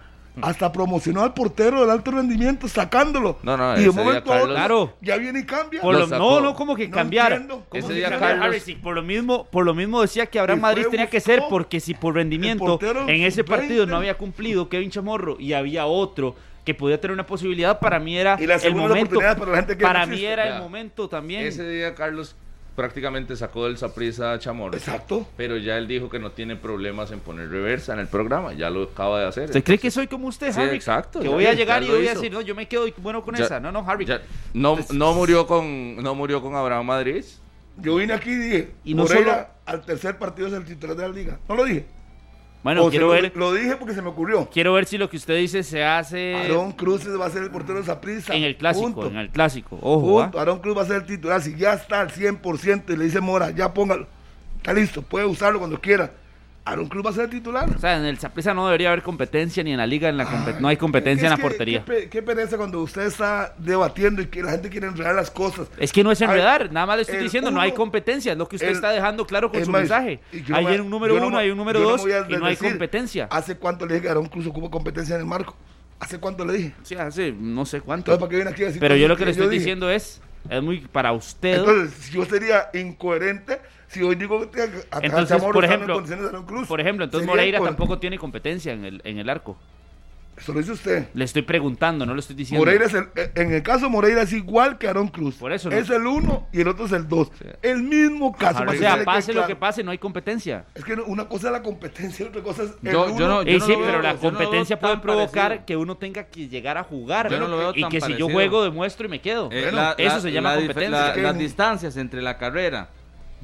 hasta 0.43 0.73
promocionó 0.73 1.23
al 1.23 1.33
portero 1.35 1.81
del 1.81 1.91
alto 1.91 2.11
rendimiento 2.11 2.67
sacándolo. 2.69 3.39
No, 3.43 3.57
no, 3.57 3.73
y 3.73 3.77
de 3.77 3.81
ese 3.83 3.91
un 3.91 3.97
día 3.97 4.05
momento 4.05 4.33
a 4.33 4.37
otro, 4.39 4.49
Claro. 4.51 4.95
ya 5.01 5.17
viene 5.17 5.41
y 5.41 5.45
cambia. 5.45 5.81
Por 5.81 5.95
Lo 5.95 6.07
no, 6.07 6.41
no, 6.41 6.55
como 6.55 6.75
que 6.75 6.89
No 6.89 6.95
cambiar. 6.97 7.33
entiendo, 7.33 7.65
¿cómo 7.69 7.79
Ese 7.79 7.89
que 7.89 7.95
día? 7.95 8.19
Carlos- 8.19 8.63
sí, 8.63 8.75
por 8.75 8.95
lo 8.95 9.03
mismo, 9.03 9.45
por 9.45 9.65
lo 9.65 9.75
mismo 9.75 10.03
decía 10.03 10.27
que 10.27 10.39
Abraham 10.39 10.61
Madrid 10.61 10.87
tenía 10.91 11.09
que 11.09 11.21
ser 11.21 11.43
porque 11.49 11.81
si 11.81 11.95
por 11.95 12.15
rendimiento 12.15 12.79
en 13.07 13.23
ese 13.23 13.43
sub-20. 13.43 13.45
partido 13.47 13.87
no 13.87 13.97
había 13.97 14.17
cumplido 14.19 14.69
Kevin 14.69 14.91
Chamorro 14.91 15.37
y 15.39 15.53
había 15.53 15.87
otro 15.87 16.35
que 16.65 16.73
podía 16.75 16.99
tener 16.99 17.13
una 17.13 17.27
posibilidad, 17.27 17.79
para 17.79 18.01
mí 18.01 18.17
era 18.17 18.37
Y 18.41 18.47
la 18.47 18.55
el 18.55 18.61
segunda 18.61 18.89
momento. 18.89 19.11
oportunidad 19.19 19.37
para 19.39 19.51
la 19.51 19.57
gente 19.59 19.77
que 19.77 19.83
para 19.85 20.07
mí 20.07 20.25
era 20.25 20.47
Ya. 20.49 20.57
el 20.57 20.63
momento 20.63 21.09
también. 21.11 21.45
Ese 21.47 21.69
día 21.69 21.95
Carlos 21.95 22.35
prácticamente 22.75 23.37
sacó 23.37 23.65
del 23.67 23.77
Saprissa 23.79 24.33
a 24.33 24.39
Chamorro. 24.39 24.77
Exacto. 24.77 25.27
Pero 25.37 25.57
ya 25.57 25.77
él 25.79 25.87
dijo 25.87 26.09
que 26.11 26.19
no 26.19 26.33
tiene 26.33 26.57
problemas 26.57 27.11
en 27.11 27.21
poner 27.21 27.49
reversa 27.49 27.93
en 27.95 28.01
el 28.01 28.07
programa. 28.09 28.53
Ya 28.53 28.71
lo 28.71 28.85
acaba 28.85 29.21
de 29.21 29.27
hacer. 29.27 29.45
¿Usted 29.47 29.63
cree 29.65 29.79
que 29.79 29.91
soy 29.91 30.07
como 30.07 30.29
usted, 30.29 30.53
Sí, 30.53 30.61
Harry? 30.61 30.77
exacto, 30.77 31.21
Que 31.21 31.27
ya 31.29 31.31
voy 31.35 31.47
a 31.47 31.55
llegar 31.55 31.83
y 31.83 31.89
voy 31.89 32.07
a 32.09 32.15
decir, 32.15 32.33
no, 32.33 32.41
yo 32.41 32.55
me 32.55 32.67
quedo 32.69 32.87
bueno 32.99 33.23
con 33.23 33.35
Ya- 33.35 33.45
esa. 33.45 33.61
No, 33.61 33.71
no, 33.73 33.89
Harry. 33.89 34.05
Ya- 34.07 34.23
no, 34.53 34.79
no 34.93 35.15
murió 35.15 35.47
con 35.47 35.97
no 35.97 36.15
murió 36.15 36.43
con 36.43 36.55
Abraham 36.57 36.87
Madrid. 36.87 37.25
Yo 37.77 37.97
vine 37.97 38.13
aquí 38.13 38.31
y 38.31 38.35
dije, 38.37 38.71
Y 38.85 38.95
no 38.95 39.03
Moreira 39.03 39.55
al 39.67 39.85
tercer 39.85 40.17
partido 40.19 40.47
es 40.49 40.55
el 40.55 40.65
titular 40.65 40.97
de 40.97 41.03
la 41.09 41.15
liga. 41.15 41.39
No 41.49 41.57
lo 41.57 41.65
dije. 41.65 41.87
Bueno, 42.65 42.85
O 42.87 42.91
quiero 42.91 43.11
ver, 43.11 43.31
lo 43.37 43.53
dije 43.53 43.77
porque 43.77 43.93
se 43.95 44.01
me 44.01 44.09
ocurrió. 44.09 44.49
quiero 44.51 44.73
ver 44.73 44.87
si 44.87 44.97
lo 44.97 45.11
que 45.11 45.19
usted 45.19 45.37
dice 45.37 45.63
se 45.63 45.85
hace 45.85 46.35
Aarón 46.35 46.73
Cruz 46.73 47.07
va 47.21 47.27
a 47.27 47.31
ser 47.31 47.43
el 47.43 47.51
portero 47.51 47.79
de 47.79 47.85
Saprissa. 47.85 48.35
en 48.35 48.43
el 48.43 48.57
clásico, 48.57 48.87
Punto. 48.87 49.07
en 49.09 49.17
el 49.19 49.29
clásico. 49.29 49.79
Ojo, 49.83 50.23
¿ah? 50.23 50.33
Aarón 50.35 50.61
Cruz 50.61 50.77
va 50.77 50.81
a 50.83 50.87
ser 50.87 50.97
el 50.97 51.05
titular. 51.07 51.43
Si 51.43 51.55
ya 51.57 51.75
está 51.75 52.01
al 52.01 52.11
100% 52.11 52.95
y 52.95 52.97
le 52.97 53.05
dice 53.05 53.21
Mora, 53.21 53.51
ya 53.51 53.75
póngalo. 53.75 54.07
Está 54.57 54.73
listo, 54.73 55.03
puede 55.03 55.27
usarlo 55.27 55.59
cuando 55.59 55.79
quiera. 55.79 56.11
Aaron 56.67 56.89
Cruz 56.89 57.05
va 57.05 57.11
a 57.11 57.13
ser 57.13 57.29
titular. 57.29 57.69
O 57.77 57.79
sea, 57.79 57.99
en 57.99 58.07
el 58.07 58.19
Saprissa 58.19 58.55
no 58.55 58.65
debería 58.67 58.89
haber 58.89 59.03
competencia 59.03 59.63
ni 59.63 59.73
en 59.73 59.77
la 59.77 59.87
liga, 59.87 60.09
en 60.09 60.17
la 60.17 60.25
compe- 60.27 60.59
no 60.61 60.69
hay 60.69 60.79
competencia 60.79 61.27
en 61.27 61.31
la 61.31 61.37
que- 61.37 61.43
portería. 61.43 61.85
Qué, 61.85 62.09
qué 62.09 62.23
pereza 62.23 62.57
cuando 62.57 62.81
usted 62.81 63.03
está 63.03 63.55
debatiendo 63.59 64.23
y 64.23 64.27
que 64.29 64.43
la 64.43 64.53
gente 64.53 64.71
quiere 64.71 64.87
enredar 64.87 65.15
las 65.15 65.31
cosas. 65.31 65.69
Es 65.79 65.93
que 65.93 66.03
no 66.03 66.11
es 66.11 66.23
Ay, 66.23 66.29
enredar, 66.29 66.73
nada 66.73 66.87
más 66.87 66.97
le 66.97 67.03
estoy 67.03 67.19
diciendo, 67.19 67.51
no 67.51 67.61
hay 67.61 67.73
competencia, 67.73 68.33
es 68.33 68.39
lo 68.39 68.49
que 68.49 68.57
usted 68.57 68.69
el- 68.69 68.75
está 68.77 68.91
dejando 68.93 69.27
claro 69.27 69.51
con 69.53 69.63
su 69.63 69.71
más, 69.71 69.81
mensaje. 69.83 70.21
no 70.49 70.57
Hay 70.57 70.65
me- 70.65 70.81
un 70.81 70.89
número 70.89 71.15
no 71.21 71.27
uno, 71.27 71.37
me- 71.37 71.43
hay 71.43 71.51
un 71.51 71.59
número 71.59 71.81
no 71.81 71.89
dos 71.91 72.07
a 72.07 72.27
y 72.31 72.37
no 72.39 72.47
hay 72.47 72.57
competencia. 72.57 73.29
¿Hace 73.31 73.57
cuánto 73.57 73.85
le 73.85 73.95
dije 73.95 74.05
que 74.05 74.09
Aaron 74.09 74.27
Cruz 74.27 74.47
ocupa 74.47 74.71
competencia 74.71 75.17
en 75.17 75.21
el 75.21 75.27
marco? 75.27 75.55
¿Hace 76.01 76.19
cuánto 76.19 76.47
le 76.47 76.55
dije? 76.55 76.75
Sí, 76.83 76.95
hace 76.95 77.31
no 77.31 77.67
sé 77.67 77.83
cuánto. 77.83 78.11
Entonces, 78.11 78.21
¿para 78.21 78.31
qué 78.31 78.37
viene 78.37 78.51
aquí 78.51 78.63
a 78.63 78.67
decir 78.67 78.81
Pero 78.81 78.97
yo 78.97 79.07
lo 79.07 79.17
que 79.19 79.27
le 79.27 79.33
estoy 79.33 79.49
dije? 79.49 79.59
diciendo 79.59 79.91
es, 79.91 80.21
es 80.49 80.63
muy 80.63 80.81
para 80.81 81.13
usted. 81.13 81.59
Entonces, 81.59 82.11
yo 82.11 82.25
sería 82.25 82.71
incoherente 82.73 83.61
si 83.95 84.03
hoy 84.03 84.15
digo 84.17 84.51
que 84.51 84.63
Entonces, 85.03 85.29
Chamorro 85.29 85.53
por 85.55 85.65
en 85.65 85.71
ejemplo, 85.73 85.95
condiciones 85.95 86.25
de 86.25 86.29
Aaron 86.31 86.45
Cruz. 86.47 86.69
por 86.69 86.81
ejemplo, 86.81 87.05
entonces 87.05 87.27
Moreira 87.27 87.61
tampoco 87.61 87.99
tiene 87.99 88.19
competencia 88.19 88.73
en 88.73 88.85
el, 88.85 89.01
en 89.05 89.19
el 89.19 89.29
arco. 89.31 89.57
Eso 90.37 90.53
lo 90.53 90.59
dice 90.59 90.73
usted. 90.73 91.07
Le 91.15 91.25
estoy 91.25 91.43
preguntando, 91.43 92.05
no 92.05 92.13
lo 92.13 92.19
estoy 92.19 92.35
diciendo. 92.35 92.59
Moreira 92.67 92.87
es 92.87 92.95
el, 92.95 93.05
eh, 93.15 93.31
en 93.37 93.53
el 93.53 93.63
caso 93.63 93.89
Moreira 93.89 94.23
es 94.23 94.33
igual 94.33 94.79
que 94.79 94.89
Aaron 94.89 95.07
Cruz. 95.07 95.37
Por 95.37 95.53
eso 95.53 95.71
no- 95.71 95.77
Es 95.77 95.89
el 95.91 96.05
uno 96.09 96.49
y 96.53 96.61
el 96.63 96.67
otro 96.67 96.87
es 96.87 96.93
el 96.93 97.09
dos. 97.09 97.31
El 97.63 97.85
mismo 97.85 98.33
caso. 98.37 98.65
o 98.67 98.73
sea, 98.73 99.05
pase 99.05 99.29
lo 99.33 99.35
claro. 99.43 99.47
que 99.47 99.55
pase, 99.55 99.85
no 99.85 99.93
hay 99.93 99.99
competencia. 99.99 100.65
Es 100.75 100.85
que 100.85 100.95
una 100.95 101.29
cosa 101.29 101.47
es 101.47 101.53
la 101.53 101.63
competencia 101.63 102.25
y 102.27 102.29
otra 102.31 102.43
cosa 102.43 102.65
es 102.65 102.71
el 102.83 102.91
Yo- 102.91 103.05
uno. 103.05 103.17
yo 103.17 103.29
no- 103.29 103.43
Y 103.45 103.53
yo 103.53 103.61
sí, 103.61 103.75
pero 103.79 103.93
veo- 103.93 104.03
la 104.03 104.17
competencia 104.17 104.77
puede 104.81 104.97
provocar 104.99 105.43
parecido. 105.51 105.67
que 105.67 105.77
uno 105.77 105.97
tenga 105.99 106.25
que 106.25 106.49
llegar 106.49 106.79
a 106.79 106.83
jugar. 106.83 107.31
Yo 107.31 107.39
no 107.39 107.47
lo 107.47 107.57
veo 107.57 107.73
y 107.77 107.83
tan 107.83 107.91
que 107.93 108.01
si 108.01 108.17
yo 108.17 108.29
juego, 108.29 108.65
demuestro 108.65 109.07
y 109.07 109.11
me 109.11 109.21
quedo. 109.21 109.51
Eh, 109.53 109.61
Bueno, 109.63 109.77
la- 109.77 109.93
eso 109.97 110.17
la- 110.17 110.21
se 110.21 110.33
llama 110.33 110.57
la 110.57 110.67
competencia. 110.67 110.91
la- 111.15 111.17
las 111.17 111.39
distancias 111.39 111.97
entre 111.97 112.21
la 112.21 112.37
carrera 112.39 112.89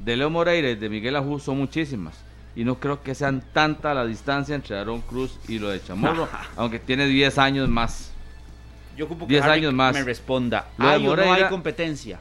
de 0.03 0.15
Leo 0.17 0.29
Moreira 0.29 0.69
y 0.69 0.75
de 0.75 0.89
Miguel 0.89 1.15
Ajú 1.15 1.39
son 1.39 1.57
muchísimas. 1.57 2.15
Y 2.55 2.63
no 2.65 2.75
creo 2.75 3.01
que 3.01 3.15
sean 3.15 3.41
tanta 3.53 3.93
la 3.93 4.05
distancia 4.05 4.55
entre 4.55 4.77
Aaron 4.77 5.01
Cruz 5.01 5.39
y 5.47 5.57
lo 5.59 5.69
de 5.69 5.81
Chamorro, 5.81 6.27
aunque 6.57 6.79
tiene 6.79 7.05
10 7.07 7.37
años 7.37 7.69
más. 7.69 8.11
Yo 8.97 9.05
ocupo 9.05 9.25
10 9.25 9.41
Harry 9.43 9.59
años 9.59 9.73
más. 9.73 9.93
me 9.93 10.03
responda. 10.03 10.67
¿Hay 10.77 11.07
o 11.07 11.15
no 11.15 11.31
hay 11.31 11.45
competencia? 11.45 12.19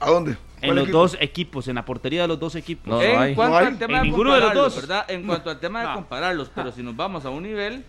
¿A 0.00 0.10
dónde? 0.10 0.32
En 0.32 0.68
¿Cuál 0.68 0.74
los 0.76 0.84
equipo? 0.84 0.98
dos 0.98 1.16
equipos, 1.20 1.68
en 1.68 1.76
la 1.76 1.84
portería 1.84 2.22
de 2.22 2.28
los 2.28 2.40
dos 2.40 2.54
equipos. 2.56 2.88
No, 2.92 3.00
en 3.02 3.18
hay. 3.18 3.34
cuanto 3.36 3.52
No 3.52 3.58
hay. 3.58 3.66
al 3.66 3.78
tema 3.78 3.92
En 3.98 4.02
de 4.02 4.08
ninguno 4.08 4.34
de 4.34 4.40
los 4.40 4.48
compararlos, 4.50 4.74
dos. 4.74 4.88
¿verdad? 4.88 5.04
En 5.10 5.26
cuanto 5.26 5.50
al 5.50 5.60
tema 5.60 5.80
de 5.80 5.86
No. 5.86 5.94
compararlos, 5.94 6.50
pero 6.54 6.72
si 6.72 6.82
nos 6.82 6.96
vamos 6.96 7.24
a 7.24 7.30
un 7.30 7.42
nivel, 7.44 7.84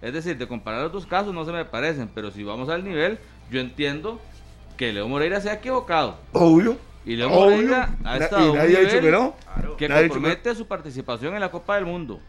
es 0.00 0.12
decir, 0.12 0.38
de 0.38 0.46
comparar 0.46 0.82
los 0.84 0.92
dos 0.92 1.06
casos 1.06 1.34
no 1.34 1.44
se 1.44 1.50
me 1.52 1.64
parecen, 1.64 2.08
pero 2.14 2.30
si 2.30 2.44
vamos 2.44 2.68
al 2.68 2.84
nivel, 2.84 3.18
yo 3.50 3.58
entiendo 3.60 4.20
que 4.76 4.92
Leo 4.92 5.08
Moreira 5.08 5.40
se 5.40 5.50
ha 5.50 5.54
equivocado. 5.54 6.16
Obvio. 6.32 6.76
Y 7.04 7.16
Leo 7.16 7.30
Obvio. 7.30 7.56
Moreira 7.56 7.90
ha 8.04 8.16
estado 8.18 8.42
a 8.42 8.46
y 8.46 8.50
un 8.50 8.56
nadie 8.56 8.76
ha 8.76 8.80
dicho 8.80 8.96
nivel 8.96 9.04
que 9.04 9.10
no. 9.10 9.76
que 9.76 9.88
Nadie 9.88 10.08
compromete 10.08 10.54
su 10.54 10.66
participación 10.66 11.34
en 11.34 11.40
la 11.40 11.50
Copa 11.50 11.76
del 11.76 11.86
Mundo. 11.86 12.20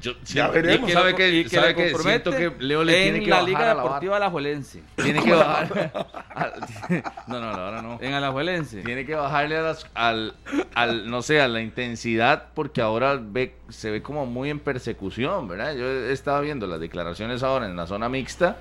Yo, 0.00 0.12
Ya 0.26 0.48
veremos. 0.48 0.82
Y 0.82 0.86
que 0.86 0.92
sabe 0.92 1.14
que, 1.14 1.28
y 1.30 1.42
que 1.44 1.48
sabe 1.48 1.68
le 1.68 1.74
que 1.74 1.94
siento 1.96 2.30
que 2.30 2.52
Leo 2.58 2.84
le 2.84 2.94
en 2.98 3.02
tiene 3.14 3.24
que 3.24 3.30
la 3.30 3.36
bajar 3.36 3.48
Liga 3.48 3.70
a 3.70 3.74
la. 3.74 3.82
Deportiva 3.82 4.16
Alajuelense. 4.18 4.82
Tiene 5.02 5.22
que 5.22 5.32
bajar. 5.32 5.92
no, 7.26 7.40
no, 7.40 7.46
ahora 7.48 7.80
no. 7.82 7.98
En 8.02 8.12
Alajuelense. 8.12 8.82
Tiene 8.82 9.06
que 9.06 9.14
bajarle 9.14 9.56
a 9.56 9.62
las- 9.62 9.86
al, 9.94 10.34
al, 10.74 11.10
no 11.10 11.22
sé, 11.22 11.40
a 11.40 11.48
la 11.48 11.62
intensidad, 11.62 12.48
porque 12.54 12.82
ahora 12.82 13.18
ve, 13.20 13.54
se 13.70 13.90
ve 13.90 14.02
como 14.02 14.26
muy 14.26 14.50
en 14.50 14.60
persecución, 14.60 15.48
¿verdad? 15.48 15.74
Yo 15.74 15.86
he 15.86 16.12
estado 16.12 16.42
viendo 16.42 16.66
las 16.66 16.80
declaraciones 16.80 17.42
ahora 17.42 17.64
en 17.66 17.74
la 17.74 17.86
zona 17.86 18.10
mixta 18.10 18.58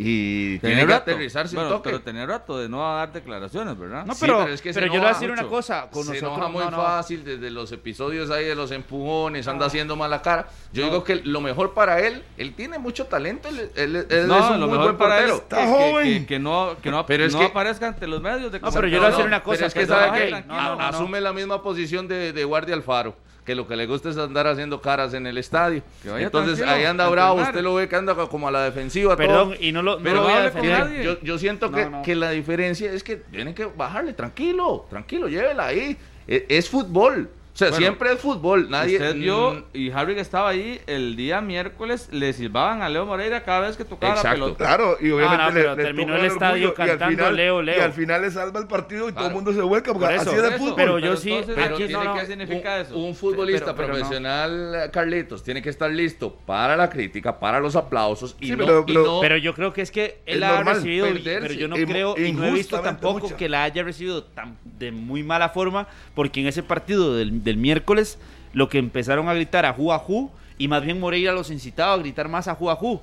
y 0.00 0.58
tiene 0.60 0.82
que 0.82 0.86
rato. 0.86 1.10
aterrizarse 1.10 1.56
un 1.56 1.62
Bueno, 1.64 1.76
toque. 1.78 1.90
pero 1.90 2.00
tenía 2.02 2.24
rato 2.24 2.56
de 2.56 2.68
no 2.68 2.78
dar 2.94 3.12
declaraciones, 3.12 3.76
¿verdad? 3.76 4.06
No, 4.06 4.14
Sí, 4.14 4.20
pero, 4.20 4.46
es 4.46 4.62
que 4.62 4.72
se 4.72 4.78
pero 4.80 4.86
yo 4.86 4.92
le 4.94 4.98
voy 5.00 5.08
a 5.08 5.12
decir 5.14 5.30
una 5.30 5.42
cosa. 5.48 5.88
Con 5.90 6.04
se 6.04 6.10
nosotros, 6.14 6.32
enoja 6.38 6.48
muy 6.52 6.64
no, 6.66 6.70
no. 6.70 6.76
fácil 6.78 7.24
desde 7.24 7.50
los 7.50 7.72
episodios 7.72 8.30
ahí 8.30 8.44
de 8.44 8.54
los 8.54 8.70
empujones, 8.70 9.48
anda 9.48 9.66
haciendo 9.66 9.96
mala 9.96 10.22
cara. 10.22 10.46
Yo 10.72 10.84
digo 10.84 11.02
que 11.02 11.16
lo 11.16 11.40
mejor 11.40 11.74
para 11.74 12.00
él, 12.00 12.22
él 12.36 12.54
tiene 12.54 12.78
mucho 12.78 13.06
talento, 13.06 13.48
él, 13.48 13.70
él- 13.74 14.06
él 14.08 14.28
no, 14.28 14.38
es 14.38 14.50
un 14.50 14.60
lo 14.60 14.66
muy 14.68 14.78
mejor 14.78 14.94
buen 14.94 14.96
para 14.98 15.18
él 15.24 15.26
que, 15.30 15.36
Está 15.36 15.56
que- 15.56 15.66
joven. 15.66 16.20
que- 16.20 16.26
que 16.26 16.38
no, 16.38 16.76
que 16.80 16.90
no, 16.92 17.04
Pero 17.04 17.24
es 17.24 17.32
no 17.32 17.40
que- 17.40 17.46
aparezca 17.46 17.88
ante 17.88 18.06
los 18.06 18.22
medios 18.22 18.52
de 18.52 18.60
No, 18.60 18.70
pero 18.70 18.86
yo 18.86 18.92
le 18.94 18.98
voy 19.00 19.06
a 19.06 19.10
decir 19.10 19.26
una 19.26 19.42
cosa, 19.42 19.56
Pero 19.56 19.66
es 19.66 19.74
que 19.74 19.80
que 19.80 19.86
sabe 19.86 20.28
que 20.28 20.44
asume 20.80 21.20
la 21.20 21.32
misma 21.32 21.60
posición 21.60 22.06
de, 22.06 22.32
de 22.32 22.44
guardia 22.44 22.74
Alfaro, 22.76 23.16
que 23.48 23.54
lo 23.54 23.66
que 23.66 23.76
le 23.76 23.86
gusta 23.86 24.10
es 24.10 24.18
andar 24.18 24.46
haciendo 24.46 24.82
caras 24.82 25.14
en 25.14 25.26
el 25.26 25.38
estadio. 25.38 25.82
Que 26.02 26.10
vaya 26.10 26.26
Entonces 26.26 26.60
ahí 26.68 26.84
anda 26.84 27.08
bravo, 27.08 27.38
entrenar. 27.38 27.54
usted 27.54 27.64
lo 27.64 27.74
ve 27.76 27.88
que 27.88 27.96
anda 27.96 28.14
como 28.14 28.46
a 28.46 28.50
la 28.50 28.62
defensiva. 28.64 29.16
Perdón, 29.16 29.52
todo. 29.54 29.62
y 29.62 29.72
no 29.72 29.80
lo, 29.80 29.96
no 29.96 30.02
Pero 30.02 30.16
lo 30.16 30.22
voy 30.24 30.32
a 30.34 30.42
defender. 30.42 31.02
yo, 31.02 31.18
yo 31.22 31.38
siento 31.38 31.70
No, 31.70 31.76
que, 31.78 31.88
no. 31.88 32.02
que 32.02 32.14
la 32.14 32.28
diferencia 32.32 32.92
es 32.92 33.02
que 33.02 33.16
tienen 33.16 33.54
que 33.54 33.64
bajarle 33.64 34.12
tranquilo, 34.12 34.84
tranquilo, 34.90 35.28
llévela 35.28 35.64
ahí. 35.68 35.96
E- 36.26 36.44
Es, 36.50 36.68
fútbol. 36.68 37.30
O 37.58 37.60
sea, 37.60 37.70
Bueno, 37.70 37.82
siempre 37.86 38.12
es 38.12 38.20
fútbol. 38.20 38.70
Nadie. 38.70 38.98
Usted 38.98 39.16
vio, 39.16 39.50
mm, 39.50 39.64
y 39.76 39.90
Harry 39.90 40.14
que 40.14 40.20
estaba 40.20 40.50
ahí, 40.50 40.80
el 40.86 41.16
día 41.16 41.40
miércoles 41.40 42.08
le 42.12 42.32
silbaban 42.32 42.82
a 42.82 42.88
Leo 42.88 43.04
Moreira 43.04 43.42
cada 43.42 43.66
vez 43.66 43.76
que 43.76 43.84
tocaba 43.84 44.14
la 44.14 44.20
Exacto. 44.20 44.44
pelota. 44.44 44.64
Claro, 44.64 44.96
y 45.00 45.10
obviamente 45.10 45.42
no, 45.44 45.50
le, 45.50 45.60
pero 45.62 45.74
le 45.74 45.82
terminó 45.82 46.12
toca 46.12 46.20
el 46.20 46.26
estadio 46.30 46.68
orgullo, 46.68 46.74
y 46.78 46.82
al 46.82 46.88
cantando 46.98 47.16
final- 47.16 47.36
Leo, 47.36 47.62
Leo. 47.62 47.78
Y 47.78 47.80
al 47.80 47.92
final 47.92 48.22
le 48.22 48.30
salva 48.30 48.60
el 48.60 48.68
partido 48.68 49.08
y 49.08 49.12
todo 49.12 49.24
el 49.24 49.32
Claro. 49.32 49.34
mundo 49.34 49.52
se 49.52 49.60
vuelca, 49.62 49.92
porque 49.92 50.06
Por 50.06 50.14
eso, 50.14 50.30
así 50.30 50.38
es 50.38 50.44
eso, 50.44 50.58
fútbol. 50.58 50.74
Pero 50.76 50.98
yo 51.00 51.16
sí, 51.16 51.32
entonces, 51.32 51.54
Pero 51.56 51.74
aquí 51.74 51.84
tiene 51.88 52.04
no. 52.04 52.14
¿qué 52.14 52.26
significa 52.26 52.74
un, 52.76 52.80
eso? 52.82 52.96
un 52.96 53.14
futbolista 53.16 53.64
Pero- 53.64 53.76
pero 53.76 53.88
no. 53.88 53.94
profesional, 53.94 54.90
Carlitos, 54.92 55.42
tiene 55.42 55.60
que 55.60 55.70
estar 55.70 55.90
listo 55.90 56.32
para 56.46 56.76
la 56.76 56.88
crítica, 56.88 57.40
para 57.40 57.58
los 57.58 57.74
aplausos 57.74 58.36
y 58.38 58.46
Sí, 58.46 58.52
no, 58.52 58.58
pero- 58.66 58.84
y 58.86 58.92
no- 58.94 59.18
Pero 59.20 59.36
yo 59.36 59.52
creo 59.54 59.72
que 59.72 59.82
es 59.82 59.90
que 59.90 60.20
él 60.26 60.44
Es 60.44 60.48
ha 60.48 60.62
recibido, 60.62 61.06
perderse. 61.08 61.48
pero 61.48 61.54
yo 61.60 61.66
no 61.66 61.74
creo 61.74 62.14
y 62.16 62.32
no 62.32 62.44
he 62.44 62.52
visto 62.52 62.78
tampoco 62.78 63.18
mucha. 63.20 63.36
que 63.36 63.48
la 63.48 63.64
haya 63.64 63.82
recibido 63.82 64.22
tan 64.22 64.56
de 64.64 64.92
muy 64.92 65.24
mala 65.24 65.48
forma, 65.48 65.88
porque 66.14 66.40
en 66.40 66.46
ese 66.46 66.62
partido 66.62 67.16
del, 67.16 67.42
del 67.48 67.56
miércoles 67.58 68.18
lo 68.52 68.68
que 68.68 68.78
empezaron 68.78 69.28
a 69.28 69.34
gritar 69.34 69.66
a 69.66 69.72
Ju 69.72 69.92
a 69.92 69.98
Ju, 69.98 70.30
y 70.56 70.68
más 70.68 70.82
bien 70.82 70.98
Moreira 71.00 71.32
los 71.32 71.50
incitaba 71.50 71.92
a 71.94 71.98
gritar 71.98 72.28
más 72.28 72.48
a 72.48 72.54
Ju 72.54 72.70
a 72.70 72.76
Ju. 72.76 73.00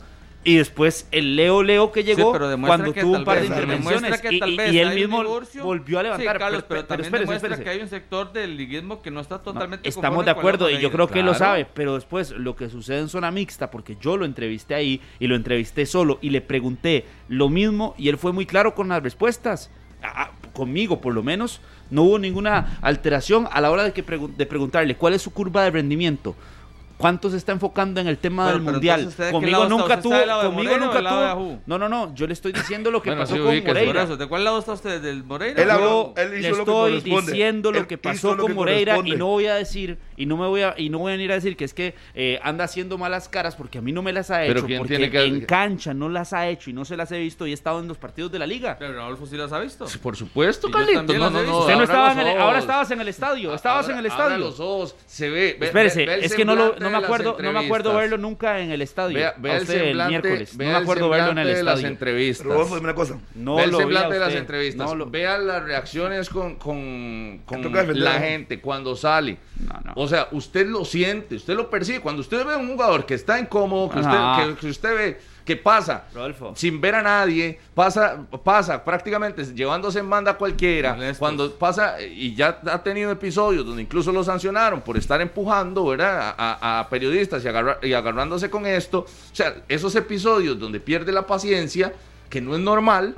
Y 0.48 0.58
después 0.58 1.08
el 1.12 1.36
Leo 1.36 1.64
Leo 1.64 1.91
que 1.91 2.04
llegó 2.04 2.32
pero 2.32 2.56
cuando 2.62 2.93
que 2.93 3.02
tuvo 3.02 3.16
un 3.18 3.24
par 3.24 3.39
de 3.39 3.48
intervenciones 3.48 4.22
que 4.22 4.32
y, 4.36 4.39
tal 4.39 4.52
y- 4.52 4.58
vez 4.58 4.74
y 4.74 4.80
él 4.80 4.93
mismo 4.93 5.22
divorcio. 5.24 5.64
volvió 5.64 5.98
a 6.00 6.04
levantar. 6.04 6.36
Sí, 6.36 6.39
Carlos, 6.39 6.64
pero, 6.68 6.86
también 6.86 7.06
espérese, 7.06 7.24
demuestra 7.26 7.48
espérese. 7.50 7.64
que 7.64 7.70
hay 7.72 7.82
un 7.82 7.89
sector 7.89 8.32
del 8.32 8.56
liguismo 8.56 9.02
que 9.02 9.10
no 9.10 9.22
está 9.22 9.36
No, 9.38 9.41
totalmente 9.41 9.89
estamos 9.89 10.06
conforme 10.18 10.26
de 10.26 10.32
acuerdo 10.39 10.70
y 10.70 10.78
yo 10.80 10.91
creo 10.91 11.08
que 11.08 11.22
él 11.22 11.26
lo 11.26 11.34
sabe, 11.34 11.66
pero 11.74 11.96
después 11.96 12.30
lo 12.32 12.56
que 12.56 12.70
sucede 12.70 13.00
en 13.00 13.10
zona 13.10 13.32
mixta, 13.32 13.72
porque 13.72 13.98
yo 14.00 14.18
lo 14.18 14.26
entrevisté 14.26 14.76
ahí 14.76 15.02
y 15.20 15.26
lo 15.26 15.36
entrevisté 15.36 15.88
solo 15.88 16.20
y 16.22 16.30
le 16.30 16.41
pregunté 16.41 17.06
lo 17.28 17.50
mismo 17.50 17.96
y 17.98 18.10
él 18.10 18.18
fue 18.20 18.32
muy 18.32 18.46
claro 18.46 18.76
con 18.76 18.89
las 18.89 19.02
respuestas. 19.02 19.72
A- 20.04 20.24
a- 20.26 20.32
conmigo 20.54 21.02
por 21.02 21.16
lo 21.16 21.24
menos 21.24 21.60
no 21.89 22.03
hubo 22.03 22.19
ninguna 22.19 22.77
alteración 22.81 23.47
a 23.51 23.61
la 23.61 23.71
hora 23.71 23.83
de, 23.83 23.93
que 23.93 24.01
de 24.01 24.45
preguntarle 24.45 24.95
cuál 24.95 25.13
es 25.13 25.21
su 25.21 25.31
curva 25.31 25.63
de 25.63 25.71
rendimiento. 25.71 26.36
¿Cuánto 26.98 27.30
se 27.30 27.38
está 27.38 27.52
enfocando 27.52 28.00
en 28.00 28.08
el 28.08 28.18
tema 28.18 28.46
Pero- 28.46 28.54
del 28.58 28.64
pero 28.64 28.72
mundial? 28.74 29.00
entonces, 29.02 29.14
¿usted 29.20 29.24
de 29.26 29.30
qué 29.30 29.34
Conmigo 29.34 29.66
nunca 29.70 29.84
¿Usted 29.96 30.02
tuvo, 30.02 30.41
conmigo 30.43 30.78
nunca 30.78 31.00
tuvo. 31.00 31.60
No, 31.66 31.78
no, 31.78 31.89
no, 31.89 32.16
yo 32.16 32.26
le 32.26 32.34
estoy 32.34 32.54
diciendo 32.54 32.89
lo 32.89 33.02
que 33.02 33.10
Bueno, 33.10 33.24
pasó 33.24 33.36
sí, 33.36 33.41
con 33.41 33.64
Moreira. 33.66 34.04
eso, 34.04 34.18
¿de 34.18 34.28
cuál 34.28 34.43
lado 34.46 34.60
está 34.60 34.74
usted? 34.74 35.02
¿Del 35.02 35.24
Moreira? 35.24 35.62
Él 35.62 35.70
habló- 35.72 36.14
él 36.16 36.32
le 36.32 36.39
hizo 36.39 36.50
lo 36.52 36.66
que 36.86 36.98
estoy 36.98 37.22
diciendo 37.22 37.72
lo 37.72 37.80
Él 37.80 37.88
que 37.88 37.96
hizo 37.96 38.02
pasó 38.02 38.36
lo 38.36 38.43
con 38.43 38.52
que 38.52 38.56
Moreira 38.56 38.98
y 39.04 39.12
no 39.12 39.28
voy 39.28 39.48
a 39.48 39.56
decir 39.56 39.98
y 40.16 40.26
no 40.26 40.38
me 40.38 40.48
voy 40.48 40.62
a 40.62 40.74
y 40.78 40.89
no 40.89 41.00
voy 41.00 41.12
a 41.12 41.16
venir 41.16 41.32
a 41.32 41.36
decir 41.36 41.58
que 41.58 41.66
es 41.66 41.74
que 41.74 41.96
eh, 42.14 42.39
anda 42.43 42.64
haciendo 42.64 42.98
malas 42.98 43.28
caras 43.28 43.56
porque 43.56 43.80
a 43.80 43.82
mí 43.82 43.91
no 43.91 44.02
me 44.02 44.14
las 44.14 44.32
ha 44.32 44.38
Pero 44.39 44.60
hecho 44.60 44.66
¿quién 44.68 44.78
porque 44.80 44.96
tiene 44.98 45.12
que- 45.12 45.24
en 45.26 45.41
cancha 45.46 45.93
no 45.93 46.08
las 46.08 46.32
ha 46.32 46.48
hecho 46.48 46.70
y 46.70 46.74
no 46.74 46.86
se 46.86 46.96
las 46.96 47.12
he 47.12 47.20
visto 47.20 47.46
y 47.46 47.52
he 47.52 47.54
estado 47.54 47.80
en 47.82 47.88
los 47.89 47.98
partidos 47.98 48.32
de 48.32 48.39
la 48.39 48.48
liga. 48.48 48.78
Pero 48.80 48.93
Rodolfo 48.93 49.26
sí 49.26 49.36
las 49.36 49.52
ha 49.52 49.60
visto. 49.60 49.86
Sí, 49.88 49.98
Por 49.98 50.16
supuesto, 50.16 50.72
Carlitos. 50.72 51.06
No, 51.18 51.30
no, 51.30 51.41
no. 51.43 51.60
Usted 51.60 51.76
no 51.76 51.84
estaba 51.84 52.14
en 52.14 52.20
el, 52.20 52.38
ahora 52.39 52.60
estabas 52.60 52.89
en 52.91 53.02
el 53.02 53.08
estadio, 53.10 53.54
estabas 53.54 53.89
en 53.89 53.98
el 53.98 54.06
estadio. 54.06 54.38
los 54.38 54.60
ojos, 54.62 54.96
se 55.06 55.30
ve. 55.30 55.58
Espérese, 55.60 56.06
es 56.26 56.34
que 56.34 56.46
no, 56.46 56.56
lo, 56.56 56.76
no 56.86 56.99
me 56.99 57.03
acuerdo, 57.05 57.38
no 57.41 57.51
me 57.51 57.59
acuerdo 57.65 57.95
verlo 57.95 58.17
nunca 58.17 58.59
en 58.59 58.71
el 58.71 58.81
estadio. 58.81 59.17
Vea, 59.17 59.36
el 59.55 59.61
usted 59.61 59.73
el 59.75 59.86
semblante, 59.88 60.09
miércoles. 60.11 60.53
No 60.53 60.57
vea 60.59 60.67
me 60.71 60.77
el 60.77 60.83
acuerdo 60.83 61.09
verlo 61.09 61.31
en 61.31 61.38
el 61.39 61.47
de 61.47 61.63
las 61.63 61.73
estadio. 61.75 61.88
entrevistas. 61.88 62.45
Rodolfo, 62.47 62.75
dime 62.75 62.86
una 62.86 62.95
cosa. 62.95 63.19
No 63.36 63.55
Vea 63.55 63.65
el 63.65 63.71
lo 63.71 63.77
vi 63.77 63.83
a 63.83 63.86
semblante 63.86 64.13
de 64.13 64.19
las 64.19 64.27
usted. 64.29 64.39
entrevistas. 64.39 64.88
No 64.89 64.95
lo- 64.95 65.05
Vea 65.09 65.38
las 65.38 65.63
reacciones 65.63 66.29
con, 66.29 66.55
con, 66.55 67.41
con 67.45 67.61
la 67.73 68.13
¿no? 68.13 68.19
gente 68.19 68.59
cuando 68.61 68.95
sale. 68.95 69.38
No, 69.59 69.79
no. 69.83 69.93
O 69.95 70.07
sea, 70.07 70.27
usted 70.31 70.67
lo 70.67 70.86
siente, 70.86 71.36
usted 71.36 71.55
lo 71.55 71.69
percibe. 71.69 71.99
Cuando 72.01 72.21
usted 72.21 72.45
ve 72.45 72.53
a 72.53 72.57
un 72.57 72.69
jugador 72.71 73.05
que 73.05 73.13
está 73.13 73.39
incómodo, 73.39 73.89
que, 73.89 73.99
usted, 73.99 74.17
que, 74.53 74.55
que 74.59 74.67
usted 74.67 74.95
ve 74.95 75.17
que 75.46 75.56
pasa 75.56 76.06
Rodolfo. 76.14 76.54
sin 76.56 76.82
ver 76.82 76.96
a 76.96 77.04
nadie, 77.04 77.60
pasa, 77.76 78.18
pasa 78.43 78.84
prácticamente 78.84 79.46
llevándose 79.54 80.00
en 80.00 80.10
banda 80.10 80.32
a 80.32 80.38
cualquiera. 80.38 80.93
Molestos. 80.96 81.20
Cuando 81.20 81.52
pasa, 81.54 82.02
y 82.02 82.34
ya 82.34 82.60
ha 82.66 82.82
tenido 82.82 83.12
episodios 83.12 83.64
donde 83.66 83.84
incluso 83.84 84.12
lo 84.12 84.24
sancionaron 84.24 84.82
por 84.82 84.98
estar 84.98 85.22
empujando 85.22 85.86
¿verdad? 85.86 86.34
A, 86.38 86.80
a 86.80 86.89
periodistas 86.89 87.46
y, 87.46 87.48
agarra- 87.48 87.78
y 87.84 87.93
agarrándose 87.93 88.50
con 88.50 88.66
esto. 88.66 89.02
O 89.02 89.36
sea, 89.36 89.56
esos 89.70 89.96
episodios 89.96 90.60
donde 90.60 90.80
pierde 90.80 91.12
la 91.12 91.28
paciencia, 91.28 91.93
que 92.30 92.41
no 92.41 92.56
es 92.56 92.62
normal, 92.62 93.14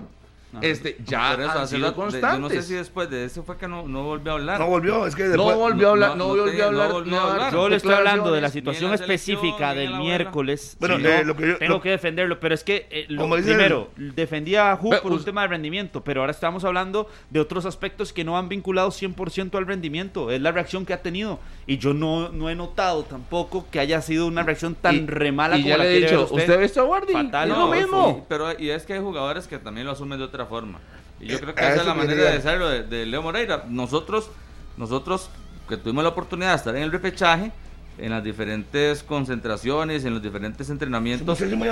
este, 0.61 0.97
ya 1.05 1.31
Por 1.35 1.41
eso, 1.41 1.59
han 1.59 1.67
sido 1.67 1.81
rato- 1.81 1.91
de- 1.91 1.95
constantes. 1.95 2.31
Yo 2.33 2.39
no 2.39 2.49
sé 2.49 2.61
si 2.63 2.73
después 2.73 3.09
de 3.09 3.25
eso 3.25 3.43
fue 3.43 3.57
que 3.57 3.67
no, 3.67 3.87
no 3.87 4.03
volvió 4.03 4.31
a 4.31 4.35
hablar. 4.35 4.59
No 4.59 4.67
volvió, 4.67 5.05
es 5.05 5.15
que 5.15 5.23
No 5.23 5.29
después. 5.31 5.55
volvió 5.57 5.87
a 5.87 5.91
hablar, 5.91 6.09
no, 6.11 6.15
no- 6.15 6.35
no 6.35 6.41
volvió 6.43 6.63
a 6.63 6.67
hablar. 6.67 6.87
no 6.89 6.93
volvió 6.93 7.17
a 7.19 7.23
no, 7.23 7.29
hablar. 7.31 7.53
Yo 7.53 7.69
le 7.69 7.75
estoy 7.77 7.93
hablando 7.93 8.31
de 8.31 8.41
la 8.41 8.49
situación 8.49 8.93
específica 8.93 9.73
del 9.73 9.95
miércoles. 9.95 10.77
Bueno, 10.79 10.95
eh, 10.97 10.99
no, 11.19 11.23
lo 11.23 11.35
que 11.35 11.47
yo- 11.47 11.57
tengo 11.57 11.73
lo- 11.75 11.81
que 11.81 11.89
defenderlo, 11.91 12.39
pero 12.39 12.55
es 12.55 12.63
que 12.63 12.87
eh, 12.89 13.05
lo- 13.09 13.29
primero 13.29 13.89
defendía 13.95 14.71
a 14.71 14.77
Ju 14.77 14.89
Ve, 14.91 14.97
por 15.01 15.11
un 15.11 15.23
tema 15.23 15.41
de 15.43 15.47
rendimiento, 15.49 16.03
pero 16.03 16.21
ahora 16.21 16.31
estamos 16.31 16.63
hablando 16.63 17.07
de 17.29 17.39
otros 17.39 17.65
aspectos 17.65 18.13
que 18.13 18.23
no 18.23 18.37
han 18.37 18.49
vinculado 18.49 18.91
100% 18.91 19.57
al 19.57 19.65
rendimiento. 19.67 20.31
Es 20.31 20.41
la 20.41 20.51
reacción 20.51 20.85
que 20.85 20.93
ha 20.93 21.01
tenido 21.01 21.39
y 21.65 21.77
yo 21.77 21.93
no, 21.93 22.29
no 22.29 22.49
he 22.49 22.55
notado 22.55 23.03
tampoco 23.03 23.65
que 23.71 23.79
haya 23.79 24.01
sido 24.01 24.27
una 24.27 24.43
reacción 24.43 24.75
tan 24.75 24.95
Y- 24.95 25.05
re 25.07 25.31
mala 25.31 25.57
y 25.57 25.61
como 25.61 25.69
ya 25.69 25.77
la 25.77 25.83
le 25.83 25.97
he 25.97 26.01
dicho, 26.01 26.23
usted. 26.23 26.37
¿usted 26.37 26.53
ha 26.53 26.57
visto 26.57 26.81
a 26.81 26.83
Guardi? 26.83 27.13
Fatal, 27.13 27.49
Es 27.51 27.57
no, 27.57 27.67
lo 27.69 27.75
mismo. 27.75 28.17
Y, 28.19 28.25
pero, 28.27 28.59
y 28.59 28.69
es 28.69 28.85
que 28.85 28.93
hay 28.93 28.99
jugadores 28.99 29.47
que 29.47 29.57
también 29.59 29.85
lo 29.85 29.91
asumen 29.93 30.17
de 30.19 30.25
otra 30.25 30.45
forma. 30.47 30.79
Y 31.19 31.27
yo 31.27 31.39
creo 31.39 31.53
que 31.55 31.61
Eh, 31.61 31.67
esa 31.71 31.81
es 31.81 31.85
la 31.85 31.93
quería 31.93 32.05
manera 32.15 32.31
de 32.31 32.37
hacerlo 32.37 32.69
de, 32.69 32.83
de 32.83 33.05
Leo 33.05 33.21
Moreira. 33.21 33.65
Nosotros, 33.69 34.29
nosotros 34.77 35.29
que 35.69 35.77
tuvimos 35.77 36.03
la 36.03 36.09
oportunidad 36.09 36.51
de 36.51 36.55
estar 36.55 36.75
en 36.75 36.83
el 36.83 36.91
repechaje, 36.91 37.51
en 37.97 38.11
las 38.11 38.23
diferentes 38.23 39.03
concentraciones, 39.03 40.05
en 40.05 40.13
los 40.13 40.21
diferentes 40.21 40.69
entrenamientos. 40.69 41.39
Muy 41.41 41.67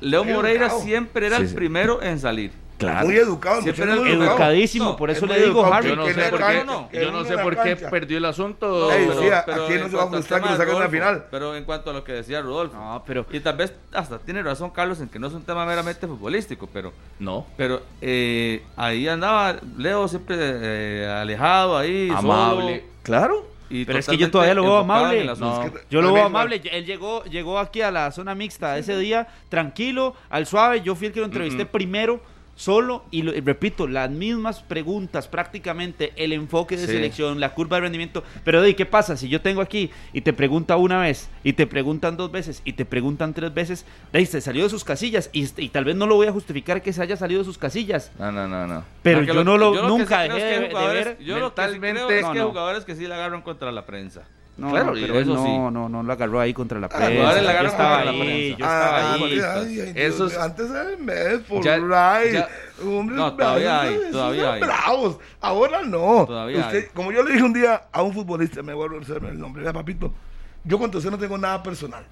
Leo 0.00 0.24
Moreira 0.24 0.70
siempre 0.70 1.26
era 1.26 1.36
Sí, 1.36 1.42
el 1.42 1.48
sí. 1.50 1.54
primero 1.54 2.02
en 2.02 2.18
salir. 2.20 2.52
Muy 2.80 3.16
educado, 3.16 3.62
Siempre 3.62 3.86
muy 3.86 4.10
educado. 4.10 4.30
Educadísimo, 4.32 4.84
No, 4.90 4.96
por 4.96 5.10
es 5.10 5.16
eso 5.16 5.26
le 5.26 5.40
digo, 5.44 5.64
Harry. 5.72 5.88
Yo 5.90 5.96
no 5.96 6.06
sé 6.06 6.14
por 6.28 6.38
qué, 6.46 7.00
yo 7.00 7.12
no 7.12 7.24
sé 7.24 7.38
por 7.38 7.62
qué 7.62 7.76
perdió 7.76 8.18
el 8.18 8.24
asunto. 8.24 8.88
Pero- 8.90 9.20
sí, 9.20 9.28
¿a 9.30 9.44
quién 9.66 9.78
no 9.80 9.84
en 9.86 9.90
se 9.90 9.96
va 9.96 10.02
a 10.02 10.08
frustrar 10.08 10.42
que 10.42 10.50
lo 10.50 10.56
saquen 10.56 10.74
en 10.74 10.80
la 10.80 10.88
final? 10.88 11.24
Pero 11.30 11.54
en 11.56 11.64
cuanto 11.64 11.90
a 11.90 11.92
lo 11.92 12.04
que 12.04 12.12
decía 12.12 12.42
Rodolfo. 12.42 12.76
No, 12.76 13.02
pero 13.06 13.24
Y 13.30 13.40
tal 13.40 13.56
vez 13.56 13.72
hasta 13.92 14.18
tiene 14.18 14.42
razón 14.42 14.70
Carlos 14.70 15.00
en 15.00 15.08
que 15.08 15.18
no 15.18 15.28
es 15.28 15.32
un 15.34 15.44
tema 15.44 15.64
meramente 15.64 16.06
futbolístico, 16.06 16.68
pero 16.72 16.92
No. 17.18 17.46
pero 17.56 17.82
eh, 18.00 18.62
ahí 18.76 19.06
andaba 19.08 19.56
Leo 19.78 20.06
siempre 20.08 20.36
eh, 20.38 21.06
alejado 21.08 21.78
ahí, 21.78 22.10
Amable. 22.14 22.80
solo, 22.80 22.92
Claro. 23.02 23.48
y 23.70 23.84
Pero 23.84 23.98
es 23.98 24.06
que 24.06 24.16
yo 24.16 24.30
todavía 24.30 24.54
lo 24.54 24.62
veo 24.62 24.76
amable. 24.78 25.20
el 25.22 25.28
asunto. 25.28 25.56
No. 25.58 25.62
Es 25.64 25.70
que 25.70 25.78
Yo 25.90 26.02
lo 26.02 26.12
veo 26.12 26.24
amable. 26.24 26.60
Él 26.70 26.84
llegó, 26.84 27.24
llegó 27.24 27.58
aquí 27.58 27.80
a 27.82 27.90
la 27.90 28.10
zona 28.10 28.34
mixta 28.34 28.76
ese 28.78 28.96
día, 28.98 29.26
tranquilo, 29.48 30.14
al 30.30 30.46
suave. 30.46 30.80
Yo 30.82 30.94
fui 30.94 31.06
el 31.08 31.12
que 31.12 31.20
lo 31.20 31.26
entrevisté 31.26 31.64
primero, 31.66 32.20
solo. 32.56 33.04
Y, 33.10 33.22
lo- 33.22 33.32
repito, 33.32 33.86
las 33.86 34.10
mismas 34.10 34.60
preguntas, 34.60 35.28
prácticamente 35.28 36.12
el 36.16 36.32
enfoque 36.32 36.76
de 36.76 36.86
Sí. 36.86 36.92
selección, 36.92 37.40
la 37.40 37.54
curva 37.54 37.76
de 37.76 37.82
rendimiento. 37.82 38.24
Pero, 38.44 38.62
de 38.62 38.74
¿qué 38.76 38.86
pasa? 38.86 39.16
Si 39.16 39.28
yo 39.28 39.40
tengo 39.40 39.60
aquí 39.60 39.90
y 40.12 40.20
te 40.20 40.32
pregunta 40.32 40.76
una 40.76 41.00
vez, 41.00 41.28
y 41.42 41.52
te 41.54 41.66
preguntan 41.66 42.16
dos 42.16 42.30
veces, 42.32 42.62
y 42.64 42.74
te 42.74 42.84
preguntan 42.84 43.34
tres 43.34 43.52
veces, 43.52 43.84
de 44.12 44.18
ahí 44.18 44.26
se 44.26 44.40
salió 44.40 44.64
de 44.64 44.70
sus 44.70 44.84
casillas. 44.84 45.30
Y, 45.32 45.48
y 45.62 45.68
tal 45.68 45.84
vez 45.84 45.96
no 45.96 46.06
lo 46.06 46.14
voy 46.16 46.26
a 46.26 46.32
justificar 46.32 46.82
que 46.82 46.92
se 46.92 47.02
haya 47.02 47.16
salido 47.16 47.40
de 47.40 47.44
sus 47.44 47.58
casillas. 47.58 48.10
No, 48.18 48.30
no, 48.32 48.46
no, 48.48 48.66
no. 48.66 48.84
Pero 49.02 49.18
Porque 49.18 49.34
yo 49.34 49.44
no 49.44 49.56
lo, 49.58 49.74
yo 49.74 49.82
que 49.82 49.88
nunca 49.88 50.22
sí 50.22 50.28
creo 50.30 50.34
dejé 50.36 50.36
es 50.36 50.42
que 50.42 50.54
hay 50.54 50.60
de, 50.60 50.66
de 50.68 50.70
jugadores- 50.74 51.04
ver. 51.04 51.18
Yo 51.24 51.38
lo 51.38 51.54
que 51.54 51.62
sí 51.68 51.78
creo 51.80 52.10
es 52.10 52.22
No, 52.22 52.32
que 52.32 52.38
hay 52.38 52.44
no. 52.44 52.48
jugadores 52.50 52.84
que 52.84 52.94
sí 52.96 53.06
la 53.06 53.14
agarran 53.16 53.42
contra 53.42 53.72
la 53.72 53.86
prensa. 53.86 54.22
No, 54.56 54.70
Claro, 54.70 54.86
no, 54.86 54.92
pero 54.92 55.18
eso 55.18 55.34
no, 55.34 55.44
sí. 55.44 55.50
no, 55.74 55.88
no 55.88 56.02
lo 56.04 56.12
agarró 56.12 56.38
ahí 56.38 56.54
contra 56.54 56.78
la 56.78 56.86
Ah, 56.86 56.90
prensa. 56.90 57.12
jugadores 57.12 57.42
la 57.42 57.60
yo 57.62 57.68
estaba 57.68 57.94
contra 57.96 58.12
la 58.12 58.22
ahí, 58.22 58.48
yo 58.50 58.54
estaba 58.54 58.86
Ah, 58.96 59.14
ahí. 59.14 59.22
ay, 59.24 59.40
ay, 59.40 59.80
ay, 59.80 59.92
Esos- 59.96 60.30
Dios, 60.30 60.42
Antes 60.42 60.70
era 60.70 60.84
mes 60.96 61.38
por 61.48 61.64
Ya- 61.64 61.76
right. 61.76 62.32
ya- 62.34 62.48
Hombres 62.86 63.18
No, 63.18 63.32
todavía 63.34 63.80
bravos, 63.80 64.04
hay, 64.04 64.10
todavía 64.12 64.52
hay. 64.52 64.60
bravos. 64.60 65.18
Ahora 65.40 65.82
no. 65.82 66.24
Todavía 66.26 66.58
Usted- 66.60 66.84
hay. 66.84 66.88
Como 66.94 67.10
yo 67.12 67.22
le 67.24 67.32
dije 67.32 67.42
un 67.44 67.52
día 67.52 67.82
a 67.92 68.02
un 68.02 68.12
futbolista, 68.12 68.62
me 68.62 68.74
vuelvo 68.74 68.96
a 68.98 69.00
hacer 69.00 69.24
el 69.24 69.38
nombre, 69.40 69.62
vea, 69.64 69.72
papito. 69.72 70.12
Yo 70.64 70.78
contra 70.78 70.98
usted 70.98 71.10
no 71.10 71.18
tengo 71.18 71.36
nada 71.36 71.60
personal. 71.62 72.04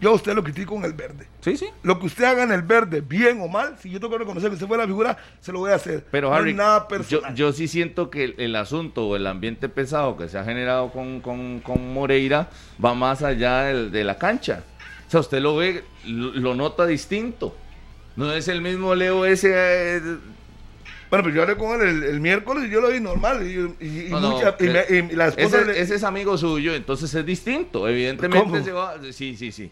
Yo 0.00 0.10
a 0.10 0.14
usted 0.14 0.34
lo 0.34 0.42
critico 0.42 0.74
en 0.76 0.84
el 0.84 0.94
verde. 0.94 1.26
Sí, 1.42 1.56
sí. 1.58 1.66
Lo 1.82 1.98
que 2.00 2.06
usted 2.06 2.24
haga 2.24 2.42
en 2.44 2.52
el 2.52 2.62
verde, 2.62 3.02
bien 3.02 3.40
o 3.42 3.48
mal, 3.48 3.76
si 3.78 3.90
yo 3.90 4.00
tengo 4.00 4.12
que 4.12 4.18
reconocer 4.18 4.48
que 4.48 4.54
usted 4.54 4.66
fue 4.66 4.78
la 4.78 4.86
figura, 4.86 5.18
se 5.40 5.52
lo 5.52 5.58
voy 5.58 5.72
a 5.72 5.74
hacer. 5.74 6.06
Pero 6.10 6.30
no 6.30 6.34
Harry, 6.36 6.54
nada 6.54 6.88
personal. 6.88 7.34
yo 7.34 7.52
sí 7.52 7.68
siento 7.68 8.08
que 8.08 8.24
el, 8.24 8.34
el 8.38 8.56
asunto 8.56 9.06
o 9.06 9.16
el 9.16 9.26
ambiente 9.26 9.68
pesado 9.68 10.16
que 10.16 10.28
se 10.30 10.38
ha 10.38 10.44
generado 10.44 10.90
con, 10.90 11.20
con- 11.20 11.60
con 11.60 11.92
Moreira 11.92 12.48
va 12.82 12.94
más 12.94 13.22
allá 13.22 13.64
del- 13.64 13.90
de 13.92 14.04
la 14.04 14.16
cancha. 14.16 14.64
O 15.06 15.10
sea, 15.10 15.20
usted 15.20 15.40
lo 15.42 15.56
ve, 15.56 15.84
lo, 16.06 16.32
lo 16.32 16.54
nota 16.54 16.86
distinto. 16.86 17.54
No 18.16 18.32
es 18.32 18.48
el 18.48 18.62
mismo 18.62 18.94
Leo 18.94 19.26
ese... 19.26 19.50
eh, 19.98 20.00
Bueno, 21.10 21.24
pero 21.24 21.30
yo 21.30 21.42
hablé 21.42 21.56
con 21.56 21.80
él 21.80 21.88
el, 21.88 22.02
el 22.04 22.20
miércoles 22.20 22.64
y 22.68 22.70
yo 22.70 22.80
lo 22.80 22.88
vi 22.90 23.00
normal. 23.00 23.42
Y, 23.46 23.84
y- 23.84 24.06
y 24.06 24.10
no, 24.10 24.40
y 24.60 24.64
me- 24.64 25.12
y 25.12 25.16
la 25.16 25.26
esposa 25.28 25.58
ese, 25.58 25.64
le- 25.66 25.80
ese 25.80 25.94
es 25.96 26.04
amigo 26.04 26.38
suyo, 26.38 26.74
entonces 26.74 27.12
es 27.14 27.26
distinto. 27.26 27.86
Evidentemente 27.88 28.48
¿Cómo? 28.50 28.64
se 28.64 28.72
va... 28.72 28.94
Sí, 29.12 29.36
sí, 29.36 29.52
sí. 29.52 29.70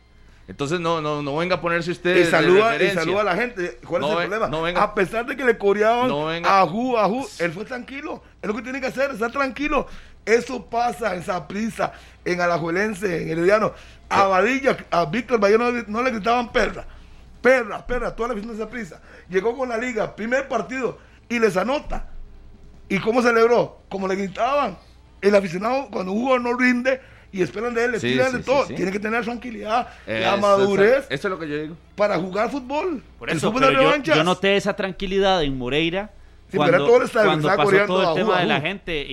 Entonces 0.48 0.80
no, 0.80 1.00
no, 1.02 1.22
no 1.22 1.36
venga 1.36 1.56
a 1.56 1.60
ponerse 1.60 1.90
usted 1.90 2.16
y 2.16 2.20
de 2.20 2.30
saluda, 2.30 2.58
y 2.70 2.78
referencia. 2.78 3.00
saluda 3.02 3.20
a 3.20 3.24
la 3.24 3.36
gente. 3.36 3.78
¿Cuál 3.86 4.00
No 4.00 4.06
es 4.08 4.12
el 4.24 4.28
problema? 4.30 4.48
no 4.48 4.62
venga- 4.62 4.82
a 4.82 4.94
pesar 4.94 5.26
de 5.26 5.36
que 5.36 5.44
le 5.44 5.58
coreaban 5.58 6.08
No 6.08 6.26
venga- 6.26 6.60
ajú, 6.62 6.96
ajú, 6.96 7.28
él 7.38 7.52
fue 7.52 7.64
tranquilo. 7.66 8.22
Es 8.40 8.48
lo 8.48 8.56
que 8.56 8.62
tiene 8.62 8.80
que 8.80 8.86
hacer, 8.86 9.10
estar 9.10 9.30
tranquilo. 9.30 9.86
Eso 10.24 10.64
pasa 10.66 11.14
en 11.14 11.22
Saprissa, 11.22 11.92
en 12.24 12.40
Alajuelense, 12.40 13.22
en 13.22 13.28
Herediano. 13.30 13.72
A 14.08 14.24
Vadilla, 14.24 14.76
a 14.90 15.04
Víctor 15.04 15.38
Valle 15.38 15.58
no, 15.86 16.02
le- 16.02 16.10
gritaban 16.10 16.50
perra. 16.50 16.86
Perra, 17.42 17.86
perra, 17.86 18.16
toda 18.16 18.28
la 18.30 18.34
afición 18.34 18.56
de 18.56 18.62
Saprissa. 18.64 19.00
Llegó 19.28 19.56
con 19.56 19.68
la 19.68 19.76
liga, 19.76 20.16
primer 20.16 20.48
partido, 20.48 20.98
y 21.28 21.38
les 21.38 21.56
anota. 21.58 22.06
¿Y 22.88 22.98
cómo 23.00 23.20
celebró? 23.22 23.82
Como 23.90 24.08
le 24.08 24.16
gritaban. 24.16 24.78
El 25.20 25.34
aficionado, 25.34 25.88
cuando 25.90 26.12
jugador 26.12 26.40
no 26.40 26.54
rinde 26.56 27.00
y 27.32 27.42
esperan 27.42 27.74
de 27.74 27.84
él, 27.84 27.92
le 27.92 28.00
Sí, 28.00 28.12
tiran 28.12 28.30
sí, 28.30 28.36
de 28.38 28.42
todo. 28.42 28.66
sí. 28.66 28.74
Tiene 28.74 28.90
que 28.92 28.98
tener 29.00 29.22
tranquilidad, 29.24 29.88
Eh, 30.06 30.20
la 30.22 30.32
eso- 30.32 30.38
madurez 30.40 31.06
Esto 31.10 31.28
es 31.28 31.30
lo 31.32 31.38
que 31.38 31.48
yo 31.48 31.56
digo. 31.62 31.76
para 31.96 32.16
jugar 32.18 32.50
fútbol. 32.50 33.02
Por 33.18 33.30
eso, 33.30 33.52
pero 33.52 33.70
yo, 33.70 33.96
yo 34.02 34.24
noté 34.24 34.56
esa 34.56 34.74
tranquilidad 34.74 35.42
en 35.42 35.56
Moreira 35.58 36.10
cuando, 36.54 36.78
todo 36.86 36.96
el 36.96 37.02
estadio, 37.02 37.26
cuando 37.28 37.48
pasó 37.48 37.62
coreando 37.62 37.86
todo 37.94 38.00
el 38.00 38.06
ajú, 38.06 38.16
tema 38.16 38.40
de 38.40 38.46
la 38.46 38.60
gente 38.62 39.02
y, 39.06 39.12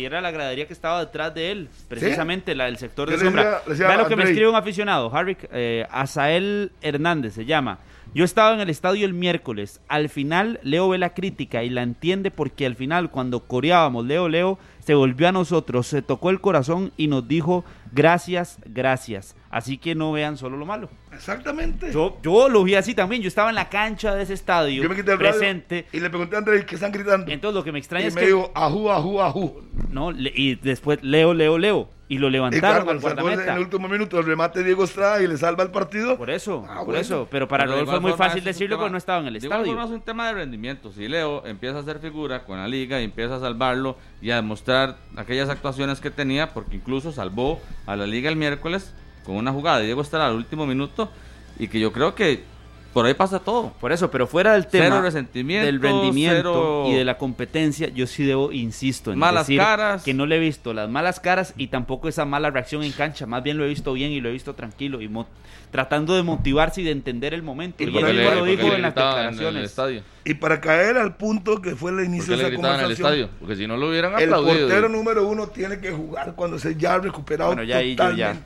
y 0.00 0.04
era 0.04 0.20
la 0.20 0.30
gradería 0.30 0.68
que 0.68 0.72
estaba 0.72 1.00
detrás 1.04 1.34
de 1.34 1.50
él, 1.50 1.68
precisamente 1.88 2.54
la, 2.54 2.68
el 2.68 2.76
sector 2.78 3.10
de 3.10 3.18
sombra. 3.18 3.62
Vea 3.66 3.96
lo 3.96 4.04
que 4.06 4.14
me 4.14 4.22
Andrei. 4.22 4.28
escribe 4.30 4.48
un 4.50 4.54
aficionado, 4.54 5.12
Harry 5.12 5.36
eh, 5.52 5.84
Azael 5.90 6.70
Hernández 6.80 7.34
se 7.34 7.44
llama. 7.44 7.78
Yo 8.16 8.24
estaba 8.24 8.54
en 8.54 8.60
el 8.60 8.70
estadio 8.70 9.04
el 9.04 9.12
miércoles. 9.12 9.82
Al 9.88 10.08
final 10.08 10.58
Leo 10.62 10.88
ve 10.88 10.96
la 10.96 11.12
crítica 11.12 11.64
y 11.64 11.68
la 11.68 11.82
entiende 11.82 12.30
porque 12.30 12.64
al 12.64 12.74
final 12.74 13.10
cuando 13.10 13.40
coreábamos 13.40 14.06
Leo 14.06 14.30
Leo 14.30 14.58
se 14.78 14.94
volvió 14.94 15.28
a 15.28 15.32
nosotros, 15.32 15.86
se 15.86 16.00
tocó 16.00 16.30
el 16.30 16.40
corazón 16.40 16.92
y 16.96 17.08
nos 17.08 17.28
dijo 17.28 17.62
gracias, 17.92 18.58
gracias. 18.64 19.36
Así 19.56 19.78
que 19.78 19.94
no 19.94 20.12
vean 20.12 20.36
solo 20.36 20.58
lo 20.58 20.66
malo. 20.66 20.90
Exactamente. 21.12 21.90
Yo, 21.90 22.18
yo 22.22 22.50
lo 22.50 22.62
vi 22.62 22.74
así 22.74 22.94
también. 22.94 23.22
Yo 23.22 23.28
estaba 23.28 23.48
en 23.48 23.54
la 23.54 23.70
cancha 23.70 24.14
de 24.14 24.22
ese 24.22 24.34
estadio, 24.34 24.82
Yo 24.82 24.88
me 24.90 24.94
quité 24.94 25.12
el 25.12 25.18
radio 25.18 25.32
presente. 25.32 25.86
y 25.92 25.98
le 26.00 26.10
pregunté 26.10 26.36
a 26.36 26.40
Andrés 26.40 26.66
qué 26.66 26.74
están 26.74 26.92
gritando. 26.92 27.32
Entonces 27.32 27.54
lo 27.54 27.64
que 27.64 27.72
me 27.72 27.78
extraña 27.78 28.04
y 28.04 28.08
es 28.08 28.14
me 28.14 28.20
que 28.20 28.26
dijo, 28.26 28.50
ajú, 28.54 28.90
ajú, 28.90 29.20
ajú. 29.22 29.62
no 29.90 30.12
le- 30.12 30.30
y 30.34 30.56
después 30.56 31.02
Leo, 31.02 31.32
Leo, 31.32 31.56
Leo 31.56 31.88
y 32.08 32.18
lo 32.18 32.28
Y 32.28 32.32
levantaron 32.32 32.84
claro, 32.84 32.90
al 32.90 33.00
sacó 33.00 33.08
en 33.08 33.24
guardameta. 33.24 33.54
el 33.54 33.60
último 33.62 33.88
minuto 33.88 34.18
el 34.18 34.26
remate 34.26 34.62
Diego 34.62 34.84
Estrada 34.84 35.22
y 35.22 35.26
le 35.26 35.38
salva 35.38 35.64
el 35.64 35.70
partido. 35.70 36.18
Por 36.18 36.28
eso, 36.30 36.66
Ah, 36.68 36.76
por 36.80 36.84
bueno. 36.86 37.00
eso. 37.00 37.26
Pero 37.30 37.48
para 37.48 37.64
Rodolfo 37.64 37.82
es 37.84 37.88
igual 37.98 38.00
muy 38.02 38.12
fácil 38.12 38.44
decirlo 38.44 38.76
tema- 38.76 38.82
porque 38.84 38.92
no 38.92 38.98
estaba 38.98 39.20
en 39.22 39.26
el 39.28 39.36
igual 39.36 39.60
estadio. 39.60 39.66
forma 39.72 39.84
es 39.86 39.90
un 39.90 40.02
tema 40.02 40.28
de 40.28 40.34
rendimiento. 40.34 40.92
Si 40.92 41.08
Leo 41.08 41.46
empieza 41.46 41.78
a 41.78 41.80
hacer 41.80 41.98
figura 41.98 42.44
con 42.44 42.58
la 42.58 42.68
liga 42.68 43.00
y 43.00 43.04
empieza 43.04 43.36
a 43.36 43.40
salvarlo 43.40 43.96
y 44.20 44.30
a 44.32 44.36
demostrar 44.36 44.98
aquellas 45.16 45.48
actuaciones 45.48 46.00
que 46.00 46.10
tenía, 46.10 46.52
porque 46.52 46.76
incluso 46.76 47.10
salvó 47.10 47.58
a 47.86 47.96
la 47.96 48.06
liga 48.06 48.28
el 48.28 48.36
miércoles, 48.36 48.94
con 49.26 49.36
una 49.36 49.52
jugada 49.52 49.78
de 49.80 49.86
Diego 49.86 50.00
Estrada 50.00 50.28
al 50.28 50.36
último 50.36 50.66
minuto 50.66 51.10
y 51.58 51.68
que 51.68 51.80
yo 51.80 51.92
creo 51.92 52.14
que 52.14 52.44
por 52.92 53.04
ahí 53.04 53.12
pasa 53.12 53.40
todo. 53.40 53.74
Por 53.78 53.92
eso, 53.92 54.10
pero 54.10 54.26
fuera 54.26 54.54
del 54.54 54.68
tema 54.68 54.86
Cero 54.86 55.02
resentimiento, 55.02 55.66
del 55.66 55.82
rendimiento 55.82 56.38
cero- 56.40 56.84
y 56.88 56.94
de 56.94 57.04
la 57.04 57.18
competencia, 57.18 57.88
yo 57.88 58.06
sí 58.06 58.24
debo, 58.24 58.52
insisto, 58.52 59.12
en 59.12 59.18
Malas 59.18 59.46
decir 59.48 59.60
caras. 59.60 60.02
que 60.02 60.14
no 60.14 60.24
le 60.24 60.36
he 60.36 60.38
visto 60.38 60.72
las 60.72 60.88
malas 60.88 61.20
caras 61.20 61.52
y 61.58 61.66
tampoco 61.66 62.08
esa 62.08 62.24
mala 62.24 62.48
reacción 62.50 62.82
en 62.84 62.92
cancha. 62.92 63.26
Más 63.26 63.42
bien 63.42 63.58
lo 63.58 63.66
he 63.66 63.68
visto 63.68 63.92
bien 63.92 64.12
y 64.12 64.22
lo 64.22 64.30
he 64.30 64.32
visto 64.32 64.54
tranquilo 64.54 65.02
y 65.02 65.08
mo- 65.08 65.26
tratando 65.70 66.16
de 66.16 66.22
motivarse 66.22 66.80
y 66.80 66.84
de 66.84 66.92
entender 66.92 67.34
el 67.34 67.42
momento. 67.42 67.82
Y 67.84 67.88
Y, 67.88 67.90
por 67.90 68.00
él 68.00 68.06
ahí- 68.06 68.16
mismo 68.16 68.34
lo 68.34 68.44
le 68.46 68.52
en 68.54 68.58
las 68.60 68.64
en 68.74 68.78
el 68.78 68.82
declaraciones. 68.94 69.64
estadio? 69.64 70.02
Y 70.24 70.32
para 70.34 70.62
caer 70.62 70.96
al 70.96 71.16
punto 71.16 71.60
que 71.60 71.76
fue 71.76 71.90
el 71.90 71.96
¿Por 71.98 72.04
inicio 72.06 72.30
de 72.30 72.36
le 72.38 72.42
esa 72.44 72.48
en 72.48 72.54
el 72.54 72.56
conversación, 72.62 72.92
estadio? 72.92 73.28
Porque 73.40 73.56
si 73.56 73.66
no 73.66 73.76
lo 73.76 73.90
hubieran 73.90 74.14
el 74.18 74.32
aplaudido. 74.32 74.68
portero 74.68 74.88
número 74.88 75.28
uno 75.28 75.48
tiene 75.48 75.80
que 75.80 75.90
jugar 75.92 76.32
cuando 76.34 76.58
se 76.58 76.74
ya 76.76 76.94
ha 76.94 76.98
recuperado 77.00 77.50
Bueno, 77.50 77.62
ya 77.64 77.76
ahí 77.76 77.94
yo 77.94 78.10
ya. 78.12 78.40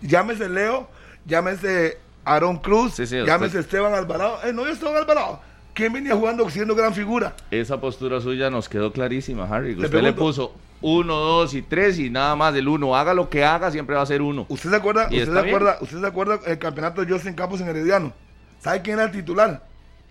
Llámese 0.00 0.48
Leo, 0.48 0.88
llámese 1.26 1.98
Aaron 2.24 2.56
Cruz, 2.58 2.94
Sí, 2.94 3.06
sí, 3.06 3.16
llámese 3.24 3.58
usted- 3.58 3.60
Esteban 3.60 3.94
Alvarado. 3.94 4.38
Eh, 4.44 4.52
no, 4.52 4.66
Esteban 4.66 4.96
Alvarado. 4.96 5.40
¿Quién 5.74 5.92
venía 5.92 6.14
jugando 6.14 6.48
siendo 6.50 6.74
gran 6.74 6.92
figura? 6.94 7.34
Esa 7.50 7.80
postura 7.80 8.20
suya 8.20 8.50
nos 8.50 8.68
quedó 8.68 8.92
clarísima, 8.92 9.44
Harry. 9.44 9.74
Le 9.74 9.84
Usted 9.86 10.02
le 10.02 10.12
pregunto. 10.12 10.20
puso 10.20 10.54
uno, 10.82 11.14
dos 11.16 11.54
y 11.54 11.62
tres 11.62 11.98
y 11.98 12.10
nada 12.10 12.34
más 12.36 12.52
del 12.52 12.68
uno. 12.68 12.96
Haga 12.96 13.14
lo 13.14 13.30
que 13.30 13.44
haga, 13.44 13.70
siempre 13.70 13.94
va 13.96 14.02
a 14.02 14.06
ser 14.06 14.20
uno. 14.20 14.46
¿Usted 14.48 14.70
se 14.70 14.76
acuerda? 14.76 15.04
¿Usted 15.04 15.24
se 15.26 15.30
bien. 15.30 15.46
acuerda? 15.46 15.78
¿Usted 15.80 16.00
se 16.00 16.06
acuerda 16.06 16.40
el 16.46 16.58
campeonato 16.58 17.04
de 17.04 17.12
Justin 17.12 17.34
Campos 17.34 17.60
en 17.60 17.68
Herediano? 17.68 18.12
¿Sabe 18.58 18.82
quién 18.82 18.96
era 18.98 19.04
el 19.06 19.12
titular? 19.12 19.64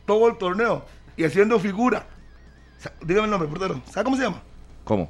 Todo 0.05 0.27
el 0.29 0.37
torneo 0.37 0.85
y 1.17 1.23
haciendo 1.25 1.59
figura. 1.59 2.05
Dígame 3.03 3.25
el 3.25 3.31
nombre, 3.31 3.49
portero. 3.49 3.81
¿Sabe 3.91 4.05
cómo 4.05 4.15
se 4.17 4.23
llama? 4.23 4.41
¿Cómo? 4.85 5.09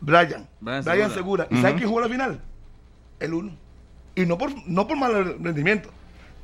Brian. 0.00 0.48
Brian 0.60 0.82
Brian, 0.84 1.10
Segura. 1.10 1.44
Segura. 1.44 1.48
¿Y 1.50 1.60
sabe 1.62 1.74
quién 1.74 1.88
jugó 1.88 2.00
la 2.00 2.08
final? 2.08 2.40
El 3.20 3.34
uno. 3.34 3.52
Y 4.20 4.26
no 4.26 4.36
por, 4.36 4.50
no 4.66 4.86
por 4.86 4.98
mal 4.98 5.36
rendimiento, 5.42 5.88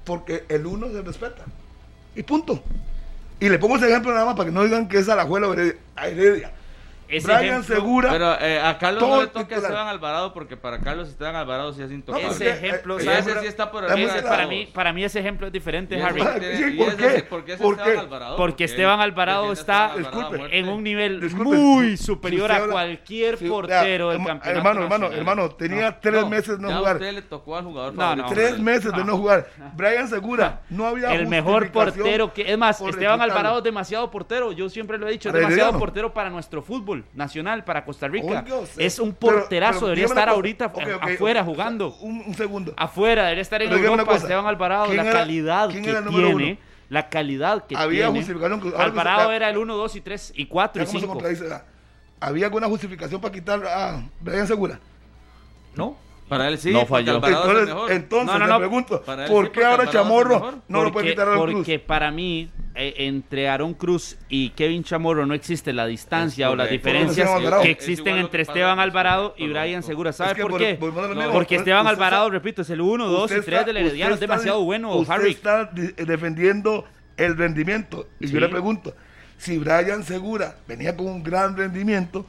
porque 0.05 0.45
el 0.49 0.65
uno 0.65 0.89
se 0.89 1.03
respeta. 1.03 1.45
Y 2.15 2.23
punto. 2.23 2.63
Y 3.39 3.51
le 3.51 3.59
pongo 3.59 3.77
ese 3.77 3.89
ejemplo 3.89 4.13
nada 4.13 4.25
más 4.25 4.35
para 4.35 4.49
que 4.49 4.55
no 4.55 4.65
digan 4.65 4.89
que 4.89 4.99
es 4.99 5.09
Alajuela 5.11 5.49
o 5.49 5.53
Heredia. 5.53 5.77
a 5.95 6.09
Heredia. 6.09 6.53
Ese 7.09 7.27
Brian 7.27 7.61
ejemplo- 7.61 7.75
Segura. 7.77 8.11
Pero 8.11 8.41
eh, 8.41 8.61
a 8.61 8.79
Carlos 8.79 9.03
no 9.09 9.21
le 9.21 9.27
toca 9.29 9.55
a. 9.55 9.59
Esteban 9.59 9.89
Alvarado 9.89 10.33
porque 10.33 10.57
para 10.57 10.81
Carlos 10.81 11.09
Esteban 11.09 11.37
Alvarado 11.37 11.73
sí 11.73 11.83
es 11.83 11.91
intocable. 11.93 12.27
Ese 12.29 12.51
ejemplo, 12.51 12.99
eh, 12.99 13.19
ese 13.19 13.41
sí 13.41 13.47
está 13.47 13.71
por 13.71 13.87
de 13.87 14.05
Ese 14.05 14.23
para 14.23 14.47
mí, 14.47 14.69
para 14.73 14.93
mí 14.93 15.05
ese 15.05 15.21
ejemplo 15.21 15.47
es 15.47 15.53
diferente, 15.53 16.01
Harry. 16.03 16.21
tiene- 16.21 16.77
¿por 16.77 16.97
qué? 16.97 17.11
sí, 17.17 17.23
¿por 17.29 17.45
qué 17.45 17.53
es 17.55 17.61
¿Por 17.61 17.75
Esteban 17.75 17.93
qué? 17.95 18.01
Alvarado? 18.01 18.37
Porque 18.37 18.65
Esteban 18.65 19.01
Alvarado 19.01 19.53
está- 19.53 19.87
Esteban 19.87 19.91
Alvarado 20.07 20.19
a 20.19 20.21
Disculpe, 20.23 20.39
muerte. 20.39 20.59
en 20.59 20.69
un 20.69 20.83
nivel 20.83 21.21
Disculpe, 21.21 21.57
muy 21.57 21.97
superior 21.97 22.51
si 22.51 22.57
a 22.57 22.67
cualquier 22.69 23.39
si- 23.39 23.49
portero 23.49 24.09
vea, 24.09 24.17
del 24.19 24.27
campeonato 24.27 24.59
Hermano, 24.59 24.83
hermano, 24.83 25.13
hermano, 25.13 25.49
tenía 25.51 25.91
No, 25.91 25.97
tres 26.01 26.21
no, 26.23 26.29
meses 26.29 26.59
no 26.59 26.69
ya 26.69 26.75
a 26.75 26.79
jugar. 26.79 26.97
usted 26.97 27.13
le 27.13 27.23
tocó 27.23 27.57
al 27.57 27.65
jugador 27.65 27.95
No, 27.95 28.17
no. 28.17 28.27
Tres 28.27 28.59
meses 28.59 28.93
de 28.93 29.05
no 29.05 29.17
jugar. 29.17 29.47
Brian 29.75 30.09
Segura, 30.09 30.63
no 30.71 30.87
había 30.87 31.13
el 31.15 31.27
mejor 31.29 31.71
portero 31.71 32.33
que 32.33 32.51
es 32.53 32.59
más 32.59 32.81
Esteban. 32.81 33.21
Alvarado 33.21 33.59
es 33.59 33.65
demasiado 33.65 34.11
portero 34.11 34.53
yo 34.53 34.69
siempre 34.69 34.99
lo 34.99 35.07
he 35.09 35.13
dicho 35.13 35.29
es 35.29 35.35
demasiado 35.35 35.79
portero 35.79 36.13
para 36.13 36.31
nuestro 36.31 36.63
fútbol 36.63 36.96
nacional 37.15 37.65
para 37.65 37.85
Costa 37.85 38.09
Rica 38.09 38.45
usted, 38.61 38.83
es 38.83 38.99
un 38.99 39.13
pero- 39.15 39.37
porterazo 39.39 39.75
pero 39.81 39.87
debería 39.89 40.05
dígame 40.05 40.21
estar 40.21 40.29
ahorita 40.35 40.73
cosa. 40.73 40.87
Ok, 40.87 41.03
ok, 41.03 41.11
afuera 41.13 41.41
ok, 41.43 41.47
jugando 41.47 41.97
Un, 42.01 42.23
un 42.27 42.35
segundo. 42.35 42.75
afuera 42.77 43.23
debería 43.25 43.43
estar 43.43 43.63
en 43.63 43.71
Pero 43.71 43.85
Europa 43.85 44.17
Esteban 44.17 44.47
Alvarado 44.47 44.85
¿quién 44.87 44.97
la 44.99 45.03
era- 45.03 45.13
calidad 45.13 45.69
que 45.69 45.81
tiene 45.81 45.99
uno? 46.35 46.57
la 46.89 47.09
calidad 47.09 47.67
que 47.67 47.77
Había 47.77 48.11
tiene 48.13 48.27
que- 48.27 48.77
Alvarado 48.77 49.33
era 49.33 49.51
el 49.51 49.59
1, 49.59 49.75
2 49.77 49.97
y 49.97 50.01
3 50.01 50.33
y 50.37 50.47
4 50.47 50.83
y 50.83 50.85
Ya 50.85 50.87
cómo 50.87 50.99
se 50.99 51.01
5 51.07 51.13
contradice, 51.15 51.43
¿verdad? 51.43 51.65
¿Había 52.21 52.47
alguna 52.47 52.67
justificación 52.69 53.21
para 53.21 53.33
quitar 53.35 53.65
a 53.67 54.03
Brian 54.21 54.47
Segura? 54.47 54.79
no 55.75 55.97
Para 56.29 56.49
él 56.49 56.59
sí, 56.59 56.73
No 56.73 56.87
falló. 56.87 57.17
Entonces, 57.17 57.67
mejor. 57.67 57.93
entonces 57.93 58.27
No, 58.27 58.39
no, 58.41 58.47
le 58.47 58.53
no. 58.53 58.59
pregunto, 58.59 59.03
¿por 59.29 59.53
qué 59.53 59.65
ahora 59.65 59.89
Chamorro 59.89 60.61
no 60.67 60.83
lo 60.83 60.93
puede 60.93 61.11
quitar 61.11 61.29
a 61.29 61.35
Cruz? 61.35 61.53
Porque 61.55 61.79
para 61.79 62.11
mí, 62.11 62.51
eh, 62.75 62.95
entre 62.99 63.49
Aaron 63.49 63.75
Cruz 63.75 64.17
y 64.29 64.51
Kevin 64.51 64.83
Chamorro 64.83 65.25
no 65.25 65.35
existe 65.35 65.73
la 65.73 65.87
distancia 65.87 66.47
Es 66.49 66.53
o 66.53 66.57
las 66.57 66.69
diferencias 66.69 67.31
que 67.63 67.71
existen 67.71 68.17
entre 68.19 68.43
Esteban 68.43 68.81
Alvarado 68.81 69.35
y. 69.39 69.47
Brian 69.49 69.83
Segura. 69.85 70.13
¿Sabe 70.13 70.31
Es 70.33 70.37
que 70.37 70.43
por 70.43 70.51
por- 70.51 70.61
qué? 70.61 70.75
Porque 71.33 71.57
Esteban 71.57 71.87
Alvarado, 71.87 72.27
está- 72.27 72.35
repito, 72.39 72.63
es 72.63 72.71
el 72.71 72.81
1, 72.81 73.07
2 73.07 73.21
y 73.31 73.35
Usted 73.39 73.45
3 73.45 73.61
está- 73.61 73.67
del 73.73 73.77
Herediano. 73.77 74.15
Es 74.15 74.21
demasiado 74.21 74.65
bueno, 74.65 74.95
usted 74.97 75.15
Harry. 75.15 75.31
está 75.31 75.65
de- 75.67 75.93
defendiendo 75.93 76.85
el 77.17 77.37
rendimiento. 77.37 78.09
Y 78.21 78.27
Sí. 78.27 78.35
yo 78.35 78.41
le 78.41 78.49
pregunto, 78.49 78.95
si 79.39 79.59
Brian 79.59 80.03
Segura 80.03 80.57
venía 80.67 80.97
con 80.97 81.07
un 81.07 81.23
gran 81.23 81.57
rendimiento 81.57 82.27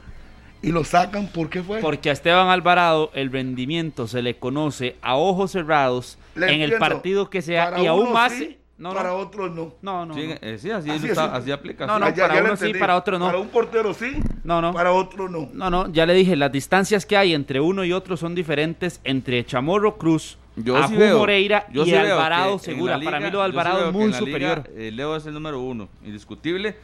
y 0.62 0.72
lo 0.72 0.84
sacan, 0.84 1.28
¿por 1.28 1.48
qué 1.50 1.62
fue? 1.62 1.80
Porque 1.80 2.10
a 2.10 2.12
Esteban 2.12 2.48
Alvarado 2.48 3.10
el 3.14 3.30
rendimiento 3.30 4.06
se 4.08 4.22
le 4.22 4.36
conoce 4.38 4.96
a 5.02 5.16
ojos 5.16 5.52
cerrados 5.52 6.18
Le 6.34 6.52
en 6.52 6.60
el 6.62 6.74
partido 6.78 7.30
que 7.30 7.42
sea 7.42 7.70
Para 7.70 7.82
y 7.82 7.86
aún 7.86 8.12
más. 8.12 8.32
sí, 8.32 8.58
no, 8.76 8.92
para 8.94 9.08
no, 9.10 9.16
otros 9.16 9.50
no. 9.52 9.72
no, 9.82 10.06
no, 10.06 10.14
Sí, 10.14 10.26
no. 10.28 10.34
eh, 10.40 10.58
sí, 10.58 10.70
así, 10.70 10.88
Así 10.90 11.08
está- 11.08 11.26
es. 11.26 11.32
así 11.32 11.50
aplica. 11.50 11.84
No, 11.86 11.94
sí. 11.96 12.00
no, 12.00 12.08
ya- 12.10 12.28
para 12.28 12.34
ya 12.36 12.44
uno 12.44 12.56
sí, 12.56 12.74
para 12.74 12.96
otro 12.96 13.18
no. 13.18 13.26
Para 13.26 13.38
un 13.38 13.48
portero 13.48 13.92
sí, 13.94 14.20
No, 14.44 14.60
no. 14.62 14.72
para 14.72 14.92
otro 14.92 15.28
no. 15.28 15.48
No, 15.52 15.68
no, 15.70 15.92
ya 15.92 16.06
le 16.06 16.14
dije, 16.14 16.36
las 16.36 16.50
distancias 16.52 17.04
que 17.06 17.16
hay 17.16 17.34
entre 17.34 17.60
uno 17.60 17.84
y 17.84 17.92
otro 17.92 18.16
son 18.16 18.34
diferentes 18.36 19.00
entre 19.04 19.44
Chamorro 19.44 19.96
Cruz, 19.98 20.38
Yo 20.56 20.76
Ajú 20.76 20.88
sí 20.90 20.96
veo- 20.96 21.18
Moreira 21.18 21.66
yo 21.72 21.82
y 21.82 21.86
sí 21.90 21.94
Alvarado 21.94 22.58
Segura. 22.58 23.00
Para 23.00 23.18
mí 23.20 23.30
lo 23.30 23.38
de 23.40 23.44
sí 23.44 23.50
Alvarado 23.50 23.86
es 23.88 23.92
muy 23.92 24.02
la 24.02 24.08
liga, 24.08 24.18
superior. 24.18 24.70
eh, 24.76 24.90
Leo 24.92 25.14
es 25.16 25.24
el 25.26 25.34
número 25.34 25.60
uno, 25.60 25.88
indiscutible, 26.04 26.76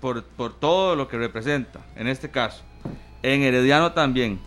por, 0.00 0.22
por 0.24 0.54
todo 0.58 0.94
lo 0.96 1.08
que 1.08 1.16
representa, 1.18 1.80
en 1.96 2.06
este 2.08 2.30
caso. 2.30 2.62
En 3.22 3.42
Herediano 3.42 3.92
también. 3.92 4.38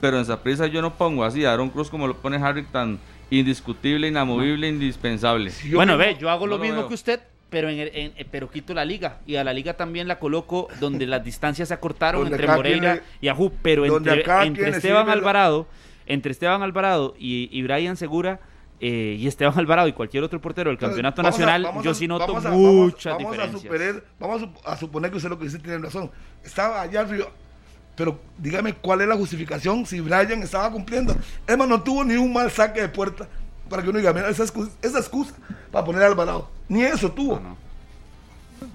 Pero 0.00 0.18
en 0.18 0.24
Saprissa 0.24 0.66
yo 0.66 0.80
no 0.82 0.94
pongo 0.94 1.24
así 1.24 1.44
a 1.44 1.52
Aaron 1.52 1.70
Cruz 1.70 1.90
como 1.90 2.06
lo 2.06 2.16
pone 2.16 2.36
Harry 2.36 2.64
tan 2.64 2.98
indiscutible, 3.30 4.06
inamovible, 4.08 4.68
indispensable. 4.68 5.50
Bueno, 5.74 5.96
mismo- 5.96 5.98
ve, 6.14 6.16
yo 6.20 6.30
hago 6.30 6.46
no 6.46 6.50
lo 6.52 6.56
lo 6.58 6.62
mismo 6.62 6.78
veo. 6.80 6.88
que 6.88 6.94
usted, 6.94 7.20
pero 7.50 7.68
en, 7.68 7.78
el- 7.80 7.90
en- 7.94 8.12
pero 8.30 8.48
quito 8.50 8.74
la 8.74 8.84
liga. 8.84 9.18
Y 9.26 9.36
a 9.36 9.44
la 9.44 9.52
liga 9.52 9.74
también 9.74 10.06
la 10.06 10.18
coloco 10.18 10.68
donde 10.80 11.06
las 11.06 11.24
distancias 11.24 11.68
se 11.68 11.74
acortaron 11.74 12.22
Donde 12.22 12.36
entre 12.36 12.46
Moreira 12.54 12.92
tiene- 12.94 13.06
y 13.20 13.28
Ajú. 13.28 13.52
Pero 13.62 13.84
entre, 13.86 14.70
Esteban 14.70 15.06
la- 15.08 15.12
Alvarado, 15.14 15.66
entre 16.06 16.30
Esteban 16.32 16.62
Alvarado 16.62 17.14
y, 17.18 17.48
y 17.52 17.62
Brian 17.62 17.96
Segura. 17.96 18.40
eh, 18.80 19.16
y 19.18 19.26
Esteban 19.26 19.58
Alvarado 19.58 19.88
y 19.88 19.92
cualquier 19.92 20.22
otro 20.22 20.40
portero 20.40 20.70
del 20.70 20.78
campeonato 20.78 21.20
Vamos 21.20 21.36
nacional, 21.36 21.62
vamos 21.64 21.84
yo 21.84 21.94
sí 21.94 22.06
noto 22.06 22.28
vamos 22.28 22.46
a- 22.46 22.50
muchas 22.50 23.12
vamos, 23.18 23.36
vamos 23.36 23.52
diferencias. 23.52 23.64
A, 23.64 23.76
superar- 23.76 24.04
vamos 24.20 24.42
a 24.42 24.46
sup- 24.46 24.60
a 24.64 24.76
suponer 24.76 25.10
que 25.10 25.16
usted 25.16 25.28
lo 25.30 25.36
que 25.36 25.46
dice 25.46 25.58
tiene 25.58 25.78
razón. 25.78 26.12
Estaba 26.44 26.82
allá 26.82 27.00
arriba. 27.00 27.26
Pero 27.98 28.18
dígame 28.38 28.74
cuál 28.74 29.00
es 29.00 29.08
la 29.08 29.16
justificación 29.16 29.84
si 29.84 29.98
Brian 29.98 30.40
estaba 30.42 30.70
cumpliendo. 30.70 31.16
Emma 31.48 31.66
no 31.66 31.82
tuvo 31.82 32.04
ni 32.04 32.14
un 32.14 32.32
mal 32.32 32.48
saque 32.50 32.80
de 32.80 32.88
puerta 32.88 33.28
para 33.68 33.82
que 33.82 33.90
uno 33.90 33.98
diga, 33.98 34.12
mira, 34.12 34.28
esa 34.30 34.44
excusa, 34.44 34.70
esa 34.80 34.98
excusa 35.00 35.34
para 35.72 35.84
poner 35.84 36.02
a 36.04 36.06
Alvarado. 36.06 36.48
Ni 36.68 36.84
eso 36.84 37.10
tuvo. 37.10 37.40
No, 37.40 37.50
no. 37.50 37.56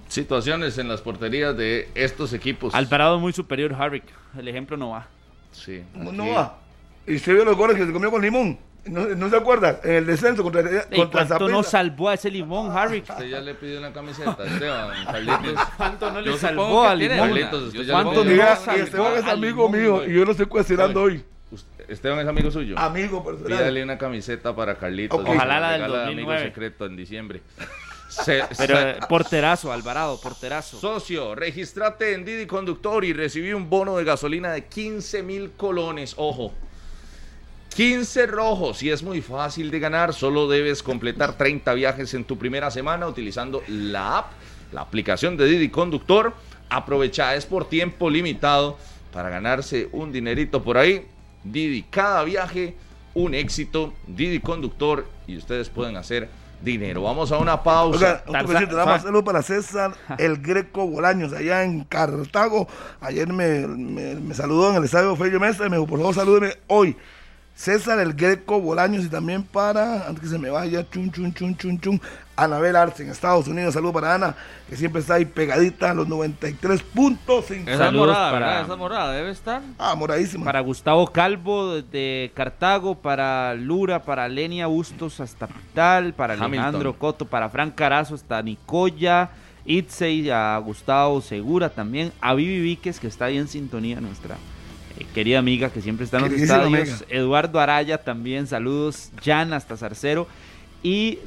Situaciones 0.08 0.78
en 0.78 0.88
las 0.90 1.02
porterías 1.02 1.56
de 1.58 1.90
estos 1.96 2.34
equipos. 2.34 2.76
Alvarado 2.76 3.16
es 3.16 3.22
muy 3.22 3.34
superior, 3.34 3.74
Harvick. 3.74 4.04
El 4.38 4.48
ejemplo 4.48 4.78
no 4.78 4.90
va. 4.90 5.08
Sí. 5.52 5.84
Aquí- 5.96 6.12
no 6.12 6.30
va. 6.32 6.58
Y 7.08 7.16
usted 7.16 7.34
vio 7.34 7.46
los 7.46 7.56
goles 7.58 7.78
que 7.78 7.86
se 7.86 7.92
comió 7.94 8.12
con 8.12 8.22
limón. 8.22 8.58
No, 8.86 9.06
no 9.08 9.30
se 9.30 9.38
acuerda. 9.38 9.80
En 9.84 9.92
el 9.94 10.06
descenso 10.06 10.44
contra, 10.44 10.62
¿Y 10.92 10.96
contra 10.98 11.26
cuánto 11.26 11.48
no 11.48 11.64
salvó 11.64 12.10
a 12.10 12.16
ese 12.16 12.30
limón, 12.30 12.76
Harvick? 12.78 13.10
Usted 13.10 13.28
ya 13.30 13.40
le 13.40 13.54
pidió 13.56 13.80
una 13.80 13.94
camiseta, 13.94 14.38
Esteban, 14.46 15.06
Carlitos. 15.06 15.68
¿Cuánto 15.78 16.12
no 16.12 16.20
le 16.22 16.32
Yo 16.32 16.38
salvó 16.38 16.84
a 16.84 16.94
limón? 16.94 17.18
Carlitos, 17.18 17.64
usted 17.64 17.78
Yo 17.80 17.84
ya 17.84 17.94
¿Cuánto 17.94 18.24
salvó 18.26 18.78
y 18.78 18.82
Esteban 18.82 19.14
es 19.18 19.24
a 19.24 19.32
amigo 19.32 19.66
Limón, 19.68 19.72
mío 19.82 19.96
güey. 19.98 20.12
y 20.12 20.16
yo 20.16 20.26
lo 20.26 20.32
estoy 20.32 20.46
cuestionando 20.48 21.02
hoy. 21.02 21.24
Esteban 21.88 22.20
es 22.20 22.28
amigo 22.28 22.52
suyo. 22.52 22.78
Amigo 22.78 23.24
personal. 23.24 23.58
Pídale 23.58 23.84
una 23.84 23.98
camiseta 23.98 24.56
para 24.56 24.76
Carlitos. 24.76 25.20
Y 25.20 25.30
Ojalá 25.30 25.56
le 25.56 25.62
la 25.62 25.72
del 25.72 25.82
regala 25.82 25.98
de 26.00 26.06
2009. 26.06 26.36
Amigo 26.40 26.50
secreto 26.50 26.86
en 26.86 26.96
diciembre. 26.98 27.42
Se- 28.10 28.44
Pero 28.58 28.78
se- 28.78 28.90
eh, 28.92 28.96
porterazo, 29.10 29.72
Alvarado, 29.74 30.20
porterazo. 30.22 30.80
Socio, 30.80 31.34
registrate 31.36 32.14
en 32.14 32.24
Didi 32.26 32.46
Conductor 32.46 33.04
y 33.06 33.12
recibí 33.14 33.54
un 33.54 33.70
bono 33.70 33.98
de 33.98 34.04
gasolina 34.04 34.52
de 34.52 34.66
15 34.66 35.24
mil 35.24 35.52
colones. 35.58 36.14
Ojo, 36.18 36.54
15 37.74 38.28
rojos 38.28 38.84
y 38.84 38.90
es 38.90 39.04
muy 39.04 39.22
fácil 39.22 39.72
de 39.72 39.80
ganar. 39.80 40.14
Solo 40.14 40.48
debes 40.48 40.84
completar 40.84 41.34
30 41.38 41.74
viajes 41.74 42.14
en 42.14 42.24
tu 42.24 42.38
primera 42.38 42.70
semana 42.72 43.08
utilizando 43.08 43.64
la 43.68 44.20
app, 44.20 44.32
la 44.72 44.82
aplicación 44.82 45.38
de 45.38 45.46
Didi 45.46 45.70
Conductor. 45.70 46.34
Aprovecha, 46.70 47.36
es 47.36 47.46
por 47.46 47.68
tiempo 47.70 48.10
limitado 48.10 48.78
para 49.12 49.30
ganarse 49.30 49.90
un 49.92 50.12
dinerito 50.12 50.64
por 50.64 50.78
ahí. 50.78 51.06
Didi, 51.44 51.84
cada 51.84 52.24
viaje 52.24 52.76
un 53.14 53.34
éxito. 53.34 53.94
Didi 54.08 54.40
Conductor 54.40 55.06
y 55.28 55.38
ustedes 55.38 55.70
pueden 55.70 55.98
hacer 55.98 56.30
dinero. 56.62 57.04
Vamos 57.04 57.32
a 57.32 57.38
una 57.38 57.62
pausa. 57.62 58.24
Oiga, 58.28 58.44
nada 58.72 58.86
más 58.86 59.04
saludo 59.04 59.24
para 59.24 59.42
César 59.42 59.94
El 60.18 60.38
Greco 60.38 60.88
Bolaños, 60.88 61.34
allá 61.34 61.64
en 61.64 61.84
Cartago. 61.84 62.68
Ayer 63.02 63.28
me, 63.28 63.68
me- 63.68 64.16
me 64.16 64.34
saludó 64.34 64.70
en 64.72 64.78
el 64.78 64.84
estadio 64.86 65.16
Fello 65.16 65.40
Mesa 65.40 65.66
y 65.66 65.70
me 65.70 65.76
dijo, 65.78 65.88
por 65.88 66.00
favor, 66.00 66.16
salúdeme 66.16 66.54
hoy. 66.68 66.96
César 67.56 68.00
El 68.00 68.14
Greco 68.14 68.60
Bolaños 68.60 69.06
y 69.06 69.10
también 69.10 69.44
para, 69.44 70.08
antes 70.08 70.22
que 70.24 70.28
se 70.30 70.40
me 70.40 70.50
vaya, 70.50 70.90
chun, 70.90 71.12
chun, 71.12 71.34
chun, 71.34 71.56
chun, 71.56 71.80
chun, 71.80 72.02
Anabel 72.36 72.76
Arce 72.76 73.04
en 73.04 73.10
Estados 73.10 73.48
Unidos. 73.48 73.76
Saludos 73.76 73.94
para 73.94 74.16
Ana, 74.16 74.36
que 74.68 74.76
siempre 74.76 75.02
está 75.02 75.14
ahí 75.16 75.26
pegadita 75.26 75.92
a 75.92 75.94
los 75.94 76.08
93.5. 76.08 77.68
Esa 77.68 77.78
Saludos 77.78 78.08
morada, 78.08 78.32
para- 78.32 78.46
¿verdad? 78.48 78.64
Esa 78.64 78.76
morada 78.76 79.12
debe 79.14 79.30
estar. 79.32 79.62
Ah, 79.78 79.94
moradísima. 79.96 80.46
Para 80.46 80.62
Gustavo 80.62 81.06
Calvo 81.12 81.82
de 81.84 82.32
Cartago, 82.34 82.96
para 82.96 83.54
Lura, 83.54 84.02
para 84.02 84.28
Lenia 84.28 84.66
Bustos 84.68 85.20
hasta 85.20 85.46
Pital, 85.48 86.14
para 86.14 86.34
Hamilton. 86.34 86.54
Alejandro 86.60 86.98
Coto, 86.98 87.26
para 87.26 87.50
Frank 87.50 87.76
Carazo 87.76 88.16
hasta 88.16 88.42
Nicoya, 88.42 89.30
Itzey, 89.66 90.30
a 90.32 90.58
Gustavo 90.58 91.22
Segura 91.22 91.70
también, 91.70 92.12
a 92.20 92.34
Vivi 92.34 92.60
Víquez 92.62 93.00
que 93.00 93.08
está 93.08 93.26
ahí 93.26 93.38
en 93.38 93.48
sintonía, 93.48 94.02
nuestra 94.02 94.38
eh, 95.00 95.06
querida 95.14 95.40
amiga 95.40 95.70
que 95.70 95.82
siempre 95.82 96.06
está 96.06 96.18
en 96.18 96.24
los 96.24 96.34
estadios, 96.34 96.68
amiga. 96.68 97.06
Eduardo 97.10 97.60
Araya 97.60 97.98
también, 97.98 98.48
saludos, 98.48 99.10
Jan 99.24 99.54
hasta 99.54 99.78
Zarcero 99.78 100.28
y 100.82 101.20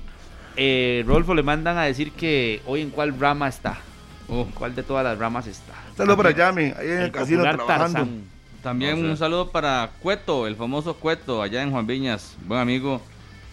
eh, 0.56 1.05
Rolfo 1.06 1.34
le 1.34 1.43
mandan 1.43 1.76
a 1.78 1.82
decir 1.84 2.12
que 2.12 2.60
hoy 2.66 2.80
en 2.82 2.90
cuál 2.90 3.18
rama 3.18 3.48
está, 3.48 3.78
Oh. 4.28 4.43
en 4.43 4.51
cuál 4.52 4.74
de 4.74 4.82
todas 4.82 5.05
las 5.05 5.16
ramas 5.18 5.47
está. 5.47 5.72
Saludos 5.97 6.16
para 6.16 6.30
Yami, 6.32 6.62
ahí 6.64 6.74
en 6.88 6.98
el, 6.98 7.02
El 7.05 7.12
casino 7.12 7.43
trabajando. 7.43 7.66
Tarzán. 7.98 8.22
También 8.62 8.94
O 8.94 8.97
sea. 8.97 9.10
un 9.10 9.16
saludo 9.16 9.51
para 9.52 9.90
Cueto, 10.01 10.48
el 10.48 10.56
famoso 10.56 10.94
Cueto, 10.94 11.40
allá 11.43 11.62
en 11.62 11.70
Juan 11.70 11.86
Viñas. 11.86 12.36
Buen 12.47 12.59
amigo, 12.60 13.01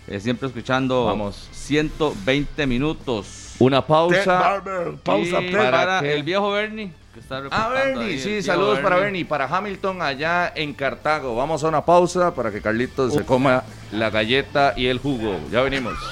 eh, 0.08 0.20
siempre 0.20 0.48
escuchando 0.48 1.06
Vamos. 1.06 1.48
120 1.52 2.66
minutos. 2.68 3.56
Una 3.60 3.86
pausa. 3.86 4.40
Barber, 4.40 4.96
pausa, 5.04 5.42
Y 5.42 5.52
para 5.52 6.00
que- 6.02 6.14
el 6.14 6.24
viejo 6.24 6.52
Bernie, 6.52 6.92
que 7.14 7.20
está 7.20 7.44
Ah, 7.52 7.70
Bernie, 7.70 8.18
sí, 8.20 8.42
saludos 8.42 8.80
para 8.80 8.96
Bernie, 8.98 9.24
para 9.26 9.46
Hamilton 9.46 10.02
allá 10.02 10.52
en 10.56 10.74
Cartago. 10.74 11.36
Vamos 11.36 11.64
a 11.64 11.68
una 11.68 11.86
pausa 11.86 12.34
para 12.34 12.52
que 12.52 12.62
Carlitos 12.62 13.14
se 13.14 13.24
coma 13.24 13.64
la 13.92 14.10
galleta 14.10 14.74
y 14.76 14.88
el 14.88 14.98
jugo. 15.00 15.40
Ya 15.52 15.62
venimos. 15.62 15.94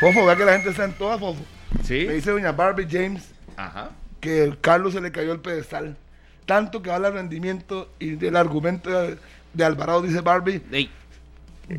Fofo, 0.00 0.26
vea 0.26 0.36
que 0.36 0.44
la 0.44 0.52
gente 0.52 0.70
está 0.70 0.84
en 0.84 0.92
todas, 0.92 1.18
Fofo. 1.18 1.40
¿Sí? 1.82 2.04
Me 2.06 2.14
dice 2.14 2.30
doña 2.30 2.52
Barbie 2.52 2.86
James 2.90 3.30
Ajá. 3.56 3.90
que 4.20 4.42
el 4.44 4.60
Carlos 4.60 4.92
se 4.92 5.00
le 5.00 5.10
cayó 5.12 5.32
el 5.32 5.40
pedestal. 5.40 5.96
Tanto 6.46 6.82
que 6.82 6.90
habla 6.90 7.08
del 7.08 7.18
rendimiento 7.20 7.88
y 7.98 8.10
del 8.16 8.36
argumento 8.36 8.90
de, 8.90 9.16
de 9.54 9.64
Alvarado, 9.64 10.02
dice 10.02 10.20
Barbie. 10.20 10.62
Ey, 10.70 10.90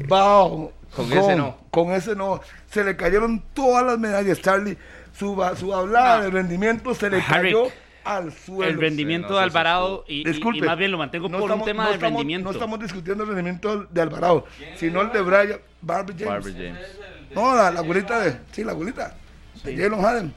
Wow, 0.07 0.71
Con 0.95 1.11
ese 1.13 1.35
no. 1.35 1.57
Con 1.69 1.91
ese 1.91 2.15
no. 2.15 2.41
Se 2.71 2.83
le 2.83 2.95
cayeron 2.95 3.43
todas 3.53 3.85
las 3.85 3.99
medallas, 3.99 4.41
Charlie. 4.41 4.77
Su, 5.17 5.41
su 5.57 5.73
hablada 5.73 6.17
No. 6.17 6.23
de 6.23 6.29
rendimiento 6.31 6.93
se 6.95 7.09
le 7.09 7.17
Harry, 7.17 7.49
cayó 7.53 7.67
al 8.03 8.33
suelo. 8.33 8.71
el 8.71 8.79
rendimiento 8.79 9.27
sí, 9.29 9.33
no 9.33 9.37
de 9.37 9.43
Alvarado 9.43 10.03
y, 10.07 10.23
Disculpe. 10.25 10.59
y 10.59 10.61
más 10.61 10.77
bien 10.77 10.91
lo 10.91 10.97
mantengo 10.97 11.29
no 11.29 11.37
por 11.39 11.47
estamos- 11.49 11.63
un 11.63 11.65
tema 11.67 11.83
no 11.83 11.89
de 11.89 11.95
estamos- 11.95 12.17
rendimiento. 12.19 12.43
No 12.49 12.51
estamos 12.51 12.79
discutiendo 12.79 13.23
el 13.23 13.29
rendimiento 13.29 13.83
de 13.89 14.01
Alvarado, 14.01 14.45
sino 14.75 15.01
el 15.01 15.11
de 15.11 15.21
Brian, 15.21 15.59
Barbie 15.81 16.13
James. 16.17 16.27
Barbie 16.45 16.53
James. 16.67 16.99
No, 17.33 17.55
la, 17.55 17.71
la 17.71 17.79
abuelita 17.79 18.19
de. 18.19 18.37
Sí, 18.51 18.63
la 18.63 18.71
abuelita. 18.73 19.15
De 19.63 19.75
Jalen 19.77 20.03
Haden. 20.05 20.33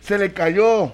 Se 0.00 0.18
le 0.18 0.32
cayó 0.32 0.92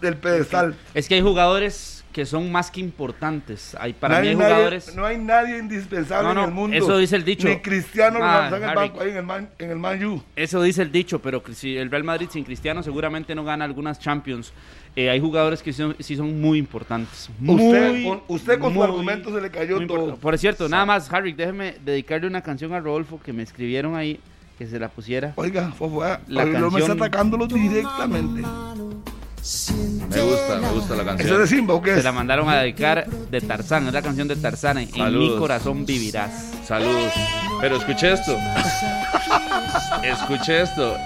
del 0.00 0.16
pedestal. 0.16 0.76
Es 0.94 1.08
que 1.08 1.14
hay 1.14 1.22
jugadores 1.22 1.95
que 2.16 2.24
son 2.24 2.50
más 2.50 2.70
que 2.70 2.80
importantes. 2.80 3.76
Hay, 3.78 3.92
para 3.92 4.14
no, 4.16 4.22
mí 4.22 4.28
hay 4.28 4.36
nadie, 4.36 4.54
jugadores... 4.54 4.96
no 4.96 5.04
hay 5.04 5.18
nadie 5.18 5.58
indispensable 5.58 6.28
No, 6.28 6.34
no, 6.34 6.42
en 6.44 6.48
el 6.48 6.54
mundo. 6.54 6.74
eso 6.74 6.96
dice 6.96 7.14
el 7.14 7.26
dicho. 7.26 7.46
Ni 7.46 7.58
Cristiano 7.58 8.20
Ah, 8.22 8.48
Ronaldo 8.48 8.56
en 8.68 8.74
banco 8.74 9.00
ahí 9.02 9.10
en 9.10 9.16
el 9.18 9.22
Man, 9.22 9.50
en 9.58 9.70
el 9.70 9.76
Man 9.78 10.02
U. 10.02 10.22
Eso 10.34 10.62
dice 10.62 10.80
el 10.80 10.90
dicho, 10.90 11.20
pero 11.20 11.42
si 11.52 11.76
el 11.76 11.90
Real 11.90 12.04
Madrid 12.04 12.28
sin 12.32 12.42
Cristiano 12.44 12.82
seguramente 12.82 13.34
no 13.34 13.44
gana 13.44 13.66
algunas 13.66 13.98
Champions. 14.00 14.50
Eh, 14.96 15.10
hay 15.10 15.20
jugadores 15.20 15.62
que 15.62 15.74
sí 15.74 15.76
son, 15.82 15.94
sí 16.00 16.16
son 16.16 16.40
muy 16.40 16.56
importantes. 16.58 17.28
Usted 17.38 17.92
Muy, 18.02 18.18
usted 18.28 18.58
con 18.58 18.72
su 18.72 18.82
argumento 18.82 19.30
se 19.34 19.42
le 19.42 19.50
cayó 19.50 19.86
todo. 19.86 20.16
Por 20.16 20.38
cierto, 20.38 20.70
nada 20.70 20.86
más, 20.86 21.12
Harry, 21.12 21.34
déjeme 21.34 21.74
dedicarle 21.84 22.26
una 22.28 22.40
canción 22.40 22.72
a 22.72 22.80
Rodolfo 22.80 23.20
que 23.22 23.34
me 23.34 23.42
escribieron 23.42 23.94
ahí, 23.94 24.18
que 24.56 24.66
se 24.66 24.78
la 24.78 24.88
pusiera. 24.88 25.34
Oiga, 25.36 25.70
Fofo, 25.72 26.02
La 26.28 26.46
no 26.46 26.70
me 26.70 26.78
está 26.78 26.78
canción- 26.78 26.90
atacándolo 27.02 27.46
directamente. 27.46 28.40
Me 30.08 30.22
gusta, 30.22 30.58
me 30.60 30.70
gusta 30.70 30.96
la 30.96 31.02
¿Eso 31.02 31.12
es 31.12 31.18
de 31.18 31.26
canción. 31.26 31.46
Simba 31.46 31.74
o 31.74 31.82
qué 31.82 31.90
es? 31.92 31.96
Se 31.98 32.02
la 32.02 32.12
mandaron 32.12 32.48
a 32.48 32.56
dedicar 32.60 33.06
de 33.08 33.40
Tarzán, 33.40 33.86
es 33.86 33.92
la 33.92 34.02
canción 34.02 34.26
de 34.26 34.36
Tarzán. 34.36 34.78
En 34.78 35.18
mi 35.18 35.36
corazón 35.36 35.86
vivirás. 35.86 36.30
Saludos. 36.66 37.12
Pero 37.60 37.76
escuché 37.76 38.12
esto. 38.12 38.36
escuché 40.02 40.62
esto. 40.62 40.96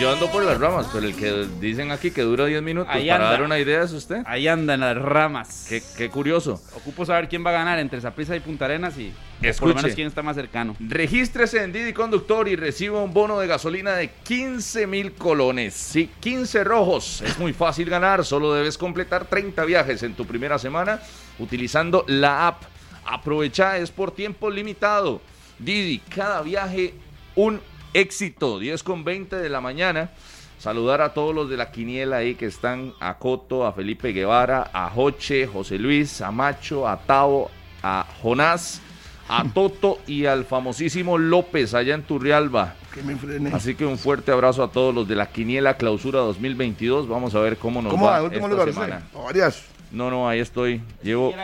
Yo 0.00 0.10
ando 0.12 0.28
por 0.30 0.42
las 0.44 0.58
ramas, 0.58 0.88
pero 0.92 1.06
el 1.06 1.14
que 1.14 1.46
dicen 1.60 1.92
aquí 1.92 2.10
que 2.10 2.22
dura 2.22 2.46
10 2.46 2.62
minutos 2.62 2.92
Ahí 2.92 3.08
para 3.08 3.26
anda. 3.26 3.30
dar 3.30 3.42
una 3.42 3.58
idea 3.60 3.84
es 3.84 3.92
usted. 3.92 4.22
Ahí 4.26 4.48
andan 4.48 4.80
las 4.80 4.96
ramas. 4.96 5.66
Qué, 5.68 5.80
qué 5.96 6.10
curioso. 6.10 6.60
Ocupo 6.74 7.06
saber 7.06 7.28
quién 7.28 7.46
va 7.46 7.50
a 7.50 7.52
ganar 7.54 7.78
entre 7.78 8.00
Zaprisa 8.00 8.34
y 8.34 8.40
Punta 8.40 8.64
Arenas 8.64 8.98
y 8.98 9.10
o 9.10 9.38
por 9.38 9.46
Escuche. 9.48 9.68
lo 9.68 9.74
menos 9.76 9.94
quién 9.94 10.08
está 10.08 10.22
más 10.22 10.34
cercano. 10.34 10.74
Regístrese 10.80 11.62
en 11.62 11.72
Didi 11.72 11.92
Conductor 11.92 12.48
y 12.48 12.56
reciba 12.56 13.00
un 13.02 13.14
bono 13.14 13.38
de 13.38 13.46
gasolina 13.46 13.92
de 13.92 14.10
15 14.10 14.86
mil 14.88 15.12
colones. 15.12 15.74
Sí, 15.74 16.10
15 16.20 16.64
rojos. 16.64 17.22
Es 17.22 17.38
muy 17.38 17.52
fácil 17.52 17.88
ganar. 17.88 18.24
Solo 18.24 18.52
debes 18.52 18.76
completar 18.76 19.26
30 19.26 19.64
viajes 19.64 20.02
en 20.02 20.14
tu 20.14 20.26
primera 20.26 20.58
semana 20.58 21.00
utilizando 21.38 22.04
la 22.08 22.48
app. 22.48 22.64
Aprovecha, 23.06 23.78
es 23.78 23.92
por 23.92 24.10
tiempo 24.10 24.50
limitado. 24.50 25.20
Didi, 25.60 26.00
cada 26.00 26.42
viaje 26.42 26.94
un 27.36 27.60
éxito. 27.94 28.58
10 28.58 28.82
con 28.82 29.04
20 29.04 29.36
de 29.36 29.48
la 29.48 29.60
mañana. 29.60 30.10
Saludar 30.58 31.00
a 31.02 31.14
todos 31.14 31.34
los 31.34 31.50
de 31.50 31.56
la 31.56 31.70
quiniela 31.70 32.18
ahí 32.18 32.34
que 32.36 32.46
están 32.46 32.94
a 33.00 33.18
Coto, 33.18 33.66
a 33.66 33.72
Felipe 33.72 34.12
Guevara, 34.12 34.70
a 34.72 34.88
Joche, 34.90 35.46
José 35.46 35.78
Luis, 35.78 36.20
a 36.20 36.30
Macho, 36.30 36.88
a 36.88 36.98
Tavo, 37.00 37.50
a 37.82 38.06
Jonás, 38.22 38.80
a 39.28 39.44
Toto 39.54 39.98
y 40.06 40.26
al 40.26 40.44
famosísimo 40.44 41.18
López 41.18 41.74
allá 41.74 41.94
en 41.94 42.02
Turrialba. 42.02 42.76
Que 42.94 43.02
me 43.02 43.16
frené. 43.16 43.50
Así 43.52 43.74
que 43.74 43.84
un 43.84 43.98
fuerte 43.98 44.30
abrazo 44.32 44.62
a 44.62 44.70
todos 44.70 44.94
los 44.94 45.06
de 45.08 45.16
la 45.16 45.26
Quiniela 45.26 45.76
Clausura 45.76 46.20
2022. 46.20 47.08
Vamos 47.08 47.34
a 47.34 47.40
ver 47.40 47.58
cómo 47.58 47.82
nos 47.82 47.92
¿Cómo 47.92 48.06
va 48.06 48.20
va? 48.20 48.28
Esta 48.32 48.48
lugar 48.48 48.72
semana. 48.72 49.02
usted. 49.04 49.18
O 49.18 49.24
varias. 49.24 49.64
No, 49.90 50.10
no, 50.10 50.28
ahí 50.28 50.40
estoy. 50.40 50.80
Llevo, 51.02 51.34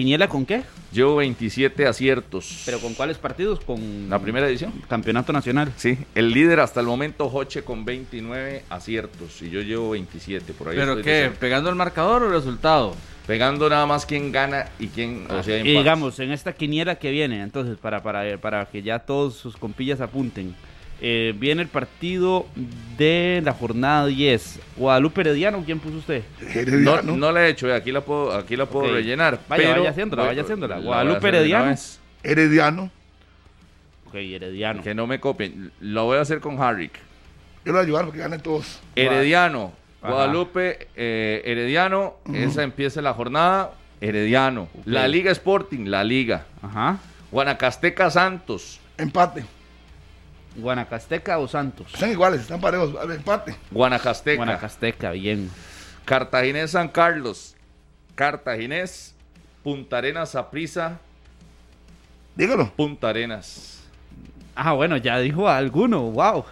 ¿Quiniela 0.00 0.28
con 0.30 0.46
qué? 0.46 0.62
llevo 0.92 1.16
27 1.16 1.86
aciertos. 1.86 2.62
¿Pero 2.64 2.78
con 2.78 2.94
cuáles 2.94 3.18
partidos? 3.18 3.60
Con 3.60 4.08
La 4.08 4.18
primera 4.18 4.48
edición. 4.48 4.72
Campeonato 4.88 5.30
Nacional. 5.30 5.74
Sí, 5.76 5.98
el 6.14 6.30
líder 6.30 6.60
hasta 6.60 6.80
el 6.80 6.86
momento, 6.86 7.28
Joche, 7.28 7.64
con 7.64 7.84
29 7.84 8.64
aciertos. 8.70 9.42
Y 9.42 9.50
yo 9.50 9.60
llevo 9.60 9.90
27, 9.90 10.54
por 10.54 10.70
ahí. 10.70 10.76
¿Pero 10.78 11.02
qué? 11.02 11.30
¿Pegando 11.38 11.68
el 11.68 11.76
marcador 11.76 12.22
o 12.22 12.28
el 12.28 12.32
resultado? 12.32 12.96
Pegando 13.26 13.68
nada 13.68 13.84
más 13.84 14.06
quién 14.06 14.32
gana 14.32 14.70
y 14.78 14.86
quién. 14.88 15.26
O 15.30 15.42
sea, 15.42 15.58
Y 15.58 15.64
digamos, 15.76 16.18
en 16.18 16.32
esta 16.32 16.54
quiniela 16.54 16.94
que 16.94 17.10
viene, 17.10 17.42
entonces, 17.42 17.76
para, 17.76 18.02
para, 18.02 18.38
para 18.38 18.64
que 18.64 18.80
ya 18.80 19.00
todos 19.00 19.34
sus 19.34 19.58
compillas 19.58 20.00
apunten, 20.00 20.56
eh, 21.00 21.34
viene 21.36 21.62
el 21.62 21.68
partido 21.68 22.46
de 22.98 23.40
la 23.44 23.52
jornada 23.52 24.06
10. 24.06 24.60
Guadalupe 24.76 25.22
Herediano, 25.22 25.62
¿quién 25.64 25.78
puso 25.78 25.98
usted? 25.98 26.22
No, 26.40 26.48
Herediano. 26.50 27.16
no 27.16 27.32
la 27.32 27.46
he 27.46 27.50
hecho, 27.50 27.68
eh, 27.68 27.74
aquí 27.74 27.90
la 27.92 28.02
puedo, 28.02 28.32
aquí 28.32 28.56
la 28.56 28.66
puedo 28.66 28.92
rellenar. 28.92 29.40
Vaya, 29.48 29.62
pero 29.64 29.80
vaya 29.80 29.90
haciéndola, 29.90 30.24
vaya 30.24 30.42
haciéndola. 30.42 30.78
Guadalupe 30.78 31.28
Herediano. 31.28 31.74
Herediano. 32.22 32.90
Ok, 34.06 34.14
Herediano. 34.16 34.82
Que 34.82 34.94
no 34.94 35.06
me 35.06 35.20
copien. 35.20 35.72
Lo 35.80 36.04
voy 36.04 36.18
a 36.18 36.20
hacer 36.20 36.40
con 36.40 36.60
Harrick. 36.60 36.92
Yo 37.64 37.72
lo 37.72 37.72
voy 37.72 37.80
a 37.80 37.84
ayudar 37.84 38.04
porque 38.06 38.20
ganen 38.20 38.40
todos. 38.40 38.80
Herediano, 38.96 39.72
Ajá. 40.02 40.12
Guadalupe, 40.12 40.88
eh, 40.96 41.42
Herediano, 41.44 42.16
esa 42.34 42.62
empieza 42.62 43.00
la 43.02 43.14
jornada. 43.14 43.72
Herediano. 44.00 44.68
La 44.86 45.06
Liga 45.06 45.30
Sporting, 45.30 45.86
la 45.86 46.02
Liga. 46.02 46.46
Ajá. 46.62 46.98
Guanacasteca 47.30 48.10
Santos. 48.10 48.80
Empate. 48.96 49.44
Guanacasteca 50.56 51.38
o 51.38 51.48
Santos. 51.48 51.92
Están 51.94 52.10
iguales, 52.10 52.42
están 52.42 52.60
parejos. 52.60 52.94
Empate. 53.10 53.56
Guanacasteca. 53.70 54.36
Guanacasteca, 54.36 55.10
bien. 55.12 55.50
Cartaginés 56.04 56.72
San 56.72 56.88
Carlos. 56.88 57.56
Cartaginés. 58.14 59.14
Punta 59.62 59.98
Arenas 59.98 60.30
Saprisa. 60.30 60.98
Dígalo. 62.34 62.72
Punta 62.74 63.10
Arenas. 63.10 63.82
Ah, 64.54 64.72
bueno, 64.72 64.96
ya 64.96 65.18
dijo 65.18 65.48
alguno, 65.48 66.02
wow. 66.02 66.44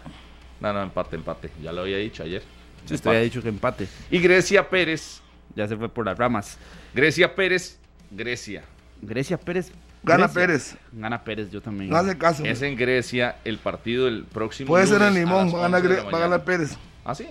No, 0.60 0.72
no, 0.72 0.82
empate, 0.82 1.16
empate. 1.16 1.50
Ya 1.62 1.72
lo 1.72 1.82
había 1.82 1.96
dicho 1.98 2.22
ayer. 2.22 2.42
Usted 2.90 3.10
había 3.10 3.20
dicho 3.22 3.42
que 3.42 3.48
empate. 3.48 3.88
Y 4.10 4.18
Grecia 4.18 4.68
Pérez. 4.68 5.20
Ya 5.54 5.66
se 5.66 5.76
fue 5.76 5.88
por 5.88 6.06
las 6.06 6.16
ramas. 6.16 6.58
Grecia 6.94 7.34
Pérez. 7.34 7.78
Grecia. 8.10 8.62
Grecia 9.02 9.38
Pérez. 9.38 9.72
Gana 10.02 10.24
Grecia. 10.26 10.40
Pérez. 10.40 10.76
Gana 10.92 11.22
Pérez, 11.24 11.50
yo 11.50 11.60
también. 11.60 11.90
No 11.90 11.96
hace 11.96 12.16
caso. 12.16 12.44
Es 12.44 12.62
en 12.62 12.76
Grecia 12.76 13.36
el 13.44 13.58
partido 13.58 14.04
del 14.06 14.24
próximo 14.24 14.68
Puede 14.68 14.86
ser 14.86 15.02
en 15.02 15.14
Limón. 15.14 15.52
Va 15.54 15.58
a 15.66 15.68
ganar, 15.68 15.80
11 15.80 15.88
de 15.88 15.94
la 15.96 16.00
Gre- 16.02 16.04
va 16.04 16.08
a 16.18 16.20
ganar 16.20 16.28
mañana. 16.40 16.44
Pérez. 16.44 16.78
¿Ah, 17.04 17.14
sí? 17.14 17.26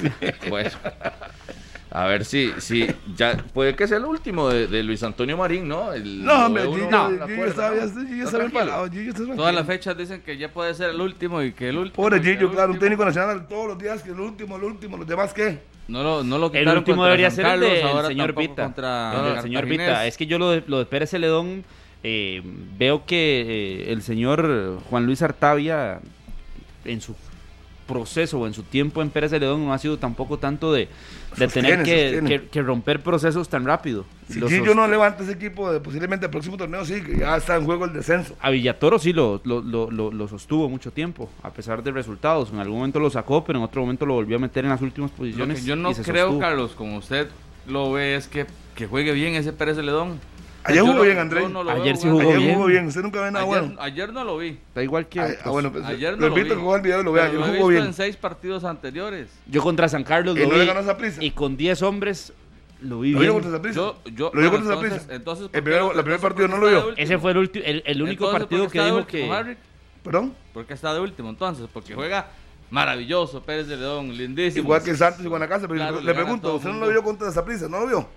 bueno. 0.48 0.70
A 1.90 2.06
ver 2.06 2.24
si, 2.24 2.52
si 2.58 2.88
ya 3.16 3.36
puede 3.52 3.76
que 3.76 3.86
sea 3.86 3.98
el 3.98 4.04
último 4.04 4.48
de, 4.48 4.66
de 4.66 4.82
Luis 4.82 5.02
Antonio 5.04 5.36
Marín, 5.36 5.68
¿no? 5.68 5.92
El- 5.92 6.24
No, 6.24 6.46
hombre, 6.46 6.64
está, 6.64 7.08
¿no? 7.10 7.16
tranquilo. 8.30 9.36
Todas 9.36 9.54
las 9.54 9.66
fechas 9.66 9.96
dicen 9.96 10.20
que 10.22 10.36
ya 10.36 10.48
puede 10.52 10.74
ser 10.74 10.90
el 10.90 11.00
último 11.00 11.40
y 11.42 11.52
que 11.52 11.68
el 11.68 11.78
último. 11.78 11.94
Pobre 11.94 12.16
el 12.16 12.24
Gillo, 12.24 12.50
claro, 12.50 12.72
un 12.72 12.78
técnico 12.78 13.04
nacional 13.04 13.46
todos 13.46 13.68
los 13.68 13.78
días 13.78 14.02
que 14.02 14.10
el 14.10 14.18
último, 14.20 14.56
el 14.56 14.64
último, 14.64 14.96
los 14.96 15.06
demás 15.06 15.32
qué. 15.32 15.60
No 15.86 16.02
lo, 16.02 16.24
no 16.24 16.38
lo 16.38 16.50
El 16.52 16.66
último 16.68 17.04
debería 17.04 17.30
San 17.30 17.36
ser 17.36 17.44
el 17.46 17.50
Carlos, 17.52 17.70
del 17.70 17.82
ahora 17.86 18.08
señor 18.08 18.26
tampoco 18.28 18.48
Vita. 18.48 18.62
Contra 18.64 19.34
el 19.36 19.42
señor. 19.42 19.66
Vita. 19.66 20.06
Es 20.06 20.16
que 20.16 20.26
yo 20.26 20.38
lo 20.38 20.50
de, 20.50 20.64
lo 20.66 20.78
de 20.78 20.86
Pérez 20.86 21.10
Celedón 21.10 21.64
eh, 22.04 22.42
veo 22.78 23.04
que 23.06 23.86
eh, 23.88 23.92
el 23.92 24.02
señor 24.02 24.78
Juan 24.90 25.06
Luis 25.06 25.22
Artavia 25.22 26.00
en 26.84 27.00
su 27.00 27.16
proceso 27.86 28.40
o 28.40 28.46
en 28.46 28.54
su 28.54 28.62
tiempo 28.62 29.02
en 29.02 29.10
Pérez 29.10 29.30
Celedón 29.30 29.66
no 29.66 29.72
ha 29.74 29.78
sido 29.78 29.98
tampoco 29.98 30.38
tanto 30.38 30.72
de, 30.72 30.88
de 31.36 31.44
Sostiene, 31.44 31.68
tener 31.68 31.84
que, 31.84 32.02
sostiene. 32.16 32.28
que- 32.28 32.48
que 32.48 32.62
romper 32.62 33.02
procesos 33.02 33.50
tan 33.50 33.66
rápido. 33.66 34.06
Si 34.26 34.40
Gillo 34.40 34.64
sos- 34.68 34.76
no 34.76 34.88
levanta 34.88 35.22
ese 35.22 35.32
equipo, 35.32 35.70
de, 35.70 35.80
posiblemente 35.80 36.24
el 36.24 36.30
próximo 36.30 36.56
torneo 36.56 36.82
sí, 36.86 37.02
que 37.02 37.18
ya 37.18 37.36
está 37.36 37.56
en 37.56 37.66
juego 37.66 37.84
el 37.84 37.92
descenso. 37.92 38.36
A 38.40 38.48
Villatoro 38.48 38.98
sí 38.98 39.12
lo, 39.12 39.40
lo, 39.44 39.60
lo, 39.60 39.90
lo- 39.90 40.10
lo 40.10 40.28
sostuvo 40.28 40.70
mucho 40.70 40.92
tiempo, 40.92 41.28
a 41.42 41.50
pesar 41.50 41.82
de 41.82 41.90
resultados. 41.90 42.50
En 42.52 42.58
algún 42.58 42.78
momento 42.78 43.00
lo 43.00 43.10
sacó, 43.10 43.44
pero 43.44 43.58
en 43.58 43.64
otro 43.66 43.82
momento 43.82 44.06
lo 44.06 44.14
volvió 44.14 44.36
a 44.38 44.40
meter 44.40 44.64
en 44.64 44.70
las 44.70 44.80
últimas 44.80 45.10
Lo 45.10 45.16
posiciones. 45.18 45.60
que 45.60 45.66
yo 45.66 45.76
no 45.76 45.92
creo, 45.92 46.04
sostuvo. 46.28 46.38
Carlos, 46.40 46.72
como 46.74 46.96
usted 46.96 47.28
lo 47.66 47.92
ve, 47.92 48.16
es 48.16 48.28
que, 48.28 48.46
que 48.74 48.86
juegue 48.86 49.12
bien 49.12 49.34
ese 49.34 49.52
Pérez 49.52 49.76
Celedón. 49.76 50.18
Ayer 50.66 50.78
Yo 50.82 50.86
jugó 50.86 51.02
bien, 51.02 51.16
yo 51.16 51.20
Andrés. 51.20 51.50
no 51.50 51.70
Ayer 51.70 51.96
sí 51.96 52.08
jugó 52.08 52.20
Ayer 52.22 52.38
bien. 52.38 52.54
jugó 52.54 52.66
bien, 52.66 52.86
usted 52.86 53.02
nunca 53.02 53.20
ve 53.20 53.30
nada 53.30 53.44
Ayer, 53.44 53.60
bueno. 53.62 53.82
ayer 53.82 54.12
no 54.12 54.24
lo 54.24 54.38
vi. 54.38 54.58
Da 54.74 54.82
igual 54.82 55.06
que. 55.08 55.20
Ay, 55.20 55.34
ah, 55.44 55.50
bueno, 55.50 55.70
pues, 55.70 55.84
Ayer 55.84 56.12
no 56.14 56.20
lo 56.20 56.28
lo 56.28 56.36
invito 56.38 56.54
vi. 56.54 56.60
a 56.60 56.64
jugar 56.64 56.80
el 56.80 56.84
video 56.84 57.00
y 57.00 57.04
lo 57.04 57.12
vea. 57.12 57.24
Ayer 57.24 57.34
lo 57.34 57.40
he 57.40 57.48
jugó 57.48 57.52
visto 57.54 57.68
bien. 57.68 57.84
en 57.84 57.92
seis 57.92 58.16
partidos 58.16 58.64
anteriores. 58.64 59.28
Yo 59.46 59.62
contra 59.62 59.88
San 59.88 60.04
Carlos 60.04 60.36
¿Y 60.36 60.40
lo 60.40 60.46
no 60.46 60.52
vi. 60.54 60.60
le 60.60 60.66
ganó 60.66 60.80
a 60.80 60.84
Saprissa? 60.84 61.22
Y 61.22 61.32
con 61.32 61.56
10 61.58 61.82
hombres 61.82 62.32
lo 62.80 63.00
vi 63.00 63.12
¿Lo 63.12 63.20
vio 63.20 63.32
bien. 63.32 63.42
contra 63.42 63.50
Saprissa? 63.52 63.76
Yo, 63.76 64.00
yo, 64.06 64.30
¿Lo 64.32 64.40
vio 64.40 64.50
bueno, 64.50 64.50
contra 64.52 64.72
entonces, 64.74 64.92
Saprissa? 65.02 65.14
entonces, 65.14 65.44
El 65.44 65.50
¿por 65.50 65.52
qué- 65.52 65.62
primer- 65.62 65.82
la 65.82 65.88
primer 65.90 65.98
entonces, 66.14 66.20
partido 66.22 66.48
¿por 66.48 66.58
no 66.58 66.64
lo 66.64 66.70
vio. 66.70 66.78
Ese 66.96 67.00
último? 67.02 67.20
fue 67.20 67.30
el, 67.32 67.36
ulti- 67.38 67.62
el, 67.64 67.82
el 67.84 68.02
único 68.02 68.24
Entonces, 68.24 68.40
partido 68.40 68.62
¿por 68.64 68.72
qué 68.72 68.78
que 68.78 68.84
dijo 68.86 68.96
último, 68.96 69.28
que. 69.28 69.32
Harry? 69.34 69.56
¿Perdón? 70.02 70.34
¿Por 70.54 70.64
qué 70.66 70.72
está 70.74 70.94
de 70.94 71.00
último 71.00 71.28
entonces? 71.30 71.66
Porque 71.72 71.94
juega 71.94 72.28
maravilloso 72.70 73.42
Pérez 73.42 73.68
de 73.68 73.76
León, 73.76 74.16
lindísimo. 74.16 74.64
Igual 74.64 74.82
que 74.82 74.94
Santos 74.96 75.24
y 75.24 75.28
Guanacaste. 75.28 75.68
Pero 75.68 75.78
Claro, 75.78 76.00
le, 76.00 76.14
pregunto, 76.14 76.54
¿usted 76.54 76.70
no 76.70 76.80
lo 76.80 76.88
vio 76.88 77.02
contra 77.02 77.30
Saprissa? 77.30 77.68
¿No 77.68 77.80
lo 77.80 77.86
vio? 77.86 78.08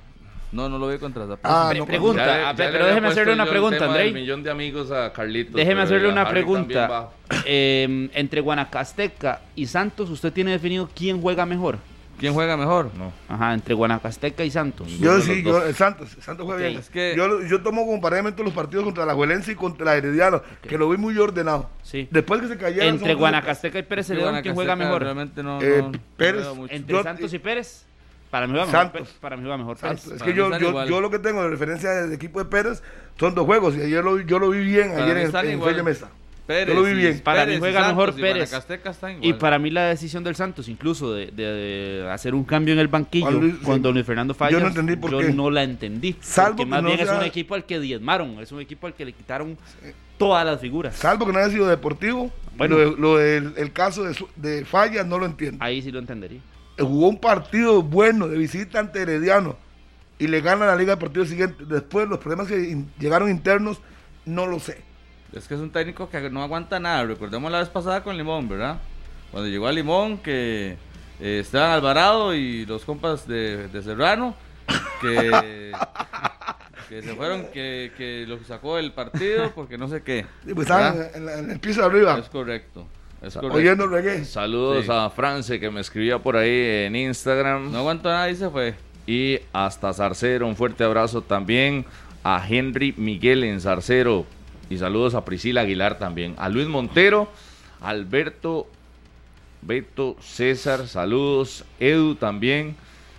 No, 0.51 0.69
no 0.69 0.77
lo 0.79 0.87
vi 0.87 0.97
contra 0.97 1.27
Zaprisa. 1.27 1.67
Ah, 1.67 1.69
Pre- 1.69 1.79
no, 1.79 1.85
pregunta, 1.85 2.25
Ya 2.25 2.37
le- 2.37 2.43
a 2.43 2.45
ya 2.45 2.53
ver, 2.53 2.65
le 2.67 2.71
pero 2.71 2.85
déjeme 2.87 3.07
hacerle 3.09 3.33
una 3.33 3.45
pregunta, 3.45 3.85
Andrei. 3.85 4.13
millón 4.13 4.43
de 4.43 4.49
amigos 4.51 4.91
a 4.91 5.11
Carlitos. 5.11 5.55
Déjeme 5.55 5.81
hacerle 5.81 6.09
una 6.09 6.27
pregunta. 6.29 7.09
Eh, 7.45 8.09
entre 8.13 8.41
Guanacasteca 8.41 9.41
y 9.55 9.65
Santos, 9.65 10.09
¿usted 10.09 10.31
tiene 10.31 10.51
definido 10.51 10.89
quién 10.95 11.21
juega 11.21 11.45
mejor? 11.45 11.77
¿Quién 12.19 12.33
juega 12.33 12.57
mejor? 12.57 12.89
No. 12.97 13.13
Ajá, 13.29 13.53
entre 13.53 13.75
Guanacasteca 13.75 14.43
y 14.43 14.49
Santos. 14.49 14.87
Yo 14.99 15.21
sí, 15.21 15.43
yo, 15.43 15.71
Santos. 15.73 16.17
Santos 16.19 16.47
juega 16.47 16.61
bien. 16.67 16.79
Es 16.79 16.89
que- 16.89 17.13
yo, 17.15 17.27
lo- 17.27 17.45
yo 17.45 17.61
tomo 17.61 17.85
como 17.85 18.01
parámetro 18.01 18.43
los 18.43 18.53
partidos 18.55 18.85
contra 18.85 19.05
la 19.05 19.13
Juelense 19.13 19.51
y 19.51 19.55
contra 19.55 19.85
la 19.85 19.97
Herediano, 19.97 20.41
que 20.67 20.77
lo 20.79 20.89
vi 20.89 20.97
muy 20.97 21.15
ordenado. 21.19 21.69
Sí. 21.83 22.07
Después 22.09 22.41
que 22.41 22.47
se 22.47 22.57
cayeron. 22.57 22.87
Entre 22.87 23.13
Guanacasteca 23.13 23.77
y 23.77 23.83
Pérez 23.83 24.07
Celedón, 24.07 24.41
¿quién 24.41 24.55
juega 24.55 24.75
mejor? 24.75 25.03
Realmente 25.03 25.43
no, 25.43 25.61
Eh, 25.61 25.83
no- 25.83 25.91
Pérez. 26.15 26.47
Entre 26.69 26.95
Yo- 26.95 27.03
Santos 27.03 27.31
y 27.33 27.37
Pérez. 27.39 27.85
Para 28.29 28.45
mí 28.47 28.51
juega 28.53 28.65
mejor. 28.65 28.81
Santos. 28.81 29.15
Para 29.21 29.37
mí 29.37 29.43
juega 29.43 29.57
mejor 29.57 29.77
Pérez. 29.77 29.99
Santos. 30.01 30.13
Es 30.13 30.19
Para 30.19 30.31
que 30.31 30.37
yo, 30.37 30.57
yo, 30.59 30.85
yo 30.85 31.01
lo 31.01 31.09
que 31.09 31.19
tengo 31.19 31.41
de 31.43 31.49
referencia 31.49 31.89
del 31.91 32.13
equipo 32.13 32.39
de 32.39 32.45
Pérez 32.45 32.83
son 33.19 33.33
dos 33.35 33.45
juegos. 33.45 33.75
Y 33.75 33.81
ayer 33.81 34.03
lo, 34.03 34.19
yo 34.21 34.39
lo 34.39 34.49
vi 34.49 34.63
bien, 34.63 34.89
Para 34.91 35.03
ayer 35.03 35.15
mí 35.15 35.21
en, 35.23 35.49
en. 35.51 35.63
Feña 35.63 35.83
Mesa. 35.83 36.09
Pérez 36.45 36.73
Yo 36.73 36.81
lo 36.81 36.87
vi 36.87 36.93
bien. 36.93 37.19
Para 37.19 37.41
Pérez 37.41 37.55
mí 37.55 37.59
juega 37.59 37.79
Santos 37.81 37.97
mejor 37.97 38.13
y 38.17 38.21
Pérez. 38.21 38.53
Y 39.21 39.33
para 39.33 39.59
mí 39.59 39.69
la 39.69 39.87
decisión 39.87 40.23
del 40.23 40.35
Santos, 40.35 40.69
incluso 40.69 41.13
de, 41.13 41.27
de- 41.27 41.43
de 42.03 42.09
hacer 42.09 42.33
un 42.33 42.45
cambio 42.45 42.73
en 42.73 42.79
el 42.79 42.87
banquillo 42.87 43.31
Luis, 43.31 43.55
cuando 43.63 43.89
sí. 43.89 43.93
Luis 43.95 44.05
Fernando 44.05 44.33
Yo 44.33 44.37
Fallas, 44.37 44.61
no 44.61 44.67
entendí 44.69 44.95
por 44.95 45.11
yo 45.11 45.19
qué. 45.19 45.33
no 45.33 45.49
la 45.49 45.63
entendí. 45.63 46.15
Salvo 46.21 46.49
porque 46.57 46.63
que 46.63 46.69
más 46.69 46.83
no 46.83 46.87
bien 46.89 47.01
es 47.01 47.09
un 47.09 47.23
equipo 47.23 47.53
al 47.55 47.65
que 47.65 47.79
diezmaron, 47.81 48.39
es 48.39 48.51
un 48.53 48.61
equipo 48.61 48.87
al 48.87 48.93
que 48.93 49.03
le 49.03 49.11
quitaron 49.11 49.57
todas 50.17 50.45
las 50.45 50.61
figuras. 50.61 50.95
Salvo 50.95 51.25
que 51.25 51.33
no 51.33 51.39
haya 51.39 51.49
sido 51.49 51.67
deportivo. 51.67 52.31
Bueno. 52.55 52.77
Lo, 52.77 52.91
de- 52.91 52.97
lo 52.97 53.17
del 53.17 53.53
el 53.57 53.73
caso 53.73 54.03
de, 54.05 54.13
su- 54.13 54.29
de 54.37 54.63
Fallas 54.63 55.05
no 55.05 55.19
lo 55.19 55.25
entiendo. 55.25 55.61
Ahí 55.63 55.81
sí 55.81 55.91
lo 55.91 55.99
entendería. 55.99 56.39
Jugó 56.79 57.07
un 57.07 57.19
partido 57.19 57.81
bueno 57.81 58.27
de 58.27 58.37
visita 58.37 58.79
ante 58.79 59.01
Herediano 59.01 59.55
y 60.19 60.27
le 60.27 60.41
gana 60.41 60.65
la 60.65 60.75
liga 60.75 60.95
del 60.95 60.99
partido 61.03 61.25
siguiente. 61.25 61.63
Después 61.65 62.07
los 62.07 62.19
problemas 62.19 62.47
que 62.47 62.83
llegaron 62.99 63.29
internos, 63.29 63.79
no 64.25 64.45
lo 64.45 64.59
sé. 64.59 64.81
Es 65.33 65.47
que 65.47 65.55
es 65.55 65.59
un 65.59 65.71
técnico 65.71 66.09
que 66.09 66.29
no 66.29 66.41
aguanta 66.43 66.79
nada. 66.79 67.03
Recordemos 67.05 67.51
la 67.51 67.59
vez 67.59 67.69
pasada 67.69 68.03
con 68.03 68.15
Limón, 68.17 68.47
¿verdad? 68.47 68.79
Cuando 69.31 69.49
llegó 69.49 69.67
a 69.67 69.71
Limón, 69.71 70.17
que 70.19 70.77
eh, 71.19 71.39
Esteban 71.41 71.71
Alvarado 71.71 72.33
y 72.33 72.65
los 72.65 72.85
compas 72.85 73.27
de, 73.27 73.67
de 73.67 73.81
Serrano, 73.83 74.35
que, 75.01 75.71
que 76.89 77.01
se 77.03 77.13
fueron, 77.15 77.47
que, 77.47 77.91
que 77.97 78.25
lo 78.27 78.41
sacó 78.45 78.77
del 78.77 78.93
partido 78.93 79.51
porque 79.53 79.77
no 79.77 79.87
sé 79.87 80.01
qué. 80.03 80.25
Pues 80.43 80.59
estaban 80.69 80.95
en, 81.13 81.25
la- 81.25 81.39
en 81.39 81.51
el 81.51 81.59
piso 81.59 81.81
de 81.81 81.87
arriba, 81.87 82.17
Es 82.19 82.29
correcto. 82.29 82.87
Es 83.21 83.35
oyendo 83.37 83.87
reggae. 83.87 84.25
Saludos 84.25 84.85
Sí. 84.85 84.91
a 84.93 85.09
France 85.09 85.59
que 85.59 85.69
me 85.71 85.81
escribía 85.81 86.19
por 86.19 86.37
ahí 86.37 86.85
en 86.85 86.95
Instagram. 86.95 87.71
No 87.71 87.79
aguantó 87.79 88.09
nada 88.09 88.29
y 88.29 88.35
se 88.35 88.49
fue. 88.49 88.75
Y 89.07 89.39
hasta 89.53 89.93
Zarcero, 89.93 90.45
un 90.47 90.55
fuerte 90.55 90.83
abrazo 90.83 91.21
también 91.21 91.85
a 92.23 92.45
Henry 92.47 92.93
Miguel 92.97 93.43
en 93.43 93.59
Zarcero. 93.61 94.25
Y 94.69 94.77
saludos 94.77 95.15
a 95.15 95.23
Priscila 95.25 95.61
Aguilar 95.61 95.97
también. 95.97 96.35
A 96.37 96.49
Luis 96.49 96.67
Montero, 96.67 97.29
Alberto, 97.81 98.67
Beto, 99.61 100.15
César, 100.21 100.87
saludos. 100.87 101.63
Edu 101.79 102.15
también. 102.15 102.75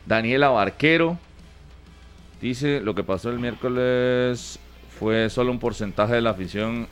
Daniela 0.06 0.50
Barquero. 0.50 1.18
Dice, 2.40 2.80
lo 2.80 2.94
que 2.94 3.02
pasó 3.02 3.30
el 3.30 3.38
miércoles 3.40 4.60
fue 5.00 5.28
solo 5.30 5.50
un 5.50 5.58
porcentaje 5.58 6.14
de 6.14 6.20
la 6.20 6.30
afición 6.30 6.86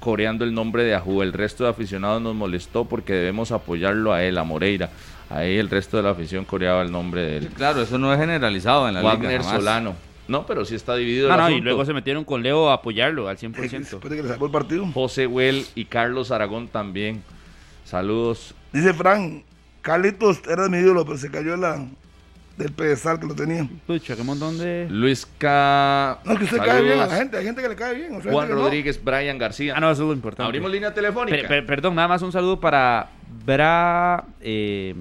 coreando 0.00 0.44
el 0.44 0.54
nombre 0.54 0.84
de 0.84 0.94
Ajú. 0.94 1.22
El 1.22 1.32
resto 1.32 1.64
de 1.64 1.70
aficionados 1.70 2.20
nos 2.22 2.34
molestó 2.34 2.84
porque 2.84 3.12
debemos 3.12 3.52
apoyarlo 3.52 4.12
a 4.12 4.22
él, 4.22 4.38
a 4.38 4.44
Moreira. 4.44 4.90
Ahí 5.28 5.56
el 5.56 5.68
resto 5.68 5.96
de 5.96 6.04
la 6.04 6.10
afición 6.10 6.44
coreaba 6.44 6.82
el 6.82 6.92
nombre 6.92 7.22
de 7.22 7.36
él. 7.38 7.48
Claro, 7.48 7.82
eso 7.82 7.98
no 7.98 8.12
es 8.12 8.18
generalizado 8.20 8.88
en 8.88 8.94
la 8.94 9.02
Wagner 9.02 9.30
liga. 9.32 9.42
jamás. 9.42 9.58
Solano. 9.58 9.94
No, 10.28 10.44
pero 10.44 10.64
sí 10.64 10.74
está 10.74 10.96
dividido 10.96 11.28
No, 11.28 11.34
el 11.34 11.40
no, 11.40 11.50
y 11.50 11.60
luego 11.60 11.84
se 11.84 11.92
metieron 11.92 12.24
con 12.24 12.42
Leo 12.42 12.68
a 12.70 12.74
apoyarlo 12.74 13.28
al 13.28 13.36
Eh, 13.36 13.38
100%. 13.40 13.78
Después 13.78 14.10
de 14.10 14.16
que 14.16 14.22
le 14.22 14.28
sacó 14.28 14.46
el 14.46 14.52
partido. 14.52 14.86
José 14.92 15.26
Huel 15.26 15.64
y 15.74 15.84
Carlos 15.84 16.30
Aragón 16.32 16.68
también. 16.68 17.22
Saludos. 17.84 18.54
Dice 18.72 18.92
Frank, 18.92 19.42
Carlitos 19.82 20.40
era 20.48 20.68
mi 20.68 20.78
ídolo, 20.78 21.04
pero 21.04 21.16
se 21.18 21.30
cayó 21.30 21.52
de 21.52 21.58
la, 21.58 21.86
del 22.56 22.72
pedestal 22.72 23.20
que 23.20 23.26
lo 23.26 23.34
tenía. 23.34 23.68
Pucha, 23.86 24.16
qué 24.16 24.22
montón 24.22 24.58
de... 24.58 24.86
Luis 24.90 25.26
K. 25.38 26.18
No, 26.24 26.32
es 26.32 26.38
que 26.38 26.44
usted 26.44 26.56
Saludos. 26.56 26.74
cae 26.74 26.82
bien 26.84 26.98
a 27.00 27.06
la 27.06 27.16
gente, 27.16 27.36
hay 27.36 27.44
gente 27.44 27.60
que 27.62 27.68
le 27.68 27.76
cae 27.76 27.94
bien. 27.94 28.14
o 28.16 28.22
sea, 28.22 28.32
Juan 28.32 28.48
no. 28.48 28.54
Rodríguez, 28.54 29.02
Brian 29.02 29.36
García. 29.38 29.74
Ah, 29.76 29.80
no, 29.80 29.90
eso 29.90 30.02
es 30.02 30.08
lo 30.08 30.14
importante. 30.14 30.44
Abrimos 30.46 30.70
línea 30.70 30.94
telefónica. 30.94 31.36
Per- 31.36 31.46
per- 31.48 31.66
perdón, 31.66 31.94
nada 31.94 32.08
más 32.08 32.22
un 32.22 32.32
saludo 32.32 32.58
para 32.58 33.10
Bra, 33.44 34.24
eh, 34.40 34.94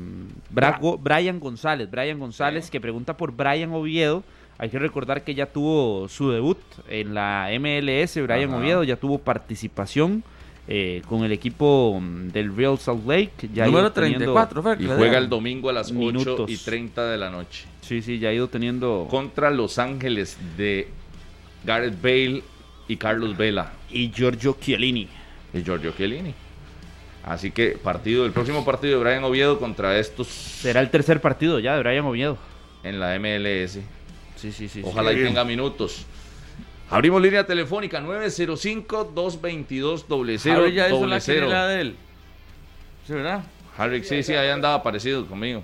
Bra- 0.53 0.79
Go- 0.79 0.97
Brian 0.97 1.39
González. 1.39 1.89
Brian 1.89 2.19
González 2.19 2.69
que 2.69 2.81
pregunta 2.81 3.15
por 3.15 3.31
Brian 3.31 3.71
Oviedo. 3.73 4.23
Hay 4.57 4.69
que 4.69 4.79
recordar 4.79 5.23
que 5.23 5.35
ya 5.35 5.45
tuvo 5.47 6.07
su 6.07 6.31
debut 6.31 6.57
en 6.89 7.13
la 7.13 7.49
MLS. 7.59 8.21
Brian 8.21 8.49
Ajá. 8.49 8.57
Oviedo 8.59 8.83
ya 8.83 8.95
tuvo 8.97 9.17
participación 9.19 10.23
eh, 10.67 11.01
con 11.07 11.23
el 11.23 11.31
equipo 11.31 11.99
mm, 12.01 12.29
del 12.29 12.55
Real 12.55 12.77
Salt 12.79 13.05
Lake. 13.07 13.49
Ya 13.53 13.65
Número 13.65 13.85
ido 13.87 13.93
teniendo- 13.93 14.17
34, 14.33 14.63
fue, 14.63 14.77
que 14.77 14.83
y 14.83 14.87
juega 14.87 15.17
el 15.17 15.29
domingo 15.29 15.69
a 15.69 15.73
las 15.73 15.87
8 15.91 15.95
Minutos. 15.99 16.49
y 16.49 16.57
30 16.57 17.05
de 17.11 17.17
la 17.17 17.29
noche. 17.29 17.65
Sí, 17.81 18.01
sí, 18.01 18.17
ya 18.19 18.29
ha 18.29 18.33
ido 18.33 18.47
teniendo. 18.47 19.07
Contra 19.09 19.51
Los 19.51 19.77
Ángeles 19.79 20.37
de 20.57 20.87
Gareth 21.63 22.01
Bale 22.01 22.43
y 22.87 22.97
Carlos 22.97 23.35
Vela 23.37 23.73
Y 23.91 24.11
Giorgio 24.11 24.57
Chiellini. 24.59 25.07
y 25.53 25.63
Giorgio 25.63 25.91
Chiellini. 25.95 26.33
Así 27.23 27.49
que 27.51 27.71
partido, 27.71 28.25
el 28.25 28.31
próximo 28.31 28.63
partido 28.63 28.99
de 28.99 29.03
Brian 29.03 29.23
Oviedo 29.23 29.57
contra 29.59 29.97
estos 29.99 30.27
Será 30.27 30.79
el 30.81 30.91
tercer 30.91 31.21
partido 31.21 31.57
ya 31.59 31.75
de 31.75 31.79
Brian 31.81 32.05
Oviedo. 32.05 32.37
en 32.83 32.99
la 32.99 33.15
MLS. 33.19 33.79
Sí, 34.35 34.51
sí, 34.51 34.51
sí. 34.51 34.69
sí. 34.69 34.81
Ojalá 34.83 35.11
y 35.11 35.15
bien. 35.15 35.27
tenga 35.29 35.43
minutos. 35.43 36.05
Abrimos 36.89 37.21
línea 37.21 37.45
telefónica 37.45 38.01
905-222-0000. 38.01 40.51
Harry 40.51 40.73
ya 40.73 40.87
hizo 40.87 41.07
la 41.07 41.19
quiniela 41.19 41.67
de 41.67 41.81
él. 41.81 41.95
¿Sí, 43.07 43.13
verdad? 43.13 43.43
Harry, 43.77 44.03
sí, 44.03 44.23
sí, 44.23 44.33
ahí 44.33 44.49
andaba 44.49 44.81
parecido 44.83 45.25
conmigo. 45.27 45.61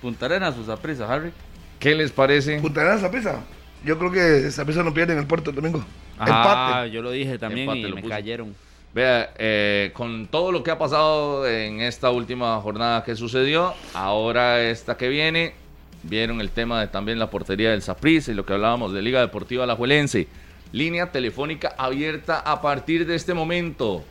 Punta 0.00 0.26
Arenas, 0.26 0.54
sus 0.54 0.68
aprisa, 0.68 1.12
Harry. 1.12 1.32
¿Qué 1.78 1.94
les 1.94 2.10
parece? 2.10 2.58
Punta 2.60 2.80
Arenas, 2.80 3.00
Saprissa. 3.00 3.40
Yo 3.84 3.98
creo 3.98 4.10
que 4.10 4.50
Saprissa 4.50 4.82
no 4.82 4.94
pierde 4.94 5.12
en 5.12 5.18
el 5.18 5.26
puerto 5.26 5.50
el 5.50 5.56
domingo. 5.56 5.84
Ah, 6.18 6.82
Empate. 6.82 6.90
yo 6.90 7.02
lo 7.02 7.10
dije 7.10 7.38
también 7.38 7.68
Empate 7.68 7.80
y 7.80 7.90
lo 7.90 7.96
me 7.96 8.02
cayeron. 8.02 8.54
Vea, 8.92 9.32
eh, 9.38 9.90
con 9.94 10.26
todo 10.26 10.52
lo 10.52 10.62
que 10.62 10.70
ha 10.70 10.78
pasado 10.78 11.46
en 11.46 11.80
esta 11.80 12.10
última 12.10 12.60
jornada 12.60 13.04
que 13.04 13.14
sucedió, 13.14 13.74
ahora 13.94 14.62
esta 14.62 14.96
que 14.96 15.08
viene, 15.08 15.54
vieron 16.02 16.40
el 16.40 16.50
tema 16.50 16.80
de 16.80 16.88
también 16.88 17.18
la 17.18 17.30
portería 17.30 17.70
del 17.70 17.82
Saprissa 17.82 18.32
y 18.32 18.34
lo 18.34 18.44
que 18.44 18.52
hablábamos 18.52 18.92
de 18.92 19.02
Liga 19.02 19.20
Deportiva 19.20 19.64
Alajuelense. 19.64 20.26
Línea 20.72 21.10
telefónica 21.10 21.74
abierta 21.76 22.38
a 22.38 22.62
partir 22.62 23.04
de 23.06 23.16
este 23.16 23.34
momento. 23.34 24.04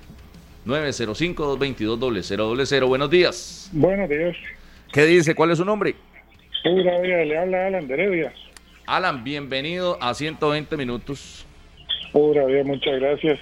905-222-0000. 0.66 2.88
Buenos 2.88 3.10
días. 3.10 3.70
Buenos 3.72 4.10
días. 4.10 4.36
¿Qué 4.92 5.06
dice? 5.06 5.34
¿Cuál 5.36 5.52
es 5.52 5.58
su 5.58 5.64
nombre? 5.66 5.96
Pura 6.64 7.00
vida, 7.00 7.24
le 7.24 7.38
habla 7.38 7.68
Alan 7.68 7.88
de 7.88 7.94
Heredia. 7.94 8.34
Alan, 8.86 9.24
bienvenido 9.24 9.98
a 10.02 10.14
120 10.14 10.76
minutos. 10.76 11.46
Pura 12.12 12.44
vida, 12.46 12.66
muchas 12.66 13.00
gracias. 13.00 13.40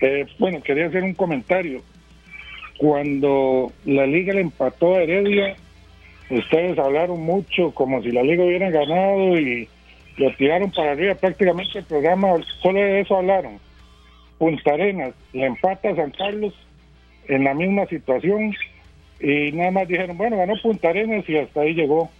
Eh, 0.00 0.24
bueno, 0.38 0.62
quería 0.62 0.86
hacer 0.86 1.02
un 1.02 1.12
comentario. 1.12 1.82
Cuando 2.78 3.70
la 3.84 4.06
liga 4.06 4.32
le 4.32 4.40
empató 4.40 4.94
a 4.94 5.02
Heredia, 5.02 5.56
ustedes 6.30 6.78
hablaron 6.78 7.20
mucho 7.20 7.72
como 7.72 8.02
si 8.02 8.12
la 8.12 8.22
liga 8.22 8.44
hubiera 8.44 8.70
ganado 8.70 9.38
y 9.38 9.68
lo 10.16 10.34
tiraron 10.36 10.70
para 10.70 10.92
arriba 10.92 11.14
prácticamente 11.14 11.78
el 11.78 11.84
programa, 11.84 12.28
solo 12.62 12.78
de 12.80 13.00
eso 13.00 13.16
hablaron. 13.16 13.58
Punta 14.38 14.72
Arenas 14.72 15.14
le 15.32 15.46
empata 15.46 15.90
a 15.90 15.96
San 15.96 16.10
Carlos 16.10 16.54
en 17.28 17.44
la 17.44 17.54
misma 17.54 17.86
situación 17.86 18.54
y 19.20 19.52
nada 19.52 19.70
más 19.70 19.88
dijeron, 19.88 20.16
bueno, 20.16 20.36
ganó 20.36 20.54
Punta 20.62 20.88
Arenas 20.90 21.28
y 21.28 21.36
hasta 21.38 21.60
ahí 21.60 21.74
llegó. 21.74 22.10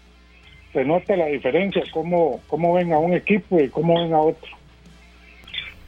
Se 0.73 0.85
nota 0.85 1.17
la 1.17 1.27
diferencia, 1.27 1.83
cómo, 1.93 2.41
cómo 2.49 2.75
ven 2.75 2.93
a 2.93 2.99
un 2.99 3.15
equipo 3.15 3.59
y 3.61 3.69
cómo 3.69 4.03
ven 4.03 4.13
a 4.13 4.21
otro. 4.21 4.51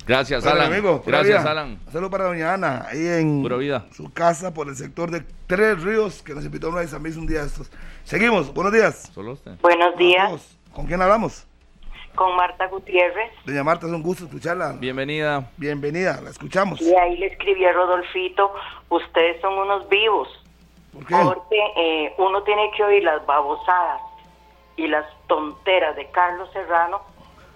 Gracias, 0.06 0.43
Bueno, 0.43 0.60
Alan. 0.60 0.72
amigo, 0.72 1.02
Gracias, 1.06 1.43
vida. 1.43 1.51
Alan. 1.51 1.78
Saludos 1.93 2.10
para 2.10 2.24
doña 2.24 2.55
Ana, 2.55 2.86
ahí 2.89 3.06
en 3.06 3.43
Pura 3.43 3.56
vida. 3.59 3.86
su 3.93 4.10
casa 4.10 4.55
por 4.55 4.68
el 4.68 4.76
sector 4.76 5.10
de 5.10 5.22
Tres 5.47 5.82
Ríos, 5.82 6.22
que 6.22 6.35
nos 6.35 6.44
invitó 6.47 6.68
a 6.68 6.70
una 6.70 6.86
San 6.86 7.05
un 7.05 7.26
día 7.26 7.40
de 7.43 7.47
estos. 7.48 7.70
Seguimos, 8.05 8.55
buenos 8.55 8.72
días. 8.72 9.10
Solo 9.14 9.32
usted. 9.32 9.52
Buenos 9.60 9.97
días. 9.98 10.56
¿Con 10.72 10.86
quién 10.86 11.02
hablamos? 11.02 11.48
Con 12.14 12.36
Marta 12.36 12.66
Gutiérrez. 12.66 13.30
Doña 13.44 13.64
Marta, 13.64 13.86
es 13.86 13.93
un 13.93 14.02
gusto 14.02 14.24
escucharla. 14.24 14.72
Bienvenida. 14.78 15.51
Bienvenida, 15.56 16.20
la 16.20 16.30
escuchamos. 16.30 16.80
Y 16.80 16.94
ahí 16.94 17.16
le 17.18 17.26
escribí 17.26 17.64
a 17.64 17.72
Rodolfito, 17.72 18.52
ustedes 18.89 19.40
son 19.40 19.55
unos 19.55 19.89
vivos, 19.89 20.28
¿Por 20.93 21.06
qué? 21.06 21.14
porque 21.22 21.60
eh, 21.76 22.14
uno 22.18 22.43
tiene 22.43 22.70
que 22.76 22.85
oír 22.85 23.05
las 23.05 23.24
babosadas 23.26 24.01
y 24.76 24.86
las 24.86 25.05
tonteras 25.26 25.97
de 25.97 26.06
Carlos 26.10 26.48
Serrano, 26.52 27.01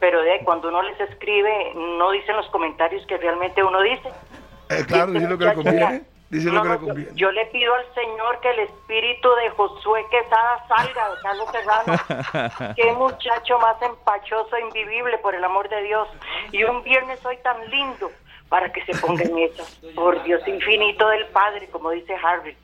pero 0.00 0.20
de 0.22 0.40
cuando 0.44 0.68
uno 0.68 0.82
les 0.82 1.00
escribe, 1.00 1.72
no 1.74 2.10
dicen 2.10 2.36
los 2.36 2.46
comentarios 2.50 3.06
que 3.06 3.16
realmente 3.16 3.62
uno 3.62 3.80
dice. 3.82 4.08
Eh, 4.70 4.84
claro, 4.86 5.12
dice 5.12 5.28
lo 5.28 5.38
que 5.38 5.44
le 5.44 5.54
conviene. 5.54 6.02
Dice 6.32 6.48
no, 6.50 6.54
lo 6.54 6.62
que 6.62 6.68
no, 6.68 6.74
le 6.74 6.80
yo- 6.80 6.86
conviene. 6.86 7.10
Yo, 7.14 7.30
le 7.32 7.46
pido 7.46 7.74
al 7.74 7.94
Señor 7.94 8.40
que 8.40 8.50
el 8.50 8.58
espíritu 8.60 9.28
de 9.34 9.50
Josué 9.50 10.04
Quesada 10.10 10.64
salga 10.66 11.10
de 11.10 11.20
Carlos 11.22 11.48
Serrano. 11.52 12.74
Qué 12.74 12.92
muchacho 12.92 13.58
más 13.58 13.80
empachoso 13.82 14.56
e 14.56 14.62
invivible, 14.62 15.18
por 15.18 15.34
el 15.34 15.44
amor 15.44 15.68
de 15.68 15.82
Dios. 15.82 16.08
Y 16.50 16.64
un 16.64 16.82
viernes 16.82 17.24
hoy 17.26 17.36
tan 17.42 17.70
lindo 17.70 18.10
para 18.48 18.72
que 18.72 18.84
se 18.86 18.98
ponga 19.00 19.22
en 19.24 19.38
esas. 19.38 19.78
Por 19.94 20.22
Dios 20.24 20.40
infinito 20.48 21.06
del 21.08 21.26
Padre, 21.28 21.68
como 21.68 21.90
dice 21.90 22.14
Harry. 22.24 22.56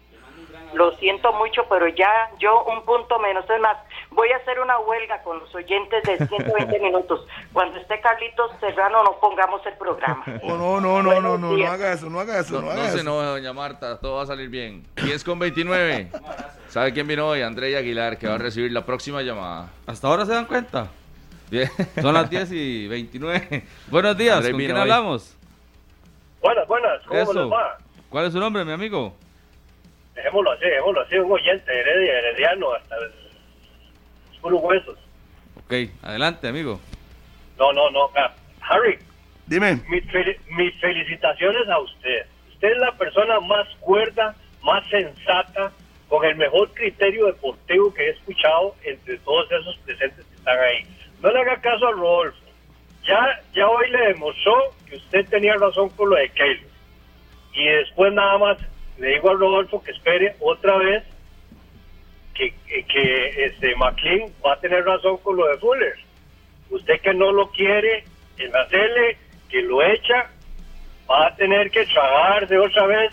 Lo 0.74 0.92
siento 0.96 1.32
mucho, 1.34 1.66
pero 1.68 1.88
ya 1.88 2.30
yo 2.38 2.62
un 2.64 2.82
punto 2.84 3.18
menos. 3.18 3.48
Es 3.48 3.60
más, 3.60 3.76
voy 4.18 4.32
a 4.32 4.36
hacer 4.38 4.58
una 4.58 4.76
huelga 4.80 5.22
con 5.22 5.38
los 5.38 5.54
oyentes 5.54 6.02
de 6.02 6.16
120 6.26 6.78
minutos. 6.82 7.24
Cuando 7.52 7.78
esté 7.78 8.00
Carlitos 8.00 8.50
Serrano, 8.58 9.04
no 9.04 9.16
pongamos 9.20 9.64
el 9.64 9.74
programa. 9.74 10.24
Oh, 10.42 10.48
no, 10.58 10.80
no, 10.80 11.02
no, 11.04 11.20
no, 11.20 11.38
no, 11.38 11.52
no 11.56 11.66
haga 11.70 11.92
eso, 11.92 12.10
no 12.10 12.18
haga 12.18 12.40
eso, 12.40 12.54
No, 12.54 12.60
no, 12.62 12.66
no 12.66 12.72
haga 12.72 12.82
se 12.86 12.88
eso. 12.88 13.00
enoje, 13.00 13.26
doña 13.26 13.52
Marta, 13.52 13.98
todo 14.00 14.16
va 14.16 14.22
a 14.24 14.26
salir 14.26 14.48
bien. 14.48 14.84
10 14.96 15.22
con 15.22 15.38
29. 15.38 16.10
¿Sabe 16.68 16.92
quién 16.92 17.06
vino 17.06 17.28
hoy? 17.28 17.42
André 17.42 17.76
Aguilar, 17.76 18.18
que 18.18 18.26
va 18.26 18.34
a 18.34 18.38
recibir 18.38 18.72
la 18.72 18.84
próxima 18.84 19.22
llamada. 19.22 19.70
¿Hasta 19.86 20.08
ahora 20.08 20.26
se 20.26 20.32
dan 20.32 20.46
cuenta? 20.46 20.88
Bien. 21.48 21.70
Son 22.02 22.12
las 22.12 22.28
10 22.28 22.50
y 22.52 22.88
29. 22.88 23.62
Buenos 23.86 24.18
días, 24.18 24.36
André 24.38 24.50
¿con 24.50 24.58
quién 24.58 24.72
hoy. 24.72 24.80
hablamos? 24.82 25.36
Buenas, 26.42 26.66
buenas, 26.66 27.02
¿cómo 27.06 27.20
Eso. 27.20 27.32
les 27.34 27.52
va? 27.52 27.78
¿Cuál 28.10 28.26
es 28.26 28.32
su 28.32 28.40
nombre, 28.40 28.64
mi 28.64 28.72
amigo? 28.72 29.14
Dejémoslo 30.16 30.50
así, 30.50 30.64
dejémoslo 30.64 31.00
así, 31.02 31.16
un 31.18 31.30
oyente 31.32 31.72
heredia, 31.72 32.18
herediano, 32.18 32.72
hasta 32.72 32.96
el- 32.96 33.27
puros 34.38 34.60
huesos. 34.62 34.98
Ok, 35.64 35.72
adelante, 36.02 36.48
amigo. 36.48 36.80
No, 37.58 37.72
no, 37.72 37.90
no. 37.90 38.10
Harry, 38.60 38.98
Dime, 39.46 39.76
mis, 39.88 40.04
fel- 40.12 40.36
mis 40.56 40.74
felicitaciones 40.80 41.68
a 41.68 41.78
usted. 41.80 42.26
Usted 42.52 42.68
es 42.72 42.78
la 42.78 42.92
persona 42.92 43.40
más 43.40 43.66
cuerda, 43.80 44.36
más 44.62 44.88
sensata, 44.90 45.72
con 46.08 46.24
el 46.24 46.36
mejor 46.36 46.72
criterio 46.74 47.26
deportivo 47.26 47.92
que 47.92 48.04
he 48.06 48.10
escuchado 48.10 48.74
entre 48.84 49.18
todos 49.18 49.50
esos 49.52 49.76
presentes 49.78 50.24
que 50.26 50.34
están 50.36 50.58
ahí. 50.58 50.86
No 51.20 51.30
le 51.30 51.40
haga 51.40 51.60
caso 51.60 51.86
a 51.88 51.92
Rodolfo. 51.92 52.38
Ya, 53.06 53.40
ya 53.54 53.66
hoy 53.68 53.90
le 53.90 54.08
demostró 54.08 54.74
que 54.88 54.96
usted 54.96 55.26
tenía 55.28 55.54
razón 55.54 55.88
con 55.90 56.10
lo 56.10 56.16
de 56.16 56.28
Keylor. 56.30 56.70
Y 57.54 57.64
después 57.66 58.12
nada 58.12 58.38
más 58.38 58.58
le 58.98 59.08
digo 59.08 59.30
a 59.30 59.34
Rodolfo 59.34 59.82
que 59.82 59.90
espere 59.92 60.36
otra 60.40 60.76
vez 60.78 61.04
que, 62.38 62.84
que, 62.84 63.44
este 63.46 63.74
McLean 63.76 64.32
va 64.44 64.52
a 64.54 64.60
tener 64.60 64.84
razón 64.84 65.18
con 65.18 65.36
lo 65.36 65.46
de 65.48 65.58
Fuller. 65.58 65.94
Usted 66.70 67.00
que 67.00 67.12
no 67.12 67.32
lo 67.32 67.50
quiere 67.50 68.04
en 68.38 68.52
la 68.52 68.66
tele, 68.68 69.16
que 69.50 69.62
lo 69.62 69.82
echa, 69.82 70.30
va 71.10 71.26
a 71.26 71.36
tener 71.36 71.70
que 71.70 71.84
tragarse 71.86 72.56
otra 72.58 72.86
vez 72.86 73.12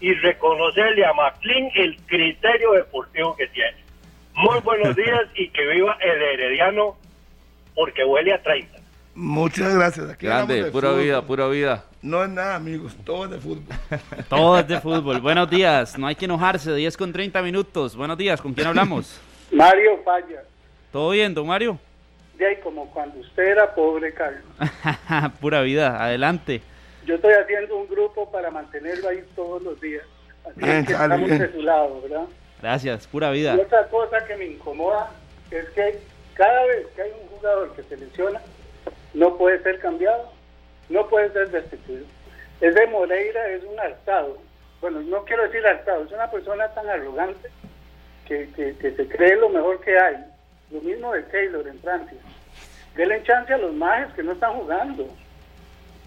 y 0.00 0.14
reconocerle 0.14 1.04
a 1.04 1.12
McLean 1.12 1.70
el 1.74 1.96
criterio 2.06 2.72
deportivo 2.72 3.36
que 3.36 3.46
tiene. 3.48 3.76
Muy 4.34 4.58
buenos 4.60 4.96
días 4.96 5.22
y 5.34 5.48
que 5.48 5.66
viva 5.66 5.98
el 6.00 6.22
herediano 6.22 6.96
porque 7.74 8.04
huele 8.04 8.32
a 8.32 8.42
30. 8.42 8.81
Muchas 9.14 9.74
gracias. 9.74 10.10
Aquí 10.10 10.26
Grande, 10.26 10.64
de 10.64 10.70
pura 10.70 10.88
fútbol. 10.90 11.02
vida, 11.04 11.22
pura 11.22 11.48
vida. 11.48 11.84
No 12.02 12.24
es 12.24 12.30
nada, 12.30 12.56
amigos, 12.56 12.96
todo 13.04 13.24
es 13.26 13.30
de 13.30 13.38
fútbol. 13.38 13.62
Todo 14.28 14.58
es 14.58 14.66
de 14.68 14.80
fútbol. 14.80 15.20
Buenos 15.20 15.48
días. 15.48 15.96
No 15.98 16.06
hay 16.08 16.14
que 16.16 16.24
enojarse. 16.24 16.74
10 16.74 16.96
con 16.96 17.12
30 17.12 17.40
minutos. 17.42 17.94
Buenos 17.94 18.18
días. 18.18 18.40
¿Con 18.40 18.54
quién 18.54 18.66
hablamos? 18.66 19.20
Mario 19.52 20.00
Falla, 20.04 20.42
¿Todo 20.90 21.10
bien, 21.10 21.32
don 21.34 21.46
Mario? 21.46 21.78
de 22.38 22.46
ahí 22.48 22.56
como 22.60 22.90
cuando 22.90 23.20
usted 23.20 23.42
era 23.44 23.72
pobre, 23.72 24.12
Carlos. 24.14 24.42
pura 25.40 25.60
vida. 25.62 26.02
Adelante. 26.02 26.60
Yo 27.06 27.14
estoy 27.16 27.34
haciendo 27.34 27.76
un 27.76 27.86
grupo 27.88 28.30
para 28.32 28.50
mantenerlo 28.50 29.08
ahí 29.08 29.22
todos 29.36 29.62
los 29.62 29.80
días. 29.80 30.02
Así 30.44 30.54
Bien, 30.60 30.84
que 30.84 30.92
estamos 30.92 31.28
bien. 31.28 31.38
de 31.38 31.52
su 31.52 31.62
lado, 31.62 32.00
¿verdad? 32.02 32.24
Gracias. 32.60 33.06
Pura 33.06 33.30
vida. 33.30 33.54
Y 33.54 33.60
otra 33.60 33.86
cosa 33.88 34.24
que 34.26 34.36
me 34.36 34.46
incomoda 34.46 35.10
es 35.52 35.68
que 35.70 36.00
cada 36.34 36.64
vez 36.66 36.86
que 36.96 37.02
hay 37.02 37.10
un 37.22 37.28
jugador 37.28 37.72
que 37.76 37.82
se 37.84 37.96
lesiona, 37.96 38.40
no 39.14 39.36
puede 39.36 39.62
ser 39.62 39.78
cambiado, 39.80 40.32
no 40.88 41.08
puede 41.08 41.30
ser 41.32 41.50
destituido. 41.50 42.04
Ese 42.60 42.86
Moreira 42.86 43.48
es 43.48 43.64
un 43.64 43.78
hartado. 43.78 44.38
Bueno, 44.80 45.00
no 45.02 45.24
quiero 45.24 45.44
decir 45.44 45.66
hartado, 45.66 46.04
es 46.04 46.12
una 46.12 46.30
persona 46.30 46.68
tan 46.68 46.88
arrogante 46.88 47.50
que, 48.26 48.48
que, 48.54 48.76
que 48.76 48.92
se 48.92 49.08
cree 49.08 49.36
lo 49.36 49.48
mejor 49.48 49.80
que 49.80 49.98
hay. 49.98 50.16
Lo 50.70 50.80
mismo 50.80 51.12
de 51.12 51.22
Taylor 51.24 51.66
en 51.66 51.78
Francia. 51.80 52.18
Denle 52.96 53.22
chance 53.24 53.52
a 53.52 53.58
los 53.58 53.74
majes 53.74 54.12
que 54.14 54.22
no 54.22 54.32
están 54.32 54.54
jugando 54.54 55.08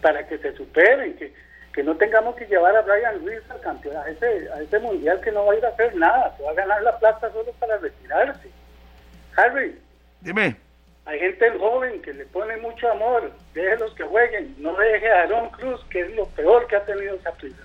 para 0.01 0.27
que 0.27 0.37
se 0.37 0.55
superen, 0.55 1.15
que, 1.17 1.33
que 1.73 1.83
no 1.83 1.95
tengamos 1.95 2.35
que 2.35 2.45
llevar 2.45 2.75
a 2.75 2.81
Brian 2.81 3.19
Ruiz 3.21 3.41
al 3.49 3.59
campeón, 3.61 3.97
a 3.97 4.07
ese, 4.09 4.49
a 4.51 4.61
ese 4.61 4.79
mundial 4.79 5.19
que 5.21 5.31
no 5.31 5.45
va 5.45 5.53
a 5.53 5.57
ir 5.57 5.65
a 5.65 5.69
hacer 5.69 5.95
nada, 5.95 6.33
que 6.37 6.43
va 6.43 6.51
a 6.51 6.55
ganar 6.55 6.81
la 6.83 6.97
plata 6.99 7.31
solo 7.31 7.51
para 7.59 7.77
retirarse. 7.77 8.49
Harry, 9.35 9.77
Dime, 10.21 10.55
hay 11.05 11.19
gente 11.19 11.51
joven 11.59 12.01
que 12.01 12.13
le 12.13 12.25
pone 12.25 12.57
mucho 12.57 12.91
amor, 12.91 13.31
déjelos 13.53 13.93
que 13.93 14.03
jueguen, 14.03 14.55
no 14.57 14.75
deje 14.75 15.11
a 15.11 15.21
Aaron 15.23 15.49
Cruz, 15.51 15.85
que 15.89 16.01
es 16.01 16.15
lo 16.15 16.25
peor 16.29 16.65
que 16.67 16.75
ha 16.75 16.85
tenido 16.85 17.15
esa 17.15 17.31
prisa. 17.33 17.61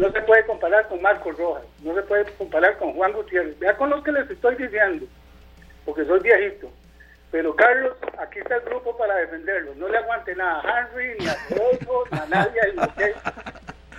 No 0.00 0.10
se 0.10 0.20
puede 0.22 0.46
comparar 0.46 0.88
con 0.88 1.02
Marcos 1.02 1.36
Rojas, 1.36 1.64
no 1.82 1.94
se 1.94 2.02
puede 2.02 2.24
comparar 2.32 2.78
con 2.78 2.94
Juan 2.94 3.12
Gutiérrez. 3.12 3.58
Vea 3.58 3.76
con 3.76 3.90
los 3.90 4.02
que 4.02 4.12
les 4.12 4.30
estoy 4.30 4.56
diciendo, 4.56 5.06
porque 5.84 6.06
soy 6.06 6.20
viejito. 6.20 6.70
Pero 7.30 7.54
Carlos, 7.54 7.96
aquí 8.18 8.38
está 8.40 8.56
el 8.56 8.62
grupo 8.62 8.96
para 8.96 9.14
defenderlo. 9.16 9.74
No 9.76 9.88
le 9.88 9.98
aguante 9.98 10.34
nada 10.34 10.62
a 10.64 10.80
Henry, 10.80 11.16
ni 11.18 11.26
a 11.28 11.36
Rodolfo, 11.50 12.04
ni 12.10 12.18
a 12.18 12.26
nadie. 12.26 12.60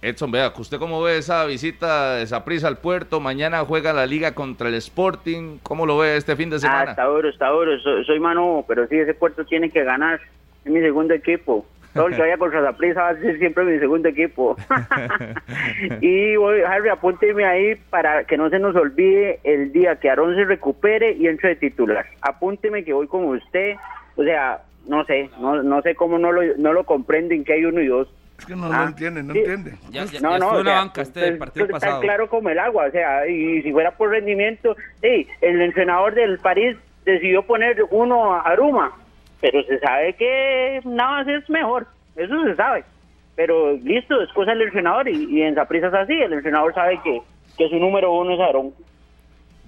Edson, 0.00 0.30
vea, 0.30 0.50
¿usted 0.56 0.78
cómo 0.78 1.02
ve 1.02 1.18
esa 1.18 1.44
visita 1.44 2.14
de 2.16 2.26
Saprissa 2.26 2.66
al 2.66 2.78
puerto? 2.78 3.20
Mañana 3.20 3.62
juega 3.66 3.92
la 3.92 4.06
liga 4.06 4.34
contra 4.34 4.68
el 4.68 4.74
Sporting. 4.76 5.58
¿Cómo 5.62 5.84
lo 5.84 5.98
ve 5.98 6.16
este 6.16 6.34
fin 6.34 6.48
de 6.48 6.56
Ah, 6.56 6.60
semana? 6.60 6.90
está 6.92 7.04
duro, 7.04 7.28
está 7.28 7.50
duro. 7.50 7.78
Soy, 7.80 8.06
soy 8.06 8.20
mano, 8.20 8.64
pero 8.66 8.88
sí, 8.88 8.96
ese 8.96 9.12
puerto 9.12 9.44
tiene 9.44 9.68
que 9.68 9.84
ganar. 9.84 10.18
Es 10.64 10.72
mi 10.72 10.80
segundo 10.80 11.12
equipo. 11.12 11.66
Todo 11.94 12.08
el 12.08 12.14
que 12.16 12.22
vaya 12.22 12.36
contra 12.36 12.62
Saprissa 12.62 13.02
va 13.02 13.08
a 13.10 13.16
ser 13.16 13.38
siempre 13.38 13.64
mi 13.64 13.78
segundo 13.78 14.08
equipo. 14.08 14.56
y 16.00 16.36
voy, 16.36 16.60
Harry, 16.62 16.88
apúnteme 16.88 17.44
ahí 17.44 17.76
para 17.90 18.24
que 18.24 18.36
no 18.36 18.50
se 18.50 18.58
nos 18.58 18.74
olvide 18.76 19.38
el 19.44 19.72
día 19.72 19.96
que 19.96 20.10
Aarón 20.10 20.34
se 20.34 20.44
recupere 20.44 21.12
y 21.12 21.28
entre 21.28 21.50
de 21.50 21.56
titular. 21.56 22.04
Apúnteme 22.20 22.84
que 22.84 22.92
voy 22.92 23.06
con 23.06 23.24
usted. 23.26 23.76
O 24.16 24.24
sea, 24.24 24.62
no 24.88 25.04
sé, 25.04 25.30
no, 25.40 25.62
no 25.62 25.82
sé 25.82 25.94
cómo 25.94 26.18
no 26.18 26.32
lo, 26.32 26.42
no 26.58 26.72
lo 26.72 26.84
comprenden 26.84 27.44
que 27.44 27.54
hay 27.54 27.64
uno 27.64 27.80
y 27.80 27.86
dos. 27.86 28.08
Es 28.38 28.46
que 28.46 28.56
no, 28.56 28.66
Ah, 28.66 28.78
no 28.82 28.88
entiende, 28.88 29.22
no 29.22 29.32
sí. 29.32 29.38
entiende. 29.38 29.74
Ya, 29.90 30.04
ya, 30.06 30.20
No, 30.20 30.32
ya 30.32 30.38
no, 30.38 30.48
o 30.50 30.62
la 30.62 30.70
sea, 30.70 30.80
banca 30.80 31.02
este 31.02 31.20
pues, 31.20 31.38
partido 31.38 31.66
pues, 31.66 31.80
pasado. 31.80 32.00
Tan 32.00 32.02
claro 32.02 32.28
como 32.28 32.48
el 32.50 32.58
agua, 32.58 32.86
o 32.86 32.90
sea, 32.90 33.26
y 33.28 33.62
si 33.62 33.72
fuera 33.72 33.92
por 33.92 34.10
rendimiento, 34.10 34.76
sí, 35.00 35.28
el 35.40 35.62
entrenador 35.62 36.14
del 36.14 36.38
París 36.38 36.76
decidió 37.04 37.42
poner 37.44 37.84
uno 37.90 38.34
a 38.34 38.40
Aruma, 38.40 38.92
pero 39.44 39.62
se 39.64 39.78
sabe 39.78 40.14
que 40.14 40.80
nada 40.86 41.18
más 41.22 41.28
es 41.28 41.50
mejor, 41.50 41.86
eso 42.16 42.44
se 42.44 42.56
sabe. 42.56 42.82
Pero 43.36 43.72
listo, 43.72 44.18
es 44.22 44.32
cosa 44.32 44.52
del 44.52 44.62
entrenador 44.62 45.06
y, 45.06 45.24
y 45.38 45.42
en 45.42 45.54
Saprissa 45.54 45.88
es 45.88 45.94
así, 45.94 46.14
el 46.14 46.32
entrenador 46.32 46.72
sabe 46.72 46.98
que, 47.04 47.20
que 47.58 47.68
su 47.68 47.76
número 47.76 48.10
uno 48.10 48.32
es 48.32 48.40
Aarón. 48.40 48.72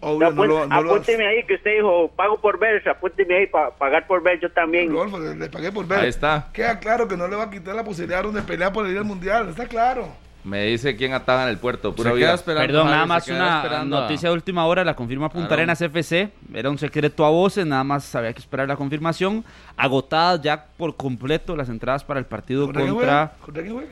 Obvio, 0.01 0.31
no 0.31 0.47
lo- 0.47 0.67
no 0.67 0.81
lo- 0.83 0.91
apúnteme 0.93 1.27
ahí 1.27 1.43
que 1.45 1.57
usted 1.57 1.75
dijo, 1.77 2.11
pago 2.17 2.39
por 2.41 2.59
ver, 2.59 2.83
apúnteme 2.89 3.37
ahí 3.37 3.47
para 3.49 3.69
pagar 3.71 4.07
por 4.07 4.23
ver 4.23 4.41
yo 4.41 4.51
también. 4.51 4.91
Rodolfo, 4.91 5.19
le, 5.19 5.35
le 5.37 5.51
pagué 5.51 5.71
por 5.71 5.87
ver. 5.87 5.99
Ahí 5.99 6.09
está. 6.09 6.49
Queda 6.55 6.79
claro 6.81 7.07
que 7.07 7.19
no 7.19 7.29
le 7.29 7.37
va 7.37 7.43
a 7.45 7.51
quitar 7.51 7.75
la 7.75 7.85
posibilidad 7.85 8.25
de 8.25 8.41
pelear 8.43 8.73
por 8.73 8.87
el 8.87 8.93
ir 8.93 8.99
al 8.99 9.05
mundial, 9.05 9.51
está 9.51 9.67
claro. 9.67 10.07
Me 10.47 10.65
dice 10.67 10.95
quién 10.95 11.13
ataja 11.13 11.43
en 11.43 11.49
el 11.49 11.59
puerto, 11.59 11.93
pura 11.93 12.11
Se 12.11 12.17
vida. 12.17 12.35
esperando, 12.35 12.67
Perdón, 12.69 12.85
Javi, 12.85 12.95
nada 12.95 13.03
se 13.03 13.09
más 13.09 13.25
queda 13.25 13.83
una 13.83 13.85
noticia 13.85 14.29
de 14.29 14.35
última 14.35 14.65
hora, 14.67 14.85
la 14.85 14.95
confirma 14.95 15.29
Punta 15.29 15.49
Claro. 15.49 15.63
Arenas 15.63 15.81
FC, 15.81 16.31
era 16.55 16.71
un 16.71 16.79
secreto 16.79 17.25
a 17.25 17.31
voces, 17.31 17.67
nada 17.67 17.83
más 17.83 18.15
había 18.15 18.33
que 18.33 18.39
esperar 18.39 18.69
la 18.69 18.77
confirmación, 18.77 19.45
agotadas 19.77 20.41
ya 20.43 20.67
por 20.77 20.95
completo 20.95 21.57
las 21.57 21.69
entradas 21.69 22.05
para 22.05 22.21
el 22.21 22.27
partido 22.27 22.67
¿Contra 22.67 23.33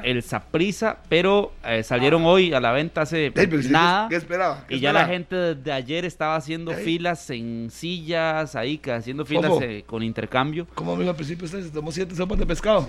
el 0.05 0.23
Saprissa, 0.23 0.99
pero 1.09 1.53
eh, 1.65 1.83
salieron 1.83 2.25
hoy 2.25 2.55
a 2.55 2.61
la 2.61 2.71
venta 2.71 3.03
hace 3.03 3.33
nada. 3.69 4.09
¿Qué 4.09 4.15
esperaba? 4.15 4.65
¿Qué 4.69 4.77
Y 4.77 4.81
ya 4.81 4.93
la 4.93 5.07
gente 5.07 5.35
desde 5.35 5.73
ayer 5.73 6.05
estaba 6.05 6.37
haciendo 6.37 6.73
filas 6.73 7.29
en 7.31 7.69
sillas, 7.73 8.55
ahí, 8.55 8.79
que 8.79 8.93
haciendo 8.93 9.25
filas 9.25 9.53
eh, 9.61 9.83
con 9.85 10.05
intercambio. 10.05 10.69
Como 10.75 10.97
dijo 10.97 11.11
al 11.11 11.17
principio 11.17 11.47
usted, 11.47 11.65
se 11.65 11.71
tomó 11.71 11.91
siete 11.91 12.15
sopas 12.15 12.39
de 12.39 12.47
pescado. 12.47 12.87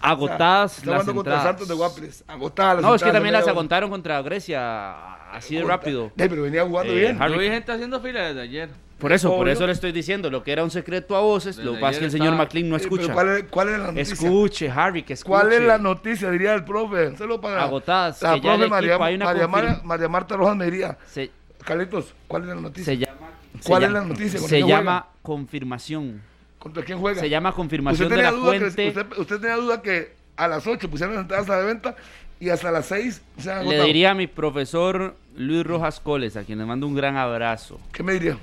Agotadas 0.00 0.78
Está 0.78 0.90
las 0.90 0.94
jugando 1.02 1.14
contra 1.14 1.32
entradas. 1.34 1.44
Santos 1.58 1.68
de 1.68 1.74
Guaples. 1.74 2.24
Agotadas 2.28 2.74
las 2.76 2.84
No, 2.84 2.94
es 2.94 3.02
que 3.02 3.10
también 3.12 3.32
las 3.32 3.48
agotaron 3.48 3.90
contra 3.90 4.20
Grecia, 4.22 5.14
así 5.32 5.56
de 5.56 5.64
rápido. 5.64 6.12
Ey, 6.16 6.28
pero 6.28 6.42
venía 6.42 6.64
jugando 6.64 6.92
Eh, 6.92 6.96
bien. 6.96 7.18
Vi 7.38 7.48
gente 7.48 7.72
haciendo 7.72 8.00
fila 8.00 8.22
desde 8.28 8.40
ayer. 8.42 8.68
Por 8.98 9.12
eso, 9.12 9.30
por 9.36 9.48
eso 9.48 9.64
le 9.64 9.72
estoy 9.72 9.92
diciendo, 9.92 10.28
lo 10.28 10.42
que 10.42 10.50
era 10.50 10.64
un 10.64 10.72
secreto 10.72 11.14
a 11.14 11.20
voces, 11.20 11.56
lo 11.58 11.62
que 11.62 11.68
Desde 11.70 11.80
pasa 11.80 11.90
es 11.92 11.98
que 12.00 12.04
el 12.06 12.10
señor 12.10 12.26
estaba- 12.32 12.44
McLean 12.44 12.68
no 12.68 12.76
escucha. 12.76 13.12
¿Cuál 13.12 13.28
es, 13.28 13.44
cuál 13.44 13.68
es 13.68 13.78
la 13.78 13.86
noticia? 13.92 14.12
Escuche, 14.14 14.70
Harry, 14.70 15.02
que 15.04 15.12
escuche. 15.12 15.28
¿Cuál 15.30 15.52
es 15.52 15.60
la 15.62 15.78
noticia? 15.78 16.30
Diría 16.32 16.54
el 16.54 16.64
profe. 16.64 17.16
Solo 17.16 17.40
para 17.40 17.62
Agotadas, 17.62 18.20
La 18.22 18.34
que 18.34 18.40
ya 18.40 18.54
el 18.54 18.58
profe 18.58 18.70
María, 18.70 18.90
equipo, 18.94 19.04
hay 19.04 19.14
una 19.14 19.24
María, 19.26 19.46
María- 19.46 19.80
María 19.84 20.08
Marta 20.08 20.36
Rojas 20.36 20.56
me 20.56 20.64
diría. 20.64 20.98
Se, 21.06 21.30
Carlitos, 21.64 22.12
¿cuál 22.26 22.42
es 22.42 22.48
la 22.48 22.54
noticia? 22.56 22.84
se 22.92 22.98
llama... 22.98 23.16
¿Cuál 23.18 23.82
se 23.82 23.86
es 23.86 23.92
llama- 23.92 24.00
la 24.00 24.04
noticia? 24.04 24.40
¿Contra 24.40 24.58
Se 24.58 24.66
llama 24.66 25.06
confirmación. 25.22 26.20
¿Contra 26.58 26.82
quién 26.84 26.98
juega? 26.98 27.20
Se 27.20 27.28
llama 27.30 27.52
confirmación 27.52 28.08
de 28.08 28.16
la 28.16 28.30
que, 28.32 28.36
fuente. 28.36 28.88
usted, 28.88 29.06
usted 29.18 29.40
tenía 29.40 29.56
duda 29.56 29.80
que 29.82 30.12
a 30.36 30.48
las 30.48 30.66
8 30.66 30.88
pusieron 30.90 31.14
las 31.14 31.22
entradas 31.22 31.48
a 31.50 31.56
la 31.56 31.62
venta 31.64 31.96
y 32.40 32.48
hasta 32.50 32.70
las 32.70 32.86
6 32.86 33.22
se 33.38 33.50
han 33.50 33.58
Le 33.58 33.62
agotado. 33.62 33.84
diría 33.84 34.10
a 34.10 34.14
mi 34.14 34.26
profesor 34.26 35.14
Luis 35.36 35.64
Rojas 35.64 36.00
Coles, 36.00 36.36
a 36.36 36.44
quien 36.44 36.58
le 36.58 36.64
mando 36.64 36.86
un 36.86 36.94
gran 36.94 37.16
abrazo. 37.16 37.78
¿Qué 37.92 38.02
me 38.02 38.12
diría? 38.14 38.36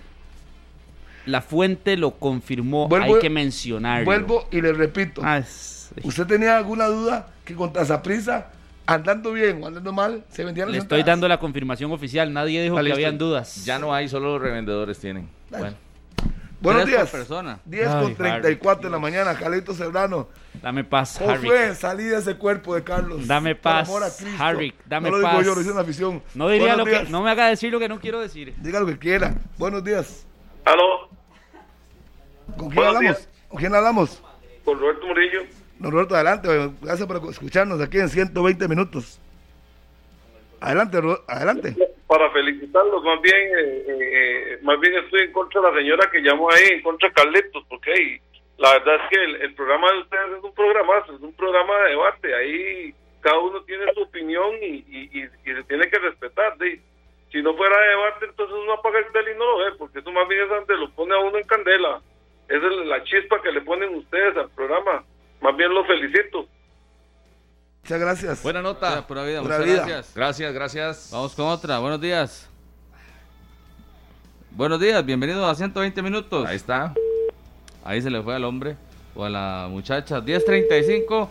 La 1.26 1.42
fuente 1.42 1.98
lo 1.98 2.12
confirmó, 2.12 2.88
Vuelvo- 2.88 3.16
hay 3.16 3.20
que 3.22 3.30
mencionarlo. 3.30 4.06
Vuelvo 4.06 4.48
y 4.52 4.62
le 4.62 4.74
repito. 4.74 5.22
Ah, 5.24 5.42
¿Usted 6.04 6.26
tenía 6.28 6.58
alguna 6.58 6.86
duda 6.86 7.28
que 7.44 7.56
contra 7.56 7.84
Zaprisa, 7.84 8.52
andando 8.86 9.32
bien 9.34 9.62
o 9.64 9.68
andando 9.68 9.92
mal, 9.92 10.24
se 10.30 10.44
vendían 10.46 10.68
Le 10.68 10.74
las 10.78 10.84
estoy 10.84 11.00
entradas? 11.00 11.16
dando 11.18 11.28
la 11.28 11.40
confirmación 11.40 11.92
oficial, 11.92 12.32
nadie 12.32 12.62
dijo 12.62 12.78
Ah, 12.78 12.84
que 12.84 12.92
habían 12.94 13.18
dudas. 13.18 13.66
Ya 13.66 13.80
no 13.80 13.94
hay, 13.94 14.08
solo 14.08 14.34
los 14.34 14.42
revendedores 14.42 15.00
tienen. 15.00 15.28
Dale. 15.50 15.64
Bueno. 15.64 15.78
Buenos 16.61 16.86
días. 16.86 17.10
persona. 17.10 17.60
10 17.65 17.88
Ay, 17.88 18.03
con 18.03 18.15
34 18.15 18.84
de 18.86 18.90
la 18.91 18.99
mañana, 18.99 19.36
Carlitos 19.38 19.77
Serrano. 19.77 20.30
Dame 20.61 20.84
paz, 20.84 21.19
Harry. 21.22 21.41
Josué, 21.48 21.76
salí 21.76 22.03
de 22.06 22.18
ese 22.18 22.36
cuerpo 22.36 22.73
de 22.76 22.84
Carlos. 22.84 23.27
Dame 23.27 23.56
Por 23.56 23.61
paz, 23.61 23.88
amor 23.90 24.03
a. 24.03 24.10
Harry, 24.48 24.73
dame 24.86 25.10
no 25.10 25.18
lo 25.18 25.18
digo 25.19 25.30
paz. 25.38 25.45
yo, 25.45 25.53
lo 25.53 25.60
dice 25.60 25.72
una 25.72 25.82
afición. 25.82 26.23
No 26.34 26.49
diría 26.49 26.76
Buenos 26.76 26.88
lo 26.88 27.03
que, 27.06 27.10
no 27.11 27.22
me 27.22 27.30
haga 27.32 27.48
decir 27.48 27.72
lo 27.72 27.80
que 27.80 27.90
no 27.90 27.99
quiero 27.99 28.19
decir. 28.19 28.53
Diga 28.57 28.80
lo 28.80 28.86
que 28.88 28.98
quiera. 28.98 29.36
Buenos 29.57 29.84
días. 29.84 30.26
Aló, 30.64 31.10
¿Con 32.57 32.69
quién 32.69 32.76
Buenos 32.76 32.95
hablamos? 32.95 33.02
días. 33.18 33.30
¿Con 33.49 33.60
quién 33.60 33.76
hablamos? 33.76 34.22
con 34.64 34.80
Roberto 34.80 35.06
Murillo. 35.06 35.41
Don 35.77 35.91
Roberto, 35.91 36.15
adelante. 36.15 36.72
Gracias 36.82 37.07
por 37.07 37.30
escucharnos 37.30 37.80
aquí 37.82 37.99
en 37.99 38.10
120 38.10 38.68
minutos. 38.68 39.19
Adelante, 40.60 40.99
Ro- 41.02 41.23
adelante. 41.27 41.76
Para 42.07 42.30
felicitarlos, 42.32 43.03
más 43.03 43.19
bien, 43.22 43.36
eh, 43.57 43.86
eh, 43.88 44.60
más 44.61 44.80
bien 44.80 44.94
estoy 44.95 45.22
en 45.22 45.32
contra 45.32 45.60
de 45.61 45.72
la 45.72 45.77
señora 45.77 46.10
que 46.11 46.22
llamó 46.22 46.52
ahí, 46.52 46.68
en 46.73 46.82
contra 46.84 47.10
de 47.10 47.15
Carletos, 47.15 47.65
porque 47.68 48.22
la 48.57 48.73
verdad 48.73 48.95
es 48.95 49.10
que 49.10 49.23
el, 49.45 49.56
programa 49.56 49.91
de 49.91 49.99
ustedes 49.99 50.38
es 50.38 50.44
un 50.44 50.53
programazo, 50.53 51.15
es 51.15 51.22
un 51.22 51.34
programa 51.34 51.77
de 51.82 51.90
debate, 51.90 52.36
ahí 52.36 52.94
cada 53.22 53.40
uno 53.40 53.61
tiene 53.64 53.91
su 53.94 54.03
opinión 54.03 54.53
y, 54.61 54.86
y, 54.88 55.10
y- 55.19 55.23
y 55.23 55.53
se 55.56 55.64
tiene 55.64 55.90
que 55.90 55.98
respetar. 55.98 56.56
Si 57.32 57.41
no 57.41 57.56
fuera 57.57 57.76
debate, 57.90 58.26
entonces 58.27 58.56
uno 58.56 58.73
apaga 58.73 58.99
el 58.99 59.11
tele 59.11 59.34
no 59.36 59.45
lo 59.45 59.57
ve, 59.65 59.72
porque 59.80 59.99
eso 59.99 60.11
más 60.11 60.27
bien 60.27 60.44
es 60.44 60.49
donde 60.49 60.77
lo 60.77 60.90
pone 60.91 61.15
a 61.15 61.19
uno 61.19 61.38
en 61.40 61.48
candela. 61.48 62.02
Esa 62.48 62.68
es 62.68 62.86
la 62.86 63.03
chispa 63.03 63.41
que 63.41 63.52
le 63.52 63.61
ponen 63.61 63.95
ustedes 63.95 64.38
al 64.38 64.52
programa. 64.52 65.03
Más 65.41 65.57
bien 65.57 65.73
los 65.73 65.88
felicito. 65.88 66.48
Muchas 67.86 67.99
gracias. 67.99 68.41
Buena 68.41 68.64
nota. 68.64 69.06
pura 69.06 69.24
vida, 69.24 69.44
Pura 69.44 69.60
muchas 69.60 69.72
vida. 69.72 69.86
gracias. 69.86 70.16
Gracias, 70.16 70.53
gracias. 70.56 71.10
Vamos 71.14 71.36
con 71.36 71.45
otra. 71.45 71.78
Buenos 71.78 72.02
días. 72.02 72.49
Buenos 74.49 74.80
días, 74.80 75.06
bienvenidos 75.06 75.48
a 75.48 75.53
120 75.53 76.02
minutos. 76.02 76.48
Ahí 76.48 76.56
está. 76.56 76.95
Ahí 77.84 78.02
se 78.02 78.10
le 78.10 78.24
fue 78.24 78.34
al 78.34 78.44
hombre 78.44 78.76
o 79.14 79.24
a 79.24 79.30
la 79.30 79.68
muchacha. 79.70 80.20
10.35. 80.20 81.30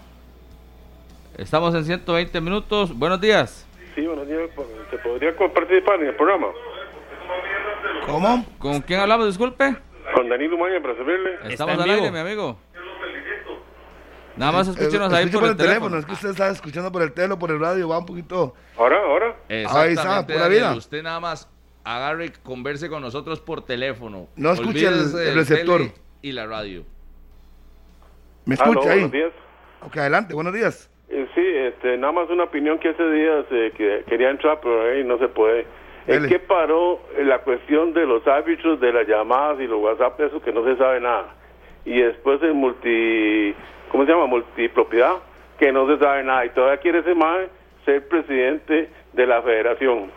Estamos 1.38 1.74
en 1.74 1.86
120 1.86 2.40
minutos. 2.40 2.96
Buenos 2.96 3.20
días. 3.20 3.66
Sí, 3.96 4.06
buenos 4.06 4.28
días. 4.28 4.48
¿Se 4.92 4.98
podría 4.98 5.36
participar 5.36 6.00
en 6.02 6.06
el 6.06 6.14
programa? 6.14 6.46
¿Cómo? 8.06 8.46
¿Con 8.60 8.80
quién 8.82 9.00
hablamos? 9.00 9.26
Disculpe. 9.26 9.76
Con 10.14 10.28
Danilo 10.28 10.56
Maya 10.56 10.80
para 10.80 10.94
servirle. 10.94 11.36
Estamos 11.52 11.76
al 11.80 11.90
aire, 11.90 12.12
mi 12.12 12.18
amigo. 12.18 12.56
Nada 14.36 14.52
más 14.52 14.68
Eh, 14.68 14.72
escúchenos 14.72 15.12
ahí 15.12 15.24
escuche 15.24 15.38
por 15.40 15.48
el 15.50 15.56
teléfono. 15.56 15.96
Es 15.98 16.06
que 16.06 16.12
usted 16.12 16.30
está 16.30 16.48
escuchando 16.50 16.90
por 16.90 17.02
el 17.02 17.12
teléfono, 17.12 17.38
por 17.38 17.50
el 17.50 17.60
radio, 17.60 17.88
va 17.88 17.98
un 17.98 18.06
poquito. 18.06 18.54
Ahora, 18.76 18.98
ahora. 19.00 19.36
Ahí 19.48 19.92
está, 19.92 20.26
pura 20.26 20.48
vida. 20.48 20.74
Usted 20.74 21.02
nada 21.02 21.20
más 21.20 21.48
agarre, 21.84 22.32
converse 22.42 22.88
con 22.88 23.02
nosotros 23.02 23.40
por 23.40 23.62
teléfono. 23.64 24.26
No 24.36 24.52
escuche 24.52 24.86
el- 24.86 25.14
el 25.18 25.34
receptor. 25.34 25.82
Y 26.22 26.32
la 26.32 26.46
radio. 26.46 26.84
¿Me 28.46 28.54
escucha 28.54 28.80
ahí? 28.90 29.00
buenos 29.00 29.12
días. 29.12 29.32
Ok, 29.82 29.96
adelante, 29.98 30.34
buenos 30.34 30.52
días. 30.54 30.90
Eh, 31.10 31.28
sí, 31.34 31.42
este, 31.44 31.96
nada 31.98 32.12
más 32.12 32.30
una 32.30 32.44
opinión 32.44 32.78
que 32.78 32.88
hace 32.88 33.10
días 33.10 33.44
eh, 33.50 33.72
que 33.76 34.04
quería 34.08 34.30
entrar, 34.30 34.58
pero 34.62 34.90
ahí 34.90 35.04
no 35.04 35.18
se 35.18 35.28
puede. 35.28 35.66
¿En 36.06 36.26
qué 36.28 36.38
paró 36.38 37.00
eh, 37.16 37.24
la 37.24 37.38
cuestión 37.42 37.92
de 37.94 38.04
los 38.06 38.26
árbitros, 38.26 38.80
de 38.80 38.92
las 38.92 39.06
llamadas 39.06 39.58
y 39.60 39.66
los 39.66 39.80
WhatsApp, 39.82 40.20
eso 40.20 40.40
que 40.42 40.52
no 40.52 40.64
se 40.64 40.76
sabe 40.76 41.00
nada? 41.00 41.34
Y 41.86 41.98
después 42.00 42.42
el 42.42 42.54
multi, 42.54 43.54
¿cómo 43.90 44.04
se 44.04 44.10
llama? 44.12 44.26
Multipropiedad, 44.26 45.16
que 45.58 45.72
no 45.72 45.86
se 45.86 45.98
sabe 45.98 46.22
nada. 46.24 46.44
Y 46.46 46.50
todavía 46.50 46.78
quiere 46.80 46.98
ese 47.00 47.14
MAE 47.14 47.48
ser 47.84 48.06
presidente 48.08 48.90
de 49.12 49.26
la 49.26 49.42
federación. 49.42 50.10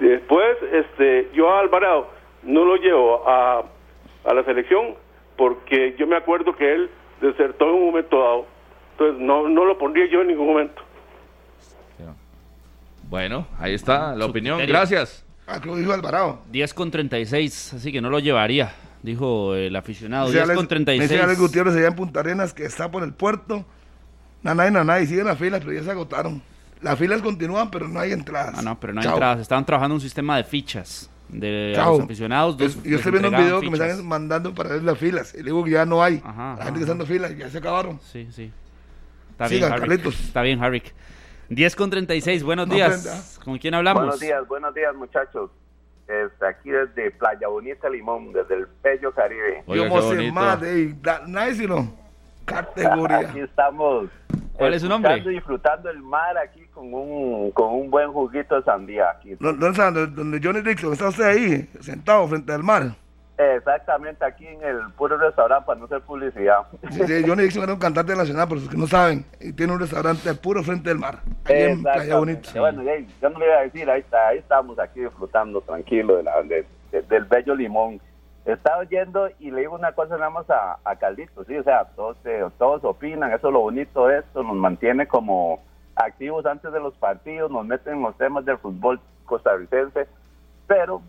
Después, 0.00 0.56
este, 0.72 1.30
yo 1.34 1.50
a 1.52 1.60
Alvarado 1.60 2.08
no 2.42 2.64
lo 2.64 2.76
llevo 2.76 3.28
a, 3.28 3.64
a 4.24 4.34
la 4.34 4.44
selección 4.44 4.94
porque 5.36 5.94
yo 5.98 6.06
me 6.06 6.16
acuerdo 6.16 6.54
que 6.56 6.72
él 6.72 6.90
desertó 7.20 7.66
en 7.68 7.74
un 7.74 7.86
momento 7.86 8.18
dado. 8.18 8.46
Entonces 8.92 9.20
no, 9.20 9.48
no 9.48 9.64
lo 9.64 9.78
pondría 9.78 10.06
yo 10.06 10.20
en 10.22 10.28
ningún 10.28 10.46
momento. 10.48 10.82
Bueno, 13.08 13.46
ahí 13.58 13.74
está 13.74 14.14
la 14.14 14.24
Su 14.26 14.30
opinión. 14.30 14.58
criterio. 14.58 14.78
Gracias. 14.78 15.26
Ah, 15.46 15.60
que 15.60 15.66
lo 15.66 15.74
dijo 15.74 15.92
Alvarado. 15.92 16.38
10 16.50 16.74
con 16.74 16.90
36, 16.92 17.74
así 17.74 17.90
que 17.90 18.00
no 18.00 18.08
lo 18.08 18.20
llevaría, 18.20 18.72
dijo 19.02 19.54
el 19.54 19.74
aficionado. 19.76 20.26
Dice 20.26 20.38
10 20.38 20.44
Alex- 20.44 20.56
con 20.56 20.64
me 20.64 20.68
36. 20.68 21.10
dice 21.10 21.22
Alex 21.22 21.38
Gutiérrez 21.40 21.74
allá 21.76 21.86
en 21.88 21.94
Punta 21.94 22.20
Arenas 22.20 22.52
que 22.54 22.64
está 22.64 22.90
por 22.90 23.02
el 23.02 23.12
puerto. 23.12 23.64
Nanay, 24.42 24.70
nanay, 24.70 25.06
siguen 25.06 25.26
las 25.26 25.38
filas, 25.38 25.60
pero 25.60 25.72
ya 25.72 25.82
se 25.82 25.90
agotaron. 25.90 26.42
Las 26.80 26.98
filas 26.98 27.20
continúan, 27.20 27.70
pero 27.70 27.88
no 27.88 28.00
hay 28.00 28.12
entradas. 28.12 28.54
Ah, 28.56 28.62
no, 28.62 28.80
pero 28.80 28.94
no 28.94 29.00
hay 29.00 29.04
Chao. 29.04 29.14
entradas. 29.16 29.40
Estaban 29.40 29.66
trabajando 29.66 29.94
un 29.96 30.00
sistema 30.00 30.36
de 30.38 30.44
fichas 30.44 31.10
de 31.28 31.72
Chao. 31.74 31.96
los 31.96 32.04
aficionados. 32.06 32.56
Yo, 32.56 32.64
dos- 32.66 32.82
yo 32.82 32.96
estoy 32.96 33.12
viendo 33.12 33.28
un 33.28 33.36
video 33.36 33.60
que 33.60 33.66
me 33.66 33.72
fichas. 33.72 33.90
están 33.90 34.06
mandando 34.08 34.54
para 34.54 34.70
ver 34.70 34.82
las 34.82 34.96
filas. 34.96 35.34
Y 35.34 35.38
le 35.38 35.44
digo 35.44 35.62
que 35.62 35.72
ya 35.72 35.84
no 35.84 36.02
hay. 36.02 36.22
Ajá, 36.24 36.54
la 36.58 36.64
gente 36.64 36.70
ajá, 36.70 36.72
que 36.74 36.80
está 36.80 36.92
en 36.92 37.06
filas, 37.06 37.36
ya 37.36 37.50
se 37.50 37.58
acabaron. 37.58 38.00
Sí, 38.10 38.28
sí. 38.32 38.50
Está 39.32 39.48
Siga, 39.48 39.66
bien, 39.68 39.72
Harrick. 39.72 39.88
Carlitos. 39.88 40.20
Está 40.20 40.42
bien, 40.42 40.62
Harrick. 40.62 40.94
10 41.50 41.76
con 41.76 41.90
36, 41.90 42.42
buenos 42.42 42.66
No 42.68 42.74
días. 42.74 43.06
aprenda. 43.06 43.44
¿Con 43.44 43.58
quién 43.58 43.74
hablamos? 43.74 44.02
Buenos 44.04 44.20
días, 44.20 44.48
buenos 44.48 44.74
días 44.74 44.94
muchachos. 44.94 45.50
Desde 46.10 46.48
aquí 46.48 46.70
desde 46.70 47.12
Playa 47.12 47.46
Bonita 47.46 47.88
Limón, 47.88 48.32
desde 48.32 48.56
el 48.56 48.66
Bello 48.82 49.12
Caribe. 49.12 49.62
Oiga, 49.66 49.84
Yo 49.88 50.10
qué 50.16 50.32
más 50.32 50.60
de 50.60 51.54
sino 51.54 51.94
categoría. 52.44 53.18
Aquí 53.18 53.38
estamos. 53.40 54.08
¿Cuál 54.54 54.74
es 54.74 54.82
su 54.82 54.88
nombre? 54.88 55.16
y 55.18 55.28
disfrutando 55.28 55.88
el 55.88 56.00
mar 56.02 56.36
aquí 56.36 56.66
con 56.74 56.92
un, 56.92 57.52
con 57.52 57.72
un 57.72 57.90
buen 57.90 58.12
juguito 58.12 58.56
de 58.56 58.62
sandía 58.64 59.04
aquí. 59.10 59.30
¿Dó- 59.38 59.52
¿Dónde 59.52 59.68
está? 59.70 59.90
¿Dónde- 59.92 60.14
Donde 60.14 60.40
Johnny 60.42 60.60
Dixon 60.62 60.92
está 60.92 61.08
usted 61.08 61.24
ahí, 61.24 61.70
sentado 61.80 62.26
frente 62.26 62.52
al 62.52 62.64
mar. 62.64 62.90
Exactamente 63.56 64.22
aquí 64.24 64.46
en 64.46 64.62
el 64.62 64.92
puro 64.98 65.16
restaurante 65.16 65.64
para 65.66 65.78
no 65.78 65.86
hacer 65.86 66.02
publicidad. 66.02 66.58
Sí, 66.90 67.00
sí, 67.06 67.24
Johnny 67.26 67.44
Dixon 67.44 67.62
era 67.62 67.72
un 67.72 67.78
cantante 67.78 68.14
nacional, 68.14 68.46
por 68.48 68.58
los 68.58 68.68
que 68.68 68.76
no 68.76 68.86
saben, 68.86 69.24
y 69.40 69.52
tiene 69.54 69.72
un 69.72 69.80
restaurante 69.80 70.28
al 70.28 70.36
puro 70.36 70.62
frente 70.62 70.90
del 70.90 70.98
mar, 70.98 71.20
ahí 71.46 71.62
en 71.62 71.82
Playa. 71.82 72.16
Bonita. 72.18 72.50
Bueno, 72.60 72.82
ya- 72.82 73.28
no 73.30 73.38
le 73.38 73.46
iba 73.46 73.56
a 73.56 73.62
decir, 73.62 73.88
ahí, 73.88 74.00
está, 74.00 74.28
ahí 74.28 74.38
estamos 74.38 74.78
aquí 74.78 75.00
disfrutando 75.00 75.60
tranquilo 75.62 76.16
de 76.18 76.22
la- 76.24 76.42
de- 76.42 76.66
de- 76.92 77.02
del 77.02 77.24
bello 77.24 77.54
limón. 77.54 78.00
Estaba 78.44 78.78
oyendo 78.78 79.28
y 79.38 79.50
le 79.50 79.60
digo 79.60 79.74
una 79.74 79.92
cosa 79.92 80.16
nada 80.16 80.30
más 80.30 80.48
a, 80.50 80.78
a 80.84 80.96
Caldito, 80.96 81.44
sí, 81.44 81.56
o 81.56 81.62
sea, 81.62 81.84
todos, 81.96 82.18
eh, 82.24 82.44
todos 82.58 82.84
opinan, 82.84 83.32
eso 83.32 83.46
es 83.48 83.52
lo 83.52 83.60
bonito 83.60 84.06
de 84.06 84.18
esto, 84.18 84.42
nos 84.42 84.56
mantiene 84.56 85.06
como 85.06 85.62
activos 85.94 86.44
antes 86.46 86.72
de 86.72 86.80
los 86.80 86.94
partidos, 86.94 87.50
nos 87.50 87.64
meten 87.66 87.94
en 87.94 88.02
los 88.02 88.16
temas 88.18 88.44
del 88.44 88.58
fútbol 88.58 89.00
costarricense, 89.24 90.06
pero 90.66 91.00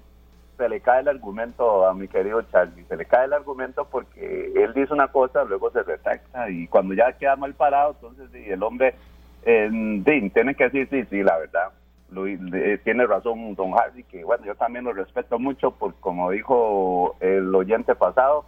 se 0.62 0.70
le 0.70 0.80
cae 0.80 1.02
el 1.02 1.08
argumento 1.08 1.88
a 1.88 1.96
mi 1.96 2.08
querido 2.08 2.44
Charlie. 2.44 2.86
Se 2.86 2.96
le 2.96 3.06
cae 3.06 3.26
el 3.26 3.34
argumento 3.34 3.86
porque 3.86 4.54
él 4.56 4.72
dice 4.76 4.94
una 4.94 5.08
cosa, 5.08 5.44
luego 5.44 5.72
se 5.72 5.82
retracta 5.82 6.52
y 6.52 6.68
cuando 6.68 6.94
ya 6.94 7.14
queda 7.14 7.36
mal 7.36 7.56
parado, 7.56 7.96
entonces 8.00 8.30
el 8.48 8.62
hombre 8.62 8.94
eh, 9.42 10.02
tiene 10.32 10.54
que 10.54 10.70
decir, 10.70 10.88
sí, 10.92 11.04
sí, 11.10 11.24
la 11.24 11.40
verdad. 11.40 11.70
Luis, 12.12 12.40
eh, 12.54 12.80
tiene 12.84 13.08
razón 13.08 13.56
don 13.56 13.74
Harry, 13.74 14.04
que 14.04 14.24
bueno, 14.24 14.46
yo 14.46 14.54
también 14.54 14.86
lo 14.86 14.94
respeto 14.94 15.40
mucho, 15.40 15.72
porque 15.72 16.00
como 16.00 16.30
dijo 16.30 17.16
el 17.22 17.56
oyente 17.56 17.96
pasado, 17.96 18.46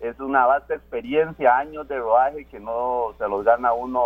es 0.00 0.18
una 0.20 0.46
vasta 0.46 0.74
experiencia, 0.74 1.58
años 1.58 1.86
de 1.86 1.98
rodaje 1.98 2.46
que 2.46 2.60
no 2.60 3.12
se 3.18 3.28
los 3.28 3.44
gana 3.44 3.74
uno 3.74 4.00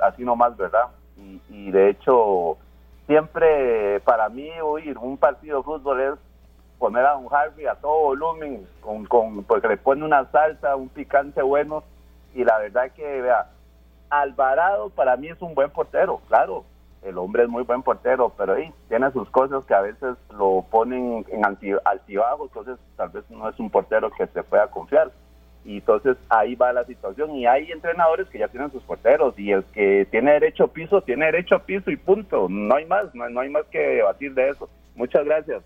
así 0.00 0.22
nomás, 0.22 0.54
¿verdad? 0.58 0.88
Y, 1.16 1.40
y 1.48 1.70
de 1.70 1.88
hecho, 1.88 2.58
siempre 3.06 4.00
para 4.00 4.28
mí 4.28 4.50
oír 4.62 4.98
un 4.98 5.16
partido 5.16 5.58
de 5.58 5.64
fútbol 5.64 6.00
es 6.00 6.29
poner 6.80 7.04
a 7.04 7.12
don 7.12 7.28
Harvey 7.30 7.66
a 7.66 7.76
todo 7.76 8.00
volumen, 8.00 8.66
con, 8.80 9.04
con, 9.04 9.44
porque 9.44 9.68
le 9.68 9.76
pone 9.76 10.04
una 10.04 10.24
salsa, 10.32 10.74
un 10.74 10.88
picante 10.88 11.42
bueno, 11.42 11.84
y 12.34 12.42
la 12.42 12.58
verdad 12.58 12.90
que, 12.90 13.20
vea, 13.20 13.50
Alvarado 14.08 14.90
para 14.90 15.16
mí 15.16 15.28
es 15.28 15.40
un 15.40 15.54
buen 15.54 15.70
portero, 15.70 16.20
claro, 16.26 16.64
el 17.02 17.16
hombre 17.18 17.44
es 17.44 17.48
muy 17.48 17.62
buen 17.64 17.82
portero, 17.82 18.32
pero 18.36 18.54
ahí 18.54 18.72
tiene 18.88 19.10
sus 19.12 19.28
cosas 19.30 19.64
que 19.66 19.74
a 19.74 19.82
veces 19.82 20.16
lo 20.36 20.64
ponen 20.70 21.24
en 21.28 21.44
anti, 21.44 21.70
altibajos, 21.84 22.48
entonces 22.48 22.78
tal 22.96 23.10
vez 23.10 23.30
no 23.30 23.48
es 23.48 23.58
un 23.60 23.70
portero 23.70 24.10
que 24.10 24.26
se 24.26 24.42
pueda 24.42 24.66
confiar. 24.68 25.10
Y 25.62 25.76
entonces 25.76 26.16
ahí 26.30 26.54
va 26.54 26.72
la 26.72 26.84
situación. 26.84 27.32
Y 27.36 27.46
hay 27.46 27.70
entrenadores 27.70 28.28
que 28.30 28.38
ya 28.38 28.48
tienen 28.48 28.72
sus 28.72 28.82
porteros. 28.82 29.38
Y 29.38 29.52
el 29.52 29.62
que 29.64 30.06
tiene 30.10 30.32
derecho 30.32 30.64
a 30.64 30.68
piso, 30.68 31.02
tiene 31.02 31.26
derecho 31.26 31.54
a 31.54 31.58
piso 31.58 31.90
y 31.90 31.96
punto. 31.96 32.46
No 32.48 32.76
hay 32.76 32.86
más, 32.86 33.14
no, 33.14 33.28
no 33.28 33.40
hay 33.40 33.50
más 33.50 33.64
que 33.66 33.78
debatir 33.78 34.32
de 34.32 34.48
eso. 34.48 34.70
Muchas 34.94 35.22
gracias. 35.24 35.62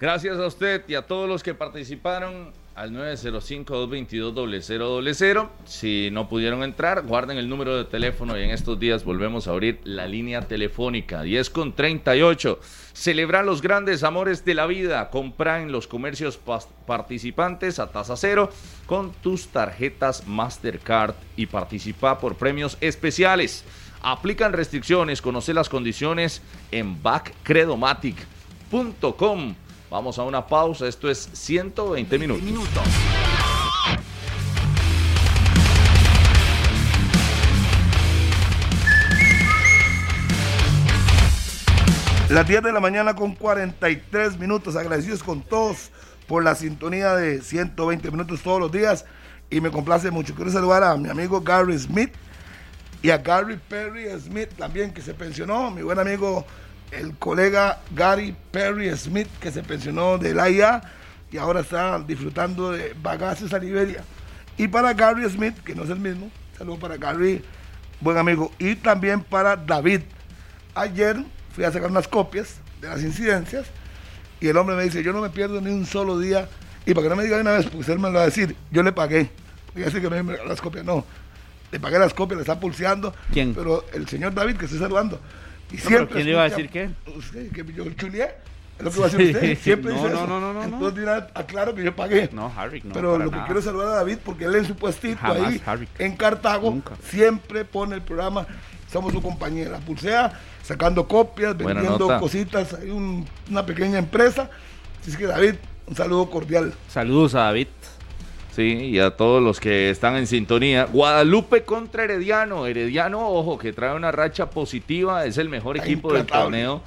Gracias 0.00 0.38
a 0.38 0.46
usted 0.46 0.82
y 0.88 0.94
a 0.94 1.02
todos 1.02 1.28
los 1.28 1.42
que 1.42 1.52
participaron 1.52 2.54
al 2.74 2.90
905-222-0000. 2.92 5.48
Si 5.66 6.08
no 6.10 6.26
pudieron 6.26 6.62
entrar, 6.62 7.02
guarden 7.02 7.36
el 7.36 7.50
número 7.50 7.76
de 7.76 7.84
teléfono 7.84 8.38
y 8.38 8.44
en 8.44 8.48
estos 8.48 8.80
días 8.80 9.04
volvemos 9.04 9.46
a 9.46 9.50
abrir 9.50 9.78
la 9.84 10.06
línea 10.06 10.48
telefónica 10.48 11.20
10 11.20 11.50
con 11.50 11.74
38. 11.74 12.60
Celebrar 12.94 13.44
los 13.44 13.60
grandes 13.60 14.02
amores 14.02 14.46
de 14.46 14.54
la 14.54 14.64
vida. 14.64 15.10
Compra 15.10 15.60
en 15.60 15.70
los 15.70 15.86
comercios 15.86 16.40
participantes 16.86 17.78
a 17.78 17.92
tasa 17.92 18.16
cero 18.16 18.48
con 18.86 19.12
tus 19.12 19.48
tarjetas 19.48 20.26
Mastercard 20.26 21.14
y 21.36 21.44
participa 21.44 22.18
por 22.18 22.36
premios 22.36 22.78
especiales. 22.80 23.66
Aplican 24.00 24.54
restricciones, 24.54 25.20
conoce 25.20 25.52
las 25.52 25.68
condiciones 25.68 26.40
en 26.70 27.02
backcredomatic.com. 27.02 29.56
Vamos 29.90 30.20
a 30.20 30.22
una 30.22 30.46
pausa, 30.46 30.86
esto 30.86 31.10
es 31.10 31.28
120 31.32 32.16
minutos. 32.16 32.42
minutos. 32.44 32.82
Las 42.28 42.46
10 42.46 42.62
de 42.62 42.72
la 42.72 42.78
mañana 42.78 43.16
con 43.16 43.34
43 43.34 44.38
minutos, 44.38 44.76
agradecidos 44.76 45.24
con 45.24 45.42
todos 45.42 45.90
por 46.28 46.44
la 46.44 46.54
sintonía 46.54 47.16
de 47.16 47.42
120 47.42 48.12
minutos 48.12 48.42
todos 48.42 48.60
los 48.60 48.70
días 48.70 49.04
y 49.50 49.60
me 49.60 49.72
complace 49.72 50.12
mucho. 50.12 50.36
Quiero 50.36 50.52
saludar 50.52 50.84
a 50.84 50.96
mi 50.96 51.08
amigo 51.08 51.40
Gary 51.40 51.76
Smith 51.76 52.12
y 53.02 53.10
a 53.10 53.18
Gary 53.18 53.58
Perry 53.68 54.08
Smith 54.20 54.50
también 54.56 54.94
que 54.94 55.02
se 55.02 55.14
pensionó, 55.14 55.72
mi 55.72 55.82
buen 55.82 55.98
amigo 55.98 56.46
el 56.90 57.14
colega 57.16 57.80
Gary 57.94 58.34
Perry 58.50 58.94
Smith, 58.96 59.28
que 59.40 59.50
se 59.50 59.62
pensionó 59.62 60.18
de 60.18 60.34
la 60.34 60.50
IA 60.50 60.82
y 61.30 61.36
ahora 61.36 61.60
está 61.60 61.98
disfrutando 62.00 62.72
de 62.72 62.94
bagaces 63.00 63.52
a 63.52 63.58
Liberia. 63.58 64.04
Y 64.56 64.68
para 64.68 64.92
Gary 64.92 65.28
Smith, 65.28 65.56
que 65.64 65.74
no 65.74 65.84
es 65.84 65.90
el 65.90 66.00
mismo, 66.00 66.30
saludo 66.58 66.78
para 66.78 66.96
Gary, 66.96 67.42
buen 68.00 68.18
amigo. 68.18 68.52
Y 68.58 68.74
también 68.74 69.22
para 69.22 69.56
David. 69.56 70.00
Ayer 70.74 71.24
fui 71.54 71.64
a 71.64 71.72
sacar 71.72 71.90
unas 71.90 72.08
copias 72.08 72.56
de 72.80 72.88
las 72.88 73.02
incidencias 73.02 73.66
y 74.40 74.48
el 74.48 74.56
hombre 74.56 74.76
me 74.76 74.84
dice, 74.84 75.02
yo 75.02 75.12
no 75.12 75.20
me 75.20 75.30
pierdo 75.30 75.60
ni 75.60 75.70
un 75.70 75.86
solo 75.86 76.18
día. 76.18 76.48
Y 76.86 76.94
para 76.94 77.04
que 77.04 77.08
no 77.10 77.16
me 77.16 77.24
diga 77.24 77.36
de 77.36 77.42
una 77.42 77.52
vez, 77.52 77.66
porque 77.66 77.92
él 77.92 77.98
me 77.98 78.08
lo 78.08 78.14
va 78.14 78.22
a 78.22 78.26
decir, 78.26 78.56
yo 78.70 78.82
le 78.82 78.92
pagué. 78.92 79.30
Porque 79.66 79.80
ya 79.82 79.90
sé 79.90 80.00
que 80.00 80.08
me 80.08 80.36
las 80.44 80.60
copias, 80.60 80.84
no. 80.84 81.04
Le 81.70 81.78
pagué 81.78 81.98
las 81.98 82.14
copias, 82.14 82.36
le 82.36 82.42
está 82.42 82.58
pulseando. 82.58 83.14
¿Quién? 83.32 83.54
Pero 83.54 83.84
el 83.92 84.08
señor 84.08 84.34
David, 84.34 84.56
que 84.56 84.64
estoy 84.64 84.80
saludando 84.80 85.20
y 85.70 85.76
no, 85.76 85.82
siempre 85.82 86.14
¿Quién 86.14 86.26
le 86.26 86.30
iba 86.32 86.42
a 86.42 86.48
decir 86.48 86.68
qué? 86.68 86.90
Usted, 87.16 87.50
que 87.52 87.72
yo. 87.72 87.84
Es 87.84 88.84
lo 88.84 88.90
que 88.90 89.00
va 89.00 89.06
a 89.06 89.08
decir 89.10 89.34
usted. 89.36 89.58
Siempre 89.58 89.92
no, 89.92 89.96
dice 89.98 90.08
no, 90.10 90.16
eso. 90.16 90.26
No, 90.26 90.40
no, 90.40 90.52
no. 90.54 90.64
Entonces 90.64 90.98
dirá, 90.98 91.28
aclaro 91.34 91.74
que 91.74 91.84
yo 91.84 91.94
pagué. 91.94 92.30
No, 92.32 92.52
Harry, 92.56 92.80
no. 92.82 92.94
Pero 92.94 93.18
lo 93.18 93.30
que 93.30 93.38
quiero 93.44 93.60
saludar 93.60 93.88
a 93.88 93.96
David, 93.96 94.18
porque 94.24 94.44
él 94.46 94.54
en 94.54 94.64
su 94.64 94.74
puestito 94.74 95.24
ahí, 95.26 95.60
en 95.98 96.16
Cartago, 96.16 96.70
Nunca. 96.70 96.94
siempre 97.04 97.64
pone 97.64 97.94
el 97.94 98.02
programa. 98.02 98.46
Somos 98.90 99.12
su 99.12 99.22
compañía, 99.22 99.68
la 99.68 99.78
pulsea, 99.78 100.32
sacando 100.62 101.06
copias, 101.06 101.56
vendiendo 101.56 102.18
cositas. 102.18 102.74
Hay 102.74 102.90
un, 102.90 103.26
una 103.48 103.64
pequeña 103.64 103.98
empresa. 103.98 104.50
Así 105.00 105.12
es 105.12 105.16
que, 105.16 105.26
David, 105.26 105.54
un 105.86 105.94
saludo 105.94 106.28
cordial. 106.28 106.72
Saludos 106.88 107.34
a 107.34 107.40
David. 107.40 107.68
Sí, 108.52 108.62
y 108.62 108.98
a 108.98 109.16
todos 109.16 109.42
los 109.42 109.60
que 109.60 109.90
están 109.90 110.16
en 110.16 110.26
sintonía. 110.26 110.84
Guadalupe 110.84 111.62
contra 111.62 112.04
Herediano. 112.04 112.66
Herediano, 112.66 113.28
ojo, 113.28 113.58
que 113.58 113.72
trae 113.72 113.94
una 113.94 114.10
racha 114.10 114.50
positiva, 114.50 115.24
es 115.24 115.38
el 115.38 115.48
mejor 115.48 115.76
equipo 115.76 116.12
del 116.12 116.26
torneo. 116.26 116.82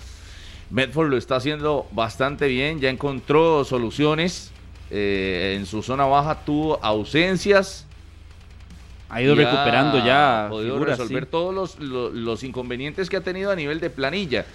Medford 0.70 1.10
lo 1.10 1.18
está 1.18 1.38
haciendo 1.38 1.88
bastante 1.92 2.48
bien, 2.48 2.80
ya 2.80 2.90
encontró 2.90 3.64
soluciones. 3.64 4.52
Eh, 4.90 5.56
en 5.58 5.66
su 5.66 5.82
zona 5.82 6.06
baja 6.06 6.44
tuvo 6.44 6.84
ausencias. 6.84 7.86
Ha 9.10 9.22
ido 9.22 9.36
recuperando 9.36 10.04
ya. 10.04 10.48
Ha 10.48 10.50
podido 10.50 10.84
resolver 10.84 11.26
todos 11.28 11.54
los, 11.54 11.80
los, 11.80 12.14
los 12.14 12.44
inconvenientes 12.44 13.10
que 13.10 13.18
ha 13.18 13.22
tenido 13.22 13.52
a 13.52 13.56
nivel 13.56 13.80
de 13.80 13.90
planilla. 13.90 14.46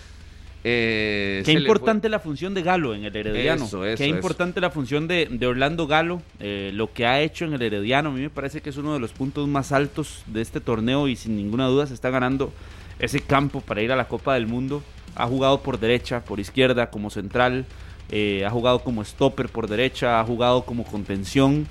Eh, 0.64 1.42
Qué 1.44 1.52
importante 1.52 2.08
la 2.08 2.18
función 2.18 2.52
de 2.52 2.62
Galo 2.62 2.94
en 2.94 3.04
el 3.04 3.14
Herediano. 3.14 3.68
Qué 3.96 4.06
importante 4.06 4.60
la 4.60 4.70
función 4.70 5.06
de, 5.06 5.38
Orlando 5.46 5.86
Galo. 5.86 6.20
Eh, 6.40 6.70
lo 6.74 6.92
que 6.92 7.06
ha 7.06 7.20
hecho 7.20 7.44
en 7.44 7.54
el 7.54 7.62
Herediano, 7.62 8.10
a 8.10 8.12
mí 8.12 8.20
me 8.20 8.30
parece 8.30 8.60
que 8.60 8.70
es 8.70 8.76
uno 8.76 8.94
de 8.94 9.00
los 9.00 9.12
puntos 9.12 9.46
más 9.48 9.72
altos 9.72 10.22
de 10.26 10.40
este 10.40 10.60
torneo 10.60 11.08
y 11.08 11.16
sin 11.16 11.36
ninguna 11.36 11.66
duda 11.66 11.86
se 11.86 11.94
está 11.94 12.10
ganando 12.10 12.52
ese 12.98 13.20
campo 13.20 13.60
para 13.60 13.82
ir 13.82 13.92
a 13.92 13.96
la 13.96 14.08
Copa 14.08 14.34
del 14.34 14.46
Mundo. 14.46 14.82
Ha 15.14 15.26
jugado 15.26 15.62
por 15.62 15.78
derecha, 15.78 16.24
por 16.24 16.40
izquierda, 16.40 16.90
como 16.90 17.10
central. 17.10 17.64
Eh, 18.10 18.44
ha 18.44 18.50
jugado 18.50 18.80
como 18.80 19.04
stopper 19.04 19.48
por 19.48 19.68
derecha, 19.68 20.20
ha 20.20 20.24
jugado 20.24 20.64
como 20.64 20.84
contención. 20.84 21.66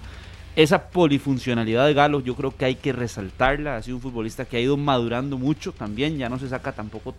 Esa 0.56 0.90
polifuncionalidad 0.90 1.86
de 1.86 1.94
Galo 1.94 2.20
yo 2.20 2.36
creo 2.36 2.56
que 2.56 2.66
hay 2.66 2.76
que 2.76 2.94
resaltarla. 2.94 3.76
Ha 3.76 3.84
sido 3.84 3.98
un 3.98 4.02
futbolista 4.02 4.46
que 4.46 4.58
ha 4.58 4.60
ido 4.60 4.76
madurando 4.78 5.38
mucho 5.38 5.72
también. 5.72 6.18
Ya 6.18 6.30
no 6.30 6.40
se 6.40 6.50
saca 6.50 6.72
tampoco 6.72 7.14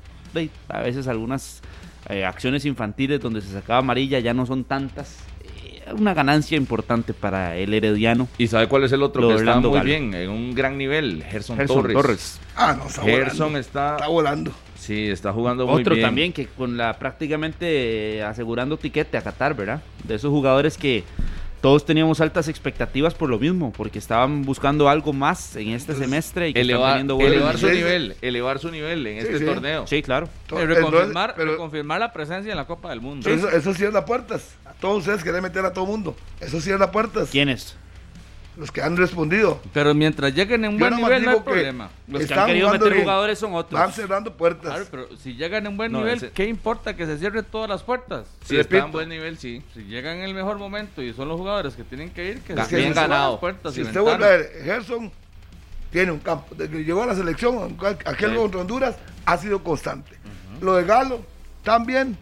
a 0.68 0.80
veces 0.80 1.09
algunas 1.09 1.62
eh, 2.09 2.24
acciones 2.24 2.64
infantiles 2.64 3.20
donde 3.20 3.40
se 3.40 3.52
sacaba 3.52 3.80
amarilla 3.80 4.18
ya 4.18 4.32
no 4.32 4.46
son 4.46 4.64
tantas. 4.64 5.18
Eh, 5.62 5.92
una 5.92 6.14
ganancia 6.14 6.56
importante 6.56 7.12
para 7.12 7.56
el 7.56 7.74
Herediano. 7.74 8.28
¿Y 8.38 8.46
sabe 8.46 8.68
cuál 8.68 8.84
es 8.84 8.92
el 8.92 9.02
otro 9.02 9.28
que 9.28 9.34
está 9.34 9.60
muy 9.60 9.80
bien, 9.80 10.14
en 10.14 10.30
un 10.30 10.55
gran 10.55 10.78
nivel? 10.78 11.24
Gerson, 11.24 11.59
Torres. 11.66 12.40
Ah, 12.56 12.74
no, 12.78 12.86
está 12.86 13.02
Gerson 13.02 13.56
está, 13.56 13.96
está 13.96 14.09
volando. 14.09 14.52
Sí, 14.78 15.09
está 15.09 15.32
jugando 15.32 15.66
muy 15.66 15.82
bien. 15.82 15.86
Otro 15.86 16.00
también 16.00 16.32
que 16.32 16.46
con 16.46 16.76
la 16.76 16.98
prácticamente 16.98 18.16
eh, 18.16 18.22
asegurando 18.22 18.76
tiquete 18.76 19.18
a 19.18 19.22
Qatar, 19.22 19.55
¿verdad? 19.55 19.82
De 20.05 20.14
esos 20.14 20.30
jugadores 20.30 20.78
que 20.78 21.05
todos 21.60 21.85
teníamos 21.85 22.20
altas 22.20 22.48
expectativas 22.48 23.14
por 23.14 23.28
lo 23.28 23.39
mismo, 23.39 23.72
porque 23.72 23.98
estaban 23.98 24.43
buscando 24.43 24.89
algo 24.89 25.12
más 25.12 25.56
en 25.56 25.70
este 25.70 25.94
semestre 25.94 26.51
y 26.51 26.55
que 26.55 26.60
elevar, 26.60 26.98
elevar 27.01 27.59
su 27.59 27.68
nivel, 27.68 28.16
elevar 28.22 28.59
su 28.59 28.70
nivel 28.70 29.06
en 29.06 29.18
este 29.18 29.44
torneo. 29.44 29.86
Sí, 29.86 30.02
claro. 30.02 30.28
reconfirmar, 30.48 31.35
reconfirmar, 31.36 32.01
la 32.01 32.12
presencia 32.12 32.51
en 32.51 32.56
la 32.56 32.66
Copa 32.66 32.90
del 32.90 33.01
Mundo. 33.01 33.28
Eso, 33.28 33.51
eso 33.51 33.74
cierra 33.74 34.05
puertas. 34.05 34.55
A 34.64 34.72
todos 34.72 34.98
ustedes 34.98 35.22
quieren 35.22 35.43
meter 35.43 35.64
a 35.64 35.72
todo 35.72 35.86
mundo. 35.86 36.16
Eso 36.40 36.60
cierra 36.60 36.90
puertas. 36.90 37.30
¿Quiénes? 37.30 37.76
Los 38.59 38.72
que 38.72 38.82
han 38.82 38.97
respondido. 38.97 39.60
Pero 39.72 39.94
mientras 39.94 40.35
lleguen 40.35 40.64
en 40.64 40.72
un 40.72 40.78
buen 40.78 40.97
nivel 40.97 41.24
no 41.24 41.30
hay 41.30 41.40
problema. 41.40 41.90
Los 42.09 42.26
que 42.26 42.35
han 42.35 42.47
querido 42.47 42.72
meter 42.72 43.01
jugadores 43.01 43.39
son 43.39 43.55
otros. 43.55 43.80
Van 43.80 43.93
cerrando 43.93 44.36
puertas. 44.36 44.72
Claro, 44.72 44.86
pero 44.90 45.16
si 45.16 45.35
llegan 45.35 45.64
en 45.66 45.76
buen 45.76 45.93
nivel, 45.93 46.30
¿qué 46.32 46.47
importa 46.47 46.97
que 46.97 47.06
se 47.06 47.18
cierren 47.18 47.44
todas 47.44 47.70
las 47.70 47.85
puertas? 47.85 48.26
Si 48.44 48.56
están 48.56 48.86
en 48.86 48.93
buen 48.93 49.09
nivel, 49.09 49.39
sí. 49.39 49.62
Si 49.74 49.85
llegan 49.85 50.18
en 50.18 50.24
el 50.24 50.35
mejor 50.35 50.59
momento 50.59 51.01
y 51.01 51.12
son 51.12 51.28
los 51.28 51.39
jugadores 51.39 51.74
que 51.74 51.85
tienen 51.85 52.10
que 52.10 52.30
ir, 52.30 52.40
que 52.40 52.56
se 52.64 52.76
bien 52.76 52.93
ganado. 52.93 53.39
Puertas 53.39 53.74
si 53.74 53.82
usted 53.82 54.01
vuelve 54.01 54.24
a 54.24 54.28
ver, 54.28 54.51
Gerson 54.64 55.12
tiene 55.93 56.10
un 56.10 56.18
campo. 56.18 56.55
Desde 56.56 56.72
que 56.72 56.85
llegó 56.85 57.05
a 57.05 57.06
la 57.06 57.14
selección, 57.14 57.76
aquel 58.05 58.35
contra 58.35 58.60
Honduras, 58.60 58.97
ha 59.24 59.39
sido 59.39 59.62
constante. 59.62 60.16
Lo 60.60 60.74
de 60.74 60.85
Galo, 60.85 61.22
también. 61.62 62.18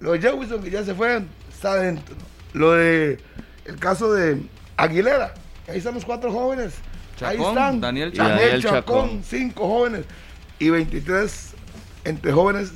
Lo 0.00 0.12
de 0.12 0.20
Jefferson, 0.20 0.62
que 0.62 0.70
ya 0.70 0.82
se 0.82 0.94
fue, 0.94 1.22
está 1.52 1.76
dentro. 1.76 2.16
Lo 2.52 2.72
de 2.72 3.18
el 3.64 3.76
caso 3.76 4.12
de 4.12 4.42
Aguilera, 4.76 5.34
Ahí 5.68 5.78
están 5.78 5.94
los 5.94 6.04
cuatro 6.04 6.32
jóvenes. 6.32 6.74
Ahí 7.20 7.36
están. 7.36 7.80
Daniel, 7.80 8.12
Chacón, 8.62 9.22
cinco 9.24 9.66
jóvenes. 9.68 10.04
Y 10.58 10.70
23 10.70 11.54
entre 12.04 12.32
jóvenes, 12.32 12.72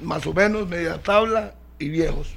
más 0.00 0.26
o 0.26 0.32
menos, 0.32 0.68
media 0.68 1.00
tabla 1.02 1.54
y 1.78 1.88
viejos. 1.88 2.28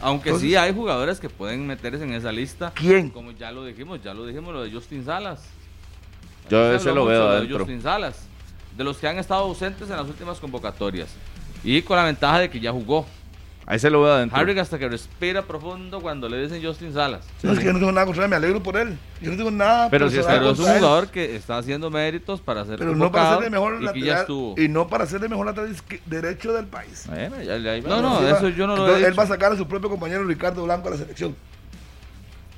Aunque 0.00 0.28
Entonces- 0.30 0.50
sí 0.50 0.56
hay 0.56 0.72
jugadores 0.72 1.18
que 1.18 1.28
pueden 1.28 1.66
meterse 1.66 2.04
en 2.04 2.12
esa 2.14 2.30
lista. 2.30 2.72
¿Quién? 2.74 3.10
Como 3.10 3.32
ya 3.32 3.50
lo 3.50 3.64
dijimos, 3.64 4.00
ya 4.02 4.14
lo 4.14 4.24
dijimos, 4.26 4.54
lo 4.54 4.62
de 4.62 4.70
Justin 4.70 5.04
Salas. 5.04 5.40
Yo 6.48 6.70
Se 6.70 6.76
ese 6.76 6.92
lo 6.94 7.04
veo 7.04 7.40
de. 7.40 7.52
Justin 7.52 7.82
Salas, 7.82 8.26
de 8.76 8.84
los 8.84 8.96
que 8.98 9.08
han 9.08 9.18
estado 9.18 9.42
ausentes 9.42 9.90
en 9.90 9.96
las 9.96 10.06
últimas 10.06 10.38
convocatorias. 10.38 11.08
Y 11.64 11.82
con 11.82 11.96
la 11.96 12.04
ventaja 12.04 12.38
de 12.38 12.48
que 12.50 12.60
ya 12.60 12.72
jugó. 12.72 13.04
Ahí 13.70 13.78
se 13.78 13.90
lo 13.90 14.00
veo 14.00 14.14
adentro. 14.14 14.38
Harvick 14.38 14.56
hasta 14.56 14.78
que 14.78 14.88
respira 14.88 15.42
profundo 15.42 16.00
cuando 16.00 16.26
le 16.26 16.40
dicen 16.40 16.64
Justin 16.64 16.94
Salas. 16.94 17.20
No, 17.42 17.52
es 17.52 17.58
que 17.58 17.66
yo 17.66 17.74
no 17.74 17.78
tengo 17.78 17.92
nada 17.92 18.06
contra 18.06 18.24
él, 18.24 18.30
me 18.30 18.36
alegro 18.36 18.62
por 18.62 18.78
él. 18.78 18.96
Yo 19.20 19.30
no 19.30 19.36
tengo 19.36 19.50
nada 19.50 19.90
Pero 19.90 20.08
si 20.08 20.16
personal 20.16 20.38
Pero 20.40 20.50
es 20.52 20.58
un 20.58 20.64
contra 20.64 20.74
él. 20.78 20.80
jugador 20.82 21.08
que 21.08 21.36
está 21.36 21.58
haciendo 21.58 21.90
méritos 21.90 22.40
para 22.40 22.64
ser 22.64 22.78
Pero 22.78 22.94
no 22.94 23.12
para 23.12 23.24
convocado 23.36 23.36
ser 23.36 23.44
el 23.44 23.50
mejor 23.50 23.74
y 23.74 23.78
que 23.78 23.84
ya 23.84 23.90
lateral 24.06 24.20
estuvo. 24.22 24.54
y 24.58 24.68
no 24.68 24.88
para 24.88 25.04
ser 25.04 25.22
el 25.22 25.28
mejor 25.28 25.44
lateral 25.46 25.76
derecho 26.06 26.52
del 26.54 26.64
país. 26.64 27.04
Bueno, 27.08 27.42
ya- 27.42 27.58
ya- 27.58 27.80
No, 27.86 28.00
no, 28.00 28.18
Sí, 28.20 28.24
eso 28.24 28.48
yo 28.48 28.66
no 28.66 28.74
lo 28.74 28.82
he 28.82 28.86
Entonces, 28.86 29.04
Él 29.04 29.10
dicho. 29.12 29.18
va 29.18 29.24
a 29.24 29.26
sacar 29.28 29.52
a 29.52 29.56
su 29.58 29.68
propio 29.68 29.90
compañero 29.90 30.24
Ricardo 30.24 30.64
Blanco 30.64 30.88
a 30.88 30.92
la 30.92 30.96
selección. 30.96 31.36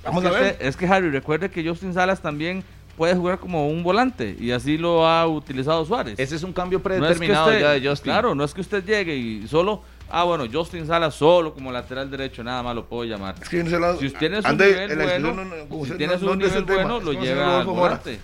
Vamos 0.04 0.22
es 0.24 0.30
a 0.30 0.32
ver. 0.32 0.52
usted- 0.52 0.66
es 0.66 0.76
que 0.76 0.86
Harry, 0.86 1.10
recuerde 1.10 1.50
que 1.50 1.68
Justin 1.68 1.92
Salas 1.92 2.20
también 2.22 2.62
puede 2.96 3.14
jugar 3.16 3.38
como 3.38 3.68
un 3.68 3.82
volante 3.82 4.36
y 4.38 4.50
así 4.52 4.78
lo 4.78 5.06
ha 5.08 5.26
utilizado 5.26 5.84
Suárez. 5.84 6.18
Ese 6.18 6.36
es 6.36 6.42
un 6.42 6.52
cambio 6.52 6.78
No 6.78 6.80
es 6.80 6.94
que 6.94 7.00
predeterminado 7.00 7.46
usted- 7.48 7.60
ya 7.60 7.70
de 7.72 7.88
Justin. 7.88 8.12
Claro, 8.12 8.34
no 8.34 8.44
es 8.44 8.54
que 8.54 8.60
usted 8.60 8.84
llegue 8.84 9.16
y 9.16 9.48
solo, 9.48 9.82
ah, 10.10 10.24
bueno, 10.24 10.44
Justin 10.52 10.86
Salas 10.86 11.14
solo 11.14 11.54
como 11.54 11.70
lateral 11.72 12.10
derecho, 12.10 12.42
nada 12.44 12.62
más 12.62 12.74
lo 12.74 12.84
puedo 12.86 13.04
llamar. 13.04 13.36
Es 13.40 13.48
que 13.48 13.62
la- 13.64 13.96
Si 13.96 14.06
usted 14.06 14.18
tiene 14.18 14.40
ande, 14.44 14.66
nivel 14.88 14.98
bueno, 14.98 15.32
no- 15.32 15.44
no, 15.44 15.54
si 15.68 15.74
usted 15.82 15.96
tiene 15.96 16.12
no- 16.14 16.18
su 16.18 16.26
no 16.26 16.32
es 16.32 16.38
de 16.38 16.46
ese 16.46 16.60
nivel 16.60 16.76
bueno, 16.76 17.00
lo 17.00 17.12
lleva 17.12 17.60
al 17.60 17.66
volante. 17.66 18.18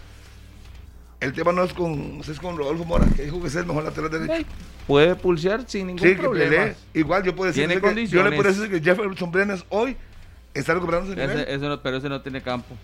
El 1.18 1.32
tema 1.32 1.50
no 1.52 1.64
es 1.64 1.72
con, 1.72 2.20
es 2.20 2.38
con 2.38 2.56
Rodolfo 2.58 2.84
Mora, 2.84 3.06
que 3.16 3.22
dijo 3.22 3.40
que 3.40 3.48
es 3.48 3.54
el 3.56 3.64
mejor 3.64 3.84
lateral 3.84 4.10
derecho. 4.10 4.46
Puede 4.86 5.14
pulsear 5.16 5.64
sin 5.66 5.86
ningún 5.86 6.06
Sí, 6.06 6.14
que 6.14 6.20
problema. 6.22 6.50
pelee. 6.50 6.76
Igual 6.92 7.22
yo 7.22 7.34
puedo 7.34 7.50
decir 7.50 7.66
que, 7.66 8.06
yo 8.06 8.22
le 8.22 8.32
puedo 8.36 8.48
decir 8.52 8.70
que 8.70 8.80
Jefferson 8.80 9.32
Brenes 9.32 9.64
hoy 9.70 9.96
está 10.52 10.74
recuperando 10.74 11.08
su 11.10 11.16
nivel. 11.18 11.40
Ese, 11.40 11.54
ese 11.54 11.66
no, 11.68 11.80
pero 11.80 11.96
ese 11.96 12.08
no 12.10 12.20
tiene 12.20 12.42
campo. 12.42 12.76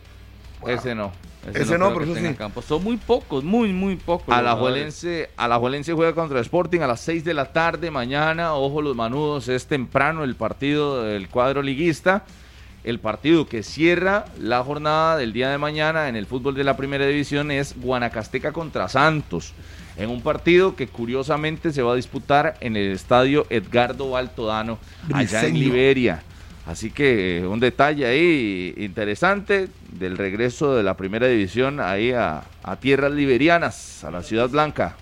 Ese 0.66 0.94
no. 0.94 1.12
Ese 1.52 1.76
no, 1.76 1.86
creo 1.86 1.98
pero 1.98 2.16
eso 2.16 2.28
sí. 2.28 2.34
campo. 2.34 2.62
Son 2.62 2.84
muy 2.84 2.96
pocos, 2.96 3.42
muy, 3.42 3.72
muy 3.72 3.96
pocos. 3.96 4.32
Alajuelense, 4.32 5.30
Alajuelense 5.36 5.92
juega 5.92 6.14
contra 6.14 6.40
Sporting 6.40 6.80
a 6.80 6.86
las 6.86 7.00
6 7.00 7.24
de 7.24 7.34
la 7.34 7.52
tarde 7.52 7.90
mañana. 7.90 8.54
Ojo 8.54 8.80
los 8.80 8.94
manudos, 8.94 9.48
es 9.48 9.66
temprano 9.66 10.22
el 10.22 10.36
partido 10.36 11.02
del 11.02 11.28
cuadro 11.28 11.62
liguista. 11.62 12.24
El 12.84 12.98
partido 12.98 13.46
que 13.46 13.62
cierra 13.62 14.24
la 14.40 14.62
jornada 14.64 15.16
del 15.16 15.32
día 15.32 15.50
de 15.50 15.58
mañana 15.58 16.08
en 16.08 16.16
el 16.16 16.26
fútbol 16.26 16.54
de 16.54 16.64
la 16.64 16.76
primera 16.76 17.06
división 17.06 17.50
es 17.52 17.74
Guanacasteca 17.80 18.52
contra 18.52 18.88
Santos. 18.88 19.52
En 19.96 20.10
un 20.10 20.20
partido 20.22 20.74
que 20.74 20.88
curiosamente 20.88 21.72
se 21.72 21.82
va 21.82 21.92
a 21.92 21.96
disputar 21.96 22.56
en 22.60 22.76
el 22.76 22.92
estadio 22.92 23.46
Edgardo 23.50 24.10
Baltodano, 24.10 24.78
allá 25.12 25.46
en. 25.46 25.58
Liberia. 25.58 26.22
Así 26.66 26.90
que 26.90 27.38
eh, 27.38 27.46
un 27.46 27.58
detalle 27.58 28.06
ahí 28.06 28.72
interesante 28.76 29.68
del 29.90 30.16
regreso 30.16 30.76
de 30.76 30.82
la 30.82 30.96
primera 30.96 31.26
división 31.26 31.80
ahí 31.80 32.12
a, 32.12 32.44
a 32.62 32.76
tierras 32.76 33.12
liberianas, 33.12 34.04
a 34.04 34.10
la 34.10 34.22
Ciudad 34.22 34.48
Blanca. 34.48 34.96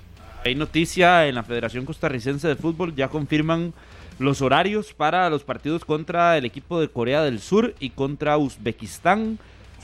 Hay 0.44 0.54
noticia 0.54 1.28
en 1.28 1.34
la 1.34 1.42
Federación 1.42 1.84
Costarricense 1.84 2.48
de 2.48 2.56
Fútbol, 2.56 2.94
ya 2.94 3.08
confirman 3.08 3.74
los 4.18 4.40
horarios 4.40 4.94
para 4.94 5.28
los 5.28 5.44
partidos 5.44 5.84
contra 5.84 6.38
el 6.38 6.44
equipo 6.46 6.80
de 6.80 6.88
Corea 6.88 7.22
del 7.22 7.40
Sur 7.40 7.74
y 7.78 7.90
contra 7.90 8.38
Uzbekistán. 8.38 9.38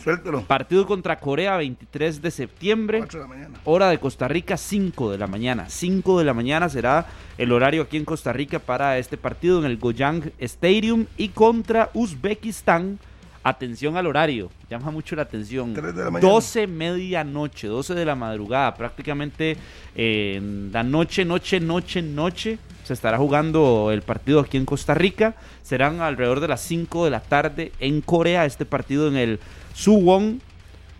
Suéltelo. 0.06 0.42
Partido 0.42 0.86
contra 0.86 1.18
Corea 1.18 1.56
23 1.56 2.22
de 2.22 2.30
septiembre. 2.30 3.00
8 3.02 3.18
de 3.18 3.24
la 3.24 3.28
mañana. 3.28 3.58
Hora 3.64 3.88
de 3.88 3.98
Costa 3.98 4.28
Rica 4.28 4.56
5 4.56 5.10
de 5.10 5.18
la 5.18 5.26
mañana. 5.26 5.68
5 5.68 6.20
de 6.20 6.24
la 6.24 6.32
mañana 6.32 6.68
será 6.68 7.08
el 7.36 7.50
horario 7.50 7.82
aquí 7.82 7.96
en 7.96 8.04
Costa 8.04 8.32
Rica 8.32 8.60
para 8.60 8.98
este 8.98 9.16
partido 9.16 9.58
en 9.58 9.64
el 9.64 9.78
Goyang 9.78 10.30
Stadium 10.38 11.06
y 11.16 11.30
contra 11.30 11.90
Uzbekistán. 11.92 13.00
Atención 13.42 13.96
al 13.96 14.06
horario, 14.06 14.48
llama 14.70 14.92
mucho 14.92 15.16
la 15.16 15.22
atención. 15.22 15.74
3 15.74 15.96
de 15.96 16.04
la 16.04 16.10
mañana. 16.12 16.32
12 16.32 16.68
medianoche, 16.68 17.66
12 17.66 17.94
de 17.94 18.04
la 18.04 18.14
madrugada, 18.14 18.76
prácticamente 18.76 19.56
eh, 19.96 20.34
en 20.36 20.70
la 20.72 20.84
noche, 20.84 21.24
noche, 21.24 21.58
noche, 21.58 22.00
noche. 22.00 22.60
Se 22.84 22.92
estará 22.92 23.18
jugando 23.18 23.90
el 23.90 24.02
partido 24.02 24.38
aquí 24.38 24.56
en 24.56 24.66
Costa 24.66 24.94
Rica. 24.94 25.34
Serán 25.64 26.00
alrededor 26.00 26.38
de 26.38 26.46
las 26.46 26.60
5 26.60 27.06
de 27.06 27.10
la 27.10 27.20
tarde 27.20 27.72
en 27.80 28.00
Corea. 28.02 28.44
Este 28.44 28.64
partido 28.64 29.08
en 29.08 29.16
el 29.16 29.40
Suwon 29.76 30.40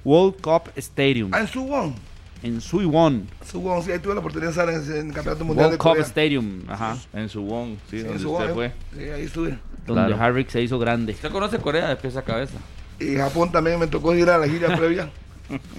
World 0.04 0.40
Cup 0.42 0.70
Stadium. 0.76 1.30
Ah, 1.32 1.40
en 1.40 1.48
Suwon. 1.48 1.94
En 2.42 2.60
Suwon 2.60 3.26
Suwon, 3.44 3.82
sí, 3.82 3.90
ahí 3.90 3.98
tuve 3.98 4.12
la 4.14 4.20
oportunidad 4.20 4.52
de 4.52 4.60
estar 4.60 4.68
en, 4.68 5.08
el 5.08 5.14
Campeonato 5.14 5.44
Mundial 5.44 5.70
de 5.70 5.76
World 5.76 5.78
Cup 5.78 5.90
Corea. 5.92 6.04
Stadium. 6.04 6.62
Ajá. 6.68 6.96
En 7.14 7.28
Subón, 7.30 7.78
sí, 7.90 7.96
Sí, 7.96 7.96
en 8.00 8.06
donde 8.08 8.22
Suwon, 8.22 8.42
usted 8.42 8.50
eh. 8.50 8.54
fue. 8.54 8.72
Sí, 8.98 9.10
ahí 9.10 9.22
estuve. 9.22 9.58
Donde 9.86 10.06
Claro. 10.06 10.22
Harvick 10.22 10.48
se 10.50 10.62
hizo 10.62 10.78
grande. 10.78 11.12
Usted 11.14 11.30
conoce 11.32 11.58
Corea 11.58 11.88
de 11.88 11.96
pies 11.96 12.16
a 12.16 12.22
cabeza. 12.22 12.58
Y 13.00 13.16
Japón 13.16 13.50
también 13.50 13.78
me 13.80 13.86
tocó 13.86 14.14
ir 14.14 14.28
a 14.28 14.36
la 14.38 14.46
gira 14.46 14.76
previa. 14.76 15.10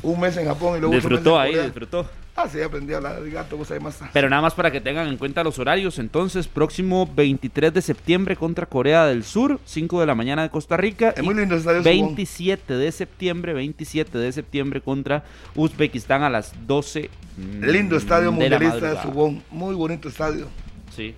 Un 0.01 0.19
mes 0.19 0.35
en 0.37 0.47
Japón 0.47 0.77
y 0.77 0.79
luego 0.79 0.95
Disfrutó 0.95 1.39
ahí, 1.39 1.55
disfrutó. 1.55 2.07
Ah, 2.39 2.47
sí, 2.47 2.61
aprendí 2.61 2.93
a 2.93 2.97
hablar 2.97 3.15
arigato, 3.15 3.57
más. 3.81 3.99
Pero 4.13 4.29
nada 4.29 4.43
más 4.43 4.53
para 4.53 4.69
que 4.69 4.79
tengan 4.79 5.07
en 5.07 5.17
cuenta 5.17 5.43
los 5.43 5.57
horarios. 5.57 5.97
Entonces, 5.97 6.47
próximo 6.47 7.09
23 7.15 7.73
de 7.73 7.81
septiembre 7.81 8.35
contra 8.35 8.67
Corea 8.67 9.07
del 9.07 9.23
Sur, 9.23 9.59
5 9.65 9.99
de 10.01 10.05
la 10.05 10.13
mañana 10.13 10.43
de 10.43 10.51
Costa 10.51 10.77
Rica. 10.77 11.09
Es 11.17 11.23
y 11.23 11.25
muy 11.25 11.33
lindo 11.33 11.55
el 11.55 11.61
estadio 11.61 11.81
Suwon. 11.81 11.95
27 11.95 12.73
de 12.75 12.91
septiembre, 12.91 13.53
27 13.53 14.19
de 14.19 14.31
septiembre 14.31 14.81
contra 14.81 15.23
Uzbekistán 15.55 16.21
a 16.21 16.29
las 16.29 16.53
12. 16.67 17.09
mm, 17.37 17.63
Lindo 17.63 17.97
estadio 17.97 18.31
mundialista 18.31 18.93
de. 18.93 19.01
Subón. 19.01 19.41
Muy 19.49 19.73
bonito 19.73 20.07
estadio. 20.07 20.47
Sí. 20.95 21.15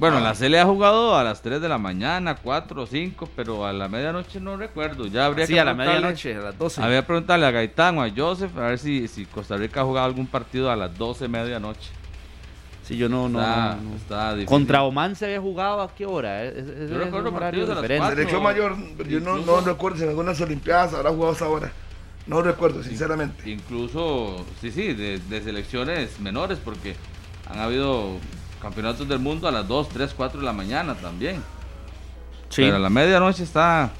Bueno, 0.00 0.18
la 0.18 0.34
C 0.34 0.48
le 0.48 0.58
ha 0.58 0.64
jugado 0.64 1.14
a 1.16 1.22
las 1.22 1.42
3 1.42 1.60
de 1.60 1.68
la 1.68 1.76
mañana, 1.76 2.34
4 2.36 2.82
o 2.82 2.86
5, 2.86 3.28
pero 3.36 3.66
a 3.66 3.72
la 3.74 3.86
medianoche 3.86 4.40
no 4.40 4.56
recuerdo. 4.56 5.06
Ya 5.06 5.26
habría 5.26 5.46
Sí, 5.46 5.52
que 5.52 5.60
a 5.60 5.64
la 5.66 5.74
preguntarle- 5.74 5.94
medianoche, 6.00 6.34
a 6.36 6.40
las 6.40 6.58
12. 6.58 6.82
Había 6.82 7.00
que 7.02 7.06
preguntarle 7.06 7.44
a 7.46 7.50
Gaitán 7.50 7.98
o 7.98 8.02
a 8.02 8.08
Joseph 8.10 8.56
a 8.56 8.62
ver 8.68 8.78
si, 8.78 9.06
si 9.08 9.26
Costa 9.26 9.58
Rica 9.58 9.82
ha 9.82 9.84
jugado 9.84 10.06
algún 10.06 10.26
partido 10.26 10.70
a 10.70 10.76
las 10.76 10.96
12 10.96 11.28
medianoche. 11.28 11.90
Sí, 12.82 12.96
yo 12.96 13.10
no, 13.10 13.28
no, 13.28 13.40
Está- 13.40 13.76
no, 13.76 13.90
no. 13.90 13.96
está 13.96 14.30
difícil. 14.30 14.46
Contra 14.48 14.82
Oman 14.84 15.14
se 15.14 15.26
había 15.26 15.40
jugado 15.40 15.82
a 15.82 15.94
qué 15.94 16.06
hora? 16.06 16.44
Es- 16.44 16.56
es- 16.56 16.68
es 16.68 16.90
Yo 16.90 16.98
recuerdo 16.98 17.32
partidos 17.32 17.68
a 17.70 17.74
las 17.74 17.82
diferente. 17.82 17.98
cuatro. 18.00 18.16
Selección 18.16 18.42
mayor, 18.42 18.76
yo 19.06 19.20
no, 19.20 19.36
no 19.36 19.60
recuerdo 19.60 19.98
si 19.98 20.02
en 20.04 20.08
algunas 20.08 20.40
Olimpiadas 20.40 20.94
habrá 20.94 21.10
jugado 21.10 21.32
hasta 21.32 21.44
ahora. 21.44 21.70
No 22.26 22.40
recuerdo, 22.40 22.82
sinceramente. 22.82 23.48
Incluso, 23.50 24.46
sí, 24.62 24.70
sí, 24.70 24.94
de, 24.94 25.18
de 25.18 25.42
selecciones 25.42 26.18
menores, 26.20 26.58
porque 26.64 26.96
han 27.50 27.58
habido 27.60 28.16
campeonatos 28.60 29.08
del 29.08 29.18
mundo 29.18 29.48
a 29.48 29.50
las 29.50 29.66
2, 29.66 29.88
3, 29.88 30.14
4 30.16 30.40
de 30.40 30.46
la 30.46 30.52
mañana 30.52 30.94
también. 30.94 31.36
Sí. 32.48 32.62
Pero 32.62 32.76
a 32.76 32.78
la 32.78 32.90
medianoche 32.90 33.42
está... 33.42 33.90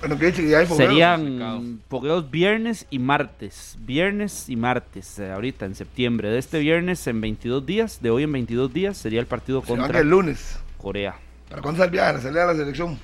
Bueno, 0.00 0.16
que 0.16 0.26
dice 0.26 0.42
que 0.42 0.50
ya 0.50 0.58
hay 0.58 0.66
fogueos. 0.66 0.90
Serían 0.90 1.80
fogueos 1.88 2.30
viernes 2.30 2.86
y 2.88 2.98
martes. 3.00 3.76
Viernes 3.80 4.48
y 4.48 4.54
martes, 4.54 5.18
eh, 5.18 5.32
ahorita 5.32 5.66
en 5.66 5.74
septiembre. 5.74 6.30
De 6.30 6.38
este 6.38 6.60
viernes 6.60 7.04
en 7.08 7.20
22 7.20 7.66
días, 7.66 8.00
de 8.00 8.10
hoy 8.10 8.22
en 8.22 8.32
22 8.32 8.72
días, 8.72 8.96
sería 8.96 9.18
el 9.18 9.26
partido 9.26 9.60
Se 9.60 9.66
contra 9.66 9.98
el 10.00 10.08
lunes. 10.08 10.58
Corea. 10.76 11.16
¿Para 11.48 11.62
cuándo 11.62 11.78
sale 11.78 11.88
el 11.88 11.92
viaje? 11.92 12.22
¿Sale 12.22 12.40
a 12.40 12.46
la 12.46 12.54
selección? 12.54 12.98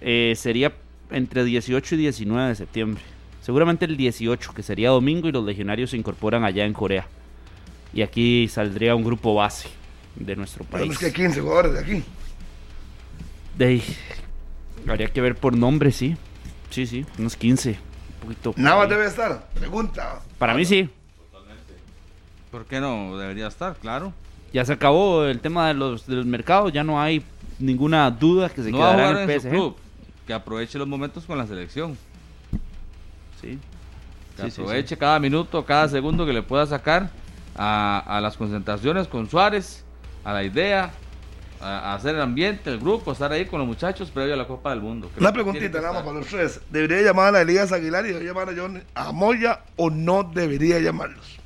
Eh, 0.00 0.34
sería 0.36 0.72
entre 1.12 1.44
18 1.44 1.94
y 1.94 1.98
19 1.98 2.48
de 2.48 2.54
septiembre. 2.56 3.02
Seguramente 3.42 3.84
el 3.84 3.96
18, 3.96 4.52
que 4.52 4.64
sería 4.64 4.90
domingo, 4.90 5.28
y 5.28 5.32
los 5.32 5.44
legionarios 5.44 5.90
se 5.90 5.96
incorporan 5.96 6.44
allá 6.44 6.64
en 6.64 6.72
Corea. 6.72 7.06
Y 7.94 8.02
aquí 8.02 8.48
saldría 8.48 8.96
un 8.96 9.04
grupo 9.04 9.34
base 9.34 9.68
de 10.16 10.36
nuestro 10.36 10.64
país. 10.64 10.92
es 10.92 10.98
que 10.98 11.12
15 11.12 11.40
jugadores 11.40 11.72
de 11.74 11.78
aquí. 11.80 12.04
De 13.56 13.66
ahí, 13.66 13.82
habría 14.88 15.08
que 15.08 15.20
ver 15.20 15.36
por 15.36 15.56
nombre, 15.56 15.92
sí. 15.92 16.16
Sí, 16.70 16.86
sí, 16.86 17.04
unos 17.18 17.36
15. 17.36 17.70
Un 17.70 18.20
poquito 18.22 18.54
ahí. 18.56 18.88
debe 18.90 19.06
estar. 19.06 19.48
Pregunta. 19.54 20.20
Para 20.38 20.54
mí 20.54 20.64
sí. 20.64 20.88
¿Por 22.50 22.64
qué 22.66 22.80
no? 22.80 23.16
Debería 23.16 23.46
estar, 23.46 23.76
claro. 23.76 24.12
Ya 24.52 24.64
se 24.64 24.72
acabó 24.72 25.24
el 25.24 25.38
tema 25.40 25.68
de 25.68 25.74
los, 25.74 26.06
de 26.06 26.16
los 26.16 26.26
mercados, 26.26 26.72
ya 26.72 26.82
no 26.82 27.00
hay 27.00 27.22
ninguna 27.60 28.10
duda 28.10 28.48
que 28.48 28.62
se 28.62 28.70
no 28.72 28.78
quedará 28.78 29.22
en 29.22 29.30
el 29.30 29.40
su 29.40 29.46
PSG. 29.46 29.50
club. 29.52 29.76
Que 30.26 30.32
aproveche 30.32 30.78
los 30.78 30.88
momentos 30.88 31.24
con 31.24 31.38
la 31.38 31.46
selección. 31.46 31.96
Sí. 33.40 33.58
Que 34.36 34.42
Sí, 34.44 34.50
sí, 34.50 34.60
aproveche 34.62 34.96
cada 34.96 35.20
minuto, 35.20 35.64
cada 35.64 35.88
segundo 35.88 36.26
que 36.26 36.32
le 36.32 36.42
pueda 36.42 36.66
sacar 36.66 37.10
a, 37.56 37.98
a 38.06 38.20
las 38.20 38.36
concentraciones 38.36 39.06
con 39.06 39.28
Suárez, 39.30 39.84
a 40.24 40.32
la 40.32 40.42
idea, 40.44 40.90
a, 41.60 41.92
a 41.92 41.94
hacer 41.94 42.14
el 42.14 42.20
ambiente, 42.20 42.70
el 42.70 42.78
grupo, 42.78 43.12
estar 43.12 43.30
ahí 43.32 43.44
con 43.46 43.58
los 43.58 43.68
muchachos 43.68 44.10
previo 44.10 44.34
a 44.34 44.36
la 44.36 44.46
Copa 44.46 44.70
del 44.70 44.80
Mundo. 44.80 45.08
Creo 45.14 45.20
Una 45.20 45.32
preguntita 45.32 45.80
nada 45.80 45.92
más 45.94 46.02
para 46.02 46.18
los 46.18 46.26
tres. 46.26 46.60
¿Debería 46.70 47.02
llamar 47.02 47.34
a 47.34 47.42
Elías 47.42 47.72
Aguilar 47.72 48.04
y 48.04 48.08
debería 48.08 48.28
llamar 48.32 48.48
a 48.50 48.52
John 48.56 48.82
a 48.94 49.12
Moya 49.12 49.60
o 49.76 49.90
no 49.90 50.22
debería 50.24 50.78
llamarlos? 50.78 51.36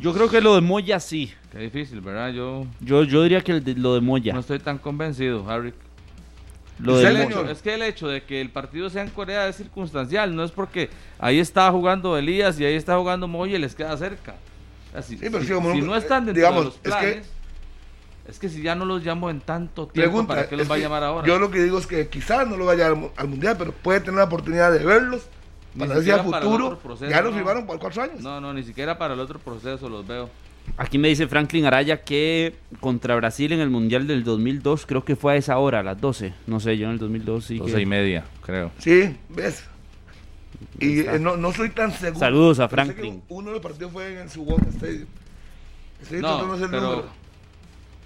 Yo 0.00 0.12
creo 0.12 0.28
que 0.28 0.40
lo 0.40 0.54
de 0.54 0.60
Moya 0.62 0.98
sí. 1.00 1.32
Qué 1.52 1.58
difícil, 1.58 2.00
¿verdad? 2.00 2.30
Yo 2.30 2.66
Yo, 2.80 3.04
yo 3.04 3.22
diría 3.22 3.40
que 3.42 3.60
de- 3.60 3.74
lo 3.74 3.94
de 3.94 4.00
Moya. 4.00 4.32
no 4.32 4.40
estoy 4.40 4.58
tan 4.58 4.78
convencido, 4.78 5.48
Harry. 5.48 5.72
Lo 6.78 6.94
¿Usted 6.94 7.14
de 7.14 7.22
señor? 7.28 7.50
Es 7.50 7.62
que 7.62 7.74
el 7.74 7.82
hecho 7.82 8.08
de 8.08 8.22
que 8.24 8.40
el 8.40 8.50
partido 8.50 8.90
sea 8.90 9.02
en 9.02 9.10
Corea 9.10 9.46
es 9.46 9.56
circunstancial, 9.56 10.34
no 10.34 10.42
es 10.42 10.50
porque 10.50 10.88
ahí 11.18 11.38
está 11.38 11.70
jugando 11.70 12.16
Elías 12.18 12.58
y 12.58 12.64
ahí 12.64 12.74
está 12.74 12.96
jugando 12.96 13.28
Moya 13.28 13.56
y 13.56 13.60
les 13.60 13.74
queda 13.74 13.96
cerca. 13.96 14.34
Así, 14.94 15.16
Sí, 15.16 15.26
pero 15.26 15.40
si, 15.40 15.46
sí, 15.48 15.52
como 15.52 15.70
si 15.72 15.78
nunca- 15.80 15.86
no 15.92 15.96
están 15.96 16.24
dentro 16.26 16.40
digamos, 16.40 16.58
de 16.60 16.64
los 16.64 16.74
es 16.74 16.80
que- 16.82 16.88
planes, 16.88 17.30
Es 18.28 18.38
que 18.38 18.48
si 18.48 18.62
ya 18.62 18.74
no 18.74 18.84
los 18.84 19.04
llamo 19.04 19.30
en 19.30 19.40
tanto 19.40 19.86
tiempo, 19.88 19.94
Pregunta, 20.10 20.34
¿para 20.34 20.48
qué 20.48 20.56
los 20.56 20.64
es 20.64 20.70
va 20.70 20.74
a 20.76 20.78
que 20.78 20.82
llamar 20.84 21.02
ahora? 21.02 21.26
Yo 21.26 21.38
lo 21.38 21.50
que 21.50 21.62
digo 21.62 21.78
es 21.78 21.86
que 21.86 22.06
quizás 22.08 22.46
no 22.48 22.56
lo 22.56 22.66
vaya 22.66 22.86
al, 22.86 23.10
al 23.16 23.28
mundial, 23.28 23.56
pero 23.58 23.72
puede 23.72 24.00
tener 24.00 24.14
la 24.18 24.24
oportunidad 24.24 24.72
de 24.72 24.78
verlos 24.84 25.22
Ni 25.74 25.80
para 25.86 25.94
a 25.94 25.98
el 25.98 26.20
futuro 26.22 26.66
otro 26.66 26.78
proceso, 26.78 27.10
ya 27.10 27.20
lo 27.20 27.30
no. 27.30 27.36
firmaron 27.36 27.66
por 27.66 27.78
cuatro 27.80 28.02
años. 28.02 28.20
No, 28.20 28.40
no, 28.40 28.52
ni 28.54 28.62
siquiera 28.62 28.96
para 28.96 29.14
el 29.14 29.20
otro 29.20 29.38
proceso 29.40 29.88
los 29.88 30.06
veo. 30.06 30.30
Aquí 30.76 30.96
me 30.96 31.08
dice 31.08 31.26
Franklin 31.26 31.64
Araya 31.66 32.04
que 32.04 32.54
contra 32.78 33.16
Brasil 33.16 33.50
en 33.50 33.58
el 33.58 33.68
Mundial 33.70 34.06
del 34.06 34.22
2002, 34.22 34.86
creo 34.86 35.04
que 35.04 35.16
fue 35.16 35.32
a 35.32 35.36
esa 35.36 35.58
hora, 35.58 35.80
a 35.80 35.82
las 35.82 36.00
12. 36.00 36.32
No 36.46 36.60
sé, 36.60 36.78
yo 36.78 36.86
en 36.86 36.92
el 36.92 36.98
2002 37.00 37.44
sí. 37.44 37.58
12 37.58 37.74
que- 37.74 37.80
y 37.82 37.86
media, 37.86 38.24
creo. 38.42 38.70
Sí, 38.78 39.16
ves. 39.30 39.64
Y 40.78 41.00
eh, 41.00 41.18
no, 41.18 41.36
no 41.36 41.52
soy 41.52 41.70
tan 41.70 41.90
seguro. 41.92 42.20
Saludos 42.20 42.60
a 42.60 42.68
Franklin. 42.68 43.20
Uno 43.28 43.48
de 43.48 43.54
los 43.54 43.62
partidos 43.62 43.90
fue 43.90 44.12
en 44.12 44.18
el 44.18 44.30
Subón 44.30 44.60
Stadium. 44.68 45.06
Estoy 46.00 46.20
No, 46.20 46.28
tratando 46.28 46.46
de 46.46 46.54
hacer 46.54 46.64
el 46.66 46.70
pero- 46.70 46.90
número. 46.92 47.21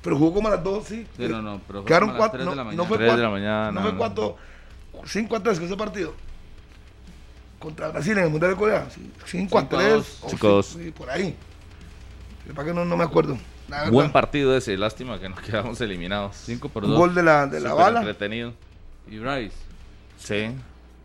Pero 0.06 0.18
jugó 0.18 0.34
como 0.34 0.46
a 0.46 0.52
las 0.52 0.62
dos, 0.62 0.84
sí. 0.84 1.04
Sí, 1.16 1.26
no, 1.26 1.42
no, 1.42 1.60
pero 1.66 1.80
fue 1.80 1.88
Quedaron 1.88 2.10
como 2.10 2.22
a 2.22 2.26
las 2.26 2.30
cuatro. 2.30 2.38
tres 2.38 2.44
de 2.44 2.50
No, 2.50 2.54
la 2.54 2.62
no 2.62 2.64
mañana. 2.70 2.88
fue 2.88 2.96
Tres 2.96 3.06
de 3.06 3.10
cuatro. 3.10 3.24
la 3.24 3.30
mañana, 3.30 3.72
No 3.72 3.80
fue 3.82 3.92
no. 3.92 3.98
cuatro. 3.98 4.36
5 5.04 5.36
a 5.36 5.42
3 5.42 5.58
ese 5.58 5.76
partido. 5.76 6.14
Contra 7.58 7.88
Brasil 7.88 8.16
en 8.16 8.24
el 8.24 8.30
Mundial 8.30 8.52
de 8.52 8.56
Corea. 8.56 8.86
5 8.88 9.10
a 9.24 9.26
Cinco 9.28 9.58
a 9.58 9.68
3. 9.68 9.90
dos. 9.92 10.18
o 10.22 10.28
Cinco 10.30 10.46
a 10.46 10.50
dos. 10.50 10.66
sí, 10.66 10.84
sí, 10.84 10.90
por 10.92 11.10
ahí. 11.10 11.34
Para 12.54 12.68
que 12.68 12.72
no, 12.74 12.84
no 12.84 12.96
me 12.96 13.02
acuerdo. 13.04 13.36
Buen 13.90 14.12
partido 14.12 14.56
ese, 14.56 14.76
lástima 14.76 15.18
que 15.18 15.28
nos 15.28 15.40
quedamos 15.40 15.80
eliminados. 15.80 16.36
5 16.36 16.68
por 16.68 16.84
Un 16.84 16.90
2. 16.90 16.98
gol 17.00 17.14
de 17.16 17.22
la, 17.24 17.46
de 17.48 17.58
la 17.60 17.74
bala. 17.74 17.98
entretenido. 17.98 18.52
Y 19.10 19.18
Bryce. 19.18 19.56
Sí. 20.18 20.52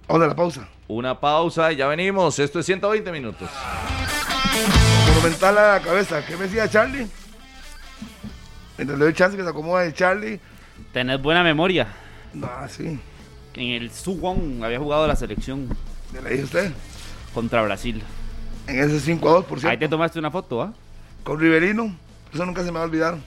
Vamos 0.08 0.24
a 0.24 0.28
la 0.28 0.36
pausa. 0.36 0.68
Una 0.88 1.20
pausa 1.20 1.72
y 1.72 1.78
ya 1.78 1.88
venimos. 1.88 2.38
Esto 2.38 2.60
es 2.60 2.66
120 2.68 3.12
minutos. 3.12 3.50
Monumental 5.08 5.58
a 5.58 5.74
la 5.74 5.82
cabeza. 5.82 6.24
¿Qué 6.26 6.36
me 6.38 6.44
decía 6.44 6.70
Charlie? 6.70 7.08
Mientras 8.78 8.98
le 9.00 9.06
doy 9.06 9.14
chance 9.14 9.38
que 9.38 9.44
se 9.44 9.50
acomoda 9.50 9.82
de 9.84 9.94
Charlie. 9.94 10.40
Tenés 10.94 11.22
buena 11.22 11.44
memoria. 11.44 11.88
No, 12.34 12.50
sí. 12.70 13.00
En 13.54 13.68
el 13.82 13.92
Suwon 13.92 14.64
había 14.64 14.80
jugado 14.80 15.06
la 15.08 15.16
selección 15.16 15.68
Le 16.14 16.22
leí 16.22 16.44
usted. 16.44 16.72
contra 17.34 17.62
Brasil. 17.64 18.02
En 18.68 18.80
ese 18.80 19.00
5 19.00 19.30
a 19.30 19.32
2, 19.34 19.46
por 19.46 19.58
Ahí 19.58 19.62
cierto. 19.62 19.80
te 19.80 19.90
tomaste 19.90 20.20
una 20.20 20.32
foto, 20.32 20.62
¿ah? 20.62 20.74
Con 21.24 21.40
Riverino. 21.40 21.96
Eso 22.34 22.46
nunca 22.46 22.62
se 22.64 22.72
me 22.72 22.78
va 22.78 22.82
a 22.82 22.88
olvidar. 22.88 23.18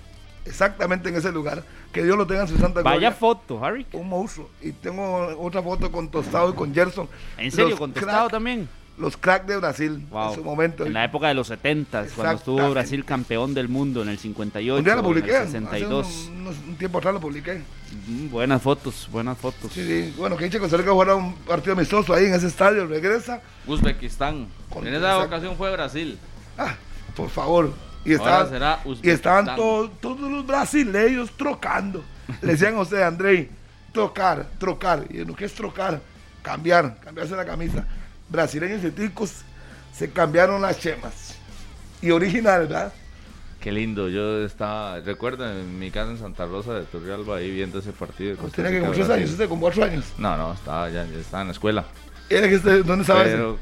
Exactamente 0.47 1.09
en 1.09 1.17
ese 1.17 1.31
lugar. 1.33 1.63
Que 1.93 2.03
Dios 2.03 2.17
lo 2.17 2.27
tenga 2.27 2.43
en 2.43 2.49
su 2.49 2.57
santa 2.59 2.81
Vaya 2.83 2.93
gloria. 2.97 3.13
foto, 3.13 3.65
Harry. 3.65 3.87
Un 3.93 4.09
monstruo. 4.09 4.51
Y 4.63 4.73
tengo 4.73 5.27
otra 5.39 5.63
foto 5.63 5.93
con 5.93 6.09
Tostado 6.11 6.51
y 6.51 6.55
con 6.55 6.75
Gerson. 6.75 7.09
¿En 7.39 7.51
serio? 7.51 7.71
Los 7.71 7.79
¿Contestado 7.79 8.29
crack- 8.29 8.31
también? 8.33 8.69
Los 8.97 9.17
cracks 9.17 9.47
de 9.49 9.57
Brasil. 9.57 10.07
Wow. 10.11 10.29
En 10.31 10.35
su 10.37 10.45
momento. 10.45 10.87
En 10.87 10.93
la 10.93 11.05
época 11.05 11.27
de 11.29 11.35
los 11.35 11.49
70, 11.49 12.07
cuando 12.15 12.37
estuvo. 12.37 12.71
Brasil 12.71 13.05
campeón 13.05 13.53
del 13.53 13.69
mundo 13.69 14.03
en 14.03 14.09
el 14.09 14.19
58, 14.19 14.79
Un 14.79 14.85
día 14.85 14.95
lo 14.95 15.01
en 15.01 15.07
publiqué. 15.07 15.31
el 15.31 15.37
hace 15.37 15.51
62. 15.53 16.29
un, 16.31 16.47
un 16.47 16.77
tiempo 16.77 16.99
atrás 16.99 17.13
lo 17.15 17.21
publiqué. 17.21 17.61
Mm, 18.07 18.31
buenas 18.31 18.63
fotos, 18.63 19.09
buenas 19.11 19.37
fotos. 19.37 19.73
Sí, 19.73 19.85
sí. 19.85 20.15
Bueno, 20.17 20.37
que 20.37 20.45
dice 20.45 20.61
Costa 20.61 20.77
Rica 20.77 20.93
jugará 20.93 21.17
un 21.17 21.35
partido 21.35 21.73
amistoso 21.73 22.15
ahí 22.15 22.27
en 22.27 22.35
ese 22.35 22.47
estadio. 22.47 22.87
Regresa. 22.87 23.41
Uzbekistán. 23.67 24.47
Con- 24.71 24.87
en 24.87 24.95
esa 24.95 25.07
exacto. 25.07 25.27
ocasión 25.27 25.57
fue 25.57 25.73
Brasil. 25.73 26.19
Ah, 26.57 26.75
por 27.17 27.31
favor. 27.31 27.73
Y 28.05 28.13
Ahora 28.13 28.23
estaban, 28.45 28.49
será 28.51 28.81
y 29.03 29.11
estaban 29.11 29.57
todos, 29.57 29.91
todos 30.01 30.31
los 30.31 30.47
brasileños 30.47 31.31
trocando. 31.37 32.05
Le 32.43 32.53
decían 32.53 32.75
a 32.77 32.81
usted, 32.81 33.03
Andrei, 33.03 33.49
trocar, 33.93 34.47
trocar. 34.59 35.05
Y 35.11 35.25
yo, 35.25 35.35
¿qué 35.35 35.47
es 35.47 35.55
trocar? 35.55 36.01
Cambiar, 36.43 37.01
cambiarse 37.01 37.35
la 37.35 37.45
camisa. 37.45 37.87
Brasileños 38.35 38.83
y 38.85 38.91
ticos 38.91 39.43
se 39.93 40.11
cambiaron 40.11 40.61
las 40.61 40.81
chemas. 40.81 41.37
Y 42.03 42.11
original, 42.11 42.63
¿verdad? 42.63 42.93
Qué 43.61 43.71
lindo. 43.71 44.09
Yo 44.09 44.45
estaba, 44.45 44.99
recuerdo, 45.01 45.49
en 45.49 45.79
mi 45.79 45.91
casa 45.93 46.11
en 46.11 46.19
Santa 46.19 46.45
Rosa 46.47 46.75
de 46.75 46.83
Turrialba 46.83 47.37
ahí 47.37 47.51
viendo 47.51 47.79
ese 47.79 47.93
partido. 47.93 48.37
Costa 48.37 48.57
Tiene 48.57 48.79
que 48.79 48.87
muchos 48.87 49.09
años, 49.09 49.31
usted 49.31 49.49
con 49.49 49.61
cuatro 49.61 49.85
años. 49.85 50.05
No, 50.19 50.37
no, 50.37 50.53
estaba 50.53 50.91
ya, 50.91 51.07
ya 51.07 51.19
estaba 51.19 51.43
en 51.43 51.49
la 51.49 51.53
escuela. 51.53 51.85
¿Era 52.29 52.49
que 52.49 52.57
usted, 52.57 52.85
¿Dónde 52.85 53.03
estaba 53.03 53.23
ese? 53.23 53.33
Pero, 53.33 53.59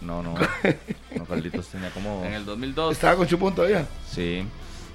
no, 0.00 0.22
no. 0.22 0.34
No, 1.16 1.24
Carlitos 1.28 1.66
tenía 1.66 1.90
como. 1.90 2.24
En 2.24 2.34
el 2.34 2.44
2002. 2.44 2.92
Estaba 2.92 3.16
con 3.16 3.26
Chupón 3.26 3.54
todavía. 3.54 3.84
Sí. 4.08 4.46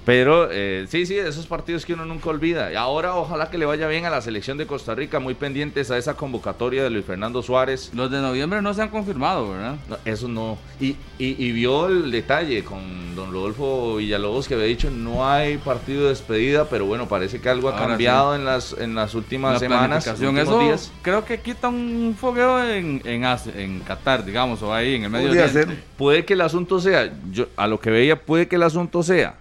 Pero 0.04 0.48
eh, 0.50 0.86
sí, 0.88 1.04
sí, 1.04 1.18
esos 1.18 1.46
partidos 1.46 1.84
que 1.84 1.92
uno 1.92 2.04
nunca 2.04 2.30
olvida. 2.30 2.72
Y 2.72 2.76
ahora 2.76 3.14
ojalá 3.16 3.50
que 3.50 3.58
le 3.58 3.66
vaya 3.66 3.86
bien 3.86 4.06
a 4.06 4.10
la 4.10 4.20
selección 4.22 4.56
de 4.58 4.66
Costa 4.66 4.94
Rica, 4.94 5.20
muy 5.20 5.34
pendientes 5.34 5.90
a 5.90 5.98
esa 5.98 6.14
convocatoria 6.14 6.82
de 6.82 6.90
Luis 6.90 7.04
Fernando 7.04 7.42
Suárez. 7.42 7.90
Los 7.94 8.10
de 8.10 8.20
noviembre 8.20 8.62
no 8.62 8.72
se 8.72 8.82
han 8.82 8.88
confirmado, 8.88 9.50
¿verdad? 9.50 9.76
No, 9.88 9.98
eso 10.04 10.26
no. 10.28 10.58
Y, 10.80 10.96
y, 11.18 11.44
y 11.44 11.52
vio 11.52 11.88
el 11.88 12.10
detalle 12.10 12.64
con 12.64 13.14
don 13.14 13.32
Rodolfo 13.32 13.96
Villalobos 13.96 14.48
que 14.48 14.54
había 14.54 14.66
dicho 14.66 14.90
no 14.90 15.28
hay 15.28 15.58
partido 15.58 16.04
de 16.04 16.08
despedida, 16.10 16.68
pero 16.68 16.86
bueno, 16.86 17.06
parece 17.06 17.40
que 17.40 17.48
algo 17.48 17.68
ha 17.68 17.72
Ahora 17.72 17.88
cambiado 17.88 18.34
en 18.34 18.44
las 18.44 18.74
en 18.78 18.94
las 18.94 19.14
últimas 19.14 19.54
La 19.54 19.58
semanas, 19.58 20.06
Eso 20.06 20.60
días. 20.60 20.90
creo 21.02 21.24
que 21.24 21.40
quita 21.40 21.68
un 21.68 22.16
fogueo 22.18 22.64
en, 22.64 23.02
en, 23.04 23.24
en 23.56 23.80
Qatar, 23.80 24.24
digamos, 24.24 24.62
o 24.62 24.72
ahí 24.72 24.94
en 24.94 25.04
el 25.04 25.10
Medio. 25.10 25.48
Puede 25.96 26.24
que 26.24 26.32
el 26.32 26.40
asunto 26.40 26.80
sea, 26.80 27.12
yo 27.30 27.46
a 27.56 27.66
lo 27.66 27.78
que 27.78 27.90
veía, 27.90 28.20
puede 28.20 28.48
que 28.48 28.56
el 28.56 28.62
asunto 28.62 29.02
sea 29.02 29.34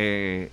eh, 0.00 0.50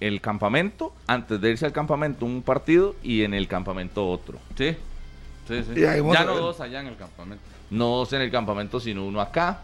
el 0.00 0.20
campamento, 0.20 0.92
antes 1.06 1.40
de 1.40 1.50
irse 1.50 1.64
al 1.64 1.72
campamento 1.72 2.26
un 2.26 2.42
partido 2.42 2.94
y 3.02 3.22
en 3.22 3.32
el 3.34 3.48
campamento 3.48 4.06
otro. 4.06 4.38
Sí, 4.58 4.76
sí, 5.48 5.62
sí. 5.64 5.80
Ya 5.80 5.96
no 5.96 6.10
ver. 6.10 6.26
dos 6.26 6.60
allá 6.60 6.80
en 6.80 6.88
el 6.88 6.96
campamento. 6.96 7.42
No 7.70 7.86
dos 7.96 8.12
en 8.12 8.20
el 8.20 8.30
campamento, 8.30 8.80
sino 8.80 9.06
uno 9.06 9.20
acá. 9.20 9.60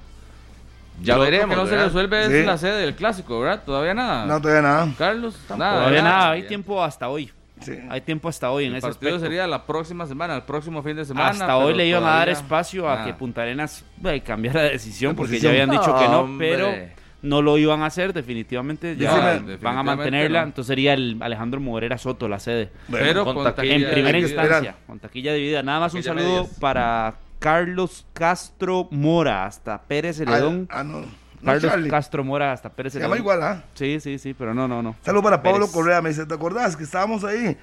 Ya 1.02 1.16
Lo 1.16 1.22
veremos. 1.22 1.50
que 1.50 1.56
no 1.56 1.64
se 1.66 1.72
¿verdad? 1.72 1.86
resuelve 1.86 2.22
es 2.24 2.28
Sí. 2.40 2.46
la 2.46 2.56
sede 2.56 2.80
del 2.80 2.94
clásico, 2.96 3.38
¿verdad? 3.40 3.62
Todavía 3.66 3.92
nada. 3.94 4.24
No, 4.26 4.40
todavía 4.40 4.62
nada. 4.62 4.88
Carlos, 4.96 5.38
nada. 5.50 5.72
Todavía 5.74 5.90
¿verdad? 6.02 6.02
nada, 6.18 6.30
hay 6.30 6.42
tiempo 6.44 6.82
hasta 6.82 7.08
hoy. 7.08 7.30
Sí. 7.60 7.76
Hay 7.90 8.00
tiempo 8.00 8.28
hasta 8.28 8.50
hoy 8.52 8.64
en 8.66 8.70
El 8.72 8.78
ese 8.78 8.86
partido 8.86 9.10
aspecto. 9.16 9.26
sería 9.26 9.46
la 9.48 9.66
próxima 9.66 10.06
semana, 10.06 10.36
el 10.36 10.42
próximo 10.42 10.82
fin 10.82 10.96
de 10.96 11.04
semana. 11.04 11.30
Hasta 11.30 11.56
hoy 11.58 11.74
le 11.74 11.86
iban 11.86 12.04
a 12.04 12.10
dar 12.10 12.28
espacio 12.28 12.88
a 12.88 13.04
que 13.04 13.12
Punta 13.14 13.42
Arenas 13.42 13.84
eh, 14.04 14.20
cambiara 14.20 14.62
de 14.62 14.70
decisión 14.70 15.12
De 15.12 15.16
porque 15.16 15.38
ya 15.40 15.50
habían 15.50 15.68
dicho 15.70 15.92
que 15.98 16.06
no, 16.08 16.20
Hombre. 16.20 16.48
pero 16.50 16.97
no 17.22 17.42
lo 17.42 17.58
iban 17.58 17.82
a 17.82 17.86
hacer 17.86 18.12
definitivamente. 18.12 18.96
Ya 18.96 19.40
van 19.60 19.78
a 19.78 19.82
mantenerla, 19.82 20.42
no. 20.42 20.46
entonces 20.48 20.68
sería 20.68 20.94
el 20.94 21.16
Alejandro 21.20 21.60
Moreira 21.60 21.98
Soto 21.98 22.28
la 22.28 22.38
sede. 22.38 22.70
Pero 22.90 23.24
con 23.24 23.34
con 23.36 23.44
taquilla 23.54 23.74
En 23.74 23.90
primera 23.90 24.18
instancia, 24.18 24.76
con 24.86 24.98
taquilla 24.98 25.32
dividida. 25.34 25.62
Nada 25.62 25.80
más 25.80 25.94
un 25.94 26.02
saludo 26.02 26.42
medias. 26.44 26.58
para 26.60 27.14
Carlos 27.38 28.04
Castro 28.12 28.88
Mora 28.90 29.46
hasta 29.46 29.80
Pérez 29.82 30.20
Ah, 30.20 30.24
Celedón. 30.24 30.68
ah, 30.70 30.84
no. 30.84 31.04
Carlos 31.44 31.62
Charlie. 31.70 31.88
Castro 31.90 32.24
Mora 32.24 32.52
hasta 32.52 32.68
Pérez 32.68 32.92
Se 32.94 32.98
llama 33.00 33.14
Celedón. 33.16 33.36
igual, 33.36 33.42
¿ah? 33.48 33.64
Sí, 33.74 34.00
sí, 34.00 34.18
sí, 34.18 34.34
pero 34.34 34.54
no, 34.54 34.66
no, 34.66 34.82
no. 34.82 34.96
Saludos 35.02 35.24
para 35.24 35.42
Pablo 35.42 35.60
Pérez. 35.66 35.72
Correa. 35.72 36.02
Me 36.02 36.08
dice, 36.10 36.26
¿te 36.26 36.34
acordás 36.34 36.76
que 36.76 36.82
estábamos 36.84 37.22
ahí? 37.24 37.56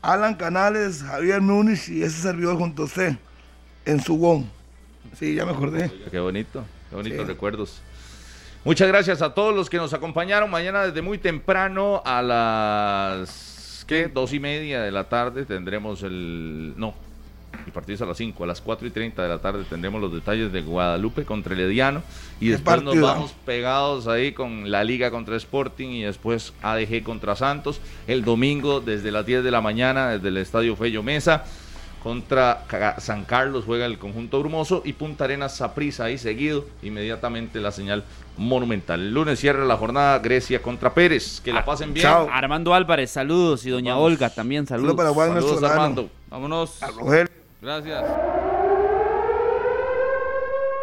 Alan 0.00 0.34
Canales, 0.34 1.02
Javier 1.04 1.40
Núñez 1.40 1.88
y 1.88 2.02
ese 2.02 2.20
servidor 2.22 2.56
junto 2.56 2.82
a 2.82 2.84
usted 2.86 3.16
en 3.84 4.00
Subón. 4.00 4.50
Sí, 5.16 5.34
ya 5.34 5.44
me 5.44 5.52
acordé. 5.52 5.90
Qué 6.10 6.18
bonito, 6.18 6.64
qué 6.90 6.96
bonitos 6.96 7.20
Sí. 7.20 7.24
recuerdos. 7.26 7.82
Muchas 8.64 8.86
gracias 8.86 9.22
a 9.22 9.34
todos 9.34 9.52
los 9.52 9.68
que 9.68 9.76
nos 9.76 9.92
acompañaron. 9.92 10.48
Mañana 10.48 10.86
desde 10.86 11.02
muy 11.02 11.18
temprano 11.18 12.00
a 12.04 12.22
las 12.22 13.84
¿qué? 13.88 14.06
dos 14.06 14.32
y 14.32 14.38
media 14.38 14.80
de 14.82 14.92
la 14.92 15.08
tarde 15.08 15.44
tendremos 15.44 16.04
el 16.04 16.74
no 16.76 16.94
el 17.66 17.72
partido 17.72 17.96
es 17.96 18.02
a 18.02 18.06
las 18.06 18.16
5, 18.16 18.44
a 18.44 18.46
las 18.46 18.60
4 18.60 18.86
y 18.86 18.90
30 18.90 19.22
de 19.22 19.28
la 19.28 19.38
tarde 19.38 19.64
tendremos 19.68 20.00
los 20.00 20.12
detalles 20.12 20.52
de 20.52 20.62
Guadalupe 20.62 21.24
contra 21.24 21.54
el 21.54 21.60
Ediano 21.60 22.02
y 22.40 22.48
después 22.48 22.82
nos 22.82 22.98
vamos 23.00 23.34
pegados 23.44 24.06
ahí 24.06 24.32
con 24.32 24.70
la 24.70 24.84
Liga 24.84 25.10
contra 25.10 25.36
Sporting 25.36 25.88
y 25.88 26.02
después 26.02 26.52
ADG 26.62 27.02
contra 27.02 27.36
Santos. 27.36 27.80
El 28.06 28.24
domingo 28.24 28.80
desde 28.80 29.10
las 29.10 29.26
10 29.26 29.44
de 29.44 29.50
la 29.50 29.60
mañana 29.60 30.10
desde 30.10 30.28
el 30.28 30.36
Estadio 30.38 30.76
Fello 30.76 31.02
Mesa 31.02 31.44
contra 32.02 32.64
San 32.98 33.24
Carlos 33.24 33.64
juega 33.64 33.86
el 33.86 33.98
conjunto 33.98 34.40
brumoso 34.40 34.82
y 34.84 34.92
Punta 34.94 35.24
Arenas 35.24 35.56
Saprissa 35.56 36.04
ahí 36.04 36.18
seguido 36.18 36.64
inmediatamente 36.82 37.60
la 37.60 37.70
señal 37.70 38.04
monumental. 38.36 39.00
El 39.00 39.14
lunes 39.14 39.38
cierra 39.38 39.64
la 39.64 39.76
jornada 39.76 40.18
Grecia 40.18 40.60
contra 40.60 40.92
Pérez. 40.92 41.40
Que 41.40 41.52
la 41.52 41.64
pasen 41.64 41.94
bien. 41.94 42.04
chao. 42.04 42.28
Armando 42.30 42.74
Álvarez, 42.74 43.10
saludos. 43.10 43.64
Y 43.66 43.70
doña 43.70 43.94
Vamos. 43.94 44.06
Olga 44.12 44.30
también, 44.30 44.66
Saludos 44.66 44.96
saludos. 44.96 45.14
para 45.14 45.34
Saludos 45.34 45.54
Solano, 45.56 45.74
Armando. 45.74 46.10
Vámonos. 46.28 46.82
a. 46.82 46.90
Gracias. 47.60 48.04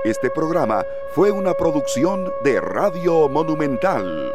Este 0.06 0.30
programa 0.30 0.86
fue 1.14 1.32
una 1.32 1.54
producción 1.54 2.32
de 2.46 2.62
Radio 2.62 3.28
Monumental. 3.28 4.32